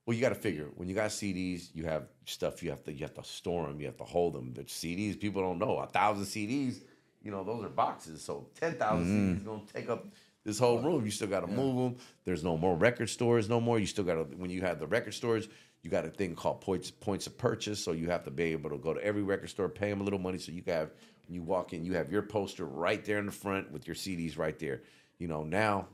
well, 0.05 0.17
you 0.17 0.21
got 0.21 0.31
to 0.31 0.35
figure 0.35 0.67
when 0.75 0.89
you 0.89 0.97
got 0.97 1.11
CDs, 1.11 1.69
you 1.75 1.85
have 1.85 2.09
stuff 2.25 2.61
you 2.61 2.71
have 2.71 2.83
to 2.85 2.93
you 2.93 3.01
have 3.01 3.15
to 3.15 3.23
store 3.23 3.69
them, 3.69 3.79
you 3.79 3.87
have 3.87 3.99
to 3.99 4.05
hold 4.05 4.33
them. 4.33 4.53
The 4.53 4.65
CDs, 4.65 5.21
people 5.21 5.43
don't 5.43 5.61
know 5.61 5.79
a 5.79 5.87
thousand 5.87 6.25
CDs. 6.25 6.81
You 7.23 7.31
know, 7.31 7.45
those 7.45 7.65
are 7.65 7.69
boxes. 7.69 8.21
So 8.21 8.49
ten 8.59 8.75
thousand 8.75 9.39
CDs 9.39 9.45
gonna 9.45 9.63
take 9.73 9.89
up 9.89 10.07
this 10.45 10.59
whole 10.59 10.81
room. 10.81 11.05
You 11.05 11.13
still 11.13 11.29
got 11.29 11.41
to 11.41 11.47
move 11.47 11.77
them. 11.77 12.03
There's 12.25 12.43
no 12.43 12.57
more 12.57 12.75
record 12.75 13.11
stores 13.11 13.49
no 13.49 13.61
more. 13.61 13.79
You 13.79 13.87
still 13.87 14.03
got 14.03 14.15
to 14.15 14.25
when 14.37 14.51
you 14.51 14.63
have 14.63 14.81
the 14.81 14.89
record 14.89 15.15
stores, 15.15 15.47
you 15.83 15.91
got 15.91 16.05
a 16.05 16.11
thing 16.11 16.35
called 16.35 16.61
points 16.61 16.91
points 16.91 17.29
of 17.29 17.39
purchase. 17.39 17.79
So 17.83 17.93
you 17.93 18.11
have 18.11 18.25
to 18.25 18.33
be 18.33 18.45
able 18.45 18.71
to 18.71 18.79
go 18.79 18.95
to 18.95 19.05
every 19.05 19.23
record 19.23 19.51
store, 19.51 19.69
pay 19.69 19.89
them 19.89 20.01
a 20.01 20.05
little 20.05 20.19
money, 20.19 20.39
so 20.39 20.51
you 20.51 20.63
can 20.63 20.75
have 20.75 20.91
you 21.29 21.43
walk 21.43 21.73
in, 21.73 21.85
you 21.85 21.95
have 21.95 22.11
your 22.11 22.23
poster 22.23 22.65
right 22.65 23.05
there 23.05 23.19
in 23.19 23.27
the 23.27 23.33
front 23.33 23.71
with 23.73 23.87
your 23.87 23.97
CDs 23.97 24.39
right 24.39 24.59
there. 24.59 24.83
You 25.19 25.29
know, 25.29 25.43
now 25.43 25.89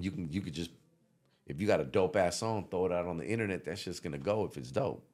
you 0.00 0.10
can 0.10 0.30
you 0.30 0.40
could 0.40 0.54
just 0.54 0.70
if 1.46 1.60
you 1.60 1.66
got 1.66 1.80
a 1.80 1.84
dope 1.84 2.16
ass 2.16 2.36
song, 2.36 2.66
throw 2.70 2.86
it 2.86 2.92
out 2.92 3.06
on 3.06 3.16
the 3.16 3.26
internet. 3.26 3.64
That's 3.64 3.82
just 3.82 4.02
gonna 4.02 4.18
go 4.18 4.44
if 4.44 4.56
it's 4.56 4.70
dope. 4.70 5.04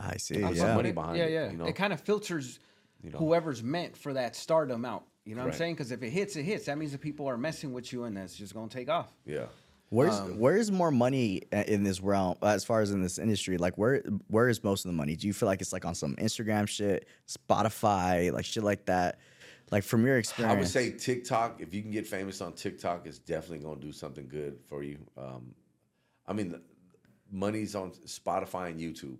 I 0.00 0.16
see. 0.16 0.38
Put 0.42 0.54
Yeah. 0.54 0.62
some 0.62 0.76
money 0.76 0.92
behind 0.92 1.16
yeah, 1.18 1.24
it, 1.24 1.32
yeah. 1.32 1.50
you 1.50 1.56
know? 1.56 1.66
It 1.66 1.76
kind 1.76 1.92
of 1.92 2.00
filters 2.00 2.58
You 3.02 3.10
know. 3.10 3.18
whoever's 3.18 3.62
meant 3.62 3.96
for 3.96 4.12
that 4.14 4.34
stardom 4.36 4.84
out. 4.84 5.04
You 5.24 5.34
know 5.34 5.42
what 5.44 5.52
I'm 5.52 5.58
saying? 5.58 5.74
Because 5.74 5.90
if 5.90 6.02
it 6.02 6.10
hits, 6.10 6.36
it 6.36 6.44
hits. 6.44 6.66
That 6.66 6.78
means 6.78 6.92
the 6.92 6.98
people 6.98 7.26
are 7.28 7.36
messing 7.36 7.72
with 7.72 7.92
you, 7.92 8.04
and 8.04 8.16
that's 8.16 8.36
just 8.36 8.54
gonna 8.54 8.68
take 8.68 8.88
off. 8.88 9.12
Yeah. 9.24 9.46
Where's 9.90 10.18
Um, 10.18 10.38
where's 10.38 10.72
more 10.72 10.90
money 10.90 11.42
uh, 11.52 11.62
in 11.66 11.84
this 11.84 12.00
realm 12.00 12.36
as 12.42 12.64
far 12.64 12.80
as 12.80 12.90
in 12.90 13.02
this 13.02 13.18
industry? 13.18 13.56
Like 13.56 13.78
where 13.78 14.02
where 14.28 14.48
is 14.48 14.64
most 14.64 14.84
of 14.84 14.90
the 14.90 14.96
money? 14.96 15.14
Do 15.16 15.26
you 15.26 15.32
feel 15.32 15.46
like 15.46 15.60
it's 15.60 15.72
like 15.72 15.84
on 15.84 15.94
some 15.94 16.16
Instagram 16.16 16.68
shit, 16.68 17.06
Spotify, 17.28 18.32
like 18.32 18.44
shit 18.44 18.64
like 18.64 18.86
that? 18.86 19.20
Like 19.70 19.84
from 19.84 20.04
your 20.04 20.18
experience, 20.18 20.54
I 20.54 20.58
would 20.58 20.68
say 20.68 20.90
TikTok. 20.92 21.60
If 21.60 21.74
you 21.74 21.82
can 21.82 21.90
get 21.90 22.06
famous 22.06 22.40
on 22.40 22.52
TikTok, 22.52 23.06
it's 23.06 23.18
definitely 23.18 23.64
gonna 23.64 23.80
do 23.80 23.92
something 23.92 24.28
good 24.28 24.58
for 24.68 24.82
you. 24.82 24.98
Um, 25.16 25.54
I 26.26 26.32
mean, 26.32 26.50
the 26.50 26.62
money's 27.30 27.74
on 27.74 27.92
Spotify 28.06 28.70
and 28.70 28.80
YouTube. 28.80 29.16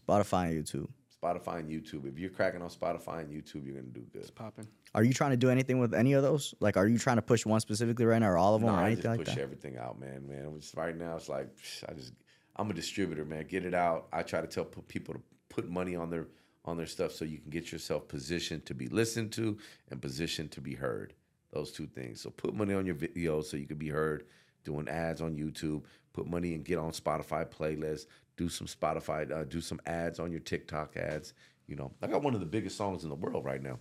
Spotify 0.00 0.50
and 0.50 0.64
YouTube. 0.64 0.88
Spotify 1.22 1.58
and 1.58 1.68
YouTube. 1.68 2.06
If 2.06 2.18
you're 2.18 2.30
cracking 2.30 2.62
on 2.62 2.70
Spotify 2.70 3.20
and 3.20 3.30
YouTube, 3.30 3.66
you're 3.66 3.74
gonna 3.76 3.88
do 3.92 4.04
good. 4.12 4.22
It's 4.22 4.30
Popping. 4.30 4.66
Are 4.94 5.04
you 5.04 5.12
trying 5.12 5.30
to 5.32 5.36
do 5.36 5.50
anything 5.50 5.78
with 5.78 5.94
any 5.94 6.14
of 6.14 6.22
those? 6.22 6.54
Like, 6.60 6.76
are 6.76 6.86
you 6.86 6.98
trying 6.98 7.16
to 7.16 7.22
push 7.22 7.44
one 7.46 7.60
specifically 7.60 8.04
right 8.06 8.18
now, 8.18 8.30
or 8.30 8.36
all 8.38 8.54
of 8.54 8.62
them, 8.62 8.70
No, 8.70 8.76
or 8.76 8.80
I 8.80 8.86
anything 8.86 9.02
just 9.02 9.08
like 9.18 9.18
push 9.26 9.34
that? 9.34 9.40
everything 9.40 9.76
out, 9.76 10.00
man. 10.00 10.26
Man, 10.26 10.46
It's- 10.46 10.74
right 10.76 10.96
now 10.96 11.16
it's 11.16 11.28
like 11.28 11.48
I 11.88 11.92
just 11.94 12.14
I'm 12.56 12.70
a 12.70 12.74
distributor, 12.74 13.24
man. 13.24 13.46
Get 13.46 13.64
it 13.64 13.74
out. 13.74 14.08
I 14.12 14.22
try 14.22 14.40
to 14.40 14.46
tell 14.46 14.64
p- 14.64 14.82
people 14.88 15.14
to 15.14 15.20
put 15.48 15.68
money 15.68 15.96
on 15.96 16.10
their 16.10 16.26
on 16.64 16.76
their 16.76 16.86
stuff 16.86 17.12
so 17.12 17.24
you 17.24 17.38
can 17.38 17.50
get 17.50 17.72
yourself 17.72 18.06
positioned 18.06 18.66
to 18.66 18.74
be 18.74 18.86
listened 18.88 19.32
to 19.32 19.56
and 19.90 20.00
positioned 20.02 20.50
to 20.52 20.60
be 20.60 20.74
heard. 20.74 21.14
Those 21.52 21.72
two 21.72 21.86
things. 21.86 22.20
So 22.20 22.30
put 22.30 22.54
money 22.54 22.74
on 22.74 22.84
your 22.86 22.94
videos 22.94 23.44
so 23.44 23.56
you 23.56 23.66
can 23.66 23.78
be 23.78 23.88
heard. 23.88 24.26
Doing 24.64 24.88
ads 24.88 25.20
on 25.22 25.36
YouTube. 25.36 25.84
Put 26.12 26.26
money 26.26 26.54
and 26.54 26.64
get 26.64 26.76
on 26.78 26.90
Spotify 26.92 27.46
playlists. 27.50 28.06
Do 28.40 28.48
some 28.48 28.66
Spotify. 28.66 29.30
Uh, 29.30 29.44
do 29.44 29.60
some 29.60 29.78
ads 29.84 30.18
on 30.18 30.30
your 30.30 30.40
TikTok 30.40 30.96
ads. 30.96 31.34
You 31.66 31.76
know, 31.76 31.92
I 32.00 32.06
got 32.06 32.22
one 32.22 32.32
of 32.32 32.40
the 32.40 32.46
biggest 32.46 32.74
songs 32.74 33.04
in 33.04 33.10
the 33.10 33.14
world 33.14 33.44
right 33.44 33.62
now. 33.62 33.78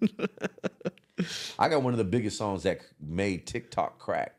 I 1.58 1.68
got 1.68 1.82
one 1.82 1.92
of 1.92 1.98
the 1.98 2.04
biggest 2.04 2.38
songs 2.38 2.62
that 2.62 2.80
made 2.98 3.46
TikTok 3.46 3.98
crack. 3.98 4.36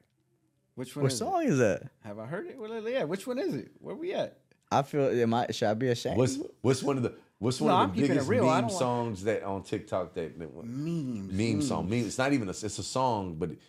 Which 0.74 0.96
one 0.96 1.04
What 1.04 1.12
is 1.12 1.20
song 1.20 1.44
is 1.44 1.60
that? 1.60 1.84
it? 1.84 1.88
Have 2.04 2.18
I 2.18 2.26
heard 2.26 2.48
it? 2.48 2.58
Well, 2.60 2.90
yeah. 2.90 3.04
Which 3.04 3.28
one 3.28 3.38
is 3.38 3.54
it? 3.54 3.70
Where 3.80 3.94
we 3.96 4.14
at? 4.14 4.40
I 4.72 4.82
feel. 4.82 5.04
Am 5.08 5.32
I? 5.36 5.46
Should 5.52 5.68
I 5.68 5.76
be 5.76 5.90
ashamed? 5.90 6.18
What's 6.18 6.40
what's 6.62 6.82
one 6.82 6.98
of 6.98 7.04
the 7.04 7.14
what's 7.38 7.62
one 7.62 7.70
No, 7.70 7.76
of 7.84 7.90
I'm 7.92 7.96
the 7.96 8.08
biggest 8.08 8.28
real. 8.28 8.46
Meme 8.46 8.52
don't 8.54 8.62
want- 8.64 8.72
songs 8.74 9.24
that 9.26 9.44
on 9.44 9.62
TikTok 9.62 10.16
that, 10.16 10.40
that 10.40 10.66
Memes. 10.66 11.32
meme 11.32 11.62
song 11.62 11.88
meme? 11.88 12.00
It's 12.08 12.18
not 12.18 12.34
even 12.34 12.48
a, 12.48 12.52
it's 12.52 12.80
a 12.80 12.84
song, 12.84 13.36
but 13.36 13.52
it, 13.52 13.60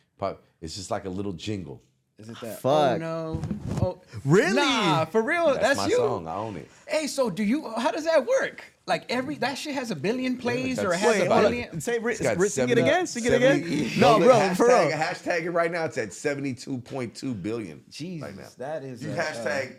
it's 0.63 0.75
just 0.77 0.91
like 0.91 1.05
a 1.05 1.11
little 1.11 1.35
jingle. 1.35 1.83
Is 2.23 2.29
it 2.29 2.41
that? 2.41 2.61
Fuck. 2.61 2.93
Oh 2.93 2.97
no. 2.99 3.43
Oh 3.81 4.01
Really? 4.25 4.55
Nah, 4.55 5.05
for 5.07 5.23
real. 5.23 5.47
That's, 5.49 5.61
That's, 5.61 5.77
my 5.79 5.87
you. 5.89 5.97
song. 5.97 6.29
I 6.29 6.37
own 6.37 6.57
it. 6.57 6.71
Hey, 6.87 7.07
so 7.09 7.29
do 7.31 7.43
you? 7.43 7.69
How 7.71 7.91
does 7.91 8.05
that 8.05 8.25
work? 8.25 8.65
Like 8.87 9.05
every 9.11 9.37
that 9.39 9.59
shit 9.59 9.75
has 9.75 9.91
a 9.91 9.97
billion 9.97 10.37
plays 10.37 10.79
or 10.79 10.93
it 10.95 11.01
that's- 11.01 11.03
has 11.03 11.21
Wait, 11.21 11.27
a 11.27 11.41
billion. 11.41 11.81
Say, 11.81 11.97
It's 11.99 12.21
got 12.21 12.41
sing 12.41 12.69
it 12.69 12.79
again. 12.79 13.07
Sing 13.07 13.25
it 13.25 13.33
again. 13.33 13.91
No, 13.99 14.19
No, 14.19 14.25
bro, 14.25 14.35
hashtag, 14.35 14.57
for 14.57 14.67
real. 14.69 14.91
Hashtag 14.91 15.43
it 15.43 15.51
right 15.51 15.71
now. 15.71 15.85
It's 15.85 15.99
at 15.99 16.13
seventy 16.13 16.55
two 16.55 16.79
point 16.79 17.15
two 17.15 17.35
billion. 17.35 17.83
Jesus, 17.91 18.29
right 18.29 18.37
now. 18.37 18.49
that 18.59 18.85
is. 18.85 19.03
You 19.03 19.11
a, 19.13 19.15
hashtag 19.17 19.77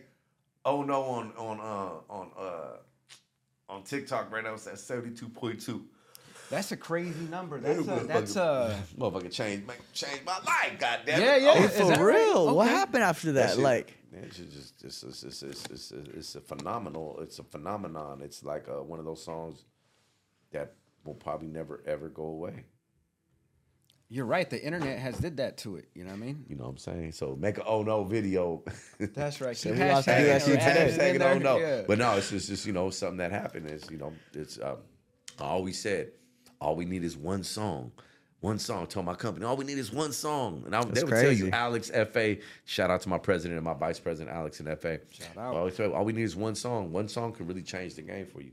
oh 0.65 0.83
no 0.83 1.01
on 1.03 1.31
on 1.37 1.59
uh 1.61 2.13
on 2.13 2.31
uh 2.37 2.77
on 3.69 3.83
TikTok 3.83 4.31
right 4.31 4.43
now. 4.43 4.53
It's 4.55 4.67
at 4.67 4.79
seventy 4.79 5.15
two 5.15 5.29
point 5.29 5.61
two. 5.61 5.85
That's 6.53 6.71
a 6.71 6.77
crazy 6.77 7.25
number. 7.25 7.59
That's 7.59 7.79
a, 7.87 8.05
that's 8.05 8.35
a. 8.35 8.79
motherfucker 8.97 9.31
change 9.31 9.65
make 9.67 9.79
change 9.93 10.21
my 10.25 10.37
life. 10.37 10.77
Goddamn 10.79 11.21
it. 11.21 11.25
Yeah, 11.25 11.35
yeah. 11.37 11.53
Oh, 11.55 11.63
Is 11.63 11.71
For 11.77 11.85
that 11.87 11.99
right? 11.99 12.15
real. 12.15 12.55
What 12.55 12.67
Okay. 12.67 12.75
happened 12.75 13.03
after 13.03 13.31
That 13.31 13.41
that? 13.47 13.49
shit- 13.55 13.59
Like, 13.63 13.97
that 14.11 14.33
shit 14.33 14.51
just 14.51 14.83
it's 14.83 15.03
it's, 15.03 15.23
it's, 15.23 15.41
it's, 15.43 15.65
it's, 15.65 15.91
it's, 15.91 15.91
it's 15.91 16.35
a 16.35 16.41
phenomenal 16.41 17.17
it's 17.21 17.39
a 17.39 17.43
phenomenon 17.43 18.21
it's 18.21 18.43
like 18.43 18.67
uh, 18.69 18.83
one 18.83 18.99
of 18.99 19.05
those 19.05 19.23
songs 19.23 19.65
that 20.51 20.73
will 21.03 21.15
probably 21.15 21.47
never 21.47 21.81
ever 21.87 22.09
go 22.09 22.25
away 22.25 22.65
You're 24.09 24.27
right. 24.27 24.47
The 24.47 24.63
internet 24.63 24.99
has 24.99 25.17
did 25.17 25.37
that 25.37 25.57
to 25.59 25.77
it. 25.77 25.87
You 25.95 26.03
know 26.03 26.11
what 26.11 26.17
I 26.17 26.25
mean? 26.27 26.45
you 26.47 26.55
know 26.55 26.65
what 26.65 26.69
i'm 26.71 26.77
saying 26.77 27.11
so 27.13 27.35
make 27.35 27.57
a 27.57 27.65
oh 27.65 27.81
no 27.81 28.03
video 28.03 28.63
That's 28.99 29.41
right. 29.41 29.57
So 29.57 29.69
Keep 29.71 29.79
we 29.79 29.85
lost 29.89 30.05
the 30.05 30.11
hashtagging 30.11 30.39
UFC 30.41 30.55
or 30.55 30.59
adding 30.59 30.91
today. 30.93 31.09
it 31.09 31.15
in 31.15 31.21
Hashtag 31.21 31.31
it, 31.31 31.35
oh 31.35 31.37
no 31.39 31.57
Yeah. 31.57 31.81
but 31.87 31.97
no 31.97 32.13
it's 32.17 32.29
just, 32.29 32.47
just 32.49 32.65
you 32.67 32.73
know 32.73 32.91
something 32.91 33.17
that 33.17 33.31
happened 33.31 33.67
is 33.71 33.89
you 33.89 33.97
know 33.97 34.13
it's 34.33 34.59
um, 34.61 34.77
i 35.39 35.45
always 35.45 35.81
said 35.81 36.11
all 36.63 36.75
we 36.75 36.85
need 36.85 37.03
is 37.03 37.15
one 37.17 37.43
song 37.43 37.91
one 38.43 38.59
song. 38.59 38.83
I 38.83 38.85
told 38.87 39.05
my 39.05 39.15
company, 39.15 39.45
all 39.45 39.55
we 39.55 39.63
need 39.63 39.77
is 39.77 39.93
one 39.93 40.11
song, 40.11 40.63
and 40.65 40.75
I, 40.75 40.83
they 40.83 41.01
would 41.05 41.13
tell 41.13 41.31
you. 41.31 41.49
Alex 41.53 41.89
Fa. 41.89 42.35
Shout 42.65 42.91
out 42.91 42.99
to 43.01 43.07
my 43.09 43.17
president 43.17 43.57
and 43.57 43.63
my 43.63 43.73
vice 43.73 43.99
president, 43.99 44.35
Alex 44.35 44.59
and 44.59 44.67
Fa. 44.77 44.99
Shout 45.11 45.37
out. 45.37 45.55
I 45.55 45.57
always 45.59 45.77
say, 45.77 45.85
all 45.89 46.03
we 46.03 46.11
need 46.11 46.23
is 46.23 46.35
one 46.35 46.53
song. 46.53 46.91
One 46.91 47.07
song 47.07 47.31
can 47.31 47.47
really 47.47 47.61
change 47.61 47.95
the 47.95 48.01
game 48.01 48.25
for 48.25 48.41
you. 48.41 48.51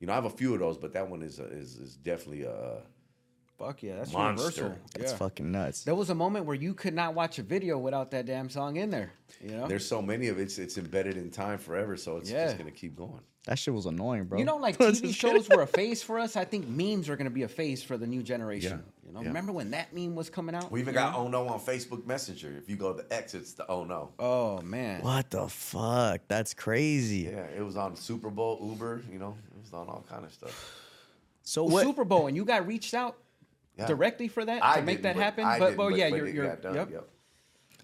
You 0.00 0.06
know, 0.06 0.12
I 0.12 0.16
have 0.16 0.26
a 0.26 0.30
few 0.30 0.52
of 0.52 0.60
those, 0.60 0.76
but 0.76 0.92
that 0.92 1.08
one 1.08 1.22
is 1.22 1.38
a, 1.38 1.44
is 1.46 1.76
is 1.76 1.96
definitely 1.96 2.42
a 2.42 2.82
Fuck 3.58 3.82
yeah, 3.84 3.96
that's 3.96 4.12
Monster. 4.12 4.62
universal. 4.62 4.82
it's 4.96 5.12
yeah. 5.12 5.16
fucking 5.18 5.50
nuts. 5.50 5.84
There 5.84 5.94
was 5.94 6.10
a 6.10 6.14
moment 6.14 6.46
where 6.46 6.56
you 6.56 6.74
could 6.74 6.94
not 6.94 7.14
watch 7.14 7.38
a 7.38 7.42
video 7.42 7.78
without 7.78 8.10
that 8.10 8.26
damn 8.26 8.50
song 8.50 8.76
in 8.76 8.90
there. 8.90 9.12
You 9.40 9.52
know? 9.52 9.68
There's 9.68 9.86
so 9.86 10.02
many 10.02 10.28
of 10.28 10.38
it, 10.38 10.42
it's 10.42 10.58
it's 10.58 10.76
embedded 10.76 11.16
in 11.16 11.30
time 11.30 11.58
forever, 11.58 11.96
so 11.96 12.16
it's 12.18 12.30
Yeah. 12.30 12.46
just 12.46 12.58
gonna 12.58 12.70
keep 12.70 12.96
going. 12.96 13.20
That 13.46 13.58
shit 13.58 13.74
was 13.74 13.86
annoying, 13.86 14.24
bro. 14.24 14.38
You 14.38 14.44
know, 14.44 14.56
like 14.56 14.78
TV 14.78 15.12
shows 15.12 15.48
were 15.48 15.62
a 15.62 15.66
phase 15.66 16.00
for 16.02 16.18
us. 16.20 16.36
I 16.36 16.44
think 16.44 16.68
memes 16.68 17.08
are 17.08 17.16
going 17.16 17.24
to 17.24 17.30
be 17.30 17.42
a 17.42 17.48
phase 17.48 17.82
for 17.82 17.96
the 17.96 18.06
new 18.06 18.22
generation. 18.22 18.82
Yeah, 18.84 19.08
You 19.08 19.12
know, 19.12 19.20
yeah. 19.20 19.28
remember 19.28 19.50
when 19.50 19.72
that 19.72 19.92
meme 19.92 20.14
was 20.14 20.30
coming 20.30 20.54
out? 20.54 20.70
We 20.70 20.80
even 20.80 20.94
got 20.94 21.12
know? 21.12 21.18
Oh 21.20 21.28
No 21.28 21.48
on 21.48 21.58
Facebook 21.58 22.06
Messenger. 22.06 22.54
If 22.56 22.68
you 22.68 22.76
go 22.76 22.92
to 22.92 23.02
the 23.02 23.12
X, 23.12 23.34
it's 23.34 23.52
the 23.54 23.66
Oh 23.68 23.82
No. 23.84 24.10
Oh 24.20 24.60
man. 24.62 25.02
What 25.02 25.30
the 25.30 25.48
fuck? 25.48 26.20
That's 26.28 26.54
crazy. 26.54 27.30
Yeah, 27.32 27.46
it 27.56 27.64
was 27.64 27.76
on 27.76 27.96
Super 27.96 28.30
Bowl, 28.30 28.60
Uber. 28.62 29.02
You 29.10 29.18
know, 29.18 29.36
it 29.56 29.60
was 29.60 29.72
on 29.72 29.88
all 29.88 30.04
kind 30.08 30.24
of 30.24 30.32
stuff. 30.32 30.78
So 31.42 31.64
Well, 31.64 31.72
what? 31.74 31.84
Super 31.84 32.04
Bowl, 32.04 32.28
and 32.28 32.36
you 32.36 32.44
got 32.44 32.64
reached 32.68 32.94
out 32.94 33.16
Yeah. 33.76 33.86
directly 33.88 34.28
for 34.28 34.44
that 34.44 34.64
I 34.64 34.76
to 34.76 34.82
make 34.82 35.02
that 35.02 35.16
happen. 35.16 35.44
I 35.44 35.58
but 35.58 35.70
didn't, 35.70 35.80
oh, 35.80 35.86
well, 35.86 35.96
yeah, 35.98 36.10
but 36.10 36.16
you're 36.16 36.28
you're 36.28 36.44
yep. 36.44 36.62
yep. 36.90 37.08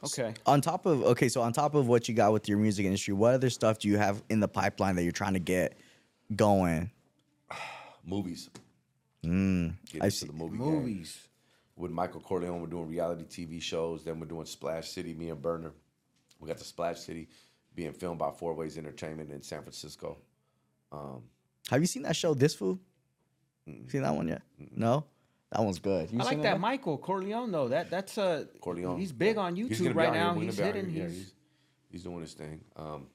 Okay. 0.05 0.33
on 0.47 0.61
top 0.61 0.87
of 0.87 1.03
okay, 1.03 1.29
so 1.29 1.41
on 1.43 1.53
top 1.53 1.75
of 1.75 1.89
what 1.89 2.09
you 2.09 2.15
got 2.15 2.33
with 2.33 2.49
your 2.49 2.59
music 2.59 2.87
industry, 2.87 3.15
what 3.15 3.35
other 3.35 3.51
stuff 3.51 3.79
do 3.81 3.89
you 3.89 3.97
have 3.99 4.23
in 4.29 4.39
the 4.41 4.47
pipeline 4.49 4.95
that 4.97 5.03
you're 5.03 5.11
trying 5.13 5.33
to 5.35 5.41
get 5.41 5.77
going? 6.37 6.91
Movies. 8.05 8.49
Mm, 9.25 9.75
Get 9.91 10.03
I 10.03 10.07
into 10.07 10.17
see. 10.17 10.27
the 10.27 10.33
movie 10.33 10.57
game. 10.59 10.67
Movies. 10.67 11.19
with 11.77 11.91
Michael 11.91 12.21
Corleone, 12.21 12.61
we're 12.61 12.67
doing 12.69 12.89
reality 12.89 13.25
TV 13.25 13.61
shows. 13.61 14.05
Then 14.05 14.21
we're 14.21 14.27
doing 14.27 14.47
Splash 14.47 14.89
City, 14.91 15.13
me 15.15 15.31
and 15.31 15.43
Burner. 15.43 15.73
We 16.41 16.47
got 16.49 16.59
the 16.59 16.65
Splash 16.65 17.01
City 17.01 17.29
being 17.75 17.93
filmed 17.93 18.19
by 18.21 18.31
Four 18.31 18.55
Ways 18.55 18.79
Entertainment 18.79 19.31
in 19.33 19.43
San 19.43 19.63
Francisco. 19.63 20.19
Um, 20.93 21.23
Have 21.71 21.81
you 21.81 21.87
seen 21.87 22.03
that 22.05 22.15
show, 22.17 22.33
This 22.35 22.55
Food? 22.55 22.79
Seen 23.89 24.03
that 24.03 24.15
one 24.15 24.29
yet? 24.29 24.43
No, 24.75 25.05
that 25.51 25.63
one's 25.63 25.79
good. 25.79 26.11
You 26.11 26.21
I 26.21 26.25
like 26.25 26.33
seen 26.33 26.43
that? 26.43 26.61
Michael 26.61 26.99
Corleone 26.99 27.51
though. 27.51 27.69
That 27.69 27.91
that's 27.91 28.19
a 28.19 28.49
Corleone. 28.61 28.99
He's 28.99 29.13
big 29.13 29.39
on 29.39 29.57
YouTube 29.57 29.79
gonna 29.79 29.95
right 29.95 30.13
now. 30.13 30.35
He's 30.35 30.59
hitting. 30.59 30.91
here. 30.91 31.05
Yeah, 31.05 31.09
He's, 31.09 31.17
he's, 31.17 31.35
he's 31.91 32.03
doing 32.03 32.21
his 32.21 32.35
thing. 32.35 32.61
Um, 32.77 33.07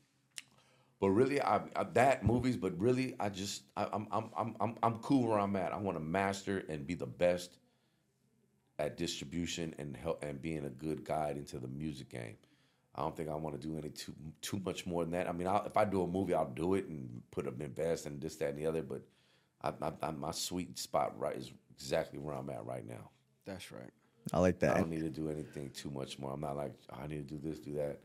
but 1.00 1.10
really, 1.10 1.42
I, 1.42 1.62
I 1.76 1.84
that 1.94 2.26
movies. 2.26 2.58
But 2.58 2.80
really, 2.80 3.16
I 3.20 3.30
just 3.30 3.64
I, 3.78 3.88
I'm 3.92 4.08
I'm 4.12 4.30
I'm 4.36 4.56
I'm 4.60 4.76
I'm 4.82 4.96
cool 5.00 5.28
where 5.28 5.38
I'm 5.38 5.56
at. 5.56 5.74
I 5.74 5.78
want 5.78 5.98
to 5.98 6.04
master 6.04 6.64
and 6.70 6.88
be 6.88 6.96
the 6.96 7.06
best 7.06 7.58
at 8.80 8.98
distribution 8.98 9.76
and 9.78 9.96
help 9.96 10.24
and 10.24 10.42
being 10.42 10.66
a 10.66 10.70
good 10.70 11.04
guide 11.04 11.38
into 11.38 11.60
the 11.60 11.68
music 11.68 12.10
game. 12.10 12.36
I 12.96 13.02
don't 13.02 13.16
think 13.16 13.30
I 13.30 13.36
want 13.36 13.60
to 13.60 13.68
do 13.68 13.78
any 13.78 13.90
too 13.90 14.14
too 14.42 14.62
much 14.66 14.86
more 14.86 15.04
than 15.04 15.12
that. 15.12 15.28
I 15.28 15.34
mean, 15.34 15.48
I'll, 15.48 15.64
if 15.66 15.78
I 15.78 15.86
do 15.86 16.02
a 16.02 16.08
movie, 16.08 16.34
I'll 16.34 16.50
do 16.50 16.74
it 16.76 16.86
and 16.88 17.22
put 17.32 17.48
up 17.48 17.60
invest 17.62 18.06
and 18.06 18.20
this, 18.22 18.36
that, 18.38 18.50
and 18.50 18.58
the 18.58 18.66
other. 18.66 18.82
But 18.82 19.02
I, 19.64 19.74
I, 19.82 19.92
I, 20.02 20.12
my 20.12 20.32
sweet 20.32 20.78
spot 20.78 21.18
right 21.20 21.36
is 21.36 21.52
exactly 21.76 22.20
where 22.20 22.36
I'm 22.36 22.50
at 22.50 22.66
right 22.66 22.88
now. 22.88 23.10
that's 23.46 23.72
right. 23.72 23.90
I 24.32 24.40
like 24.40 24.60
that. 24.60 24.76
I 24.76 24.80
don't 24.80 24.90
need 24.90 25.02
to 25.02 25.10
do 25.10 25.30
anything 25.30 25.70
too 25.72 25.90
much 25.90 26.18
more. 26.18 26.32
I'm 26.34 26.40
not 26.42 26.56
like 26.56 26.74
"Oh, 26.92 26.98
I 27.04 27.08
need 27.08 27.28
to 27.28 27.36
do 27.36 27.40
this, 27.50 27.60
do 27.60 27.74
that. 27.76 28.00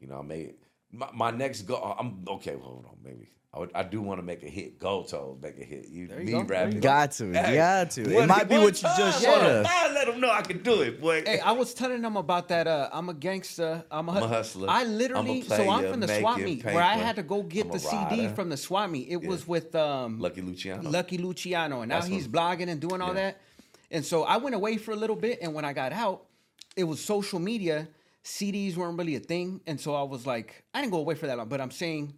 You 0.00 0.08
know, 0.08 0.18
I 0.18 0.22
may 0.22 0.52
my, 0.94 1.08
my 1.12 1.30
next 1.30 1.62
goal. 1.62 1.96
I'm 1.98 2.24
okay. 2.28 2.56
Hold 2.60 2.86
on, 2.86 2.96
maybe 3.04 3.30
I, 3.52 3.58
would, 3.60 3.70
I 3.74 3.82
do 3.84 4.00
want 4.02 4.18
to 4.18 4.22
make 4.24 4.42
a 4.42 4.48
hit. 4.48 4.78
Go 4.80 5.02
to 5.04 5.38
make 5.40 5.58
a 5.60 5.64
hit. 5.64 5.88
You, 5.88 6.08
There 6.08 6.18
you 6.20 6.24
me 6.26 6.32
go, 6.32 6.38
there 6.38 6.46
rapping. 6.46 6.74
you 6.74 6.80
Got 6.80 7.12
to, 7.12 7.32
Hey, 7.32 7.54
got 7.54 7.90
to. 7.92 8.02
It 8.02 8.26
might 8.26 8.48
be 8.48 8.56
what 8.58 8.82
you 8.82 8.88
just 8.96 9.22
time, 9.22 9.32
showed 9.32 9.42
one 9.42 9.50
us. 9.50 9.66
time, 9.68 9.94
let 9.94 10.06
them 10.08 10.20
know 10.20 10.30
I 10.30 10.42
can 10.42 10.62
do 10.62 10.82
it, 10.82 11.00
boy. 11.00 11.22
Hey, 11.24 11.38
I 11.38 11.52
was 11.52 11.72
telling 11.72 12.02
them 12.02 12.16
about 12.16 12.48
that. 12.48 12.66
Uh, 12.66 12.88
I'm 12.92 13.08
a 13.10 13.14
gangster. 13.14 13.84
I'm 13.90 14.08
a, 14.08 14.12
I'm 14.12 14.22
a 14.24 14.28
hustler. 14.28 14.68
I 14.68 14.80
I'm 14.80 14.88
a 14.88 14.90
literally, 14.90 15.42
so 15.42 15.70
I'm 15.70 15.88
from 15.90 16.00
the 16.00 16.08
swap 16.08 16.38
making 16.38 16.54
meet 16.56 16.64
where 16.64 16.82
I 16.82 16.94
had 16.94 17.16
to 17.16 17.22
go 17.22 17.42
get 17.42 17.68
the 17.70 17.76
a 17.76 17.80
CD 17.80 18.28
from 18.28 18.48
the 18.48 18.56
swap 18.56 18.90
meet. 18.90 19.08
It 19.08 19.24
was 19.24 19.46
with 19.46 19.74
um, 19.76 20.18
Lucky 20.20 20.40
Luciano. 20.42 20.90
Lucky 20.90 21.18
Luciano, 21.18 21.82
and 21.82 21.88
now 21.90 21.96
That's 22.00 22.08
he's 22.08 22.28
what- 22.28 22.58
blogging 22.58 22.68
and 22.68 22.80
doing 22.80 23.00
all 23.00 23.08
Yeah. 23.14 23.14
that. 23.32 23.40
And 23.90 24.04
so 24.04 24.24
I 24.24 24.38
went 24.38 24.56
away 24.56 24.78
for 24.78 24.90
a 24.90 24.96
little 24.96 25.14
bit, 25.14 25.38
and 25.42 25.54
when 25.54 25.64
I 25.64 25.72
got 25.72 25.92
out, 25.92 26.24
it 26.76 26.82
was 26.82 26.98
social 27.00 27.38
media. 27.38 27.86
CDs 28.24 28.76
weren't 28.76 28.98
really 28.98 29.16
a 29.16 29.20
thing, 29.20 29.60
and 29.66 29.78
so 29.80 29.94
I 29.94 30.02
was 30.02 30.26
like, 30.26 30.64
I 30.72 30.80
didn't 30.80 30.92
go 30.92 30.98
away 30.98 31.14
for 31.14 31.26
that 31.26 31.36
long. 31.36 31.48
But 31.48 31.60
I'm 31.60 31.70
saying, 31.70 32.14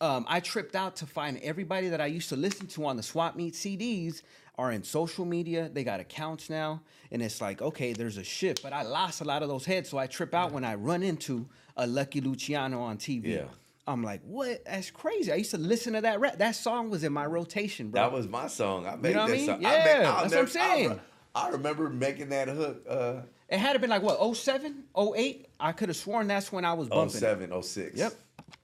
um, 0.00 0.24
I 0.28 0.40
tripped 0.40 0.74
out 0.74 0.96
to 0.96 1.06
find 1.06 1.38
everybody 1.42 1.88
that 1.88 2.00
I 2.00 2.06
used 2.06 2.28
to 2.30 2.36
listen 2.36 2.66
to 2.68 2.86
on 2.86 2.96
the 2.96 3.02
swap 3.02 3.36
meet 3.36 3.54
CDs 3.54 4.22
are 4.56 4.72
in 4.72 4.82
social 4.82 5.24
media. 5.24 5.68
They 5.72 5.84
got 5.84 6.00
accounts 6.00 6.48
now, 6.48 6.80
and 7.12 7.20
it's 7.22 7.40
like, 7.40 7.60
okay, 7.60 7.92
there's 7.92 8.16
a 8.16 8.24
shift. 8.24 8.62
But 8.62 8.72
I 8.72 8.82
lost 8.82 9.20
a 9.20 9.24
lot 9.24 9.42
of 9.42 9.48
those 9.48 9.66
heads, 9.66 9.90
so 9.90 9.98
I 9.98 10.06
trip 10.06 10.32
out 10.34 10.52
when 10.52 10.64
I 10.64 10.76
run 10.76 11.02
into 11.02 11.46
a 11.76 11.86
Lucky 11.86 12.20
Luciano 12.22 12.80
on 12.80 12.96
TV. 12.96 13.24
Yeah. 13.26 13.44
I'm 13.86 14.02
like, 14.02 14.22
what? 14.24 14.64
That's 14.64 14.90
crazy. 14.90 15.30
I 15.30 15.34
used 15.34 15.50
to 15.50 15.58
listen 15.58 15.92
to 15.92 16.00
that 16.00 16.18
rap. 16.18 16.38
That 16.38 16.56
song 16.56 16.88
was 16.88 17.04
in 17.04 17.12
my 17.12 17.26
rotation, 17.26 17.90
bro. 17.90 18.00
that 18.00 18.12
was 18.12 18.26
my 18.26 18.46
song. 18.46 18.86
I 18.86 18.96
made 18.96 19.14
know 19.14 19.22
what 19.22 19.24
I 19.24 19.32
that 19.32 19.36
mean? 19.36 19.46
song. 19.46 19.60
Yeah, 19.60 19.68
I 19.68 19.72
made, 19.72 19.84
that's 19.84 20.06
what 20.06 20.24
I'm 20.24 20.30
never- 20.30 20.40
I 20.42 20.46
saying. 20.50 20.90
re- 20.90 21.00
I, 21.34 21.48
remember 21.50 21.90
making 21.90 22.28
that 22.30 22.48
hook. 22.48 22.82
Uh, 22.88 23.14
It 23.54 23.60
had 23.60 23.74
to 23.74 23.78
been 23.78 23.90
like 23.90 24.02
what 24.02 24.36
07, 24.36 24.82
08? 24.98 25.46
I 25.60 25.70
could 25.72 25.88
have 25.88 25.96
sworn 25.96 26.26
that's 26.26 26.50
when 26.50 26.64
I 26.64 26.72
was 26.72 26.88
bumping. 26.88 27.16
it. 27.16 27.20
07, 27.20 27.62
06. 27.62 27.96
Yep. 27.98 28.12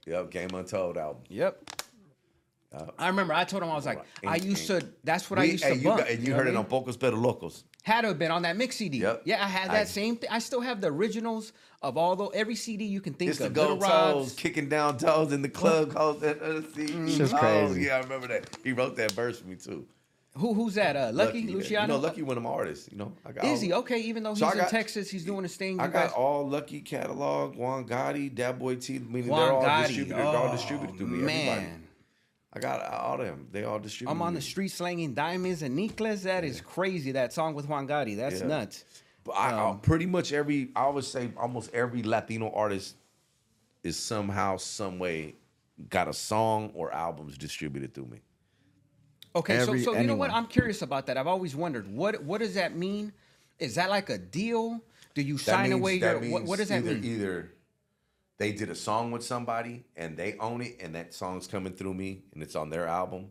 Yep. 0.07 0.31
Game 0.33 0.51
Untold 0.53 0.99
album. 0.99 1.23
Yep. 1.29 1.81
I 2.99 3.09
remember 3.09 3.33
I 3.35 3.45
told 3.45 3.63
him 3.65 3.71
I 3.71 3.75
was 3.75 3.87
like, 3.87 4.01
I 4.27 4.37
used 4.37 4.67
to. 4.69 4.85
That's 5.05 5.29
what 5.31 5.39
I 5.41 5.45
used 5.45 5.65
to 5.65 5.77
you 5.77 5.85
bump. 5.89 6.01
got- 6.01 6.11
and 6.11 6.23
you 6.23 6.31
know 6.31 6.37
heard 6.37 6.47
it 6.49 6.55
I 6.55 6.57
on 6.57 6.69
mean? 6.69 6.85
Pocos 6.85 6.99
Pero 6.99 7.17
Locos. 7.17 7.65
Had 7.83 8.03
to 8.03 8.09
have 8.09 8.19
been 8.19 8.31
on 8.31 8.43
that 8.43 8.57
mix 8.57 8.77
CD. 8.77 8.99
Yep. 8.99 9.23
Yeah, 9.25 9.45
I 9.45 9.49
had 9.49 9.71
I- 9.71 9.75
that 9.75 9.89
same. 9.89 10.17
thing. 10.17 10.29
I 10.31 10.39
still 10.41 10.61
have 10.61 10.81
the 10.81 10.89
originals 10.89 11.53
of 11.83 11.97
all 11.97 12.15
the 12.17 12.27
every 12.27 12.55
CD 12.57 12.85
you 12.85 13.01
can 13.01 13.15
think 13.15 13.31
It's 13.31 13.39
the 13.39 13.47
of. 13.47 13.57
Little 13.57 13.77
gold 13.77 13.91
toes, 13.91 14.33
kicking 14.35 14.69
down 14.69 14.99
toes 14.99 15.33
in 15.33 15.43
the 15.43 15.49
club. 15.49 15.93
Called 15.93 16.21
that, 16.21 16.41
uh, 16.43 16.63
see, 16.75 16.87
Shit's 17.17 17.33
oh, 17.33 17.39
crazy. 17.39 17.83
yeah, 17.83 17.97
I 17.97 18.01
remember 18.01 18.27
that. 18.29 18.57
He 18.65 18.73
wrote 18.73 18.97
that 18.97 19.13
verse 19.13 19.39
for 19.41 19.49
me 19.49 19.57
too. 19.57 19.87
Who 20.37 20.55
who's 20.55 20.75
that? 20.75 20.95
Uh, 20.97 21.11
Lucky, 21.13 21.41
yeah. 21.41 21.53
Luciano. 21.55 21.95
Know, 21.95 21.99
Lucky 22.01 22.23
one 22.23 22.37
of 22.37 22.43
my 22.45 22.51
artists. 22.51 22.89
You 22.91 22.99
know, 22.99 23.13
I 23.27 23.33
got 23.33 23.45
Is 23.45 23.59
all- 23.59 23.65
he 23.65 23.73
okay? 23.75 23.99
Even 24.03 24.23
though 24.23 24.31
he's 24.31 24.39
So 24.39 24.51
in 24.51 24.59
got- 24.59 24.69
Texas, 24.69 25.11
he's 25.11 25.25
doing 25.25 25.43
his 25.43 25.57
thing. 25.57 25.81
I 25.81 25.85
got 25.89 25.93
guys- 25.93 26.13
all 26.13 26.49
Lucky 26.49 26.81
catalog. 26.81 27.57
Juan 27.57 27.85
Gotti, 27.85 28.33
Dat 28.35 28.59
Boy 28.59 28.77
T. 28.77 29.01
Meaning 29.01 29.29
Juan 29.29 29.41
they're 29.41 29.53
all 29.53 29.63
Gotti. 29.65 29.87
distributed. 29.89 30.17
They're 30.19 30.25
all 30.27 30.49
Oh, 30.49 30.53
distributed 30.53 30.97
through 30.97 31.07
me. 31.09 31.19
Everybody. 31.19 31.61
Man, 31.67 31.83
I 32.53 32.59
got 32.61 32.85
all 32.93 33.19
them. 33.19 33.49
They 33.51 33.65
all 33.65 33.81
distributed. 33.81 34.13
I'm 34.13 34.23
on 34.23 34.35
the 34.35 34.41
street 34.41 34.69
slanging 34.69 35.15
diamonds 35.15 35.63
and 35.63 35.75
necklace. 35.75 36.23
That 36.23 36.45
is 36.45 36.61
crazy. 36.61 37.13
That 37.13 37.33
song 37.33 37.55
with 37.55 37.69
Juan 37.69 37.89
Gotti. 37.89 38.17
That's 38.17 38.41
Yeah. 38.41 38.47
nuts. 38.47 38.85
But 39.25 39.33
I, 39.33 39.51
I- 39.51 39.71
Um, 39.71 39.81
pretty 39.81 40.07
much 40.07 40.33
every, 40.33 40.71
I 40.77 40.89
would 40.89 41.05
say 41.05 41.31
almost 41.37 41.75
every 41.75 42.03
Latino 42.05 42.51
artist 42.53 42.95
is 43.83 43.97
somehow, 43.99 44.57
some 44.59 44.99
way, 45.01 45.35
got 45.89 46.07
a 46.09 46.13
song 46.13 46.71
or 46.75 46.93
albums 46.95 47.37
distributed 47.37 47.95
through 47.95 48.07
me. 48.07 48.21
Okay, 49.37 49.57
Every- 49.59 49.81
so 49.83 49.93
so 49.93 49.99
you 50.01 50.07
know 50.07 50.17
what? 50.17 50.27
anyone. 50.27 50.31
I'm 50.31 50.47
curious 50.49 50.83
about 50.83 51.07
that. 51.07 51.17
I've 51.17 51.27
always 51.27 51.55
wondered 51.55 51.87
what 51.89 52.23
what 52.25 52.39
does 52.41 52.55
that 52.55 52.77
mean? 52.77 53.13
Is 53.59 53.75
that 53.77 53.91
like 53.91 54.11
a 54.11 54.19
deal? 54.19 54.81
Do 55.15 55.23
you 55.23 55.35
That 55.37 55.45
sign 55.45 55.71
means- 55.71 55.81
away 55.81 55.95
your? 55.97 56.21
that 56.21 56.31
What, 56.31 56.45
what 56.45 56.59
does 56.59 56.69
that 56.69 56.79
either, 56.85 56.95
mean? 56.95 57.05
Either 57.05 57.53
they 58.39 58.53
did 58.53 58.71
a 58.71 58.75
song 58.75 59.11
with 59.11 59.23
somebody 59.25 59.85
and 59.97 60.17
they 60.17 60.37
own 60.39 60.63
it, 60.63 60.79
and 60.81 60.95
that 60.95 61.13
song's 61.15 61.47
coming 61.47 61.75
through 61.75 61.95
me, 61.95 62.23
and 62.33 62.43
it's 62.43 62.57
on 62.57 62.71
their 62.71 62.87
album. 62.87 63.31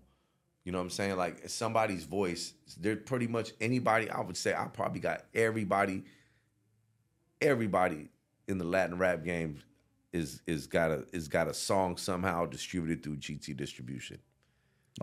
You 0.65 0.71
know 0.71 0.77
what 0.77 0.83
I'm 0.85 0.89
saying? 0.91 1.17
Like 1.17 1.39
it's 1.43 1.53
somebody's 1.53 2.03
voice. 2.03 2.53
They're 2.79 2.95
pretty 2.95 3.27
much 3.27 3.53
anybody. 3.59 4.09
I 4.09 4.21
would 4.21 4.37
say 4.37 4.53
I 4.53 4.65
probably 4.65 4.99
got 4.99 5.25
everybody. 5.33 6.03
Everybody 7.41 8.09
in 8.47 8.57
the 8.57 8.65
Latin 8.65 8.97
rap 8.97 9.23
game 9.23 9.59
is 10.11 10.41
is 10.45 10.67
got 10.67 10.91
a 10.91 11.05
is 11.13 11.27
got 11.27 11.47
a 11.47 11.53
song 11.53 11.95
somehow 11.97 12.45
distributed 12.45 13.01
through 13.03 13.17
GT 13.17 13.55
distribution. 13.55 14.19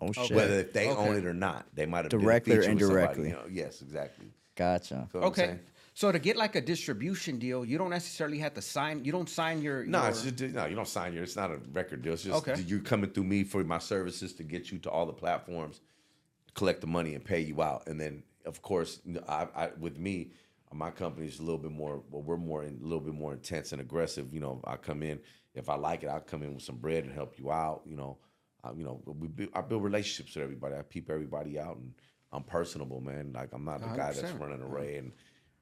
Oh 0.00 0.12
shit. 0.12 0.32
Whether 0.32 0.60
if 0.60 0.72
they 0.72 0.88
own 0.88 1.16
it 1.16 1.24
or 1.24 1.34
not, 1.34 1.66
they 1.74 1.86
might 1.86 2.04
have 2.04 2.10
Directly 2.10 2.56
been 2.56 2.58
or 2.58 2.60
a 2.60 2.64
feature 2.64 2.74
with 2.74 2.82
somebody, 2.82 3.20
indirectly. 3.20 3.28
you 3.28 3.34
know? 3.34 3.62
Yes, 3.64 3.82
exactly. 3.82 4.26
Gotcha. 4.54 5.08
Feel 5.10 5.20
what 5.22 5.28
Okay. 5.28 5.58
So 5.94 6.12
to 6.12 6.18
get 6.18 6.36
like 6.36 6.54
a 6.56 6.60
distribution 6.60 7.38
deal, 7.38 7.64
you 7.64 7.78
don't 7.78 7.88
necessarily 7.88 8.38
have 8.38 8.52
to 8.54 8.62
sign. 8.62 9.02
You 9.02 9.12
don't 9.12 9.30
sign 9.30 9.62
your. 9.62 9.86
No, 9.86 10.00
your, 10.02 10.08
it's 10.10 10.22
just 10.24 10.54
no. 10.54 10.66
You 10.66 10.76
don't 10.76 10.88
sign 10.88 11.14
your. 11.14 11.22
It's 11.22 11.36
not 11.36 11.50
a 11.50 11.58
record 11.72 12.02
deal. 12.02 12.12
It's 12.12 12.22
just 12.24 12.46
Okay. 12.46 12.60
you're 12.66 12.80
coming 12.80 13.10
through 13.10 13.24
me 13.24 13.44
for 13.44 13.64
my 13.64 13.78
services 13.78 14.34
to 14.34 14.42
get 14.42 14.70
you 14.70 14.78
to 14.80 14.90
all 14.90 15.06
the 15.06 15.14
platforms, 15.14 15.80
collect 16.54 16.82
the 16.82 16.86
money 16.86 17.14
and 17.14 17.24
pay 17.24 17.40
you 17.40 17.62
out, 17.62 17.86
and 17.86 17.98
then 17.98 18.22
of 18.44 18.60
course, 18.60 19.00
I, 19.26 19.48
I 19.56 19.70
with 19.80 19.98
me, 19.98 20.32
my 20.72 20.90
company 20.90 21.26
is 21.28 21.38
a 21.38 21.42
little 21.42 21.58
bit 21.58 21.72
more. 21.72 22.02
Well, 22.10 22.22
we're 22.22 22.36
more 22.36 22.62
in, 22.62 22.78
a 22.78 22.84
little 22.84 23.00
bit 23.00 23.14
more 23.14 23.32
intense 23.32 23.72
and 23.72 23.80
aggressive. 23.80 24.34
You 24.34 24.40
know, 24.40 24.60
I 24.64 24.76
come 24.76 25.02
in 25.02 25.20
if 25.56 25.70
I 25.70 25.76
like 25.76 26.02
it, 26.02 26.08
I'll 26.08 26.20
come 26.20 26.42
in 26.42 26.54
with 26.54 26.62
some 26.62 26.76
bread 26.76 27.04
and 27.04 27.12
help 27.12 27.38
you 27.38 27.50
out. 27.50 27.82
You 27.86 27.96
know, 27.96 28.18
I, 28.18 28.25
you 28.76 28.84
know, 28.84 29.00
we 29.06 29.28
build, 29.28 29.50
I 29.54 29.60
build 29.60 29.82
relationships 29.84 30.34
with 30.34 30.44
everybody. 30.44 30.74
I 30.76 30.82
peep 30.82 31.10
everybody 31.10 31.58
out, 31.58 31.76
and 31.76 31.92
I'm 32.32 32.42
personable, 32.42 33.00
man. 33.00 33.32
Like 33.34 33.50
I'm 33.52 33.64
not 33.64 33.80
the 33.80 33.88
guy 33.88 34.12
that's 34.12 34.32
100%. 34.32 34.40
running 34.40 34.62
away 34.62 34.96
and 34.96 35.12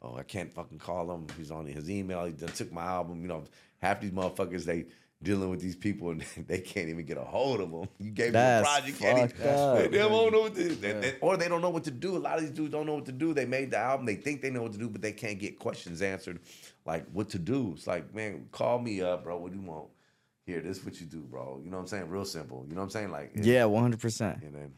oh, 0.03 0.17
I 0.17 0.23
can't 0.23 0.53
fucking 0.53 0.79
call 0.79 1.11
him. 1.13 1.27
He's 1.37 1.51
on 1.51 1.67
his 1.67 1.91
email. 1.91 2.25
He 2.25 2.33
done 2.33 2.51
took 2.51 2.73
my 2.73 2.85
album. 2.85 3.23
You 3.23 3.29
know, 3.29 3.45
half 3.79 4.01
these 4.01 4.11
motherfuckers 4.13 4.65
they 4.65 4.87
dealing 5.23 5.49
with 5.49 5.61
these 5.61 5.77
people 5.77 6.11
and 6.11 6.21
they 6.47 6.59
can't 6.59 6.89
even 6.91 7.07
get 7.07 7.17
a 7.17 7.23
hold 7.23 7.61
of 7.61 7.71
them. 7.71 7.89
You 7.99 8.11
gave 8.11 8.33
That's 8.33 8.67
me 8.67 8.71
a 8.71 8.95
project, 8.95 8.99
can't 8.99 9.33
even, 9.33 9.49
up. 9.49 9.79
they 9.91 9.99
don't 9.99 10.33
know 10.33 10.41
what 10.41 10.55
to 10.55 10.69
do. 10.69 10.75
They- 10.75 10.93
they- 10.93 11.15
or 11.21 11.37
they 11.39 11.49
don't 11.49 11.63
know 11.63 11.71
what 11.71 11.85
to 11.85 11.91
do. 11.91 12.17
A 12.17 12.19
lot 12.19 12.37
of 12.37 12.43
these 12.43 12.51
dudes 12.51 12.73
don't 12.73 12.85
know 12.87 12.95
what 12.97 13.07
to 13.07 13.13
do. 13.13 13.33
They 13.33 13.47
made 13.47 13.71
the 13.71 13.79
album. 13.79 14.05
They 14.05 14.17
think 14.17 14.43
they 14.43 14.51
know 14.51 14.63
what 14.63 14.73
to 14.73 14.79
do, 14.79 14.89
but 14.91 15.01
they 15.01 15.13
can't 15.13 15.39
get 15.39 15.59
questions 15.59 16.03
answered, 16.03 16.41
like 16.85 17.07
what 17.13 17.31
to 17.31 17.39
do. 17.39 17.73
It's 17.75 17.87
like, 17.87 18.15
man, 18.15 18.49
call 18.53 18.79
me 18.79 19.01
up, 19.01 19.25
bro. 19.25 19.39
What 19.39 19.53
do 19.53 19.59
you 19.59 19.65
want? 19.65 19.89
Here, 20.47 20.61
this 20.61 20.79
is 20.79 20.85
what 20.85 21.01
you 21.01 21.07
do, 21.07 21.21
bro. 21.21 21.61
You 21.65 21.71
know 21.71 21.79
what 21.79 21.83
I'm 21.85 21.87
saying? 21.89 22.09
Real 22.09 22.25
simple. 22.25 22.65
You 22.69 22.75
know 22.75 22.81
what 22.83 22.85
I'm 22.87 22.91
saying? 22.91 23.11
Like, 23.11 23.31
it's- 23.33 23.47
Yeah, 23.47 23.65
one 23.65 23.83
hundred 23.83 24.01
percent. 24.01 24.43
And 24.43 24.55
then 24.55 24.73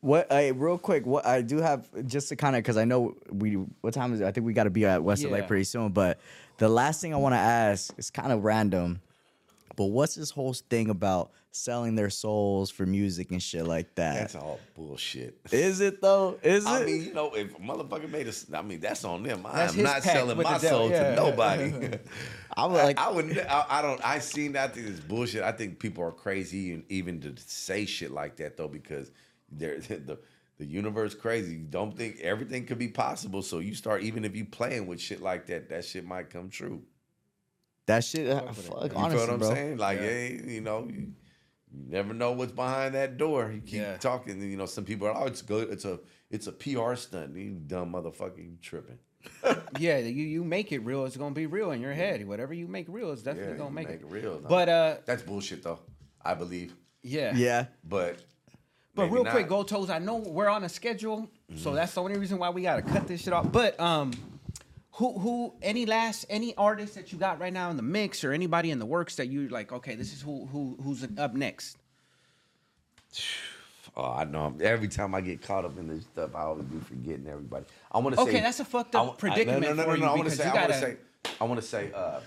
What? 0.00 0.28
Hey, 0.30 0.52
real 0.52 0.78
quick. 0.78 1.04
What 1.06 1.26
I 1.26 1.42
do 1.42 1.58
have 1.58 1.88
just 2.06 2.28
to 2.28 2.36
kind 2.36 2.54
of 2.54 2.60
because 2.62 2.76
I 2.76 2.84
know 2.84 3.16
we. 3.30 3.54
What 3.80 3.94
time 3.94 4.12
is 4.14 4.20
it? 4.20 4.26
I 4.26 4.30
think 4.32 4.46
we 4.46 4.52
got 4.52 4.64
to 4.64 4.70
be 4.70 4.86
at 4.86 5.02
West 5.02 5.24
Yeah. 5.24 5.30
LA 5.30 5.42
pretty 5.46 5.64
soon. 5.64 5.90
But 5.90 6.20
the 6.58 6.68
last 6.68 7.00
thing 7.00 7.12
I 7.12 7.16
want 7.16 7.32
to 7.34 7.38
ask 7.38 7.92
is 7.98 8.08
kind 8.10 8.30
of 8.30 8.44
random. 8.44 9.00
But 9.78 9.90
what's 9.90 10.16
this 10.16 10.32
whole 10.32 10.54
thing 10.54 10.90
about 10.90 11.30
selling 11.52 11.94
their 11.94 12.10
souls 12.10 12.68
for 12.68 12.84
music 12.84 13.30
and 13.30 13.40
shit 13.40 13.64
like 13.64 13.94
that? 13.94 14.14
that's 14.14 14.34
all 14.34 14.58
bullshit. 14.74 15.38
Is 15.52 15.80
it 15.80 16.02
though? 16.02 16.36
Is 16.42 16.64
it? 16.66 16.68
I 16.68 16.84
mean, 16.84 17.04
you 17.04 17.14
know, 17.14 17.32
if 17.32 17.54
a 17.54 17.60
motherfucker 17.60 18.10
made 18.10 18.26
us, 18.26 18.44
I 18.52 18.62
mean, 18.62 18.80
that's 18.80 19.04
on 19.04 19.22
them. 19.22 19.46
I 19.46 19.52
That's 19.52 19.76
am 19.76 19.84
not 19.84 20.02
selling 20.02 20.36
my 20.36 20.58
soul 20.58 20.90
yeah. 20.90 21.10
to 21.10 21.14
nobody. 21.14 21.96
I 22.56 22.66
was 22.66 22.82
like, 22.82 22.98
I, 22.98 23.04
I 23.04 23.10
wouldn't. 23.12 23.38
I, 23.38 23.66
I 23.68 23.82
don't. 23.82 24.04
I 24.04 24.18
seen. 24.18 24.50
that. 24.54 24.70
I 24.70 24.72
think 24.72 24.88
it's 24.88 24.98
bullshit. 24.98 25.44
I 25.44 25.52
think 25.52 25.78
people 25.78 26.02
are 26.02 26.10
crazy 26.10 26.72
and 26.72 26.82
even 26.88 27.20
to 27.20 27.34
say 27.36 27.86
shit 27.86 28.10
like 28.10 28.34
that 28.38 28.56
though, 28.56 28.66
because 28.66 29.12
they're 29.48 29.78
the 29.78 30.18
the 30.58 30.66
universe 30.66 31.14
crazy. 31.14 31.54
You 31.54 31.66
don't 31.70 31.96
think 31.96 32.18
everything 32.18 32.66
could 32.66 32.80
be 32.80 32.88
possible, 32.88 33.42
so 33.42 33.60
you 33.60 33.76
start 33.76 34.02
even 34.02 34.24
if 34.24 34.34
you 34.34 34.44
playing 34.44 34.88
with 34.88 35.00
shit 35.00 35.22
like 35.22 35.46
that, 35.46 35.68
that 35.68 35.84
shit 35.84 36.04
might 36.04 36.30
come 36.30 36.50
true. 36.50 36.82
That 37.88 38.04
shit. 38.04 38.28
uh, 38.30 38.52
Fuck, 38.52 38.92
You 38.92 38.96
honestly, 38.96 39.18
feel 39.18 39.26
what 39.26 39.30
I'm 39.30 39.38
bro. 39.40 39.54
saying? 39.54 39.76
Like, 39.78 39.98
hey, 39.98 40.40
you 40.46 40.60
know, 40.60 40.86
you, 40.88 41.12
you 41.74 41.84
never 41.88 42.14
know 42.14 42.32
what's 42.32 42.52
behind 42.52 42.94
that 42.94 43.18
door. 43.18 43.50
You 43.52 43.60
keep 43.60 43.80
Yeah. 43.80 43.96
talking. 43.96 44.40
You 44.40 44.56
know, 44.56 44.66
some 44.66 44.84
people 44.84 45.08
are, 45.08 45.16
oh, 45.16 45.24
it's 45.26 45.42
good. 45.42 45.68
It's 45.70 45.84
a 45.84 45.98
it's 46.30 46.46
a 46.46 46.52
PR 46.52 46.94
stunt. 46.94 47.36
You 47.36 47.50
dumb 47.66 47.92
motherfucker, 47.92 48.38
you 48.38 48.56
tripping. 48.62 48.98
Yeah, 49.78 49.98
you 49.98 50.24
you 50.24 50.44
make 50.44 50.72
it 50.72 50.78
real. 50.80 51.04
It's 51.04 51.16
gonna 51.16 51.34
be 51.34 51.46
real 51.46 51.72
in 51.72 51.80
your 51.80 51.92
head. 51.92 52.26
Whatever 52.26 52.54
you 52.54 52.66
make 52.68 52.86
real 52.88 53.10
is 53.10 53.22
definitely 53.22 53.52
Yeah, 53.52 53.58
gonna 53.58 53.70
make, 53.74 53.88
make 53.88 54.00
it. 54.00 54.04
it 54.04 54.10
real. 54.10 54.38
though. 54.38 54.48
But 54.48 54.68
uh, 54.68 54.96
that's 55.06 55.22
bullshit 55.22 55.62
though. 55.62 55.80
I 56.24 56.34
believe, 56.34 56.74
yeah, 57.02 57.34
Yeah. 57.34 57.66
but 57.84 58.18
But 58.94 59.10
real 59.10 59.24
not. 59.24 59.32
quick, 59.32 59.48
Gold 59.48 59.68
Toes, 59.68 59.88
I 59.90 59.98
know 59.98 60.16
we're 60.16 60.48
on 60.48 60.64
a 60.64 60.68
schedule, 60.68 61.28
so 61.56 61.74
that's 61.74 61.94
the 61.94 62.02
only 62.02 62.18
reason 62.18 62.38
why 62.38 62.50
we 62.50 62.62
gotta 62.62 62.82
cut 62.82 63.06
this 63.06 63.22
shit 63.22 63.32
off. 63.32 63.50
But 63.52 63.78
um, 63.80 64.12
who 64.98 65.18
who 65.18 65.54
any 65.62 65.86
last 65.86 66.26
any 66.28 66.54
artists 66.56 66.96
that 66.96 67.12
you 67.12 67.18
got 67.18 67.38
right 67.38 67.52
now 67.52 67.70
in 67.70 67.76
the 67.76 67.82
mix 67.84 68.24
or 68.24 68.32
anybody 68.32 68.70
in 68.72 68.78
the 68.80 68.86
works 68.86 69.14
that 69.16 69.28
you 69.28 69.48
like? 69.48 69.72
Okay, 69.72 69.94
this 69.94 70.12
is 70.12 70.20
who 70.20 70.46
who 70.46 70.76
who's 70.82 71.06
up 71.18 71.34
next. 71.34 71.76
Oh, 73.96 74.12
I 74.16 74.24
know. 74.24 74.54
Every 74.60 74.86
time 74.86 75.12
I 75.12 75.20
get 75.20 75.42
caught 75.42 75.64
up 75.64 75.76
in 75.76 75.88
this 75.88 76.04
stuff, 76.04 76.32
I 76.36 76.42
always 76.42 76.66
be 76.66 76.78
forgetting 76.78 77.26
everybody. 77.26 77.64
I 77.90 77.98
want 77.98 78.14
to 78.14 78.22
say 78.22 78.28
Okay, 78.28 78.40
that's 78.40 78.60
a 78.60 78.64
fucked 78.64 78.94
up 78.94 79.14
I- 79.14 79.16
predicament 79.16 79.62
no, 79.62 79.72
no, 79.72 79.74
no, 79.74 79.86
no, 79.88 79.94
you 79.94 80.00
no. 80.02 80.06
I 80.06 80.14
want 80.14 80.28
to 80.28 80.36
say. 80.36 80.44
I 80.44 80.46
want 80.54 80.62
to 80.62 80.68
gotta- 80.68 80.80
say. 80.80 80.96
I 81.40 81.44
want 81.44 81.60
to 81.60 81.66
say. 81.66 81.92
Uh, 81.92 82.20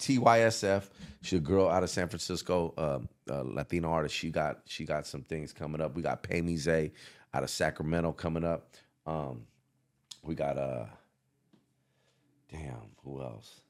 TYSF, 0.00 0.82
she's 1.22 1.38
a 1.38 1.42
girl 1.42 1.68
out 1.68 1.82
of 1.82 1.88
San 1.88 2.08
Francisco, 2.08 2.74
um, 2.76 3.08
uh, 3.30 3.42
Latino 3.42 3.88
artist. 3.90 4.14
She 4.14 4.28
got 4.30 4.58
she 4.66 4.84
got 4.84 5.06
some 5.06 5.22
things 5.22 5.52
coming 5.54 5.80
up. 5.80 5.94
We 5.94 6.02
got 6.02 6.22
Pay 6.22 6.42
Me 6.42 6.56
Zay 6.58 6.92
out 7.32 7.42
of 7.42 7.48
Sacramento 7.48 8.12
coming 8.12 8.44
up. 8.44 8.68
Um, 9.06 9.46
we 10.22 10.34
got 10.34 10.58
uh, 10.58 10.84
damn, 12.58 12.76
who 13.04 13.20
else? 13.22 13.60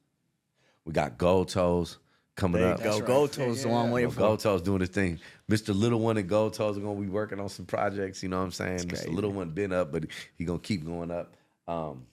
We 0.85 0.93
got 0.93 1.17
Gold 1.17 1.49
Toes 1.49 1.99
coming 2.37 2.61
There 2.61 2.71
you 2.71 2.75
up. 2.75 2.83
go. 2.83 3.01
Gold 3.01 3.33
Toes, 3.33 3.63
the 3.63 3.69
one 3.69 3.87
I'm 3.87 3.91
waiting 3.91 4.11
Well. 4.11 4.29
Gold 4.29 4.41
Toes 4.41 4.63
doing 4.63 4.81
his 4.81 4.91
thing. 4.91 5.19
Mr. 5.51 5.75
Little 5.75 6.01
One 6.01 6.17
and 6.17 6.29
Gold 6.29 6.55
Toes 6.55 6.77
are 6.77 6.81
gonna 6.81 7.01
be 7.01 7.09
working 7.09 7.41
on 7.41 7.49
some 7.49 7.65
projects. 7.67 8.23
You 8.23 8.29
know 8.29 8.39
what 8.39 8.45
I'm 8.45 8.53
saying? 8.53 8.79
Mr. 8.81 8.89
crazy. 8.91 9.11
Little 9.11 9.33
One 9.33 9.51
been 9.51 9.73
up, 9.73 9.93
but 9.93 10.05
he 10.37 10.45
gonna 10.45 10.59
keep 10.59 10.85
going 10.85 11.11
up. 11.11 11.35
Um, 11.67 12.07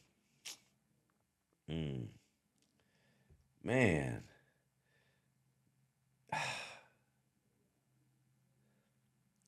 mm, 1.70 2.06
man, 3.64 4.24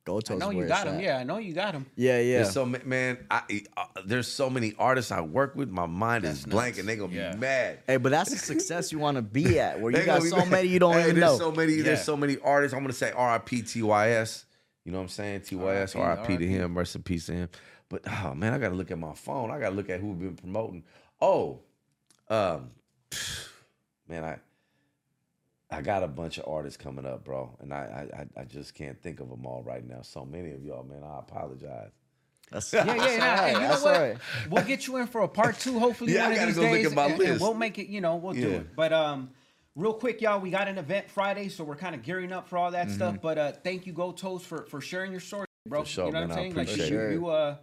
Gold 0.06 0.24
I 0.26 0.34
Toes 0.34 0.40
know 0.40 0.48
where 0.50 0.58
you 0.58 0.68
got 0.68 0.86
him. 0.88 0.96
at. 0.96 1.02
Yeah, 1.04 1.18
I 1.18 1.24
know 1.24 1.38
you 1.38 1.54
got 1.54 1.74
him. 1.74 1.86
Yeah, 1.96 2.20
yeah. 2.20 2.40
there's 2.40 2.52
so 2.52 2.66
man. 2.66 3.18
I, 3.32 3.62
uh, 3.78 3.86
there's 4.06 4.28
so 4.28 4.50
many 4.50 4.74
artists 4.78 5.12
I 5.12 5.22
work 5.22 5.56
with. 5.56 5.70
My 5.70 5.86
mind 5.86 6.26
is 6.26 6.46
blank, 6.46 6.78
and 6.78 6.88
they're 6.90 6.98
gonna 6.98 7.14
Yeah. 7.14 7.32
be 7.34 7.38
mad. 7.40 7.80
Hey, 7.88 7.96
but 7.98 8.10
that's 8.12 8.30
the 8.32 8.38
success 8.38 8.92
you 8.92 9.00
want 9.00 9.16
to 9.16 9.22
be 9.22 9.60
at, 9.62 9.80
where 9.80 9.92
you 9.98 10.06
got 10.06 10.22
so 10.24 10.38
mad. 10.38 10.50
many 10.52 10.68
you 10.68 10.80
don't 10.80 10.94
Hey, 10.96 11.04
even 11.10 11.20
there's 11.22 11.32
know. 11.32 11.38
so 11.38 11.52
many. 11.54 11.74
Yeah. 11.76 11.84
There's 11.84 12.04
so 12.04 12.18
many 12.18 12.38
artists. 12.44 12.76
I'm 12.76 12.82
gonna 12.84 12.92
say 12.94 13.12
R.I.P. 13.12 13.62
T.Y.S. 13.62 14.46
You 14.84 14.92
know 14.92 14.98
what 14.98 15.04
I'm 15.04 15.10
saying? 15.10 15.42
T.Y.S. 15.42 15.96
R.I.P., 15.96 16.20
R.I.P. 16.20 16.38
to 16.38 16.48
him. 16.48 16.78
Rest 16.78 16.96
in 16.98 17.04
peace 17.04 17.28
to 17.28 17.34
him. 17.34 17.50
But 17.88 18.02
oh 18.06 18.34
man, 18.36 18.54
I 18.54 18.58
gotta 18.58 18.76
look 18.76 18.92
at 18.92 19.00
my 19.00 19.14
phone. 19.14 19.52
I 19.52 19.60
gotta 19.60 19.76
look 19.76 19.90
at 19.90 20.02
who 20.02 20.08
we've 20.10 20.20
been 20.20 20.36
promoting. 20.36 20.84
Oh, 21.22 21.62
um, 22.28 22.72
man, 24.10 24.24
I 24.26 24.40
I 25.74 25.82
got 25.82 26.04
a 26.04 26.08
bunch 26.08 26.38
of 26.38 26.48
artists 26.48 26.78
coming 26.78 27.06
up, 27.06 27.24
bro, 27.26 27.56
and 27.60 27.74
I 27.74 28.08
I 28.14 28.20
I- 28.22 28.42
I 28.42 28.46
just 28.46 28.74
can't 28.76 29.02
think 29.02 29.20
of 29.20 29.30
them 29.30 29.46
all 29.46 29.64
right 29.64 29.86
now. 29.88 30.02
So 30.02 30.26
many 30.26 30.52
of 30.52 30.64
y'all, 30.64 30.84
man. 30.84 31.04
I 31.04 31.20
apologize. 31.20 31.92
That's, 32.52 32.72
Yeah, 32.74 32.86
yeah, 32.86 32.96
that's 32.98 33.18
yeah. 33.18 33.30
all 33.30 33.36
right, 33.38 33.48
And 33.48 33.56
you 33.56 33.62
know 33.62 33.68
that's 33.70 33.84
what? 33.84 33.96
all 33.96 34.02
right. 34.02 34.18
We'll 34.50 34.64
get 34.66 34.86
you 34.88 34.98
in 34.98 35.08
for 35.08 35.22
a 35.22 35.28
part 35.28 35.58
two, 35.60 35.80
hopefully 35.80 36.14
Yeah, 36.14 36.22
I 36.22 36.24
one 36.26 36.32
of 36.34 36.38
gotta 36.38 36.48
these 36.48 36.56
go 36.56 36.62
look 36.64 36.72
days, 36.72 36.86
at 36.88 36.94
my 36.94 37.04
and, 37.06 37.12
and 37.14 37.20
list. 37.20 37.42
we'll 37.42 37.54
make 37.56 37.80
it. 37.80 37.88
You 37.88 38.02
know, 38.02 38.16
we'll 38.18 38.34
do 38.34 38.50
it. 38.50 38.76
But 38.76 38.94
um, 38.94 39.32
real 39.76 39.94
quick, 39.94 40.22
y'all, 40.22 40.40
we 40.40 40.52
got 40.52 40.68
an 40.68 40.78
event 40.78 41.10
Friday, 41.10 41.50
so 41.50 41.64
we're 41.64 41.76
kind 41.78 41.96
of 41.96 42.04
gearing 42.04 42.32
up 42.32 42.48
for 42.48 42.58
all 42.58 42.72
that 42.72 42.88
Mm-hmm. 42.88 42.96
stuff. 42.96 43.18
But 43.22 43.38
uh, 43.38 43.52
thank 43.64 43.88
you, 43.88 43.94
Gold 43.94 44.18
Toes, 44.18 44.44
for 44.46 44.66
for 44.66 44.82
sharing 44.82 45.12
your 45.12 45.22
story, 45.22 45.48
bro. 45.68 45.84
For 45.84 45.90
sure, 45.90 46.06
you 46.08 46.12
know 46.12 46.20
man, 46.20 46.30
what 46.30 46.38
I 46.38 46.42
I'm 46.42 46.44
saying? 46.44 46.56
Like 46.56 46.68
appreciate 46.68 46.92
you, 46.92 47.00
it. 47.00 47.12
you 47.14 47.28
uh, 47.28 47.58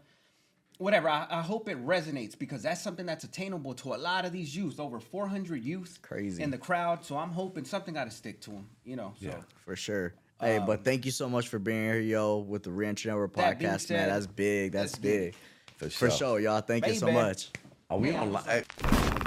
whatever. 0.80 1.08
I, 1.08 1.26
I 1.30 1.42
hope 1.42 1.68
it 1.68 1.84
resonates 1.84 2.36
because 2.38 2.62
that's 2.62 2.80
something 2.80 3.06
that's 3.06 3.24
attainable 3.24 3.74
to 3.74 3.94
a 3.94 3.96
lot 3.96 4.24
of 4.24 4.32
these 4.32 4.56
youth. 4.56 4.80
Over 4.80 4.98
400 4.98 5.62
youth, 5.62 5.98
Crazy. 6.02 6.42
in 6.42 6.50
the 6.50 6.58
crowd. 6.58 7.04
So 7.04 7.16
I'm 7.16 7.30
hoping 7.30 7.64
something 7.64 7.94
got 7.94 8.04
to 8.04 8.10
stick 8.10 8.40
to 8.42 8.50
them. 8.50 8.66
You 8.84 8.96
know, 8.96 9.14
so. 9.22 9.34
For 9.64 9.76
sure. 9.76 10.14
Hey, 10.40 10.56
um, 10.56 10.66
but 10.66 10.84
thank 10.84 11.04
you 11.04 11.10
so 11.12 11.28
much 11.28 11.48
for 11.48 11.58
being 11.58 11.84
here, 11.84 12.00
yo, 12.00 12.38
with 12.38 12.62
the 12.62 12.70
Reentry 12.70 13.10
Network 13.10 13.34
That 13.34 13.58
being 13.58 13.70
podcast, 13.70 13.90
man. 13.90 14.08
That's 14.08 14.26
big. 14.26 14.72
That's, 14.72 14.92
let's 14.94 15.02
get 15.02 15.18
big. 15.18 15.28
it. 15.28 15.34
For 15.76 15.90
For 15.90 16.08
sure. 16.10 16.18
sure, 16.18 16.40
y'all. 16.40 16.60
Thank 16.62 16.86
you 16.86 16.94
so 16.94 17.12
much. 17.12 17.50
Are 17.90 17.98
we 17.98 18.14
on 18.14 18.32
live? 18.32 19.19